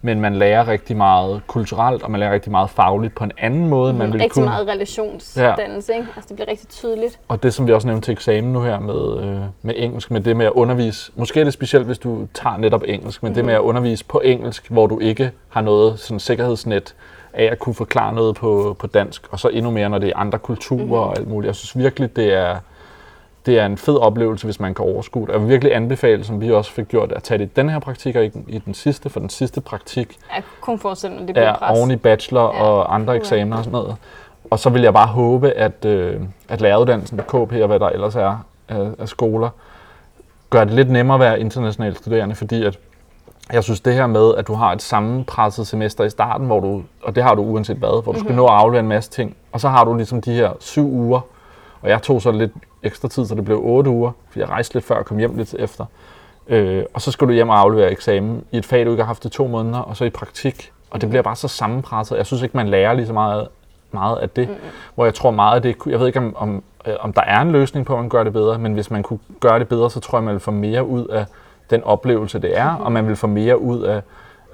Men 0.03 0.21
man 0.21 0.35
lærer 0.35 0.69
rigtig 0.69 0.97
meget 0.97 1.43
kulturelt, 1.47 2.03
og 2.03 2.11
man 2.11 2.21
lærer 2.21 2.33
rigtig 2.33 2.53
meget 2.53 2.71
fagligt 2.71 3.15
på 3.15 3.25
en 3.25 3.33
anden 3.39 3.69
måde, 3.69 3.93
man 3.93 4.13
ville 4.13 4.25
Rigtig 4.25 4.31
kunne. 4.33 4.45
meget 4.45 4.69
relationsdannelse, 4.69 5.93
ikke? 5.93 6.07
Altså, 6.17 6.29
det 6.29 6.37
bliver 6.37 6.49
rigtig 6.49 6.69
tydeligt. 6.69 7.19
Og 7.29 7.43
det, 7.43 7.55
som 7.55 7.67
vi 7.67 7.73
også 7.73 7.87
nævnte 7.87 8.07
til 8.07 8.13
eksamen 8.13 8.53
nu 8.53 8.61
her 8.61 8.81
med, 8.81 9.23
øh, 9.23 9.41
med 9.63 9.75
engelsk, 9.77 10.11
med 10.11 10.21
det 10.21 10.37
med 10.37 10.47
at 10.47 10.53
undervise, 10.53 11.13
måske 11.17 11.41
er 11.41 11.45
det 11.45 11.53
specielt, 11.53 11.87
hvis 11.87 11.99
du 11.99 12.27
tager 12.35 12.57
netop 12.57 12.83
engelsk, 12.87 13.23
men 13.23 13.31
mm. 13.31 13.35
det 13.35 13.45
med 13.45 13.55
at 13.55 13.61
undervise 13.61 14.05
på 14.05 14.21
engelsk, 14.25 14.71
hvor 14.71 14.87
du 14.87 14.99
ikke 14.99 15.31
har 15.49 15.61
noget 15.61 15.99
sådan 15.99 16.21
sikkerhedsnet 16.21 16.95
af 17.39 17.45
at 17.45 17.59
kunne 17.59 17.75
forklare 17.75 18.13
noget 18.15 18.37
på, 18.37 18.77
på 18.79 18.87
dansk, 18.87 19.27
og 19.31 19.41
så 19.41 19.49
endnu 19.49 19.71
mere, 19.71 19.89
når 19.89 19.99
det 19.99 20.09
er 20.09 20.17
andre 20.17 20.39
kulturer 20.39 20.85
mm. 20.85 20.93
og 20.93 21.19
alt 21.19 21.29
muligt. 21.29 21.47
Jeg 21.47 21.55
synes 21.55 21.79
virkelig, 21.85 22.17
det 22.17 22.33
er, 22.35 22.57
det 23.47 23.59
er 23.59 23.67
en 23.67 23.77
fed 23.79 23.97
oplevelse, 23.97 24.45
hvis 24.47 24.61
man 24.61 24.75
kan 24.75 24.85
overskue 24.85 25.27
det. 25.27 25.33
Jeg 25.33 25.41
vil 25.41 25.49
virkelig 25.49 25.75
anbefale, 25.75 26.25
som 26.25 26.41
vi 26.41 26.53
også 26.53 26.73
fik 26.73 26.89
gjort, 26.89 27.13
at 27.13 27.23
tage 27.23 27.39
det 27.39 27.45
i 27.45 27.51
den 27.57 27.69
her 27.69 27.79
praktik 27.79 28.17
og 28.17 28.25
i 28.25 28.29
den, 28.29 28.45
i 28.49 28.59
den 28.59 28.75
sidste, 28.75 29.11
for 29.11 29.21
den 29.21 29.29
sidste 29.31 29.61
praktik 29.61 30.19
Jeg 30.35 30.43
kunne 30.61 30.61
kun 30.61 30.79
forestille 30.79 31.17
mig, 31.17 31.27
det 31.27 31.35
bliver 31.35 31.49
er 31.49 31.57
pres. 31.59 31.79
oven 31.79 31.91
i 31.91 31.97
bachelor 31.97 32.41
Ja. 32.43 32.63
og 32.63 32.95
andre 32.95 33.17
eksamener 33.17 33.57
og 33.57 33.65
sådan 33.65 33.73
noget. 33.79 33.97
Og 34.51 34.59
så 34.59 34.71
vil 34.71 34.83
jeg 34.83 34.93
bare 34.93 35.07
håbe, 35.07 35.51
at, 35.51 35.85
øh, 35.85 36.21
at 36.49 36.61
læreruddannelsen, 36.61 37.19
KP 37.19 37.33
og 37.33 37.67
hvad 37.67 37.79
der 37.81 37.89
ellers 37.89 38.15
er 38.17 38.45
af, 38.69 38.89
af 38.99 39.09
skoler, 39.09 39.49
gør 40.51 40.65
det 40.65 40.73
lidt 40.75 40.91
nemmere 40.91 41.15
at 41.15 41.21
være 41.21 41.41
international 41.41 41.97
studerende, 41.97 42.35
fordi 42.35 42.65
at 42.65 42.79
jeg 43.53 43.65
synes 43.65 43.81
det 43.81 43.95
her 43.95 44.07
med, 44.07 44.35
at 44.35 44.47
du 44.47 44.55
har 44.55 44.73
et 44.73 44.83
sammenpresset 44.83 45.67
semester 45.67 46.05
i 46.05 46.11
starten, 46.11 46.47
hvor 46.47 46.61
du, 46.61 46.83
og 47.03 47.15
det 47.15 47.23
har 47.23 47.35
du 47.35 47.43
uanset 47.43 47.77
hvad, 47.77 48.03
hvor 48.03 48.13
du 48.13 48.19
skal 48.19 48.35
nå 48.35 48.47
at 48.47 48.53
aflevere 48.53 48.81
en 48.81 48.89
masse 48.89 49.11
ting, 49.11 49.37
og 49.53 49.61
så 49.61 49.69
har 49.69 49.85
du 49.85 49.95
ligesom 49.95 50.21
de 50.21 50.33
her 50.33 50.53
syv 50.61 50.93
uger, 50.93 51.21
og 51.81 51.89
jeg 51.89 52.03
tog 52.03 52.23
så 52.23 52.31
lidt 52.31 52.53
ekstra 52.83 53.09
tid, 53.09 53.27
så 53.27 53.35
det 53.35 53.45
blev 53.45 53.61
otte 53.63 53.91
uger, 53.91 54.11
fordi 54.29 54.41
jeg 54.41 54.49
rejste 54.49 54.75
lidt 54.75 54.85
før 54.85 54.95
og 54.95 55.05
kom 55.05 55.19
hjem 55.19 55.37
lidt 55.37 55.55
efter. 55.59 55.85
Øh, 56.49 56.85
og 56.95 57.01
så 57.01 57.11
skal 57.11 57.29
du 57.29 57.33
hjem 57.33 57.49
og 57.49 57.59
aflevere 57.59 57.91
eksamen 57.91 58.45
i 58.53 58.57
et 58.57 58.67
fag, 58.67 58.87
du 58.87 58.91
ikke 58.91 59.03
har 59.03 59.07
haft 59.07 59.25
i 59.25 59.29
to 59.29 59.47
måneder, 59.47 59.79
og 59.79 59.97
så 59.97 60.05
i 60.05 60.11
praktik. 60.11 60.73
Og 60.91 61.01
det 61.01 61.09
bliver 61.09 61.23
bare 61.23 61.37
så 61.37 61.49
sammenpresset. 61.49 62.17
Jeg 62.17 62.27
synes 62.27 62.43
ikke, 62.43 62.57
man 62.57 62.69
lærer 62.69 62.93
lige 62.93 63.07
så 63.07 63.13
meget, 63.13 63.49
meget 63.93 64.17
af 64.17 64.31
det. 64.31 64.49
Mm-hmm. 64.49 64.63
Hvor 64.95 65.05
jeg 65.05 65.15
tror 65.15 65.31
meget 65.31 65.57
af 65.57 65.63
det, 65.63 65.77
jeg 65.87 66.01
ved 66.01 66.07
ikke 66.07 66.19
om, 66.19 66.37
om, 66.37 66.63
øh, 66.87 66.95
om 67.01 67.13
der 67.13 67.23
er 67.23 67.41
en 67.41 67.53
løsning 67.53 67.87
på, 67.87 67.93
at 67.93 67.99
man 67.99 68.09
gør 68.09 68.25
det 68.25 68.33
bedre, 68.33 68.59
men 68.59 68.75
hvis 68.75 68.91
man 68.91 69.03
kunne 69.03 69.19
gøre 69.41 69.59
det 69.59 69.69
bedre, 69.69 69.91
så 69.91 70.01
tror 70.01 70.19
jeg, 70.19 70.25
man 70.25 70.33
vil 70.33 70.41
få 70.41 70.51
mere 70.51 70.87
ud 70.87 71.07
af 71.07 71.25
den 71.71 71.85
oplevelse, 71.85 72.39
det 72.39 72.59
er, 72.59 72.71
og 72.75 72.93
man 72.93 73.09
vil 73.09 73.17
få 73.17 73.27
mere 73.27 73.61
ud 73.61 73.83
af, 73.83 74.03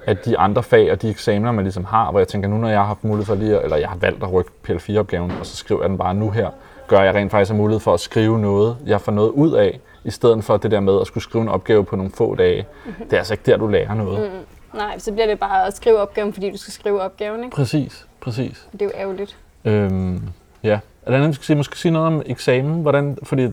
at 0.05 0.25
de 0.25 0.37
andre 0.37 0.63
fag 0.63 0.91
og 0.91 1.01
de 1.01 1.09
eksamener, 1.09 1.51
man 1.51 1.63
ligesom 1.65 1.85
har, 1.85 2.11
hvor 2.11 2.19
jeg 2.19 2.27
tænker, 2.27 2.49
nu 2.49 2.57
når 2.57 2.67
jeg 2.67 2.79
har 2.79 2.85
haft 2.85 3.03
mulighed 3.03 3.25
for 3.25 3.35
lige, 3.35 3.57
at- 3.57 3.63
eller 3.63 3.77
jeg 3.77 3.89
har 3.89 3.97
valgt 3.97 4.23
at 4.23 4.33
rykke 4.33 4.51
PL4-opgaven, 4.67 5.31
og 5.39 5.45
så 5.45 5.55
skriver 5.57 5.81
jeg 5.81 5.89
den 5.89 5.97
bare 5.97 6.13
nu 6.13 6.29
her, 6.29 6.49
gør 6.87 6.99
jeg 7.01 7.15
rent 7.15 7.31
faktisk 7.31 7.51
har 7.51 7.57
mulighed 7.57 7.79
for 7.79 7.93
at 7.93 7.99
skrive 7.99 8.39
noget, 8.39 8.77
jeg 8.85 9.01
får 9.01 9.11
noget 9.11 9.29
ud 9.29 9.53
af, 9.53 9.79
i 10.03 10.11
stedet 10.11 10.43
for 10.43 10.57
det 10.57 10.71
der 10.71 10.79
med 10.79 11.01
at 11.01 11.07
skulle 11.07 11.23
skrive 11.23 11.41
en 11.41 11.49
opgave 11.49 11.83
på 11.85 11.95
nogle 11.95 12.11
få 12.11 12.35
dage. 12.35 12.65
Det 13.03 13.13
er 13.13 13.17
altså 13.17 13.33
ikke 13.33 13.43
der, 13.51 13.57
du 13.57 13.67
lærer 13.67 13.93
noget. 13.93 14.31
Nej, 14.73 14.99
så 14.99 15.11
bliver 15.11 15.27
det 15.27 15.39
bare 15.39 15.67
at 15.67 15.75
skrive 15.75 15.97
opgaven, 15.99 16.33
fordi 16.33 16.51
du 16.51 16.57
skal 16.57 16.73
skrive 16.73 17.01
opgaven, 17.01 17.43
ikke? 17.43 17.55
Præcis, 17.55 18.05
præcis. 18.21 18.67
Det 18.71 18.81
er 18.81 18.85
jo 18.85 18.91
ærgerligt. 18.95 19.37
Øhm, 19.65 20.21
ja. 20.63 20.79
Er 21.05 21.09
der 21.11 21.15
andet, 21.17 21.29
vi 21.29 21.33
skal 21.33 21.45
sige? 21.45 21.55
Måske 21.57 21.77
sige 21.77 21.91
noget 21.91 22.07
om 22.07 22.21
eksamen? 22.25 22.81
Hvordan, 22.81 23.17
fordi 23.23 23.47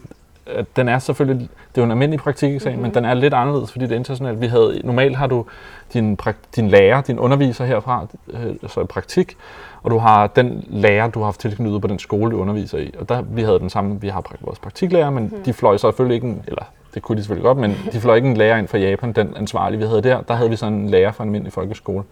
at 0.46 0.76
den 0.76 0.88
er 0.88 0.98
selvfølgelig, 0.98 1.40
det 1.40 1.78
er 1.78 1.82
jo 1.82 1.84
en 1.84 1.90
almindelig 1.90 2.20
praktikeksamen, 2.20 2.76
mm-hmm. 2.76 2.82
men 2.82 2.94
den 2.94 3.04
er 3.04 3.14
lidt 3.14 3.34
anderledes, 3.34 3.72
fordi 3.72 3.84
det 3.84 3.92
er 3.92 3.96
internationalt. 3.96 4.40
Vi 4.40 4.46
havde, 4.46 4.80
normalt 4.84 5.16
har 5.16 5.26
du 5.26 5.46
din, 5.92 6.18
din 6.56 6.68
lærer, 6.68 7.00
din 7.00 7.18
underviser 7.18 7.64
herfra, 7.64 8.06
øh, 8.28 8.54
så 8.66 8.80
i 8.80 8.84
praktik, 8.84 9.36
og 9.82 9.90
du 9.90 9.98
har 9.98 10.26
den 10.26 10.64
lærer, 10.68 11.08
du 11.08 11.18
har 11.18 11.24
haft 11.24 11.40
tilknyttet 11.40 11.80
på 11.80 11.88
den 11.88 11.98
skole, 11.98 12.30
du 12.32 12.40
underviser 12.40 12.78
i. 12.78 12.94
Og 12.98 13.08
der, 13.08 13.22
vi 13.22 13.42
havde 13.42 13.58
den 13.58 13.70
samme, 13.70 14.00
vi 14.00 14.08
har 14.08 14.24
vores 14.40 14.58
praktiklærer, 14.58 15.10
men 15.10 15.24
mm. 15.24 15.42
de 15.42 15.52
fløj 15.52 15.76
så 15.76 15.80
selvfølgelig 15.80 16.14
ikke 16.14 16.26
en, 16.26 16.44
eller 16.46 16.62
det 16.94 17.02
kunne 17.02 17.16
de 17.16 17.22
selvfølgelig 17.22 17.44
godt, 17.44 17.58
men 17.58 17.76
de 17.92 18.00
fløj 18.00 18.16
ikke 18.16 18.28
en 18.28 18.36
lærer 18.36 18.56
ind 18.56 18.68
fra 18.68 18.78
Japan, 18.78 19.12
den 19.12 19.34
ansvarlige, 19.36 19.80
vi 19.80 19.86
havde 19.86 20.02
der. 20.02 20.20
Der 20.20 20.34
havde 20.34 20.50
vi 20.50 20.56
sådan 20.56 20.74
en 20.74 20.88
lærer 20.88 21.12
fra 21.12 21.24
en 21.24 21.28
almindelig 21.28 21.52
folkeskole. 21.52 22.04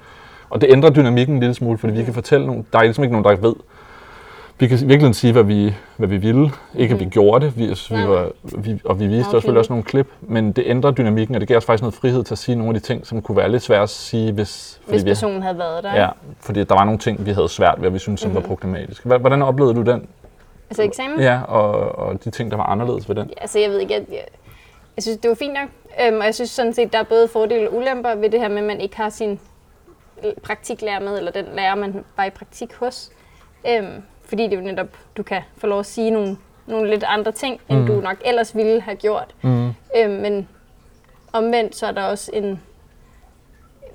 Og 0.51 0.61
det 0.61 0.71
ændrer 0.71 0.91
dynamikken 0.91 1.35
en 1.35 1.41
lille 1.41 1.55
smule, 1.55 1.79
fordi 1.79 1.93
vi 1.93 2.05
kan 2.05 2.15
fortælle 2.15 2.47
nogen, 2.47 2.67
der 2.73 2.79
er 2.79 2.83
ligesom 2.83 3.05
ikke 3.05 3.21
nogen, 3.21 3.25
der 3.25 3.49
ved, 3.49 3.55
vi 4.61 4.67
kan 4.69 4.79
virkelig 4.89 5.15
sige, 5.15 5.33
hvad 5.33 5.43
vi, 5.43 5.75
hvad 5.97 6.09
vi 6.09 6.17
ville. 6.17 6.51
Ikke 6.75 6.95
at 6.95 7.01
vi 7.01 7.05
gjorde 7.05 7.47
det, 7.47 7.59
vi, 7.59 7.67
vi 7.67 7.75
Nej. 7.91 8.05
var, 8.05 8.31
vi, 8.59 8.81
og 8.85 9.01
vi 9.01 9.07
viste 9.07 9.27
Okay. 9.29 9.31
selvfølgelig 9.35 9.59
også 9.59 9.73
nogle 9.73 9.85
klip, 9.85 10.09
men 10.21 10.53
det 10.53 10.63
ændrer 10.67 10.91
dynamikken, 10.91 11.35
og 11.35 11.41
det 11.41 11.49
giver 11.49 11.59
os 11.59 11.65
faktisk 11.65 11.83
noget 11.83 11.95
frihed 11.95 12.25
til 12.25 12.35
at 12.35 12.39
sige 12.39 12.57
nogle 12.57 12.75
af 12.75 12.75
de 12.81 12.87
ting, 12.87 13.07
som 13.07 13.23
kunne 13.23 13.37
være 13.37 13.51
lidt 13.51 13.63
svære 13.63 13.83
at 13.83 13.91
sige, 13.91 14.33
hvis, 14.33 14.81
Hvis 14.87 15.05
vi, 15.05 15.11
personen 15.11 15.43
havde 15.43 15.59
været 15.59 15.85
der. 15.85 15.95
ja, 15.95 16.09
fordi 16.41 16.65
der 16.65 16.75
var 16.75 16.85
nogle 16.85 16.99
ting, 16.99 17.27
vi 17.27 17.31
havde 17.33 17.49
svært 17.49 17.75
ved, 17.79 17.87
og 17.87 17.95
vi 17.95 17.99
synes, 17.99 18.21
som 18.21 18.35
var 18.35 18.41
problematiske. 18.41 19.09
Hva- 19.09 19.19
Hvordan 19.19 19.43
oplevede 19.43 19.75
du 19.75 19.83
den? 19.83 20.09
Altså 20.71 20.83
eksamen? 20.83 21.21
Ja, 21.21 21.41
og, 21.43 21.99
og 21.99 22.25
de 22.25 22.31
ting, 22.31 22.51
der 22.51 22.57
var 22.57 22.65
anderledes 22.65 23.09
ved 23.09 23.17
den? 23.17 23.27
Ja, 23.29 23.41
altså 23.41 23.59
jeg 23.59 23.71
ved 23.71 23.79
ikke, 23.81 23.95
jeg, 23.95 24.03
jeg, 24.11 24.25
jeg 24.97 25.03
synes, 25.03 25.19
det 25.19 25.29
var 25.29 25.35
fint 25.35 25.55
nok. 25.55 25.69
Øhm, 26.07 26.19
og 26.19 26.25
jeg 26.25 26.35
synes 26.35 26.51
sådan 26.51 26.73
set, 26.75 26.93
der 26.93 26.99
er 26.99 27.03
både 27.03 27.29
fordele 27.29 27.69
og 27.71 27.77
ulemper 27.77 28.15
ved 28.15 28.31
det 28.31 28.41
her 28.41 28.49
med, 28.49 28.59
at 28.59 28.65
man 28.65 28.81
ikke 28.81 28.97
har 28.97 29.09
sin 29.11 29.41
praktiklærer 30.43 31.01
med, 31.01 31.19
eller 31.19 31.33
den 31.33 31.45
lærer, 31.55 31.75
man 31.75 32.05
var 32.17 32.25
i 32.25 32.31
praktik 32.31 32.75
hos. 32.75 33.11
Øhm, 33.69 33.87
fordi 34.31 34.43
det 34.43 34.53
er 34.53 34.57
jo 34.57 34.63
netop, 34.65 34.87
du 35.17 35.23
kan 35.23 35.43
få 35.59 35.67
lov 35.67 35.79
at 35.81 35.87
sige 35.87 36.11
nogle, 36.11 36.37
nogle 36.67 36.91
lidt 36.91 37.05
andre 37.07 37.33
ting, 37.33 37.61
end 37.69 37.79
Mhm. 37.79 37.87
du 37.87 38.01
nok 38.01 38.17
ellers 38.25 38.57
ville 38.57 38.81
have 38.81 38.97
gjort. 38.97 39.35
Mm. 39.43 39.69
Øhm, 39.97 40.11
men 40.13 40.49
omvendt 41.33 41.77
så 41.77 41.87
er 41.87 41.93
der 41.93 42.03
også 42.03 42.31
en... 42.35 42.61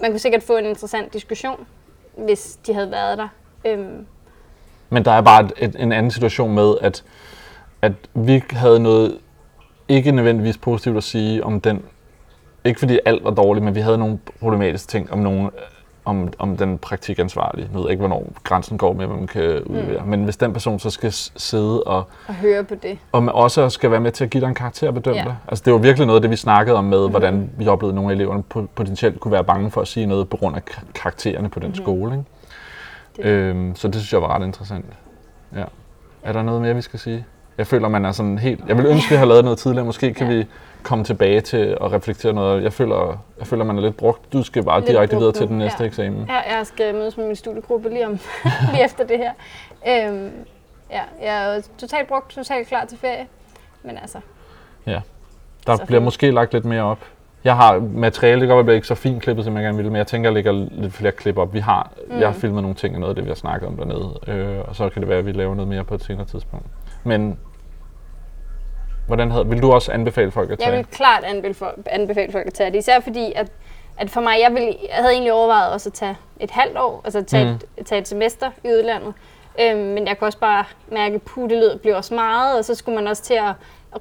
Man 0.02 0.12
kunne 0.12 0.20
sikkert 0.20 0.44
få 0.44 0.58
en 0.58 0.66
interessant 0.66 1.14
diskussion, 1.14 1.66
hvis 2.18 2.60
de 2.68 2.74
havde 2.74 2.92
været 2.92 3.18
der. 3.18 3.28
Øhm, 3.66 4.06
Men 4.90 5.06
der 5.06 5.12
er 5.12 5.22
bare 5.22 5.44
et, 5.44 5.52
et, 5.58 5.76
en 5.80 5.92
anden 5.92 6.12
situation 6.12 6.56
med, 6.56 6.76
at, 6.82 7.04
at 7.82 7.92
vi 8.14 8.44
havde 8.52 8.80
noget 8.80 9.18
ikke 9.88 10.12
nødvendigvis 10.12 10.58
positivt 10.58 10.98
at 10.98 11.04
sige 11.04 11.44
om 11.44 11.62
den. 11.62 11.86
Ikke 12.66 12.80
fordi 12.80 13.00
alt 13.06 13.24
var 13.24 13.32
dårligt, 13.32 13.66
men 13.66 13.76
vi 13.76 13.80
havde 13.80 13.98
nogle 13.98 14.20
problematiske 14.40 14.88
ting 14.92 15.12
om, 15.12 15.20
nogle, 15.20 15.50
om, 16.06 16.34
om 16.40 16.58
den 16.58 16.78
praktikansvarlige. 16.78 17.70
Nu 17.74 17.78
ved 17.80 17.86
jeg 17.86 17.92
ikke, 17.92 18.00
hvornår 18.02 18.28
grænsen 18.44 18.78
går 18.78 18.94
med, 18.94 19.06
hvad 19.06 19.18
man 19.18 19.28
kan 19.28 19.64
udlevere. 19.64 20.04
Mm. 20.04 20.10
Men 20.10 20.24
hvis 20.24 20.38
den 20.38 20.54
person 20.54 20.80
så 20.80 20.90
skal 20.90 21.12
sidde 21.36 21.84
og, 21.84 22.04
at 22.28 22.36
høre 22.36 22.64
på 22.64 22.76
det. 22.76 22.98
og 23.12 23.24
man 23.24 23.36
også 23.36 23.70
skal 23.70 23.92
være 23.92 24.00
med 24.00 24.12
til 24.12 24.24
at 24.24 24.30
give 24.30 24.42
dig 24.42 24.48
en 24.48 24.54
karakter 24.56 24.88
og 24.88 24.94
bedømme 24.94 25.20
Ja. 25.22 25.28
ja. 25.28 25.36
Altså 25.48 25.62
det 25.66 25.74
var 25.74 25.80
virkelig 25.80 26.08
noget 26.08 26.18
af 26.18 26.22
det, 26.22 26.32
vi 26.32 26.36
snakkede 26.36 26.78
om 26.78 26.84
med, 26.84 27.06
mm. 27.06 27.10
hvordan 27.10 27.50
vi 27.58 27.68
oplevede, 27.68 27.92
at 27.92 27.96
nogle 27.96 28.12
af 28.12 28.16
eleverne 28.16 28.44
po- 28.56 28.66
potentielt 28.76 29.20
kunne 29.20 29.32
være 29.32 29.44
bange 29.44 29.72
for 29.72 29.82
at 29.82 29.88
sige 29.88 30.06
noget 30.06 30.30
på 30.30 30.38
grund 30.38 30.56
af 30.56 30.66
kar- 30.66 30.84
karaktererne 30.96 31.50
på 31.50 31.60
den 31.60 31.68
mm. 31.70 31.76
skole. 31.76 32.12
Ikke? 32.14 32.26
Det- 33.18 33.26
Øhm, 33.26 33.76
så 33.76 33.88
det 33.88 33.96
synes 33.96 34.14
jeg 34.14 34.22
var 34.22 34.36
ret 34.40 34.46
interessant. 34.46 34.86
Ja. 35.56 35.64
Er 36.24 36.34
der 36.34 36.42
noget 36.44 36.62
mere, 36.62 36.76
vi 36.76 36.82
skal 36.82 37.00
sige? 37.00 37.26
Jeg 37.58 37.68
føler, 37.68 37.88
man 37.88 38.06
er 38.06 38.12
sådan 38.12 38.38
helt... 38.38 38.64
Jeg 38.68 38.78
vil 38.78 38.86
ønske, 38.86 39.06
at 39.08 39.12
vi 39.12 39.16
har 39.18 39.26
lavet 39.26 39.44
noget 39.44 39.60
tidligere. 39.60 39.86
Måske 39.86 40.14
kan 40.14 40.28
Ja. 40.32 40.38
vi 40.38 40.46
komme 40.86 41.04
tilbage 41.04 41.42
til 41.42 41.78
at 41.82 41.92
reflektere 41.92 42.34
noget. 42.34 42.64
Jeg 42.64 42.74
føler, 42.74 43.24
jeg 43.40 43.48
føler, 43.48 43.64
man 43.64 43.78
er 43.78 43.82
lidt 43.82 43.98
brugt. 43.98 44.34
Du 44.34 44.44
skal 44.44 44.64
bare 44.64 44.80
Lidt 44.80 44.90
direkte 44.90 45.16
videre 45.16 45.32
til 45.32 45.48
den 45.48 45.58
næste 45.58 45.84
ja. 45.84 45.88
eksamen. 45.88 46.26
Ja, 46.30 46.58
jeg 46.58 46.68
skal 46.68 46.96
mødes 46.96 47.18
med 47.18 47.26
min 47.28 47.36
studiegruppe 47.36 47.90
lige, 47.90 48.08
om, 48.08 48.20
lige 48.72 48.86
efter 48.86 49.04
det 49.08 49.18
her. 49.18 49.32
Øhm, 49.88 50.32
ja, 50.92 51.02
jeg 51.22 51.58
er 51.58 51.62
totalt 51.78 52.08
brugt, 52.08 52.30
totalt 52.32 52.68
klar 52.68 52.86
til 52.86 52.98
ferie. 52.98 53.28
Men 53.84 53.98
altså, 53.98 54.20
Der 55.68 55.76
Så 55.76 55.86
bliver 55.86 56.00
fint. 56.00 56.04
måske 56.04 56.32
lagt 56.32 56.54
lidt 56.54 56.66
mere 56.66 56.84
op. 56.84 57.00
Jeg 57.44 57.56
har 57.56 57.80
materiale, 57.80 58.42
det 58.42 58.48
kan 58.48 58.56
godt 58.56 58.68
være, 58.68 58.76
ikke 58.76 58.88
så 58.88 58.96
fint 58.96 59.22
klippet, 59.22 59.46
som 59.46 59.56
jeg 59.56 59.64
gerne 59.64 59.78
ville, 59.78 59.92
men 59.92 59.98
jeg 59.98 60.08
tænker, 60.08 60.30
at 60.30 60.36
jeg 60.36 60.44
lægger 60.44 60.68
lidt 60.82 60.94
flere 60.94 61.12
klip 61.12 61.38
op. 61.38 61.54
Vi 61.54 61.60
har, 61.60 61.92
mm. 62.08 62.20
Jeg 62.20 62.28
har 62.28 62.34
filmet 62.34 62.62
nogle 62.62 62.76
ting 62.76 62.94
af 62.94 63.00
noget 63.00 63.12
af 63.12 63.16
det, 63.16 63.24
vi 63.24 63.30
har 63.30 63.36
snakket 63.36 63.68
om 63.68 63.78
dernede, 63.78 64.20
øh, 64.28 64.60
og 64.68 64.76
så 64.76 64.90
kan 64.90 65.02
det 65.02 65.10
være, 65.10 65.20
at 65.20 65.26
vi 65.26 65.32
laver 65.32 65.56
noget 65.56 65.68
mere 65.70 65.84
på 65.84 65.96
et 65.96 66.04
senere 66.04 66.26
tidspunkt. 66.26 66.66
Men 67.04 67.40
hvordan 69.08 69.32
havde, 69.32 69.48
vil 69.48 69.62
du 69.62 69.72
også 69.72 69.92
anbefale 69.92 70.32
folk 70.32 70.52
at 70.52 70.60
tage? 70.60 70.70
jeg 70.70 70.78
vil 70.78 70.86
klart 70.86 71.24
anbefale, 71.24 71.54
folk- 71.54 71.76
anbefale 71.86 72.32
folk 72.32 72.48
at 72.48 72.54
tage 72.54 72.72
det. 72.72 72.78
Især 72.78 73.00
fordi, 73.00 73.34
at, 73.36 73.48
at 73.98 74.10
for 74.10 74.22
mig, 74.22 74.38
jeg, 74.40 74.54
ville, 74.54 74.68
jeg 74.68 74.96
havde 74.96 75.12
egentlig 75.12 75.34
overvejet 75.34 75.74
også 75.74 75.90
at 75.90 75.94
tage 75.94 76.18
et 76.40 76.52
halvt 76.52 76.78
år, 76.78 77.02
altså 77.04 77.24
tage, 77.24 77.46
Mm. 77.46 77.60
et, 77.78 77.86
tage 77.86 78.02
et 78.02 78.08
semester 78.08 78.52
i 78.64 78.68
udlandet. 78.68 79.14
Øhm, 79.62 79.78
men 79.80 80.08
jeg 80.08 80.18
kan 80.18 80.26
også 80.26 80.40
bare 80.40 80.64
mærke, 80.88 81.16
at 81.16 81.22
puh, 81.22 81.50
det 81.50 81.58
lød 81.58 81.78
blev 81.80 81.96
også 81.96 82.14
meget, 82.14 82.58
og 82.58 82.66
så 82.66 82.76
skulle 82.76 82.96
man 82.96 83.08
også 83.08 83.24
til 83.24 83.34
at 83.34 83.54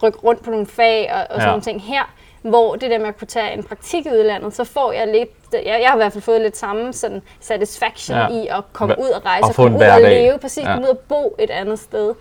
rykke 0.02 0.18
rundt 0.18 0.42
på 0.44 0.50
nogle 0.50 0.66
fag 0.66 1.10
og, 1.12 1.18
og 1.20 1.26
sådan 1.30 1.40
Ja. 1.42 1.46
nogle 1.46 1.62
ting 1.62 1.82
her. 1.82 2.14
Hvor 2.42 2.74
det 2.76 2.90
der 2.90 2.98
med 2.98 3.06
at 3.06 3.18
kunne 3.18 3.28
tage 3.28 3.52
en 3.52 3.62
praktik 3.62 4.06
i 4.06 4.08
udlandet, 4.08 4.54
så 4.54 4.64
får 4.64 4.92
jeg 4.92 5.06
lidt, 5.06 5.28
jeg, 5.52 5.78
jeg 5.82 5.88
har 5.88 5.94
i 5.96 5.98
hvert 5.98 6.12
fald 6.12 6.22
fået 6.22 6.40
lidt 6.40 6.56
samme 6.56 6.92
sådan 6.92 7.22
satisfaction 7.40 8.18
Ja. 8.18 8.28
i 8.28 8.46
at 8.46 8.62
komme 8.72 8.94
Hva- 8.94 9.02
ud 9.02 9.08
og 9.08 9.24
rejse, 9.24 9.42
og 9.44 9.48
og 9.48 9.54
komme 9.54 9.78
ud 9.78 9.82
og 9.82 10.00
leve, 10.00 10.38
præcis, 10.38 10.64
ja. 10.64 10.72
komme 10.72 10.84
ud 10.86 10.90
og 10.90 10.98
bo 10.98 11.36
et 11.38 11.50
andet 11.50 11.78
sted. 11.78 12.14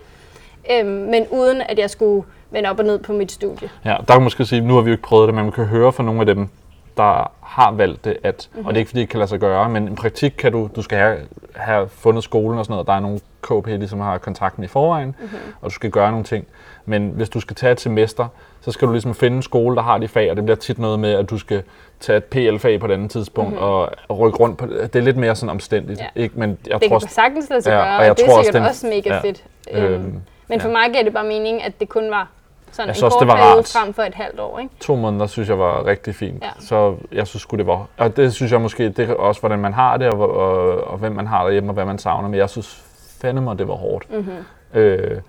Øhm, 0.70 0.86
men 0.86 1.26
uden 1.30 1.60
at 1.60 1.78
jeg 1.78 1.90
skulle 1.90 2.24
vende 2.54 2.70
op 2.70 2.78
og 2.78 2.84
ned 2.84 2.98
på 2.98 3.12
mit 3.12 3.32
studie. 3.32 3.68
Ja, 3.84 3.90
der 3.90 3.96
kan 4.06 4.16
man 4.16 4.22
måske 4.22 4.44
sige, 4.46 4.60
nu 4.60 4.74
har 4.74 4.80
vi 4.80 4.90
jo 4.90 4.94
ikke 4.94 5.02
prøvet 5.02 5.26
det, 5.26 5.34
men 5.34 5.44
man 5.44 5.52
kan 5.52 5.64
høre 5.64 5.92
fra 5.92 6.02
nogle 6.02 6.20
af 6.20 6.26
dem, 6.26 6.48
der 6.96 7.30
har 7.42 7.72
valgt 7.72 8.04
det, 8.04 8.16
at, 8.22 8.48
mm-hmm. 8.52 8.66
og 8.66 8.74
det 8.74 8.76
er 8.76 8.80
ikke 8.80 8.88
fordi, 8.88 9.00
det 9.00 9.08
kan 9.08 9.18
lade 9.18 9.28
sig 9.28 9.40
gøre, 9.40 9.68
men 9.68 9.88
en 9.88 9.94
praktik 9.96 10.34
kan 10.38 10.52
du, 10.52 10.68
du 10.76 10.82
skal 10.82 10.98
have, 10.98 11.18
have 11.56 11.88
fundet 11.88 12.24
skolen 12.24 12.58
og 12.58 12.64
sådan 12.64 12.72
noget, 12.72 12.86
der 12.86 12.92
er 12.92 13.00
nogle 13.00 13.18
KP, 13.42 13.66
ligesom 13.66 14.00
har 14.00 14.18
kontakt 14.18 14.58
med 14.58 14.64
i 14.68 14.68
forvejen, 14.68 15.08
mm-hmm. 15.20 15.38
og 15.60 15.70
du 15.70 15.74
skal 15.74 15.90
gøre 15.90 16.10
nogle 16.10 16.24
ting. 16.24 16.46
Men 16.86 17.12
hvis 17.14 17.28
du 17.28 17.40
skal 17.40 17.56
tage 17.56 17.72
et 17.72 17.80
semester, 17.80 18.26
så 18.60 18.72
skal 18.72 18.88
du 18.88 18.92
ligesom 18.92 19.14
finde 19.14 19.36
en 19.36 19.42
skole, 19.42 19.76
der 19.76 19.82
har 19.82 19.98
de 19.98 20.08
fag, 20.08 20.30
og 20.30 20.36
det 20.36 20.44
bliver 20.44 20.56
tit 20.56 20.78
noget 20.78 20.98
med, 20.98 21.12
at 21.12 21.30
du 21.30 21.38
skal 21.38 21.62
tage 22.00 22.16
et 22.16 22.24
PL-fag 22.24 22.80
på 22.80 22.86
et 22.86 22.90
andet 22.92 23.10
tidspunkt, 23.10 23.50
mm-hmm. 23.50 23.64
og, 23.64 23.90
og 24.08 24.18
rykke 24.18 24.38
rundt 24.38 24.58
på 24.58 24.66
det. 24.66 24.92
Det 24.92 24.98
er 24.98 25.02
lidt 25.04 25.16
mere 25.16 25.36
sådan 25.36 25.50
omstændigt, 25.50 26.00
Ja. 26.00 26.06
ikke? 26.22 26.38
Men 26.40 26.58
jeg 26.66 26.80
Det 26.80 26.88
tror, 26.88 26.98
kan 26.98 27.08
sagtens 27.08 27.50
lade 27.50 27.62
sig 27.62 27.70
Ja, 27.70 27.76
gøre, 27.76 27.88
og 27.98 28.10
og, 28.10 28.18
det 28.18 28.26
er 28.26 28.32
også, 28.32 28.44
sikkert 28.44 28.54
den- 28.62 28.68
også 28.68 28.86
mega 28.86 29.14
ja, 29.14 29.20
fedt. 29.20 29.44
øhm, 29.72 29.84
Øhm, 29.84 30.20
men 30.48 30.60
for 30.60 30.68
ja. 30.68 30.72
mig 30.72 30.92
gav 30.94 31.04
det 31.04 31.12
bare 31.12 31.24
mening, 31.26 31.62
at 31.64 31.80
det 31.80 31.88
kun 31.88 32.10
var 32.10 32.28
sådan 32.74 32.86
Jeg 32.88 32.90
en 32.90 32.94
synes 32.94 33.12
kort 33.14 33.20
det 33.20 33.28
var 33.28 33.34
rart. 33.56 33.76
frem 33.82 33.94
for 33.94 34.02
et 34.02 34.14
halvt 34.14 34.40
år. 34.40 34.58
Ikke? 34.58 34.74
to 34.80 34.96
måneder 34.96 35.26
synes 35.26 35.48
jeg 35.48 35.58
var 35.58 35.86
rigtig 35.86 36.14
fint. 36.14 36.42
Ja. 36.42 36.48
Så 36.60 36.94
jeg 37.12 37.26
synes 37.26 37.46
det 37.50 37.66
var. 37.66 37.86
Og 37.96 38.16
det 38.16 38.34
synes 38.34 38.52
jeg 38.52 38.60
måske, 38.60 38.88
det 38.88 39.10
er 39.10 39.14
også, 39.14 39.40
hvordan 39.40 39.58
man 39.58 39.72
har 39.72 39.96
det, 39.96 40.08
og, 40.08 40.30
og, 40.36 40.84
og 40.84 40.98
hvem 40.98 41.12
man 41.12 41.26
har 41.26 41.44
derhjemme, 41.44 41.70
og 41.70 41.74
hvad 41.74 41.84
man 41.84 41.98
savner. 41.98 42.28
Men 42.28 42.38
jeg 42.38 42.50
synes 42.50 42.82
fandme, 43.20 43.54
det 43.58 43.68
var 43.68 43.74
hårdt 43.74 44.10
Mm-hmm. 44.10 44.80
øh, 44.80 45.20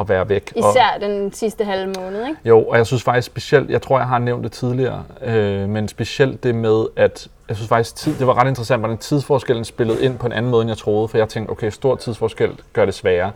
at 0.00 0.08
være 0.08 0.28
væk. 0.28 0.52
Og, 0.56 0.70
Især 0.70 0.98
den 1.00 1.32
sidste 1.32 1.64
halve 1.64 1.92
måned. 2.00 2.26
Ikke? 2.26 2.40
jo, 2.44 2.62
og 2.62 2.76
jeg 2.76 2.86
synes 2.86 3.02
faktisk 3.02 3.26
specielt, 3.26 3.70
jeg 3.70 3.82
tror, 3.82 3.98
jeg 3.98 4.08
har 4.08 4.18
nævnt 4.18 4.44
det 4.44 4.52
tidligere, 4.52 5.04
øh, 5.24 5.68
men 5.68 5.88
specielt 5.88 6.42
det 6.42 6.54
med, 6.54 6.84
at 6.96 7.28
jeg 7.48 7.56
synes 7.56 7.68
faktisk, 7.68 7.96
tid, 7.96 8.18
det 8.18 8.26
var 8.26 8.40
ret 8.40 8.48
interessant, 8.48 8.80
hvordan 8.80 8.98
tidsforskellen 8.98 9.64
spillede 9.64 10.04
ind 10.04 10.18
på 10.18 10.26
en 10.26 10.32
anden 10.32 10.50
måde, 10.50 10.62
end 10.62 10.70
jeg 10.70 10.78
troede. 10.78 11.08
For 11.08 11.18
jeg 11.18 11.28
tænkte, 11.28 11.50
okay, 11.50 11.70
stor 11.70 11.96
tidsforskel 11.96 12.50
gør 12.72 12.84
det 12.84 12.94
sværere. 12.94 13.30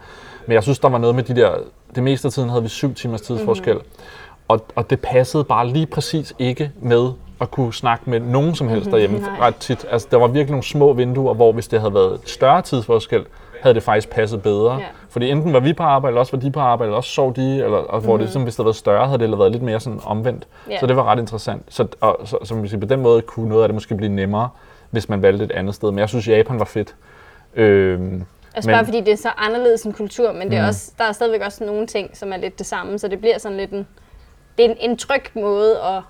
Men 0.47 0.55
jeg 0.55 0.63
synes, 0.63 0.79
der 0.79 0.89
var 0.89 0.99
noget 0.99 1.15
med 1.15 1.23
de 1.23 1.37
der, 1.37 1.55
det 1.95 2.03
meste 2.03 2.29
af 2.29 2.33
tiden 2.33 2.49
havde 2.49 2.63
vi 2.63 2.69
syv 2.69 2.95
timers 2.95 3.21
tidsforskel. 3.21 3.75
Mm-hmm. 3.75 3.89
Og, 4.49 4.65
og 4.75 4.91
det 4.91 5.01
passede 5.01 5.45
bare 5.45 5.69
lige 5.69 5.87
præcis 5.87 6.35
ikke 6.39 6.71
med 6.81 7.11
at 7.41 7.51
kunne 7.51 7.75
snakke 7.75 8.11
med 8.11 8.21
nogen 8.21 8.55
som 8.55 8.69
helst 8.69 8.91
derhjemme 8.91 9.19
nej. 9.19 9.29
ret 9.41 9.57
tit. 9.57 9.87
Altså, 9.91 10.09
der 10.11 10.17
var 10.17 10.27
virkelig 10.27 10.51
nogle 10.51 10.65
små 10.65 10.93
vinduer, 10.93 11.35
hvor 11.35 11.53
hvis 11.53 11.69
det 11.69 11.81
havde 11.81 11.95
været 11.95 12.15
et 12.15 12.29
større 12.29 12.63
tidsforskel, 12.63 13.25
havde 13.63 13.75
det 13.75 13.83
faktisk 13.83 14.11
passet 14.11 14.43
bedre. 14.43 14.75
Ja. 14.75 14.85
Fordi 15.09 15.31
enten 15.31 15.53
var 15.53 15.61
vi 15.61 15.73
på 15.73 15.83
arbejde, 15.83 16.11
eller 16.11 16.21
også 16.21 16.33
var 16.33 16.41
de 16.41 16.51
på 16.51 16.61
arbejde, 16.61 16.89
eller 16.89 16.97
også 16.97 17.11
sov 17.11 17.37
de, 17.37 17.55
eller, 17.55 17.79
og 17.79 18.01
hvor 18.01 18.17
det 18.17 18.21
ligesom, 18.21 18.43
hvis 18.43 18.55
det 18.55 18.59
havde 18.59 18.67
været 18.67 18.77
større, 18.77 19.07
havde 19.07 19.19
det 19.19 19.39
været 19.39 19.53
lidt 19.53 19.63
mere 19.63 19.81
sådan 19.81 20.01
omvendt. 20.05 20.47
Ja. 20.71 20.79
Så 20.81 20.87
det 20.87 20.97
var 20.97 21.05
ret 21.05 21.19
interessant. 21.19 21.63
Så, 21.69 21.87
og, 22.01 22.19
så, 22.25 22.55
kan 22.55 22.69
sige, 22.69 22.81
på 22.81 22.87
den 22.87 23.01
måde 23.01 23.23
kunne 23.23 23.49
noget 23.49 23.63
af 23.63 23.69
det 23.69 23.75
måske 23.75 23.95
blive 23.95 24.13
nemmere, 24.13 24.49
hvis 24.91 25.09
man 25.09 25.23
valgte 25.23 25.45
et 25.45 25.53
andet 25.53 25.75
sted. 25.75 25.91
Men 25.91 25.99
jeg 25.99 26.09
synes, 26.09 26.29
Japan 26.29 26.59
var 26.59 26.65
fedt. 26.65 26.95
Øhm, 27.55 28.25
Altså 28.55 28.71
Men- 28.71 28.75
bare 28.77 28.85
fordi 28.85 29.01
det 29.01 29.09
er 29.13 29.17
så 29.17 29.29
anderledes 29.37 29.83
en 29.83 29.93
kultur, 29.93 30.33
men 30.33 30.51
det 30.51 30.59
er 30.59 30.63
Mm. 30.63 30.69
også, 30.69 30.93
der 30.99 31.05
er 31.05 31.13
stadigvæk 31.13 31.41
også 31.41 31.65
nogle 31.65 31.87
ting, 31.87 32.17
som 32.17 32.33
er 32.33 32.37
lidt 32.37 32.59
det 32.59 32.67
samme, 32.67 32.99
så 32.99 33.09
det 33.09 33.19
bliver 33.21 33.39
sådan 33.39 33.57
lidt 33.59 33.71
en, 33.71 33.87
det 34.59 34.67
er 34.67 34.71
en, 34.71 34.77
en 34.81 34.97
tryg 34.97 35.23
måde 35.35 35.79
at, 35.81 36.03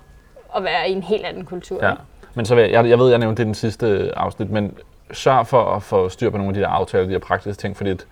at 0.55 0.63
være 0.63 0.89
i 0.89 0.91
en 0.91 1.03
helt 1.03 1.25
anden 1.25 1.45
kultur. 1.45 1.85
Ja. 1.85 1.91
ikke? 1.91 2.01
Men 2.33 2.45
så 2.45 2.55
vil 2.55 2.61
jeg, 2.61 2.71
jeg, 2.71 2.89
jeg 2.89 2.99
ved, 2.99 3.09
jeg 3.09 3.19
nævnte 3.19 3.37
det 3.37 3.43
i 3.43 3.47
den 3.47 3.55
sidste 3.55 4.11
afsnit, 4.17 4.49
men 4.49 4.77
sørg 5.11 5.47
for 5.47 5.75
at 5.75 5.83
få 5.83 6.09
styr 6.09 6.29
på 6.29 6.37
nogle 6.37 6.49
af 6.49 6.53
de 6.53 6.59
der 6.61 6.67
aftaler, 6.67 7.03
de 7.05 7.11
her 7.11 7.19
praktiske 7.19 7.61
ting, 7.61 7.77
fordi 7.77 7.89
det, 7.89 8.07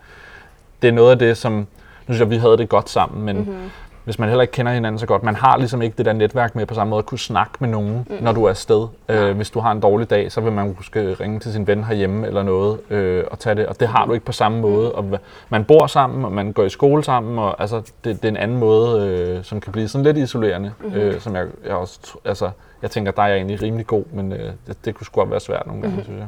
det 0.82 0.88
er 0.88 0.92
noget 0.92 1.12
af 1.12 1.20
det, 1.20 1.38
som, 1.38 1.54
nu 1.54 1.66
synes 2.08 2.20
jeg, 2.20 2.30
vi 2.30 2.38
havde 2.38 2.58
det 2.58 2.70
godt 2.70 2.90
sammen, 2.90 3.24
men 3.26 3.38
Mhm. 3.38 3.48
mm-hmm. 3.50 3.70
Hvis 4.12 4.20
man 4.20 4.30
heller 4.30 4.42
ikke 4.42 4.52
kender 4.52 4.72
hinanden 4.72 5.00
så 5.00 5.06
godt. 5.06 5.24
Man 5.24 5.36
har 5.36 5.58
ligesom 5.58 5.82
ikke 5.82 5.98
det 5.98 6.06
der 6.06 6.14
netværk 6.14 6.56
med 6.56 6.66
på 6.66 6.74
samme 6.74 6.90
måde 6.90 7.00
at 7.00 7.06
kunne 7.06 7.20
snakke 7.20 7.54
med 7.60 7.70
nogen, 7.70 8.08
mm. 8.10 8.18
når 8.22 8.32
du 8.32 8.46
er 8.46 8.50
afsted. 8.50 8.88
Øh, 9.10 9.36
hvis 9.36 9.50
du 9.50 9.60
har 9.60 9.72
en 9.72 9.80
dårlig 9.80 10.10
dag, 10.10 10.32
så 10.32 10.42
vil 10.42 10.52
man 10.52 10.74
måske 10.78 11.14
ringe 11.14 11.40
til 11.40 11.54
sin 11.54 11.68
ven 11.68 11.84
herhjemme 11.84 12.28
eller 12.28 12.44
noget 12.44 12.80
øh, 12.90 13.24
og 13.32 13.40
tage 13.40 13.56
det. 13.56 13.66
Og 13.66 13.80
det 13.80 13.88
har 13.88 14.06
du 14.06 14.14
ikke 14.14 14.26
på 14.26 14.32
samme 14.32 14.62
måde. 14.62 14.92
Og 14.92 15.20
man 15.50 15.66
bor 15.66 15.88
sammen, 15.88 16.26
og 16.26 16.32
man 16.32 16.52
går 16.52 16.64
i 16.64 16.70
skole 16.70 17.04
sammen, 17.04 17.40
og 17.40 17.62
altså, 17.62 17.78
det, 17.78 17.94
det 18.04 18.26
er 18.26 18.30
en 18.30 18.38
anden 18.38 18.58
måde, 18.58 19.08
øh, 19.08 19.44
som 19.44 19.60
kan 19.62 19.72
blive 19.72 19.88
sådan 19.88 20.06
lidt 20.06 20.18
isolerende. 20.18 20.72
Mm-hmm. 20.80 21.00
Øh, 21.00 21.22
som 21.22 21.36
jeg, 21.36 21.48
jeg 21.66 21.76
også, 21.76 22.00
altså, 22.26 22.50
jeg 22.82 22.92
tænker, 22.92 23.12
der 23.12 23.22
er 23.22 23.28
jeg 23.28 23.38
egentlig 23.38 23.62
rimelig 23.62 23.88
god, 23.88 24.04
men 24.14 24.34
øh, 24.34 24.52
det, 24.68 24.86
det 24.86 24.96
kunne 24.96 25.06
sgu 25.06 25.26
være 25.26 25.40
svært 25.40 25.68
nogle 25.68 25.82
gange, 25.82 25.96
mm-hmm. 25.96 26.04
synes 26.04 26.20
jeg. 26.20 26.28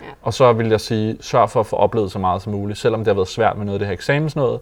Ja. 0.00 0.12
Og 0.22 0.34
så 0.34 0.52
vil 0.52 0.68
jeg 0.68 0.80
sige, 0.80 1.16
sørg 1.20 1.50
for 1.50 1.60
at 1.60 1.66
få 1.66 1.76
oplevet 1.76 2.12
så 2.12 2.18
meget 2.18 2.42
som 2.42 2.52
muligt. 2.52 2.78
Selvom 2.78 3.00
det 3.00 3.06
har 3.06 3.14
været 3.14 3.28
svært 3.28 3.56
med 3.56 3.66
noget 3.66 3.74
af 3.74 3.78
det 3.78 3.88
her 3.88 3.92
eksamensnået, 3.92 4.60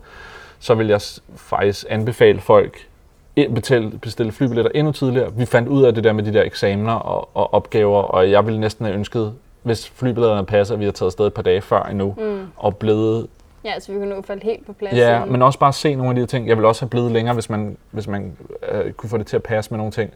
så 0.58 0.74
vil 0.74 0.86
jeg 0.86 1.00
faktisk 1.36 1.86
anbefale 1.88 2.40
folk 2.40 2.88
betale, 3.54 3.90
bestille 3.90 4.32
flybilletter 4.32 4.70
endnu 4.74 4.92
tidligere. 4.92 5.32
Vi 5.36 5.44
fandt 5.44 5.68
ud 5.68 5.84
af 5.84 5.94
det 5.94 6.04
der 6.04 6.12
med 6.12 6.24
de 6.24 6.32
der 6.32 6.42
eksamener 6.42 6.92
og, 6.92 7.28
og 7.34 7.54
opgaver, 7.54 8.02
og 8.02 8.30
jeg 8.30 8.46
ville 8.46 8.60
næsten 8.60 8.84
have 8.84 8.96
ønsket, 8.96 9.34
hvis 9.62 9.88
flybilletterne 9.88 10.46
passer, 10.46 10.74
at 10.74 10.80
vi 10.80 10.84
har 10.84 10.92
taget 10.92 11.08
afsted 11.08 11.26
et 11.26 11.34
par 11.34 11.42
dage 11.42 11.60
før 11.60 11.82
endnu, 11.82 12.14
mm. 12.18 12.46
og 12.56 12.76
blevet 12.76 13.26
Ja, 13.64 13.80
så 13.80 13.92
vi 13.92 13.98
kunne 13.98 14.10
nå 14.10 14.22
falde 14.22 14.44
helt 14.44 14.66
på 14.66 14.72
plads. 14.72 14.96
Ja, 14.96 15.24
men 15.24 15.42
også 15.42 15.58
bare 15.58 15.72
se 15.72 15.94
nogle 15.94 16.10
af 16.10 16.16
de 16.16 16.26
ting. 16.26 16.48
Jeg 16.48 16.56
vil 16.56 16.64
også 16.64 16.82
have 16.82 16.90
blevet 16.90 17.12
længere, 17.12 17.34
hvis 17.34 17.50
man, 17.50 17.76
hvis 17.90 18.06
man 18.06 18.36
øh, 18.72 18.92
kunne 18.92 19.10
få 19.10 19.18
det 19.18 19.26
til 19.26 19.36
at 19.36 19.42
passe 19.42 19.70
med 19.70 19.78
nogle 19.78 19.92
ting. 19.92 20.10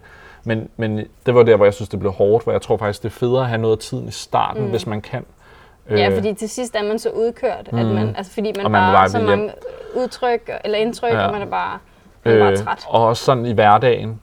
Men, 0.44 0.68
men 0.76 0.98
det 1.26 1.34
var 1.34 1.42
der, 1.42 1.56
hvor 1.56 1.64
jeg 1.66 1.74
synes, 1.74 1.88
det 1.88 2.00
blev 2.00 2.12
hårdt, 2.12 2.44
hvor 2.44 2.52
jeg 2.52 2.62
tror 2.62 2.76
faktisk, 2.76 3.02
det 3.02 3.08
er 3.08 3.12
federe 3.12 3.42
at 3.42 3.48
have 3.48 3.60
noget 3.60 3.76
af 3.76 3.78
tiden 3.78 4.08
i 4.08 4.10
starten, 4.10 4.62
mm. 4.62 4.70
hvis 4.70 4.86
man 4.86 5.00
kan. 5.00 5.24
Ja, 5.90 6.08
øh, 6.08 6.14
fordi 6.14 6.34
til 6.34 6.48
sidst 6.48 6.76
er 6.76 6.82
man 6.82 6.98
så 6.98 7.10
udkørt, 7.10 7.72
mm. 7.72 7.78
at 7.78 7.86
man, 7.86 8.16
altså 8.16 8.32
fordi 8.32 8.52
man, 8.56 8.62
man 8.62 8.72
bare 8.72 8.96
har 8.96 9.08
så 9.08 9.20
mange 9.20 9.52
udtryk 9.96 10.50
eller 10.64 10.78
indtryk, 10.78 11.12
ja. 11.12 11.26
og 11.26 11.32
man 11.32 11.42
er 11.42 11.46
bare, 11.46 11.78
man 12.24 12.34
er 12.34 12.40
bare 12.40 12.52
øh, 12.52 12.58
træt. 12.58 12.84
Og 12.88 13.06
også 13.06 13.24
sådan 13.24 13.46
i 13.46 13.52
hverdagen, 13.52 14.20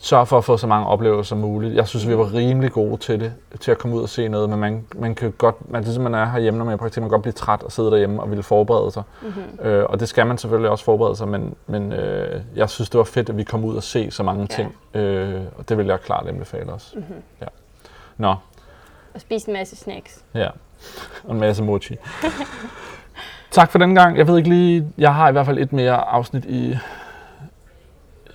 sørg 0.00 0.28
for 0.28 0.38
at 0.38 0.44
få 0.44 0.56
så 0.56 0.66
mange 0.66 0.86
oplevelser 0.86 1.28
som 1.28 1.38
muligt. 1.38 1.74
Jeg 1.74 1.88
synes, 1.88 2.08
vi 2.08 2.18
var 2.18 2.34
rimelig 2.34 2.72
gode 2.72 2.96
til 2.96 3.20
det, 3.20 3.32
til 3.60 3.70
at 3.70 3.78
komme 3.78 3.96
ud 3.96 4.02
og 4.02 4.08
se 4.08 4.28
noget, 4.28 4.50
men 4.50 4.60
man, 4.60 4.86
man 4.94 5.14
kan 5.14 5.32
godt, 5.32 5.70
man, 5.70 5.82
ligesom 5.82 6.02
man 6.02 6.14
er 6.14 6.24
herhjemme, 6.24 6.58
når 6.58 6.64
man 6.64 6.72
er 6.74 6.78
praktik, 6.78 7.00
man 7.00 7.08
kan 7.08 7.14
godt 7.14 7.22
blive 7.22 7.32
træt 7.32 7.62
og 7.62 7.72
sidde 7.72 7.90
derhjemme 7.90 8.22
og 8.22 8.30
ville 8.30 8.42
forberede 8.42 8.90
sig. 8.90 9.02
Mm-hmm. 9.22 9.66
Øh, 9.66 9.84
og 9.88 10.00
det 10.00 10.08
skal 10.08 10.26
man 10.26 10.38
selvfølgelig 10.38 10.70
også 10.70 10.84
forberede 10.84 11.16
sig, 11.16 11.28
men, 11.28 11.54
men 11.66 11.92
øh, 11.92 12.40
jeg 12.56 12.70
synes, 12.70 12.90
det 12.90 12.98
var 12.98 13.04
fedt, 13.04 13.28
at 13.28 13.36
vi 13.36 13.44
kom 13.44 13.64
ud 13.64 13.76
og 13.76 13.82
se 13.82 14.10
så 14.10 14.22
mange 14.22 14.40
ja. 14.50 14.56
ting, 14.56 14.76
øh, 14.94 15.42
og 15.58 15.68
det 15.68 15.78
vil 15.78 15.86
jeg 15.86 16.00
klart 16.00 16.26
anbefale 16.26 16.72
os. 16.72 16.92
Mm-hmm. 16.96 17.22
Ja. 17.40 17.46
Nå. 18.16 18.34
Og 19.14 19.20
spise 19.20 19.48
en 19.48 19.54
masse 19.54 19.76
snacks. 19.76 20.24
Ja, 20.34 20.48
og 21.24 21.34
en 21.34 21.40
masse 21.40 21.62
mochi. 21.62 21.96
tak 23.50 23.70
for 23.70 23.78
den 23.78 23.94
gang. 23.94 24.18
Jeg 24.18 24.28
ved 24.28 24.36
ikke 24.36 24.48
lige, 24.48 24.86
jeg 24.98 25.14
har 25.14 25.28
i 25.28 25.32
hvert 25.32 25.46
fald 25.46 25.58
et 25.58 25.72
mere 25.72 25.94
afsnit 25.94 26.44
i 26.44 26.78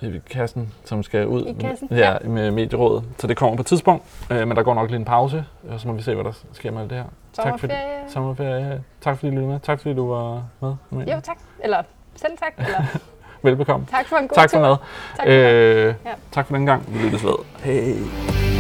i 0.02 0.22
kassen, 0.30 0.74
som 0.86 1.04
skal 1.04 1.28
ud 1.28 1.46
I 1.46 1.54
kassen? 1.54 1.88
Ja, 1.92 2.12
ja. 2.12 2.18
med 2.28 2.52
medierådet. 2.52 3.04
Så 3.18 3.28
det 3.28 3.38
kommer 3.38 3.56
på 3.56 3.62
et 3.62 3.66
tidspunkt, 3.66 4.04
øh, 4.32 4.48
men 4.48 4.58
der 4.58 4.64
går 4.64 4.74
nok 4.74 4.90
lige 4.90 5.00
en 5.00 5.06
pause, 5.06 5.46
og 5.70 5.80
så 5.80 5.88
må 5.88 5.94
vi 5.94 6.02
se, 6.02 6.16
hvad 6.16 6.24
der 6.24 6.32
sker 6.54 6.72
med 6.72 6.82
alt 6.82 6.90
det 6.90 6.98
her. 6.98 7.06
Tak 7.34 7.60
for, 7.60 7.68
sommerferie. 8.08 8.84
Tak 9.02 9.18
fordi 9.18 9.30
du 9.30 9.36
lyttede 9.36 9.52
med. 9.52 9.60
Tak 9.60 9.80
fordi 9.80 9.96
du 9.96 10.14
var 10.14 10.44
med. 10.62 10.76
Amelie. 10.92 11.16
Jo, 11.16 11.22
tak. 11.22 11.38
Eller 11.64 11.82
selv 12.16 12.38
tak. 12.38 12.54
Eller... 12.58 13.00
Velbekomme. 13.44 13.86
Tak 13.92 14.08
for 14.08 14.16
en 14.16 14.28
god 14.28 14.36
tak 14.36 14.50
tur. 14.50 14.58
For 14.58 14.62
mad. 14.62 14.76
Tak 15.18 15.26
for, 15.26 15.32
øh, 15.32 15.96
ja. 16.06 16.12
tak 16.32 16.48
for 16.48 16.56
den 16.56 16.66
gang. 16.66 16.94
Vi 16.94 17.00
lyttes 17.00 17.24
ved. 17.24 17.36
Hej. 17.64 18.53